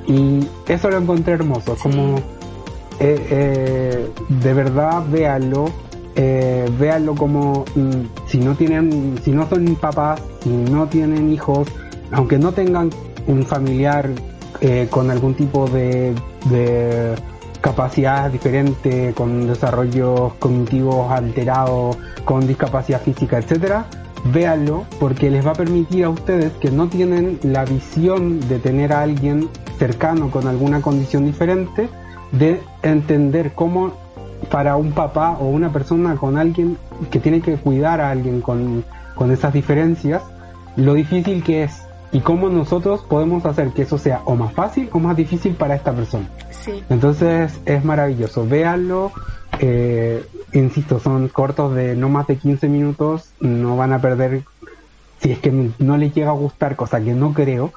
Y 0.08 0.48
eso 0.68 0.90
lo 0.90 0.98
encontré 0.98 1.34
hermoso, 1.34 1.76
como 1.82 2.18
eh, 3.00 3.28
eh, 3.30 4.10
de 4.30 4.54
verdad 4.54 5.04
véanlo, 5.10 5.66
eh, 6.16 6.70
véanlo 6.80 7.16
como 7.16 7.66
mm, 7.76 8.28
si 8.28 8.40
no 8.40 8.56
tienen, 8.56 9.18
si 9.24 9.32
no 9.32 9.48
son 9.48 9.76
papás, 9.76 10.22
si 10.42 10.50
no 10.50 10.88
tienen 10.88 11.32
hijos, 11.32 11.68
aunque 12.12 12.38
no 12.38 12.52
tengan 12.52 12.90
un 13.28 13.44
familiar 13.44 14.10
eh, 14.62 14.88
con 14.90 15.10
algún 15.10 15.34
tipo 15.34 15.68
de, 15.68 16.14
de 16.50 17.16
capacidad 17.62 18.30
diferente, 18.30 19.14
con 19.16 19.48
desarrollos 19.48 20.34
cognitivos 20.34 21.12
alterados, 21.12 21.98
con 22.26 22.46
discapacidad 22.46 23.02
física, 23.02 23.38
etcétera, 23.38 23.86
véanlo 24.26 24.86
porque 25.00 25.30
les 25.30 25.46
va 25.46 25.52
a 25.52 25.56
permitir 25.56 26.06
a 26.06 26.10
ustedes 26.10 26.52
que 26.54 26.72
no 26.72 26.88
tienen 26.88 27.40
la 27.44 27.66
visión 27.66 28.40
de 28.48 28.60
tener 28.60 28.94
a 28.94 29.02
alguien 29.02 29.50
cercano 29.80 30.30
con 30.30 30.48
alguna 30.48 30.82
condición 30.82 31.26
diferente, 31.26 31.90
de 32.32 32.62
entender 32.84 33.54
cómo 33.54 34.03
para 34.50 34.76
un 34.76 34.92
papá 34.92 35.38
o 35.40 35.46
una 35.48 35.72
persona 35.72 36.16
con 36.16 36.38
alguien 36.38 36.78
que 37.12 37.20
tiene 37.20 37.42
que 37.42 37.58
cuidar 37.58 38.02
a 38.02 38.12
alguien 38.12 38.42
con, 38.42 38.84
esas 39.32 39.54
diferencias, 39.54 40.22
lo 40.76 40.94
difícil 40.94 41.44
que 41.44 41.64
es 41.64 41.84
y 42.12 42.20
cómo 42.20 42.50
nosotros 42.50 43.02
podemos 43.08 43.46
hacer 43.46 43.70
que 43.70 43.84
eso 43.84 43.98
sea 43.98 44.22
o 44.26 44.36
más 44.36 44.54
fácil 44.54 44.90
o 44.92 45.00
más 45.00 45.16
difícil 45.16 45.54
para 45.54 45.76
esta 45.76 45.94
persona. 45.94 46.28
Entonces 46.90 47.60
es 47.66 47.84
maravilloso, 47.86 48.46
véanlo. 48.46 49.12
Eh, 49.60 50.26
insisto, 50.52 51.00
son 51.00 51.30
cortos 51.30 51.74
de 51.74 51.96
no 51.96 52.10
más 52.10 52.28
de 52.28 52.38
15 52.38 52.68
minutos, 52.68 53.30
no 53.40 53.78
van 53.78 53.94
a 53.94 54.00
perder, 54.00 54.44
si 55.20 55.32
es 55.32 55.40
que 55.40 55.72
no 55.80 55.98
les 55.98 56.14
llega 56.14 56.30
a 56.30 56.34
gustar, 56.34 56.76
cosa 56.76 57.00
que 57.00 57.14
no 57.14 57.34
creo, 57.34 57.72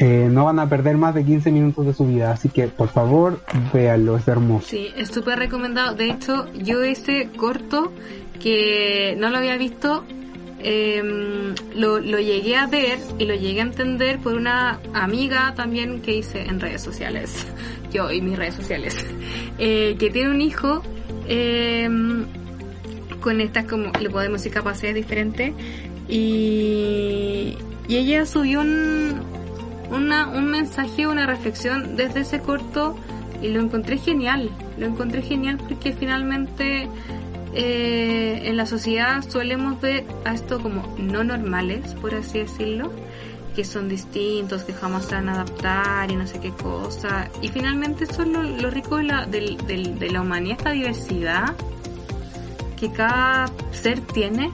eh, 0.00 0.28
no 0.30 0.44
van 0.44 0.60
a 0.60 0.68
perder 0.68 0.96
más 0.96 1.12
de 1.12 1.24
15 1.24 1.50
minutos 1.50 1.84
de 1.84 1.92
su 1.92 2.06
vida. 2.06 2.30
Así 2.30 2.48
que, 2.48 2.68
por 2.68 2.88
favor, 2.88 3.40
véanlo, 3.72 4.16
es 4.16 4.28
hermoso. 4.28 4.68
Sí, 4.68 4.90
es 4.96 5.08
súper 5.08 5.40
recomendado. 5.40 5.96
De 5.96 6.08
hecho, 6.08 6.46
yo 6.54 6.84
ese 6.84 7.30
corto 7.36 7.92
que 8.40 9.16
no 9.18 9.28
lo 9.28 9.38
había 9.38 9.56
visto, 9.56 10.04
em, 10.60 11.52
lo, 11.74 11.98
llegué 11.98 12.54
a 12.54 12.68
ver 12.68 13.00
y 13.18 13.24
lo 13.24 13.34
llegué 13.34 13.58
a 13.58 13.64
entender 13.64 14.20
por 14.20 14.34
una 14.34 14.78
amiga 14.94 15.54
también 15.56 16.00
que 16.00 16.14
hice 16.16 16.42
en 16.42 16.60
redes 16.60 16.82
sociales. 16.82 17.44
Yo 17.92 18.12
y 18.12 18.20
mis 18.22 18.38
redes 18.38 18.54
sociales. 18.54 18.96
Eh, 19.60 19.96
que 19.98 20.08
tiene 20.10 20.30
un 20.30 20.40
hijo 20.40 20.82
em, 21.26 22.26
con 23.20 23.40
estas, 23.40 23.64
como 23.64 23.90
le 24.00 24.08
podemos 24.08 24.40
decir, 24.40 24.52
capacidades 24.52 24.94
diferentes. 24.94 25.52
Y, 26.08 27.56
y 27.88 27.96
ella 27.96 28.24
subió 28.24 28.60
un, 28.60 29.20
una, 29.90 30.28
un 30.28 30.46
mensaje, 30.46 31.06
una 31.06 31.26
reflexión 31.26 31.96
desde 31.96 32.20
ese 32.20 32.40
corto 32.40 32.96
y 33.42 33.48
lo 33.48 33.60
encontré 33.60 33.98
genial. 33.98 34.50
Lo 34.78 34.86
encontré 34.86 35.22
genial 35.22 35.58
porque 35.58 35.92
finalmente 35.92 36.88
eh, 37.54 38.42
en 38.44 38.56
la 38.56 38.66
sociedad 38.66 39.22
solemos 39.28 39.80
ver 39.80 40.04
a 40.24 40.34
esto 40.34 40.60
como 40.60 40.94
no 40.98 41.24
normales, 41.24 41.94
por 41.94 42.14
así 42.14 42.40
decirlo, 42.40 42.92
que 43.54 43.64
son 43.64 43.88
distintos, 43.88 44.62
que 44.62 44.72
jamás 44.72 45.06
se 45.06 45.14
van 45.14 45.28
a 45.28 45.34
adaptar 45.34 46.10
y 46.10 46.16
no 46.16 46.26
sé 46.26 46.40
qué 46.40 46.50
cosa. 46.50 47.28
Y 47.42 47.48
finalmente 47.48 48.04
eso 48.04 48.22
es 48.22 48.28
lo, 48.28 48.70
rico 48.70 48.96
de 48.96 49.04
la, 49.04 49.26
de 49.26 50.10
la 50.10 50.20
humanidad, 50.20 50.58
esta 50.58 50.70
diversidad 50.70 51.54
que 52.78 52.92
cada 52.92 53.46
ser 53.72 54.00
tiene. 54.00 54.52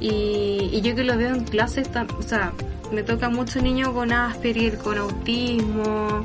y, 0.00 0.70
y, 0.72 0.80
yo 0.82 0.94
que 0.94 1.04
lo 1.04 1.16
veo 1.16 1.34
en 1.34 1.44
clases, 1.44 1.88
o 2.18 2.22
sea, 2.22 2.52
me 2.92 3.02
toca 3.02 3.28
mucho 3.28 3.60
niño 3.60 3.92
con 3.92 4.12
Asperger, 4.12 4.78
con 4.78 4.98
autismo. 4.98 6.24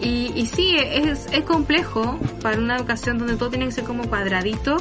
Y, 0.00 0.32
y 0.34 0.46
sí, 0.46 0.76
es, 0.76 1.26
es 1.32 1.44
complejo 1.44 2.18
para 2.40 2.58
una 2.58 2.76
educación 2.76 3.18
donde 3.18 3.36
todo 3.36 3.50
tiene 3.50 3.66
que 3.66 3.72
ser 3.72 3.84
como 3.84 4.08
cuadradito, 4.08 4.76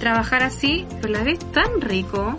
trabajar 0.00 0.42
así, 0.42 0.86
pero 1.00 1.12
la 1.12 1.22
vez 1.22 1.38
tan 1.52 1.80
rico. 1.80 2.36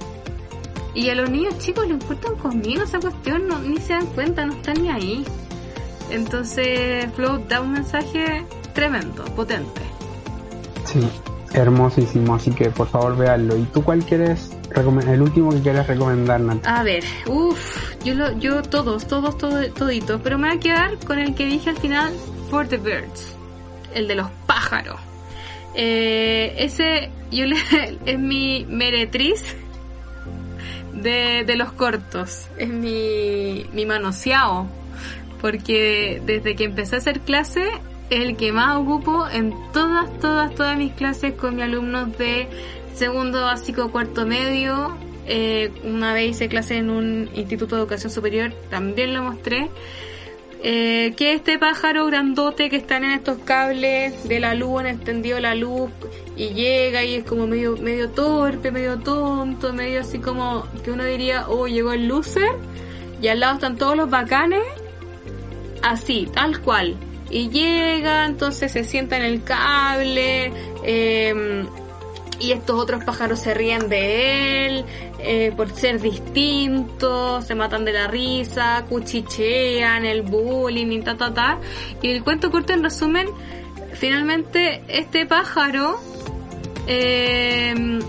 Y 0.94 1.10
a 1.10 1.16
los 1.16 1.30
niños 1.30 1.60
chicos 1.60 1.88
les 1.88 2.02
importan 2.02 2.36
conmigo 2.36 2.84
esa 2.84 3.00
cuestión, 3.00 3.48
no, 3.48 3.60
ni 3.60 3.78
se 3.78 3.94
dan 3.94 4.08
cuenta, 4.08 4.46
no 4.46 4.54
están 4.54 4.82
ni 4.82 4.90
ahí. 4.90 5.26
Entonces, 6.10 7.06
Float 7.16 7.48
da 7.48 7.62
un 7.62 7.74
mensaje 7.74 8.46
tremendo, 8.74 9.26
potente. 9.36 9.82
Sí, 10.86 11.02
hermosísimo, 11.54 12.36
así 12.36 12.52
que 12.52 12.70
por 12.70 12.88
favor 12.88 13.18
véanlo. 13.18 13.58
¿Y 13.58 13.64
tú 13.64 13.84
cuál 13.84 14.04
quieres 14.06 14.55
el 14.78 15.22
último 15.22 15.52
que 15.52 15.62
quieres 15.62 15.88
recomendar, 15.88 16.40
Nat? 16.42 16.66
A 16.66 16.84
ver, 16.84 17.04
uff, 17.28 17.96
yo, 18.04 18.14
lo, 18.14 18.38
yo 18.38 18.62
todos, 18.62 19.08
todos, 19.08 19.38
todos, 19.38 19.74
toditos, 19.74 20.20
pero 20.24 20.38
me 20.38 20.50
voy 20.50 20.58
a 20.58 20.60
quedar 20.60 20.98
con 21.06 21.20
el 21.20 21.34
que 21.34 21.46
dije 21.46 21.70
al 21.70 21.78
final, 21.78 22.14
For 22.50 22.68
the 22.68 22.78
Birds, 22.78 23.36
el 23.94 24.08
de 24.08 24.16
los 24.16 24.30
pájaros. 24.46 25.00
Eh, 25.76 26.56
ese 26.58 27.10
yo 27.32 27.46
le, 27.46 27.58
es 28.06 28.20
mi 28.20 28.66
meretriz 28.70 29.56
de, 30.94 31.44
de 31.46 31.56
los 31.56 31.72
cortos, 31.74 32.48
es 32.58 32.70
mi, 32.70 33.66
mi 33.74 33.86
manoseado, 33.86 34.68
porque 35.42 36.22
desde 36.26 36.56
que 36.56 36.66
empecé 36.66 36.96
a 36.96 36.98
hacer 37.00 37.22
clase 37.22 37.70
es 38.10 38.20
el 38.22 38.38
que 38.38 38.52
más 38.52 38.78
ocupo 38.78 39.28
en 39.30 39.54
todas, 39.74 40.12
todas, 40.20 40.54
todas 40.54 40.78
mis 40.78 40.94
clases 40.94 41.34
con 41.34 41.56
mis 41.56 41.64
alumnos 41.64 42.18
de 42.18 42.48
segundo 42.96 43.42
básico, 43.42 43.92
cuarto 43.92 44.26
medio. 44.26 44.98
Eh, 45.28 45.72
una 45.84 46.14
vez 46.14 46.32
hice 46.32 46.48
clase 46.48 46.78
en 46.78 46.90
un 46.90 47.30
instituto 47.36 47.76
de 47.76 47.82
educación 47.82 48.12
superior, 48.12 48.54
también 48.70 49.14
lo 49.14 49.24
mostré. 49.24 49.70
Eh, 50.64 51.14
que 51.16 51.34
este 51.34 51.60
pájaro 51.60 52.08
grandote 52.08 52.70
que 52.70 52.78
está 52.78 52.98
en 52.98 53.06
estos 53.06 53.38
cables 53.40 54.28
de 54.28 54.40
la 54.40 54.56
luz, 54.56 54.80
han 54.80 54.88
extendido 54.88 55.40
la 55.40 55.54
luz 55.54 55.92
y 56.36 56.50
llega 56.54 57.04
y 57.04 57.16
es 57.16 57.24
como 57.24 57.46
medio, 57.46 57.78
medio 57.78 58.10
torpe, 58.10 58.72
medio 58.72 58.98
tonto, 58.98 59.74
medio 59.74 60.02
así 60.02 60.18
como 60.18 60.66
que 60.84 60.92
uno 60.92 61.06
diría, 61.06 61.48
oh, 61.50 61.68
llegó 61.68 61.94
el 61.94 62.08
loser 62.08 62.50
y 63.22 63.28
al 63.28 63.42
lado 63.42 63.56
están 63.56 63.78
todos 63.78 63.96
los 63.96 64.10
bacanes, 64.10 64.64
así, 65.84 66.28
tal 66.34 66.60
cual. 66.62 66.96
Y 67.30 67.50
llega, 67.50 68.26
entonces 68.26 68.72
se 68.72 68.84
sienta 68.84 69.18
en 69.18 69.24
el 69.24 69.44
cable, 69.44 70.52
eh, 70.84 71.66
y 72.40 72.52
estos 72.52 72.80
otros 72.80 73.04
pájaros 73.04 73.40
se 73.40 73.54
ríen 73.54 73.90
de 73.90 74.66
él 74.66 74.86
eh, 75.20 75.54
por 75.56 75.70
ser 75.72 76.02
distintos, 76.02 77.46
se 77.46 77.56
matan 77.56 77.86
de 77.86 77.94
la 77.94 78.08
risa, 78.08 78.86
cuchichean, 78.88 80.06
el 80.06 80.22
bullying 80.22 80.92
y 80.92 81.02
ta 81.02 81.16
ta 81.16 81.34
ta. 81.34 81.60
Y 82.02 82.12
el 82.12 82.24
cuento 82.24 82.52
corto 82.52 82.74
en 82.74 82.84
resumen, 82.84 83.28
finalmente 83.94 84.84
este 84.88 85.26
pájaro, 85.26 86.00
eh, 86.88 88.00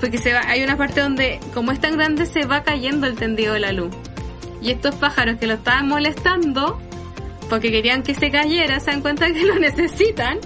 porque 0.00 0.18
se 0.18 0.32
va, 0.32 0.40
hay 0.46 0.62
una 0.62 0.76
parte 0.76 1.00
donde 1.00 1.40
como 1.54 1.72
es 1.72 1.80
tan 1.80 1.96
grande 1.96 2.26
se 2.26 2.46
va 2.46 2.62
cayendo 2.62 3.06
el 3.06 3.14
tendido 3.16 3.54
de 3.54 3.60
la 3.60 3.72
luz. 3.72 3.94
Y 4.62 4.70
estos 4.70 4.94
pájaros 4.94 5.36
que 5.36 5.46
lo 5.46 5.54
estaban 5.54 5.88
molestando, 5.88 6.80
porque 7.48 7.70
querían 7.70 8.02
que 8.02 8.14
se 8.14 8.30
cayera, 8.30 8.80
se 8.80 8.90
dan 8.90 9.02
cuenta 9.02 9.26
que 9.32 9.44
lo 9.44 9.54
necesitan 9.58 10.38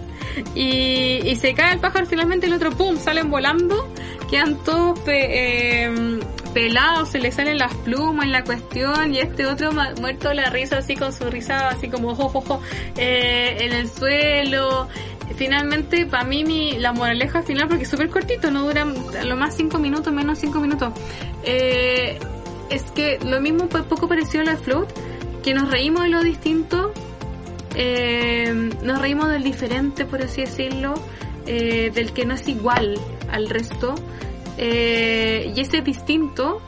y, 0.55 1.37
se 1.37 1.55
cae 1.55 1.75
el 1.75 1.81
pájaro, 1.81 2.07
finalmente 2.07 2.47
el 2.47 2.53
otro, 2.53 2.71
¡pum!, 2.71 2.97
salen 2.97 3.31
volando, 3.31 3.93
quedan 4.31 4.63
todos 4.65 5.01
em, 5.07 6.21
pelados, 6.53 7.11
se 7.11 7.19
le 7.19 7.33
salen 7.33 7.59
las 7.59 7.75
plumas 7.75 8.27
en 8.27 8.33
la 8.33 8.45
cuestión, 8.45 9.15
y 9.15 9.19
este 9.19 9.47
otro 9.47 9.73
muerto 9.73 10.29
de 10.29 10.35
la 10.35 10.51
risa, 10.51 10.79
así 10.79 10.97
con 10.97 11.13
su 11.13 11.31
risa, 11.31 11.69
así 11.69 11.89
como 11.89 12.15
jojojo, 12.15 12.61
eh, 12.97 13.57
en 13.61 13.73
el 13.73 13.91
suelo. 13.91 14.89
Finalmente, 15.37 16.05
para 16.07 16.25
mí, 16.25 16.45
mi, 16.45 16.79
la 16.79 16.93
moraleja 16.93 17.43
final, 17.43 17.69
porque 17.69 17.85
es 17.85 17.91
súper 17.91 18.11
cortito, 18.11 18.51
no 18.51 18.65
dura 18.65 18.85
lo 18.85 19.37
más 19.37 19.57
5 19.57 19.79
minutos, 19.79 20.13
menos 20.13 20.39
5 20.39 20.61
minutos, 20.61 20.93
eh, 21.45 22.19
es 22.69 22.83
que 22.93 23.19
lo 23.25 23.41
mismo, 23.41 23.69
poco 23.69 24.09
parecido 24.09 24.43
a 24.43 24.45
la 24.45 24.57
float, 24.57 24.89
que 25.43 25.55
nos 25.55 25.71
reímos 25.71 26.03
de 26.03 26.09
lo 26.11 26.23
distinto, 26.23 26.93
eh, 27.75 28.71
nos 28.83 29.01
reímos 29.01 29.29
del 29.29 29.43
diferente, 29.43 30.05
por 30.05 30.23
así 30.23 30.43
decirlo, 30.43 30.95
eh, 31.47 31.91
del 31.95 32.13
que 32.13 32.25
no 32.25 32.35
es 32.35 32.47
igual 32.49 32.99
al 33.31 33.49
resto. 33.49 33.95
Eh, 34.59 35.53
y 35.57 35.61
ese 35.61 35.81
distinto 35.81 36.61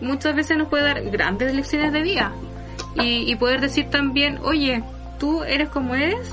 muchas 0.00 0.34
veces 0.34 0.56
nos 0.56 0.68
puede 0.68 0.84
dar 0.84 1.02
grandes 1.10 1.54
lecciones 1.54 1.92
de 1.92 2.02
vida. 2.02 2.32
Y, 2.96 3.30
y 3.30 3.36
poder 3.36 3.60
decir 3.60 3.90
también, 3.90 4.38
oye, 4.42 4.82
tú 5.18 5.44
eres 5.44 5.68
como 5.68 5.94
eres, 5.94 6.32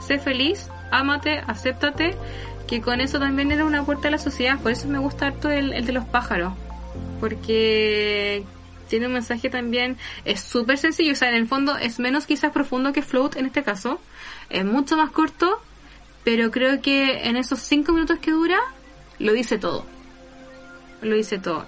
sé 0.00 0.18
feliz, 0.18 0.68
ámate, 0.90 1.38
acéptate, 1.46 2.14
que 2.66 2.80
con 2.80 3.00
eso 3.00 3.18
también 3.18 3.52
era 3.52 3.64
una 3.64 3.84
puerta 3.84 4.08
a 4.08 4.10
la 4.10 4.18
sociedad. 4.18 4.58
Por 4.58 4.72
eso 4.72 4.88
me 4.88 4.98
gusta 4.98 5.26
harto 5.26 5.50
el, 5.50 5.72
el 5.72 5.86
de 5.86 5.92
los 5.92 6.04
pájaros. 6.04 6.52
Porque 7.20 8.44
tiene 8.88 9.06
un 9.06 9.12
mensaje 9.12 9.50
también, 9.50 9.96
es 10.24 10.40
súper 10.40 10.78
sencillo, 10.78 11.12
o 11.12 11.16
sea, 11.16 11.28
en 11.28 11.36
el 11.36 11.46
fondo 11.46 11.76
es 11.76 11.98
menos 11.98 12.26
quizás 12.26 12.52
profundo 12.52 12.92
que 12.92 13.02
Float 13.02 13.36
en 13.36 13.46
este 13.46 13.62
caso, 13.62 14.00
es 14.50 14.64
mucho 14.64 14.96
más 14.96 15.10
corto, 15.10 15.60
pero 16.24 16.50
creo 16.50 16.80
que 16.80 17.28
en 17.28 17.36
esos 17.36 17.60
cinco 17.60 17.92
minutos 17.92 18.18
que 18.18 18.30
dura, 18.30 18.58
lo 19.18 19.32
dice 19.32 19.58
todo. 19.58 19.84
Lo 21.02 21.14
dice 21.14 21.38
todo. 21.38 21.66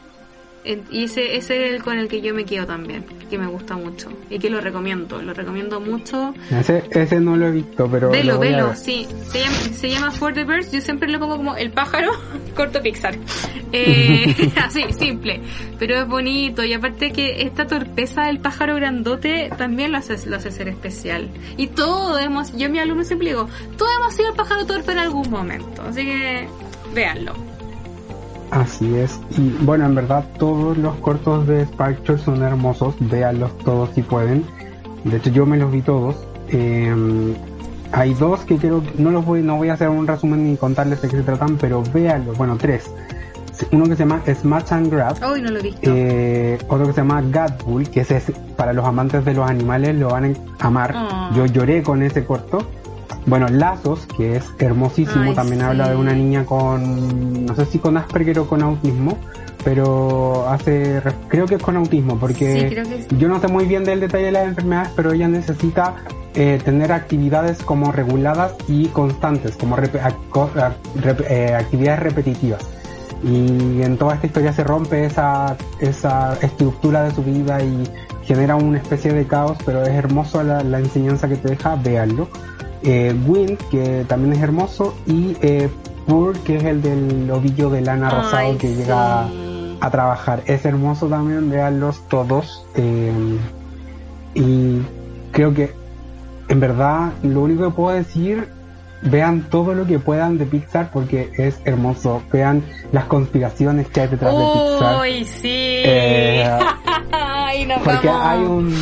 Y 0.90 1.04
ese, 1.04 1.36
ese 1.36 1.66
es 1.66 1.74
el 1.74 1.82
con 1.82 1.98
el 1.98 2.08
que 2.08 2.20
yo 2.20 2.34
me 2.34 2.44
quedo 2.44 2.66
también, 2.66 3.04
que 3.30 3.38
me 3.38 3.46
gusta 3.46 3.76
mucho 3.76 4.10
y 4.30 4.38
que 4.38 4.50
lo 4.50 4.60
recomiendo, 4.60 5.22
lo 5.22 5.32
recomiendo 5.32 5.80
mucho. 5.80 6.34
Ese, 6.50 6.82
ese 6.90 7.20
no 7.20 7.36
lo 7.36 7.46
he 7.46 7.50
visto, 7.52 7.88
pero. 7.88 8.10
Velo, 8.10 8.38
velo, 8.38 8.74
sí. 8.74 9.06
Se 9.30 9.40
llama, 9.40 9.56
se 9.56 9.90
llama 9.90 10.10
For 10.10 10.34
the 10.34 10.44
Birds, 10.44 10.72
yo 10.72 10.80
siempre 10.80 11.08
lo 11.08 11.20
pongo 11.20 11.36
como 11.36 11.56
el 11.56 11.70
pájaro 11.70 12.10
corto 12.56 12.80
Pixar. 12.82 13.16
Eh, 13.72 14.52
así, 14.64 14.84
simple. 14.96 15.40
Pero 15.78 15.96
es 15.96 16.06
bonito 16.06 16.64
y 16.64 16.72
aparte 16.72 17.10
que 17.10 17.42
esta 17.42 17.66
torpeza 17.66 18.22
del 18.22 18.38
pájaro 18.38 18.76
grandote 18.76 19.50
también 19.58 19.92
lo 19.92 19.98
hace, 19.98 20.16
lo 20.28 20.36
hace 20.36 20.52
ser 20.52 20.68
especial. 20.68 21.28
Y 21.56 21.66
todos 21.66 22.22
hemos, 22.22 22.56
yo 22.56 22.66
a 22.66 22.68
mi 22.70 22.78
alumno 22.78 23.04
siempre 23.04 23.28
digo, 23.28 23.48
todos 23.76 23.90
hemos 23.98 24.14
sido 24.14 24.30
el 24.30 24.36
pájaro 24.36 24.66
torpe 24.66 24.92
en 24.92 24.98
algún 24.98 25.28
momento, 25.30 25.82
así 25.82 26.04
que 26.04 26.48
véanlo. 26.94 27.55
Así 28.50 28.96
es. 28.96 29.18
Y 29.36 29.50
bueno, 29.64 29.86
en 29.86 29.94
verdad 29.94 30.24
todos 30.38 30.76
los 30.78 30.94
cortos 30.96 31.46
de 31.46 31.62
Spike 31.62 32.18
son 32.18 32.42
hermosos. 32.42 32.94
Véanlos 33.00 33.56
todos 33.58 33.90
si 33.94 34.02
pueden. 34.02 34.44
De 35.04 35.16
hecho, 35.18 35.30
yo 35.30 35.46
me 35.46 35.56
los 35.56 35.70
vi 35.70 35.82
todos. 35.82 36.16
Em, 36.48 37.34
hay 37.92 38.14
dos 38.14 38.40
que 38.44 38.56
quiero, 38.56 38.82
no 38.98 39.10
los 39.10 39.24
voy, 39.24 39.42
no 39.42 39.56
voy 39.56 39.68
a 39.68 39.74
hacer 39.74 39.88
un 39.88 40.06
resumen 40.06 40.44
ni 40.44 40.56
contarles 40.56 41.02
de 41.02 41.08
qué 41.08 41.16
se 41.16 41.22
tratan, 41.22 41.56
pero 41.60 41.82
véanlos. 41.82 42.36
Bueno, 42.36 42.56
tres. 42.56 42.90
Uno 43.72 43.84
que 43.84 43.96
se 43.96 44.00
llama 44.00 44.22
Smash 44.26 44.72
and 44.72 44.90
Grab. 44.90 45.18
no 45.20 45.50
lo 45.50 45.60
eh, 45.82 46.58
otro 46.68 46.86
que 46.86 46.92
se 46.92 47.00
llama 47.00 47.22
Gadbull, 47.22 47.88
que 47.88 48.00
es 48.00 48.32
para 48.54 48.72
los 48.72 48.84
amantes 48.84 49.24
de 49.24 49.32
los 49.32 49.48
animales, 49.48 49.96
lo 49.96 50.08
van 50.08 50.36
a 50.58 50.66
amar. 50.66 50.92
Ah. 50.94 51.30
Yo 51.34 51.46
lloré 51.46 51.82
con 51.82 52.02
ese 52.02 52.24
corto. 52.24 52.66
Bueno, 53.26 53.48
Lazos, 53.48 54.06
que 54.16 54.36
es 54.36 54.44
hermosísimo, 54.58 55.34
también 55.34 55.62
habla 55.62 55.88
de 55.88 55.96
una 55.96 56.12
niña 56.12 56.46
con, 56.46 57.44
no 57.44 57.54
sé 57.56 57.66
si 57.66 57.78
con 57.78 57.96
Asperger 57.96 58.38
o 58.38 58.46
con 58.46 58.62
autismo, 58.62 59.18
pero 59.64 60.48
hace, 60.48 61.02
creo 61.26 61.46
que 61.46 61.56
es 61.56 61.62
con 61.62 61.76
autismo, 61.76 62.20
porque 62.20 62.84
yo 63.18 63.26
no 63.26 63.40
sé 63.40 63.48
muy 63.48 63.64
bien 63.64 63.82
del 63.82 63.98
detalle 63.98 64.26
de 64.26 64.32
las 64.32 64.46
enfermedades, 64.46 64.92
pero 64.94 65.12
ella 65.12 65.26
necesita 65.26 65.96
eh, 66.36 66.60
tener 66.64 66.92
actividades 66.92 67.58
como 67.64 67.90
reguladas 67.90 68.54
y 68.68 68.86
constantes, 68.88 69.56
como 69.56 69.76
eh, 69.76 71.54
actividades 71.58 71.98
repetitivas. 72.00 72.62
Y 73.24 73.82
en 73.82 73.96
toda 73.96 74.14
esta 74.14 74.28
historia 74.28 74.52
se 74.52 74.62
rompe 74.62 75.04
esa, 75.04 75.56
esa 75.80 76.34
estructura 76.42 77.02
de 77.02 77.10
su 77.10 77.24
vida 77.24 77.60
y 77.60 77.90
genera 78.22 78.54
una 78.54 78.78
especie 78.78 79.12
de 79.12 79.26
caos, 79.26 79.58
pero 79.66 79.82
es 79.82 79.88
hermoso 79.88 80.44
la, 80.44 80.62
la 80.62 80.78
enseñanza 80.78 81.26
que 81.26 81.36
te 81.36 81.48
deja, 81.48 81.74
véanlo 81.74 82.28
eh, 82.86 83.14
Wind, 83.26 83.58
que 83.70 84.04
también 84.06 84.34
es 84.34 84.42
hermoso, 84.42 84.94
y 85.06 85.36
eh, 85.42 85.68
Pur, 86.06 86.38
que 86.38 86.56
es 86.56 86.64
el 86.64 86.82
del 86.82 87.28
ovillo 87.32 87.68
de 87.68 87.80
lana 87.80 88.08
rosado 88.08 88.56
que 88.58 88.74
llega 88.74 89.28
a, 89.80 89.90
trabajar. 89.90 90.42
Es 90.46 90.64
hermoso 90.64 91.08
también, 91.08 91.50
veanlos 91.50 92.06
todos. 92.08 92.64
Eh, 92.76 93.38
y 94.34 94.82
creo 95.32 95.52
que, 95.52 95.72
en 96.48 96.60
verdad, 96.60 97.12
lo 97.24 97.42
único 97.42 97.64
que 97.64 97.70
puedo 97.70 97.96
decir, 97.96 98.48
vean 99.10 99.48
todo 99.50 99.74
lo 99.74 99.86
que 99.86 99.98
puedan 99.98 100.38
de 100.38 100.46
Pixar 100.46 100.90
porque 100.90 101.30
es 101.36 101.60
hermoso. 101.64 102.22
Vean 102.32 102.62
las 102.92 103.04
conspiraciones 103.04 103.88
que 103.88 104.02
hay 104.02 104.08
detrás 104.08 104.36
de 104.36 104.44
Pixar. 104.44 105.00
¡Uy, 105.00 105.24
sí! 105.24 105.82
Eh, 105.84 106.58
porque 107.84 108.08
hay 108.08 108.40
un 108.40 108.74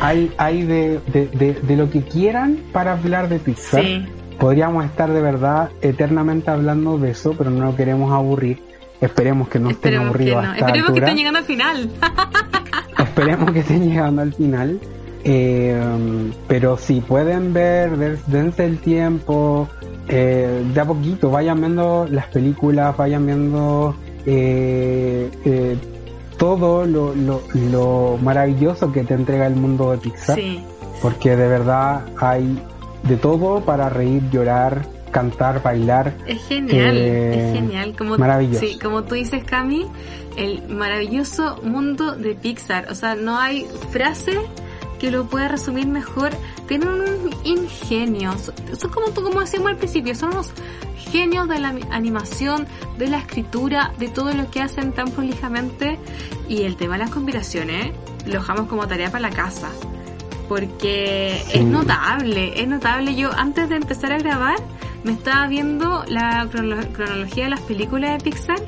hay 0.00 0.32
hay 0.36 0.62
de, 0.62 1.00
de, 1.12 1.76
lo 1.76 1.90
que 1.90 2.02
quieran 2.02 2.58
para 2.72 2.92
hablar 2.92 3.28
de 3.28 3.38
Pixar. 3.38 3.84
Podríamos 4.38 4.84
estar 4.84 5.10
de 5.12 5.20
verdad 5.20 5.70
eternamente 5.82 6.50
hablando 6.50 6.96
de 6.98 7.10
eso, 7.10 7.34
pero 7.36 7.50
no 7.50 7.64
lo 7.64 7.76
queremos 7.76 8.12
aburrir. 8.12 8.62
Esperemos 9.00 9.48
que 9.48 9.58
no 9.58 9.70
estén 9.70 9.94
aburridos. 9.96 10.44
Esperemos 10.56 10.92
que 10.92 10.98
estén 10.98 11.16
llegando 11.16 11.38
al 11.38 11.44
final. 11.44 11.90
Esperemos 12.98 13.50
que 13.52 13.60
estén 13.60 13.88
llegando 13.88 14.22
al 14.22 14.32
final. 14.32 14.80
Eh, 15.30 16.32
pero 16.46 16.78
si 16.78 17.02
pueden 17.02 17.52
ver, 17.52 18.18
dense 18.26 18.64
el 18.64 18.78
tiempo, 18.78 19.68
eh, 20.08 20.64
de 20.72 20.80
a 20.80 20.86
poquito, 20.86 21.30
vayan 21.30 21.60
viendo 21.60 22.06
las 22.10 22.28
películas, 22.28 22.96
vayan 22.96 23.26
viendo 23.26 23.94
eh, 24.24 25.76
todo 26.38 26.86
lo, 26.86 27.14
lo, 27.14 27.42
lo 27.70 28.18
maravilloso 28.22 28.90
que 28.90 29.04
te 29.04 29.12
entrega 29.12 29.46
el 29.46 29.56
mundo 29.56 29.90
de 29.90 29.98
Pixar. 29.98 30.36
Sí. 30.36 30.64
Porque 31.02 31.36
de 31.36 31.46
verdad 31.46 32.06
hay 32.18 32.58
de 33.02 33.16
todo 33.16 33.60
para 33.60 33.90
reír, 33.90 34.22
llorar, 34.30 34.86
cantar, 35.10 35.62
bailar. 35.62 36.14
Es 36.26 36.42
genial, 36.46 36.96
Eh, 36.96 37.48
es 37.50 37.54
genial. 37.54 37.94
Como, 37.98 38.16
maravilloso. 38.16 38.60
Sí, 38.64 38.78
como 38.78 39.04
tú 39.04 39.14
dices, 39.14 39.44
Cami, 39.44 39.84
el 40.38 40.66
maravilloso 40.70 41.60
mundo 41.62 42.12
de 42.16 42.34
Pixar. 42.34 42.86
O 42.90 42.94
sea, 42.94 43.14
no 43.14 43.38
hay 43.38 43.66
frase 43.90 44.38
que 44.98 45.10
lo 45.10 45.24
pueda 45.26 45.48
resumir 45.48 45.86
mejor. 45.86 46.30
Tienen 46.66 46.88
un 46.88 47.30
ingenio. 47.44 48.34
Son 48.78 48.90
como, 48.90 49.08
tú- 49.10 49.22
como 49.22 49.40
decíamos 49.40 49.70
al 49.70 49.76
principio, 49.76 50.14
son 50.14 50.30
unos 50.30 50.50
genios 51.10 51.48
de 51.48 51.58
la 51.58 51.74
animación, 51.90 52.66
de 52.98 53.06
la 53.08 53.18
escritura, 53.18 53.92
de 53.98 54.08
todo 54.08 54.32
lo 54.34 54.50
que 54.50 54.60
hacen 54.60 54.92
tan 54.92 55.10
prolijamente. 55.10 55.98
Y 56.48 56.62
el 56.62 56.76
tema 56.76 56.94
de 56.94 57.00
las 57.04 57.10
conspiraciones 57.10 57.92
lo 58.26 58.34
dejamos 58.34 58.68
como 58.68 58.86
tarea 58.86 59.10
para 59.10 59.28
la 59.28 59.30
casa. 59.34 59.68
Porque 60.48 61.42
Sí. 61.46 61.58
es 61.58 61.64
notable, 61.64 62.60
es 62.60 62.66
notable. 62.68 63.14
Yo 63.14 63.30
antes 63.36 63.68
de 63.68 63.76
empezar 63.76 64.12
a 64.12 64.18
grabar 64.18 64.56
me 65.04 65.12
estaba 65.12 65.46
viendo 65.46 66.04
la 66.08 66.46
crono- 66.50 66.86
cronología 66.92 67.44
de 67.44 67.50
las 67.50 67.60
películas 67.60 68.12
de 68.18 68.24
Pixar 68.30 68.58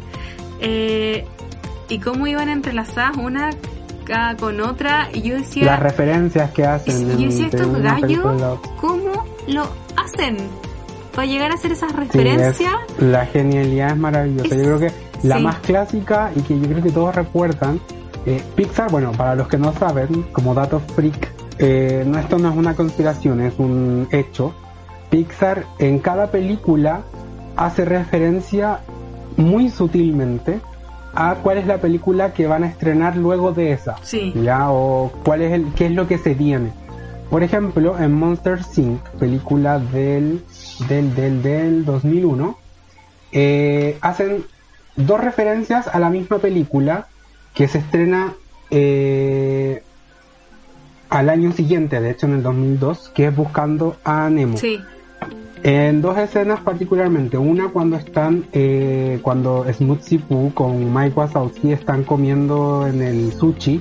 eh, 0.60 1.24
y 1.88 1.98
cómo 1.98 2.26
iban 2.26 2.48
entrelazadas 2.50 3.16
una 3.16 3.50
ca- 4.10 4.36
con 4.38 4.60
otra 4.60 5.08
y 5.12 5.22
yo 5.22 5.36
decía, 5.36 5.64
Las 5.64 5.80
referencias 5.80 6.50
que 6.50 6.62
y 6.62 6.64
hacen 6.64 7.08
yo 7.18 7.28
decía 7.28 7.46
estos 7.46 7.66
y 7.78 7.82
la 7.82 8.00
gallos. 8.00 8.58
¿cómo 8.80 9.24
lo 9.48 9.62
hacen? 9.96 10.36
Para 11.14 11.26
llegar 11.26 11.50
a 11.50 11.54
hacer 11.54 11.72
esas 11.72 11.90
Sí, 11.90 11.96
es- 11.96 12.12
referencias. 12.12 12.72
la 12.98 13.26
genialidad 13.26 13.90
es 13.92 13.96
maravillosa. 13.96 14.46
Es- 14.54 14.56
Yo 14.56 14.62
creo 14.62 14.78
que 14.78 14.90
la 15.26 15.36
sí. 15.38 15.42
más 15.42 15.58
clásica 15.60 16.30
y 16.36 16.40
que 16.42 16.58
yo 16.58 16.66
creo 16.68 16.82
que 16.82 16.90
todos 16.90 17.14
recuerdan, 17.14 17.80
eh, 18.26 18.42
Pixar, 18.54 18.90
bueno, 18.90 19.12
para 19.12 19.34
los 19.34 19.48
que 19.48 19.56
no 19.58 19.72
saben, 19.72 20.26
como 20.32 20.54
dato 20.54 20.80
freak, 20.94 21.28
eh, 21.58 22.04
no, 22.06 22.18
esto 22.18 22.38
no 22.38 22.50
es 22.50 22.56
una 22.56 22.74
conspiración, 22.74 23.40
es 23.40 23.54
un 23.58 24.08
hecho. 24.12 24.52
Pixar 25.10 25.64
en 25.78 25.98
cada 25.98 26.30
película 26.30 27.02
hace 27.56 27.84
referencia 27.84 28.80
muy 29.36 29.68
sutilmente 29.70 30.60
a 31.14 31.36
cuál 31.36 31.58
es 31.58 31.66
la 31.66 31.78
película 31.78 32.32
que 32.32 32.46
van 32.46 32.64
a 32.64 32.68
estrenar 32.68 33.16
luego 33.16 33.52
de 33.52 33.72
esa. 33.72 33.96
Sí. 34.02 34.32
¿ya? 34.34 34.70
O 34.70 35.12
cuál 35.24 35.42
es 35.42 35.52
el, 35.52 35.72
qué 35.74 35.86
es 35.86 35.92
lo 35.92 36.06
que 36.06 36.18
se 36.18 36.34
viene. 36.34 36.72
Por 37.30 37.42
ejemplo, 37.42 37.98
en 37.98 38.12
Monster 38.12 38.58
Inc., 38.76 39.00
película 39.18 39.78
del, 39.78 40.42
del, 40.88 41.14
del, 41.14 41.42
del 41.42 41.84
2001, 41.84 42.58
eh, 43.32 43.98
hacen 44.00 44.44
dos 44.96 45.20
referencias 45.20 45.86
a 45.86 46.00
la 46.00 46.10
misma 46.10 46.38
película 46.38 47.06
que 47.54 47.68
se 47.68 47.78
estrena 47.78 48.34
eh, 48.70 49.82
al 51.08 51.28
año 51.28 51.52
siguiente, 51.52 52.00
de 52.00 52.10
hecho 52.10 52.26
en 52.26 52.34
el 52.34 52.42
2002, 52.42 53.10
que 53.14 53.26
es 53.26 53.36
Buscando 53.36 53.96
a 54.04 54.28
Nemo. 54.28 54.56
Sí, 54.56 54.80
En 55.62 56.00
dos 56.00 56.16
escenas 56.16 56.60
particularmente, 56.60 57.36
una 57.36 57.68
cuando 57.68 57.96
están, 57.96 58.46
eh, 58.52 59.18
cuando 59.22 59.66
Smoothie 59.70 60.18
Poo 60.20 60.52
con 60.54 60.92
Mike 60.92 61.12
Wazowski 61.14 61.72
están 61.72 62.04
comiendo 62.04 62.86
en 62.86 63.02
el 63.02 63.32
sushi, 63.32 63.80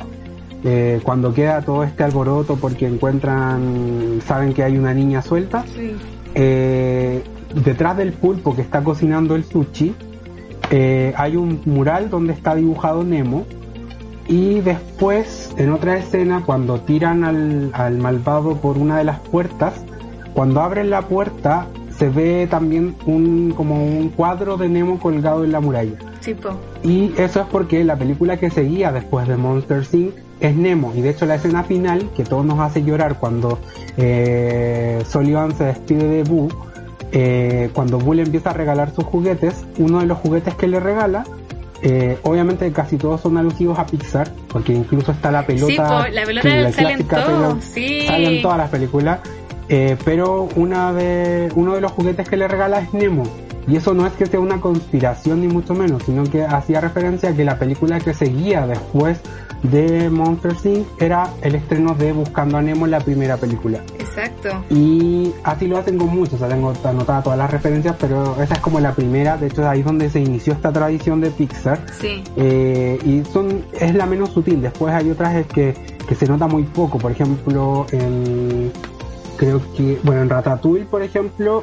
eh, 0.66 1.00
cuando 1.04 1.34
queda 1.34 1.62
todo 1.62 1.84
este 1.84 2.04
alboroto 2.04 2.58
porque 2.58 2.86
encuentran, 2.86 4.20
saben 4.26 4.54
que 4.54 4.64
hay 4.64 4.78
una 4.78 4.94
niña 4.94 5.22
suelta, 5.22 5.64
sí. 5.74 5.96
eh, 6.36 7.24
detrás 7.64 7.96
del 7.96 8.12
pulpo 8.12 8.56
que 8.56 8.62
está 8.62 8.84
cocinando 8.84 9.36
el 9.36 9.46
sushi, 9.46 9.96
eh, 10.72 11.14
hay 11.16 11.36
un 11.36 11.62
mural 11.66 12.10
donde 12.10 12.34
está 12.34 12.56
dibujado 12.56 13.04
Nemo. 13.04 13.46
Y 14.28 14.60
después, 14.60 15.52
en 15.58 15.72
otra 15.72 15.98
escena, 15.98 16.44
cuando 16.46 16.82
tiran 16.82 17.24
al, 17.24 17.72
al 17.74 17.98
malvado 17.98 18.58
por 18.58 18.78
una 18.78 19.00
de 19.00 19.04
las 19.04 19.20
puertas, 19.20 19.84
cuando 20.40 20.62
abren 20.62 20.90
la 20.90 21.02
puerta, 21.02 21.68
se 21.98 22.08
ve 22.08 22.48
también 22.50 22.96
un, 23.06 23.52
como 23.58 23.84
un 23.84 24.08
cuadro 24.08 24.56
de 24.56 24.70
Nemo 24.70 24.98
colgado 24.98 25.44
en 25.44 25.52
la 25.52 25.60
muralla. 25.60 25.98
Sí, 26.22 26.34
po. 26.34 26.52
Y 26.82 27.12
eso 27.18 27.42
es 27.42 27.46
porque 27.52 27.84
la 27.84 27.98
película 27.98 28.38
que 28.38 28.50
seguía 28.50 28.94
después 28.94 29.28
de 29.28 29.36
Monster 29.36 29.84
Inc. 29.92 30.14
es 30.40 30.56
Nemo. 30.56 30.94
Y 30.96 31.02
de 31.02 31.10
hecho 31.10 31.26
la 31.26 31.36
escena 31.36 31.64
final, 31.64 32.10
que 32.16 32.24
todos 32.24 32.46
nos 32.46 32.58
hace 32.60 32.84
llorar 32.86 33.20
cuando 33.20 33.60
eh, 33.98 35.04
Sullivan 35.10 35.54
se 35.58 35.66
despide 35.66 36.08
de 36.08 36.24
Boo, 36.24 36.48
eh, 37.12 37.70
cuando 37.74 38.00
Boo 38.00 38.14
le 38.14 38.22
empieza 38.24 38.52
a 38.52 38.54
regalar 38.54 38.92
sus 38.96 39.04
juguetes, 39.04 39.66
uno 39.78 40.00
de 40.00 40.06
los 40.06 40.20
juguetes 40.20 40.56
que 40.56 40.70
le 40.70 40.80
regala, 40.80 41.26
eh, 41.82 42.18
obviamente 42.24 42.72
casi 42.72 42.96
todos 42.96 43.20
son 43.20 43.38
alusivos 43.38 43.78
a 43.78 43.86
Pixar, 43.86 44.32
porque 44.48 44.72
incluso 44.74 45.12
está 45.12 45.32
la 45.32 45.46
pelota. 45.46 45.68
Sí, 45.68 45.76
po, 45.78 46.14
la 46.14 46.24
pelota 46.24 46.48
que 46.50 46.72
sale 46.72 46.94
en 46.94 47.04
clásica 47.04 47.26
todo, 47.26 47.56
pelo- 47.56 47.62
sí. 47.62 48.08
Sale 48.08 48.36
en 48.38 48.42
todas 48.42 48.58
las 48.58 48.70
películas. 48.70 49.20
Eh, 49.70 49.98
pero 50.04 50.50
una 50.56 50.92
de, 50.94 51.52
uno 51.56 51.76
de 51.76 51.82
los 51.82 51.92
juguetes 51.92 52.28
que 52.28 52.38
le 52.38 52.48
regala 52.48 52.80
es 52.80 52.94
Nemo. 52.94 53.24
Y 53.68 53.76
eso 53.76 53.94
no 53.94 54.08
es 54.08 54.14
que 54.14 54.26
sea 54.26 54.40
una 54.40 54.60
conspiración 54.60 55.42
ni 55.42 55.48
mucho 55.48 55.76
menos, 55.76 56.02
sino 56.04 56.24
que 56.24 56.44
hacía 56.44 56.82
referencia 56.82 57.30
a 57.30 57.36
que 57.36 57.46
la 57.46 57.60
película 57.60 58.00
que 58.00 58.16
seguía 58.16 58.66
después 58.66 59.22
de 59.64 60.10
Monster 60.10 60.56
Inc. 60.64 60.88
era 61.00 61.30
el 61.42 61.56
estreno 61.56 61.94
de 61.94 62.14
Buscando 62.14 62.58
a 62.58 62.62
Nemo, 62.62 62.88
la 62.88 63.00
primera 63.00 63.38
película. 63.38 63.82
Exacto. 64.00 64.50
Y 64.70 65.34
así 65.44 65.68
lo 65.68 65.78
hacen 65.78 65.98
con 65.98 66.08
muchos, 66.08 66.36
o 66.36 66.38
sea, 66.40 66.48
tengo 66.48 66.74
anotadas 66.84 67.24
todas 67.24 67.38
las 67.38 67.52
referencias, 67.52 67.96
pero 68.00 68.42
esa 68.42 68.56
es 68.56 68.60
como 68.60 68.80
la 68.80 68.94
primera, 68.94 69.38
de 69.38 69.48
hecho 69.48 69.68
ahí 69.68 69.80
es 69.80 69.86
donde 69.86 70.10
se 70.10 70.20
inició 70.20 70.54
esta 70.54 70.72
tradición 70.72 71.22
de 71.22 71.30
Pixar. 71.30 71.80
Sí. 72.00 72.24
Eh, 72.38 72.98
y 73.06 73.24
son 73.32 73.64
es 73.80 73.94
la 73.94 74.06
menos 74.06 74.32
sutil. 74.32 74.62
Después 74.62 74.94
hay 74.94 75.10
otras 75.12 75.36
es 75.36 75.48
que, 75.48 75.74
que 76.08 76.16
se 76.16 76.26
nota 76.26 76.48
muy 76.48 76.64
poco. 76.64 76.98
Por 76.98 77.12
ejemplo, 77.12 77.86
en 77.92 78.59
creo 79.40 79.62
que 79.76 79.98
bueno 80.04 80.22
en 80.22 80.30
Ratatouille, 80.30 80.86
por 80.86 81.02
ejemplo, 81.02 81.62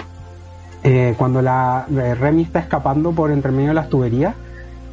eh, 0.83 1.15
cuando 1.19 1.43
la 1.43 1.87
Remy 1.87 2.43
está 2.43 2.59
escapando 2.59 3.13
por 3.13 3.31
entre 3.31 3.53
medio 3.53 3.69
de 3.69 3.75
las 3.75 3.91
tuberías 3.91 4.35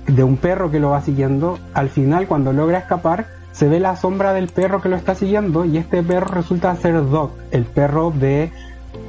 de 0.06 0.24
un 0.24 0.36
perro 0.36 0.70
que 0.70 0.80
lo 0.80 0.90
va 0.90 1.02
siguiendo, 1.02 1.60
al 1.74 1.90
final 1.90 2.28
cuando 2.28 2.52
logra 2.52 2.80
escapar 2.80 3.28
se 3.54 3.70
ve 3.70 3.80
la 3.80 3.96
sombra 3.96 4.34
del 4.34 4.50
perro 4.50 4.82
que 4.82 4.90
lo 4.90 4.98
está 4.98 5.16
siguiendo 5.16 5.64
y 5.64 5.78
este 5.78 6.04
perro 6.04 6.28
resulta 6.28 6.76
ser 6.76 7.10
Dog, 7.10 7.32
el 7.52 7.64
perro 7.64 8.12
de 8.12 8.52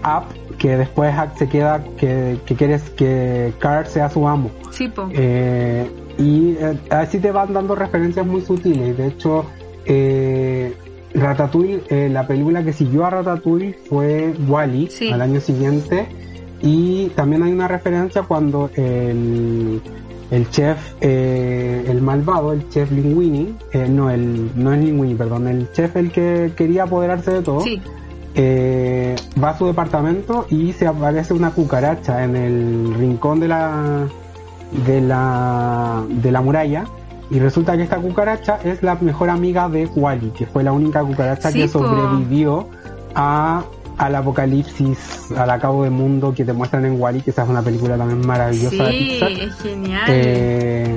Up 0.05 0.57
que 0.59 0.77
después 0.77 1.12
se 1.37 1.49
queda 1.49 1.83
que, 1.99 2.39
que 2.47 2.55
quiere 2.55 2.81
que 2.97 3.53
Car 3.59 3.87
sea 3.87 4.09
su 4.09 4.29
amo. 4.29 4.51
Sí, 4.70 4.89
po. 4.89 5.09
Eh, 5.11 5.91
y 6.16 6.57
eh, 6.61 6.79
así 6.91 7.18
te 7.18 7.33
van 7.33 7.53
dando 7.53 7.75
referencias 7.75 8.25
muy 8.25 8.41
sutiles. 8.41 8.97
De 8.97 9.09
hecho, 9.09 9.47
eh, 9.85 10.75
Ratatouille, 11.15 11.83
eh, 11.91 12.09
la 12.11 12.27
película 12.27 12.62
que 12.65 12.73
siguió 12.73 13.07
a 13.07 13.11
Ratatouille 13.11 13.75
fue 13.89 14.35
Wally 14.49 14.89
Sí. 14.91 15.11
al 15.11 15.21
año 15.23 15.41
siguiente. 15.41 16.07
Y 16.61 17.09
también 17.15 17.43
hay 17.43 17.53
una 17.53 17.69
referencia 17.69 18.23
cuando 18.23 18.71
el, 18.75 19.81
el 20.31 20.51
chef, 20.51 20.79
eh, 21.01 21.85
el 21.87 22.01
malvado, 22.01 22.53
el 22.53 22.69
chef 22.71 22.91
Linguini, 22.91 23.55
eh, 23.73 23.86
no, 23.89 24.11
el, 24.11 24.51
no 24.57 24.73
es 24.73 24.81
Linguini, 24.82 25.15
perdón, 25.15 25.47
el 25.49 25.70
chef 25.73 25.95
el 25.97 26.11
que 26.11 26.53
quería 26.57 26.85
apoderarse 26.85 27.32
de 27.32 27.43
todo 27.43 27.61
Sí. 27.61 27.81
eh, 28.35 29.15
va 29.43 29.51
a 29.51 29.59
su 29.59 29.66
departamento 29.66 30.47
y 30.51 30.73
se 30.73 30.86
aparece 30.86 31.35
una 31.35 31.51
cucaracha 31.51 32.24
en 32.24 32.35
el 32.35 32.95
rincón 32.99 33.41
de 33.41 33.49
la 33.49 34.07
de 34.86 35.01
la 35.03 36.03
de 36.09 36.32
la 36.32 36.41
muralla 36.41 36.85
y 37.31 37.39
resulta 37.39 37.77
que 37.77 37.83
esta 37.85 37.97
cucaracha 37.97 38.59
es 38.65 38.83
la 38.83 38.95
mejor 38.97 39.31
amiga 39.31 39.69
de 39.69 39.87
Wally 39.87 40.31
que 40.31 40.47
fue 40.47 40.63
la 40.63 40.73
única 40.73 41.03
cucaracha 41.03 41.51
Sí, 41.51 41.61
que 41.61 41.69
sobrevivió 41.69 42.69
a 43.15 43.63
al 43.97 44.15
apocalipsis 44.17 45.31
al 45.37 45.51
acabo 45.51 45.85
de 45.85 45.91
mundo 45.91 46.35
que 46.35 46.45
te 46.45 46.53
muestran 46.53 46.85
en 46.85 47.01
Wally 47.01 47.21
que 47.23 47.31
esa 47.31 47.45
es 47.45 47.49
una 47.49 47.63
película 47.63 47.97
también 47.97 48.27
maravillosa 48.27 48.85
de 48.85 48.91
Sí, 48.91 48.99
Pixar 49.11 49.31
es 49.33 49.55
genial. 49.61 50.05
eh, 50.09 50.97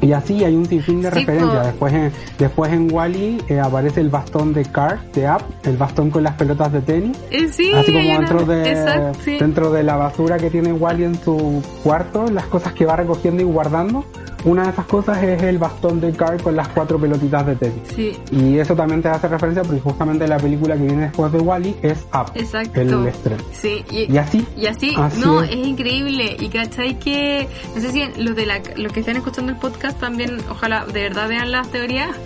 y 0.00 0.12
así 0.12 0.44
hay 0.44 0.54
un 0.54 0.64
sinfín 0.64 1.02
de 1.02 1.10
Sí, 1.10 1.14
referencias. 1.18 1.66
Después 1.66 1.92
en, 1.92 2.12
después 2.38 2.72
en 2.72 2.92
Wally 2.92 3.42
aparece 3.60 4.00
el 4.00 4.10
bastón 4.10 4.54
de 4.54 4.64
Cart, 4.64 5.12
de 5.12 5.26
App, 5.26 5.42
el 5.64 5.76
bastón 5.76 6.10
con 6.10 6.22
las 6.22 6.34
pelotas 6.34 6.72
de 6.72 6.80
tenis. 6.82 7.18
Eh, 7.32 7.48
sí, 7.50 7.72
así 7.74 7.92
como 7.92 8.08
una- 8.08 8.18
dentro 8.20 8.44
de, 8.46 8.70
Exacto, 8.70 9.18
sí. 9.24 9.38
dentro 9.40 9.72
de 9.72 9.82
la 9.82 9.96
basura 9.96 10.36
que 10.38 10.50
tiene 10.50 10.72
Wally 10.72 11.02
en 11.02 11.20
su 11.20 11.60
cuarto, 11.82 12.26
las 12.28 12.44
cosas 12.44 12.74
que 12.74 12.86
va 12.86 12.94
recogiendo 12.94 13.42
y 13.42 13.46
guardando. 13.46 14.04
Una 14.48 14.62
de 14.64 14.70
esas 14.70 14.86
cosas 14.86 15.22
es 15.22 15.42
el 15.42 15.58
bastón 15.58 16.00
de 16.00 16.10
Cart 16.12 16.42
con 16.42 16.56
las 16.56 16.68
cuatro 16.68 16.98
pelotitas 16.98 17.44
de 17.46 17.56
tenis. 17.56 17.82
Sí, 17.94 18.18
Y 18.30 18.58
eso 18.58 18.74
también 18.74 19.02
te 19.02 19.08
hace 19.08 19.28
referencia 19.28 19.62
porque 19.62 19.80
justamente 19.80 20.26
la 20.26 20.38
película 20.38 20.74
que 20.74 20.84
viene 20.84 21.02
después 21.02 21.30
de 21.32 21.38
Wally 21.38 21.76
es 21.82 22.06
Up, 22.14 22.32
exacto. 22.34 22.80
el 22.80 23.06
estreno. 23.08 23.42
Sí, 23.52 23.84
y, 23.90 24.10
Y 24.10 24.16
así, 24.16 24.46
y 24.56 24.64
así, 24.66 24.94
Así 24.96 25.20
no, 25.20 25.42
es. 25.42 25.50
es. 25.50 25.66
increíble. 25.66 26.34
Y 26.40 26.48
cachai 26.48 26.98
que, 26.98 27.46
no 27.74 27.80
sé 27.82 27.92
si 27.92 28.22
los 28.22 28.34
de 28.34 28.46
la, 28.46 28.62
los 28.76 28.90
que 28.90 29.00
están 29.00 29.16
escuchando 29.16 29.52
el 29.52 29.58
podcast 29.58 30.00
también, 30.00 30.38
ojalá 30.50 30.86
de 30.86 31.02
verdad 31.02 31.28
vean 31.28 31.52
las 31.52 31.68
teorías, 31.70 32.16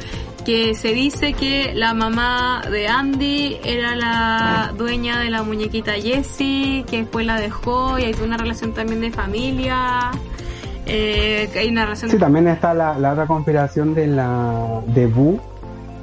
que 0.45 0.75
se 0.75 0.93
dice 0.95 1.33
que 1.33 1.73
la 1.75 1.93
mamá 1.93 2.63
de 2.71 2.87
Andy 2.87 3.59
era 3.65 3.97
la 3.97 4.73
dueña 4.79 5.19
de 5.19 5.31
la 5.31 5.43
muñequita 5.43 5.95
Jessie, 5.95 6.85
que 6.89 6.99
después 6.99 7.27
la 7.27 7.41
dejó 7.41 7.99
y 7.99 8.05
hay 8.05 8.15
una 8.23 8.37
relación 8.37 8.73
también 8.75 9.01
de 9.01 9.11
familia. 9.11 10.11
Eh, 10.87 11.49
hay 11.57 11.69
una 11.69 11.85
relación. 11.85 12.11
Sí, 12.11 12.19
también 12.19 12.49
está 12.49 12.75
la, 12.75 12.99
la 12.99 13.13
otra 13.13 13.27
conspiración 13.27 13.95
de 13.95 14.07
la 14.09 14.81
de 14.87 15.07
Boo. 15.07 15.41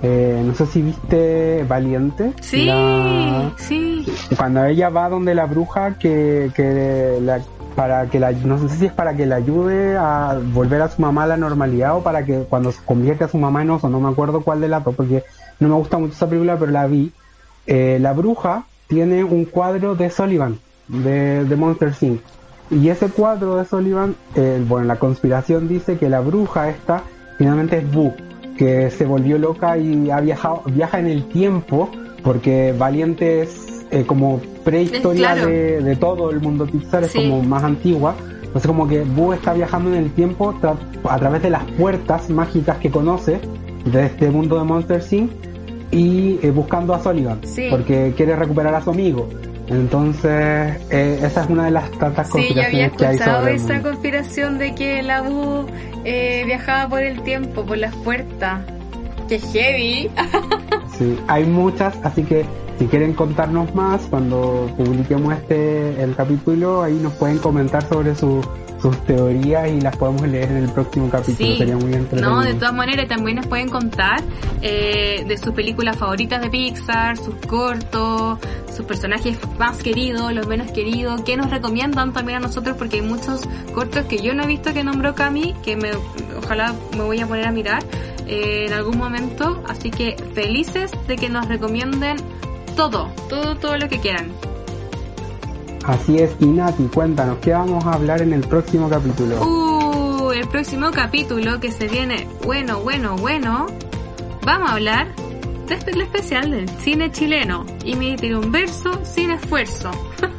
Eh, 0.02 0.42
no 0.46 0.56
sé 0.56 0.66
si 0.66 0.82
viste 0.82 1.66
Valiente. 1.68 2.32
Sí, 2.42 2.66
La- 2.66 3.52
sí. 3.58 4.06
Cuando 4.38 4.64
ella 4.66 4.90
va 4.90 5.10
donde 5.10 5.36
la 5.36 5.46
bruja 5.46 5.96
que, 6.00 6.52
que 6.56 7.18
la, 7.22 7.42
para 7.76 8.06
que 8.08 8.20
la, 8.20 8.32
no 8.32 8.58
sé 8.60 8.70
si 8.76 8.86
es 8.86 8.94
para 8.94 9.16
que 9.16 9.26
la 9.26 9.36
ayude 9.36 9.98
a 9.98 10.40
volver 10.54 10.82
a 10.82 10.88
su 10.90 11.02
mamá 11.02 11.24
a 11.24 11.28
la 11.28 11.38
normalidad 11.38 11.98
o 11.98 12.02
para 12.04 12.24
que 12.24 12.40
cuando 12.50 12.72
se 12.72 12.82
convierte 12.86 13.26
a 13.26 13.28
su 13.28 13.38
mamá 13.38 13.62
en 13.62 13.72
oso, 13.72 13.90
no 13.90 14.00
me 14.00 14.10
acuerdo 14.10 14.42
cuál 14.42 14.62
de 14.62 14.70
las 14.70 14.84
dos, 14.86 14.96
porque 14.96 15.24
no 15.60 15.68
me 15.68 15.76
gusta 15.76 15.98
mucho 15.98 16.14
esa 16.14 16.28
película, 16.30 16.56
pero 16.58 16.72
la 16.72 16.88
vi. 16.88 17.12
Eh, 17.68 17.98
la 18.02 18.14
bruja 18.14 18.64
tiene 18.88 19.24
un 19.26 19.44
cuadro 19.46 19.96
de 19.96 20.10
Sullivan, 20.10 20.58
de, 20.88 21.44
de 21.44 21.56
Monster 21.58 21.94
Inc. 22.02 22.22
Y 22.72 22.90
ese 22.90 23.08
cuadro 23.08 23.56
de 23.58 23.66
Sullivan, 23.66 24.16
eh, 24.36 24.64
bueno, 24.68 24.86
la 24.86 24.98
conspiración 24.98 25.68
dice 25.68 25.98
que 25.98 26.08
la 26.10 26.20
bruja 26.20 26.70
esta 26.70 27.02
finalmente 27.38 27.78
es 27.80 27.92
Boo, 27.92 28.14
que 28.58 28.92
se 28.92 29.06
volvió 29.06 29.38
loca 29.40 29.78
y 29.78 30.10
ha 30.12 30.20
viajado, 30.20 30.62
viaja 30.68 31.00
en 31.00 31.08
el 31.08 31.24
tiempo, 31.30 31.90
porque 32.24 32.74
Valiente 32.78 33.42
es 33.42 33.86
eh, 33.92 34.04
como 34.06 34.40
prehistoria 34.64 35.34
claro. 35.34 35.48
de, 35.48 35.82
de 35.82 35.96
todo 35.96 36.30
el 36.30 36.42
mundo 36.42 36.66
Pixar, 36.68 37.04
es 37.06 37.12
Sí. 37.12 37.18
como 37.28 37.42
más 37.42 37.64
antigua. 37.64 38.14
Entonces 38.44 38.68
como 38.68 38.88
que 38.88 39.02
Boo 39.02 39.34
está 39.34 39.54
viajando 39.54 39.90
en 39.92 40.04
el 40.04 40.12
tiempo 40.12 40.54
tra- 40.62 40.76
a 41.08 41.18
través 41.18 41.42
de 41.42 41.50
las 41.50 41.64
puertas 41.72 42.30
mágicas 42.30 42.78
que 42.78 42.90
conoce 42.92 43.40
de 43.86 44.06
este 44.06 44.30
mundo 44.30 44.58
de 44.60 44.64
Monster 44.66 45.02
Inc. 45.12 45.32
y 45.92 46.40
eh, 46.44 46.52
buscando 46.52 46.94
a 46.94 47.00
Sullivan, 47.02 47.40
Sí. 47.44 47.68
porque 47.72 48.14
quiere 48.16 48.36
recuperar 48.36 48.76
a 48.76 48.82
su 48.82 48.92
amigo. 48.92 49.28
Entonces, 49.70 50.78
eh, 50.90 51.20
esa 51.24 51.44
es 51.44 51.50
una 51.50 51.66
de 51.66 51.72
las 51.72 51.92
tantas 51.92 52.28
Sí, 52.32 52.54
yo 52.56 52.62
había 52.64 52.90
conspiraciones 52.90 52.98
que 52.98 53.06
hay 53.06 53.14
escuchado 53.16 53.40
sobre 53.40 53.52
el 53.52 53.58
esa 53.58 53.74
mundo. 53.74 53.90
conspiración 53.90 54.58
de 54.58 54.76
que 54.76 55.04
la 55.04 55.22
Bu 55.22 55.66
eh, 56.06 56.44
viajaba 56.46 56.90
por 56.90 57.02
el 57.04 57.22
tiempo, 57.22 57.64
por 57.66 57.78
las 57.78 57.96
puertas. 57.98 58.62
¡Qué 59.28 59.40
heavy! 59.40 60.10
Sí, 60.98 61.18
hay 61.30 61.46
muchas, 61.46 61.96
así 62.04 62.24
que 62.24 62.44
si 62.78 62.86
quieren 62.88 63.14
contarnos 63.14 63.74
más 63.74 64.02
cuando 64.10 64.70
publiquemos 64.76 65.32
este 65.34 66.04
el 66.04 66.14
capítulo, 66.14 66.84
ahí 66.84 66.96
nos 67.02 67.14
pueden 67.14 67.38
comentar 67.38 67.82
sobre 67.88 68.14
su- 68.16 68.42
sus 68.82 68.98
teorías 69.06 69.70
y 69.70 69.82
las 69.82 69.96
podemos 69.98 70.28
leer 70.28 70.52
en 70.52 70.58
el 70.58 70.70
próximo 70.70 71.10
capítulo. 71.10 71.50
Sí, 71.50 71.58
Sería 71.58 71.76
muy 71.76 71.94
entretenido. 71.94 72.30
no, 72.30 72.42
de 72.42 72.54
todas 72.54 72.74
maneras 72.74 73.08
también 73.08 73.38
nos 73.38 73.48
pueden 73.48 73.70
contar 73.70 74.22
eh, 74.62 75.26
de 75.28 75.38
sus 75.38 75.54
películas 75.54 75.98
favoritas 75.98 76.42
de 76.42 76.50
Pixar, 76.50 77.18
sus 77.18 77.36
cortos, 77.48 78.40
sus 78.76 78.86
personajes 78.86 79.38
más 79.58 79.78
queridos, 79.84 80.34
los 80.34 80.48
menos 80.48 80.72
queridos, 80.72 81.22
que 81.22 81.36
nos 81.36 81.50
recomiendan 81.50 82.14
también 82.14 82.38
a 82.38 82.42
nosotros 82.42 82.78
porque 82.78 82.98
hay 82.98 83.02
muchos 83.02 83.42
cortos 83.74 84.06
que 84.06 84.20
yo 84.20 84.34
no 84.34 84.44
he 84.44 84.48
visto 84.48 84.74
que 84.74 84.84
nombró 84.84 85.16
Cami, 85.16 85.54
que 85.64 85.76
me, 85.76 85.92
ojalá 86.38 86.74
me 86.96 87.04
voy 87.04 87.20
a 87.20 87.28
poner 87.28 87.48
a 87.48 87.52
mirar 87.52 87.84
eh, 88.28 88.66
en 88.68 88.74
algún 88.74 88.98
momento, 88.98 89.62
así 89.68 89.92
que 89.92 90.16
felices 90.34 90.92
de 91.08 91.16
que 91.16 91.30
nos 91.30 91.48
recomienden 91.48 92.18
todo, 92.76 93.12
todo, 93.28 93.56
todo 93.58 93.78
lo 93.78 93.90
que 93.90 94.00
quieran. 94.00 94.32
Así 95.86 96.18
es, 96.18 96.36
y 96.40 96.46
Nati, 96.46 96.84
cuéntanos, 96.84 97.38
¿qué 97.40 97.52
vamos 97.54 97.86
a 97.86 97.94
hablar 97.94 98.22
en 98.22 98.34
el 98.34 98.42
próximo 98.42 98.90
capítulo? 98.90 99.42
Uh, 99.44 100.32
el 100.32 100.48
próximo 100.48 100.92
capítulo 100.92 101.60
que 101.60 101.72
se 101.72 101.88
viene 101.88 102.28
bueno, 102.46 102.80
bueno, 102.82 103.16
bueno, 103.18 103.68
vamos 104.46 104.70
a 104.70 104.74
hablar 104.74 105.08
de 105.68 105.76
este 105.76 105.92
especial 106.00 106.52
del 106.52 106.70
cine 106.70 107.12
chileno 107.12 107.66
y 107.84 107.96
me 107.96 108.16
tiré 108.18 108.36
un 108.36 108.52
verso 108.52 108.92
sin 109.04 109.32
esfuerzo. 109.32 109.90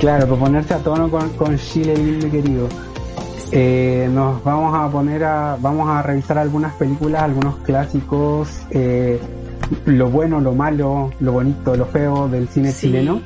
Claro, 0.00 0.26
para 0.26 0.40
ponerse 0.40 0.74
a 0.74 0.78
tono 0.78 1.08
con, 1.08 1.28
con 1.34 1.56
Chile 1.56 1.96
lindo 1.96 2.26
y 2.26 2.30
querido. 2.30 2.68
Eh, 3.52 4.08
nos 4.10 4.42
vamos 4.42 4.74
a 4.74 4.90
poner 4.90 5.22
a, 5.22 5.56
vamos 5.60 5.88
a 5.88 6.02
revisar 6.02 6.38
algunas 6.38 6.74
películas, 6.74 7.22
algunos 7.22 7.58
clásicos, 7.58 8.48
eh, 8.70 9.20
lo 9.86 10.10
bueno, 10.10 10.40
lo 10.40 10.54
malo, 10.54 11.12
lo 11.20 11.32
bonito, 11.32 11.76
lo 11.76 11.86
feo 11.86 12.26
del 12.26 12.48
cine 12.48 12.72
Sí. 12.72 12.88
chileno. 12.88 13.20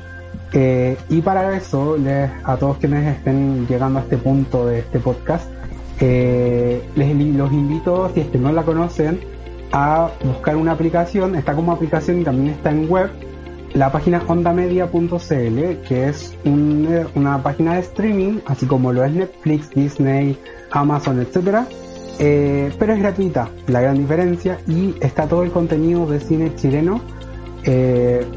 Eh, 0.53 0.97
y 1.09 1.21
para 1.21 1.55
eso, 1.57 1.97
les, 1.97 2.29
a 2.43 2.55
todos 2.57 2.77
quienes 2.77 3.17
estén 3.17 3.67
llegando 3.67 3.99
a 3.99 4.01
este 4.03 4.17
punto 4.17 4.65
de 4.65 4.79
este 4.79 4.99
podcast, 4.99 5.49
eh, 5.99 6.81
les 6.95 7.15
los 7.35 7.51
invito, 7.51 8.09
si 8.13 8.21
es 8.21 8.27
que 8.27 8.37
no 8.37 8.51
la 8.51 8.63
conocen, 8.63 9.19
a 9.71 10.09
buscar 10.23 10.55
una 10.55 10.71
aplicación. 10.71 11.35
Está 11.35 11.53
como 11.53 11.71
aplicación 11.73 12.21
y 12.21 12.23
también 12.23 12.49
está 12.55 12.71
en 12.71 12.89
web. 12.89 13.09
La 13.73 13.91
página 13.91 14.21
ondamedia.cl, 14.25 15.81
que 15.87 16.07
es 16.07 16.33
un- 16.45 16.87
una 17.15 17.43
página 17.43 17.73
de 17.73 17.81
streaming, 17.81 18.39
así 18.45 18.65
como 18.65 18.93
lo 18.93 19.03
es 19.03 19.11
Netflix, 19.11 19.69
Disney, 19.71 20.37
Amazon, 20.71 21.19
etcétera, 21.19 21.67
eh, 22.19 22.71
pero 22.79 22.93
es 22.93 22.99
gratuita, 22.99 23.49
la 23.67 23.81
gran 23.81 23.97
diferencia, 23.97 24.57
y 24.67 24.95
está 25.01 25.27
todo 25.27 25.43
el 25.43 25.51
contenido 25.51 26.05
de 26.07 26.19
cine 26.21 26.55
chileno, 26.55 27.01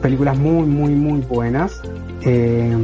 películas 0.02 0.36
muy, 0.36 0.66
muy, 0.66 0.92
muy 0.94 1.20
buenas. 1.20 1.80
Eh, 2.22 2.76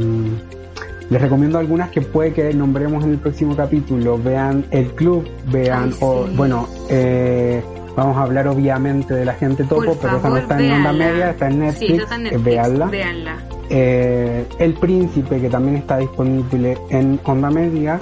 les 1.09 1.21
recomiendo 1.21 1.57
algunas 1.57 1.89
que 1.89 2.01
puede 2.01 2.33
que 2.33 2.53
nombremos 2.53 3.03
en 3.03 3.11
el 3.11 3.17
próximo 3.17 3.55
capítulo. 3.55 4.17
Vean 4.17 4.65
El 4.71 4.87
Club, 4.91 5.27
vean, 5.51 5.91
Ay, 5.93 5.97
o, 6.01 6.25
bueno, 6.35 6.67
eh, 6.89 7.61
vamos 7.95 8.17
a 8.17 8.23
hablar 8.23 8.47
obviamente 8.49 9.13
de 9.13 9.23
la 9.23 9.33
gente 9.33 9.63
topo, 9.63 9.85
Por 9.85 9.97
pero 9.97 10.07
esa 10.07 10.11
no 10.17 10.19
favor, 10.21 10.39
está 10.39 10.59
en 10.59 10.71
onda 10.73 10.91
media, 10.93 11.29
está 11.31 11.47
en 11.47 11.59
Netflix, 11.59 11.87
Sí, 11.87 11.95
está 11.95 12.15
en 12.15 12.21
eh, 12.21 12.23
Netflix, 12.31 12.43
véanla. 12.45 12.85
véanla. 12.87 13.37
Eh, 13.69 14.45
El 14.59 14.73
Príncipe, 14.73 15.39
que 15.39 15.49
también 15.49 15.77
está 15.77 15.97
disponible 15.97 16.77
en 16.89 17.19
onda 17.23 17.49
media. 17.51 17.99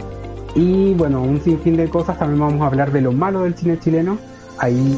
Y 0.56 0.94
bueno, 0.96 1.22
un 1.22 1.40
sinfín 1.42 1.78
de 1.78 1.88
cosas. 1.90 2.18
También 2.18 2.40
vamos 2.40 2.62
a 2.62 2.68
hablar 2.68 2.92
de 2.92 3.02
lo 3.02 3.12
malo 3.12 3.42
del 3.44 3.56
cine 3.56 3.78
chileno. 3.78 4.18
Ahí, 4.58 4.98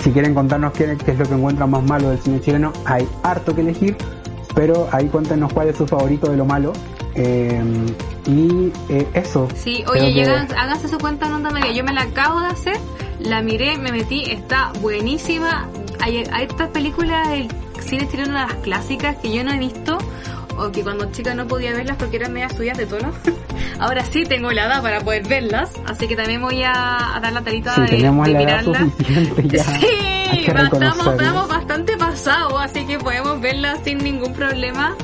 si 0.00 0.10
quieren 0.10 0.34
contarnos 0.34 0.72
qué, 0.72 0.96
qué 1.04 1.12
es 1.12 1.18
lo 1.18 1.24
que 1.24 1.34
encuentran 1.34 1.70
más 1.70 1.82
malo 1.84 2.10
del 2.10 2.18
cine 2.18 2.40
chileno, 2.40 2.72
hay 2.84 3.06
harto 3.22 3.54
que 3.54 3.62
elegir. 3.62 3.96
Pero 4.56 4.88
ahí 4.90 5.06
cuéntenos 5.08 5.52
cuál 5.52 5.68
es 5.68 5.76
su 5.76 5.86
favorito 5.86 6.30
de 6.30 6.36
lo 6.38 6.46
malo. 6.46 6.72
Eh, 7.14 7.62
y 8.26 8.72
eh, 8.88 9.06
eso. 9.14 9.48
Sí, 9.54 9.84
oye, 9.86 10.12
que- 10.12 10.22
háganse 10.56 10.88
su 10.88 10.98
cuenta 10.98 11.26
en 11.26 11.34
onda 11.34 11.50
media. 11.50 11.70
Yo 11.72 11.84
me 11.84 11.92
la 11.92 12.02
acabo 12.02 12.40
de 12.40 12.46
hacer, 12.48 12.76
la 13.20 13.42
miré, 13.42 13.76
me 13.78 13.92
metí, 13.92 14.22
está 14.30 14.72
buenísima. 14.80 15.68
Hay, 16.00 16.24
hay 16.32 16.46
estas 16.46 16.70
películas 16.70 17.28
del 17.28 17.48
cine 17.80 18.08
chileno, 18.08 18.32
de 18.32 18.40
las 18.46 18.54
clásicas 18.54 19.16
que 19.18 19.32
yo 19.32 19.44
no 19.44 19.52
he 19.52 19.58
visto, 19.58 19.98
o 20.58 20.70
que 20.72 20.82
cuando 20.82 21.10
chica 21.12 21.34
no 21.34 21.46
podía 21.46 21.72
verlas 21.72 21.96
porque 21.96 22.16
eran 22.16 22.32
medias 22.32 22.54
subidas 22.54 22.78
de 22.78 22.86
tono. 22.86 23.12
Ahora 23.78 24.04
sí 24.04 24.24
tengo 24.24 24.50
la 24.52 24.66
edad 24.66 24.82
para 24.82 25.00
poder 25.00 25.26
verlas, 25.28 25.72
así 25.86 26.08
que 26.08 26.16
también 26.16 26.40
voy 26.40 26.62
a, 26.62 27.16
a 27.16 27.20
dar 27.20 27.32
la 27.32 27.42
tarita 27.42 27.74
Si 27.74 27.80
de, 27.82 27.86
tenemos 27.88 28.26
de 28.26 28.32
la 28.32 28.42
edad 28.42 28.62
mirarlas. 28.64 28.82
suficiente 28.96 29.48
ya. 29.48 29.64
hay 30.30 30.44
Sí, 30.44 30.46
estamos, 30.46 31.06
estamos 31.06 31.48
bastante 31.48 31.96
pasados, 31.96 32.54
así 32.60 32.84
que 32.86 32.98
podemos 32.98 33.40
verla 33.40 33.76
sin 33.84 33.98
ningún 33.98 34.32
problema. 34.32 34.94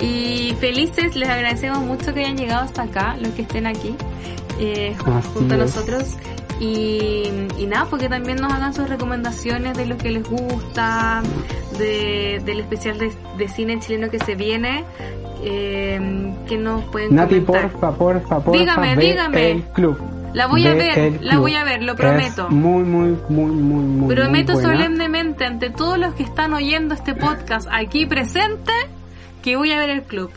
Y 0.00 0.54
felices, 0.60 1.16
les 1.16 1.28
agradecemos 1.28 1.78
mucho 1.78 2.12
que 2.12 2.20
hayan 2.20 2.36
llegado 2.36 2.64
hasta 2.64 2.82
acá, 2.82 3.16
los 3.18 3.32
que 3.32 3.42
estén 3.42 3.66
aquí, 3.66 3.94
eh, 4.58 4.94
Así 4.98 5.28
junto 5.32 5.54
a 5.54 5.64
es. 5.64 6.16
Y, 6.58 7.30
y 7.58 7.66
nada, 7.66 7.86
porque 7.90 8.08
también 8.08 8.38
nos 8.38 8.52
hagan 8.52 8.72
sus 8.72 8.88
recomendaciones 8.88 9.76
de 9.76 9.86
lo 9.86 9.98
que 9.98 10.10
les 10.10 10.28
gusta, 10.28 11.22
de, 11.78 12.40
del 12.44 12.60
especial 12.60 12.98
de, 12.98 13.12
de 13.36 13.48
cine 13.48 13.78
chileno 13.78 14.08
que 14.10 14.18
se 14.18 14.34
viene, 14.36 14.84
eh, 15.42 16.32
que 16.48 16.56
nos 16.56 16.82
pueden 16.84 17.14
Nati, 17.14 17.40
comentar. 17.40 17.70
porfa, 17.72 17.92
porfa, 17.92 18.40
porfa, 18.40 18.58
Dígame, 18.58 18.96
dígame. 18.96 19.50
El 19.50 19.62
club. 19.64 19.98
La 20.32 20.46
voy 20.48 20.66
a 20.66 20.74
Ve 20.74 20.92
ver, 20.94 21.22
la 21.22 21.38
voy 21.38 21.54
a 21.54 21.64
ver, 21.64 21.82
lo 21.82 21.92
Es 21.92 21.98
prometo. 21.98 22.48
muy, 22.50 22.84
muy, 22.84 23.16
muy, 23.28 23.50
muy, 23.52 23.84
muy. 23.84 24.14
Prometo 24.14 24.52
muy 24.54 24.62
solemnemente 24.62 25.44
ante 25.46 25.70
todos 25.70 25.98
los 25.98 26.14
que 26.14 26.22
están 26.24 26.52
oyendo 26.52 26.94
este 26.94 27.14
podcast 27.14 27.66
aquí 27.72 28.04
presente 28.06 28.72
que 29.42 29.56
voy 29.56 29.72
a 29.72 29.78
ver 29.78 29.88
el 29.90 30.02
club. 30.02 30.30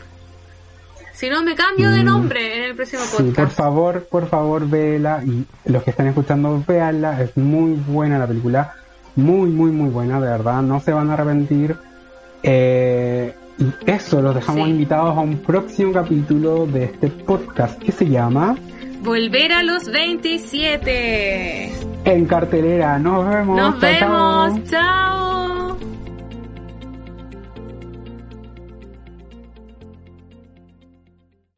Si 1.20 1.28
no, 1.28 1.42
me 1.42 1.54
cambio 1.54 1.90
de 1.90 2.00
Mm. 2.02 2.06
nombre 2.06 2.56
en 2.56 2.62
el 2.64 2.74
próximo 2.74 3.02
Sí, 3.02 3.16
por 3.18 3.26
podcast. 3.26 3.52
favor, 3.54 4.04
por 4.10 4.26
favor, 4.26 4.66
véela 4.66 5.22
y 5.22 5.44
los 5.70 5.82
que 5.82 5.90
están 5.90 6.06
escuchando, 6.06 6.64
véanla, 6.66 7.20
es 7.20 7.36
muy 7.36 7.72
buena 7.74 8.18
la 8.18 8.26
película, 8.26 8.72
muy, 9.16 9.50
muy, 9.50 9.70
muy 9.70 9.90
buena, 9.90 10.18
de 10.18 10.28
verdad, 10.28 10.62
no 10.62 10.80
se 10.80 10.92
van 10.92 11.10
a 11.10 11.12
arrepentir. 11.14 11.76
Eh, 12.42 13.34
y 13.58 13.66
eso, 13.90 14.22
los 14.22 14.34
dejamos 14.34 14.64
Sí. 14.64 14.70
invitados 14.70 15.14
a 15.14 15.20
un 15.20 15.36
próximo 15.38 15.92
capítulo 15.92 16.66
de 16.66 16.84
este 16.84 17.08
podcast 17.08 17.78
que 17.82 17.92
se 17.92 18.08
llama 18.08 18.56
Volver 19.02 19.52
a 19.52 19.62
los 19.62 19.90
27. 19.92 21.70
En 22.06 22.24
Cartelera. 22.24 22.98
Nos 22.98 23.28
vemos. 23.28 23.56
Nos 23.58 23.78
chao, 23.78 23.90
chao. 23.98 24.52
vemos. 24.54 24.70
Chao. 24.70 25.76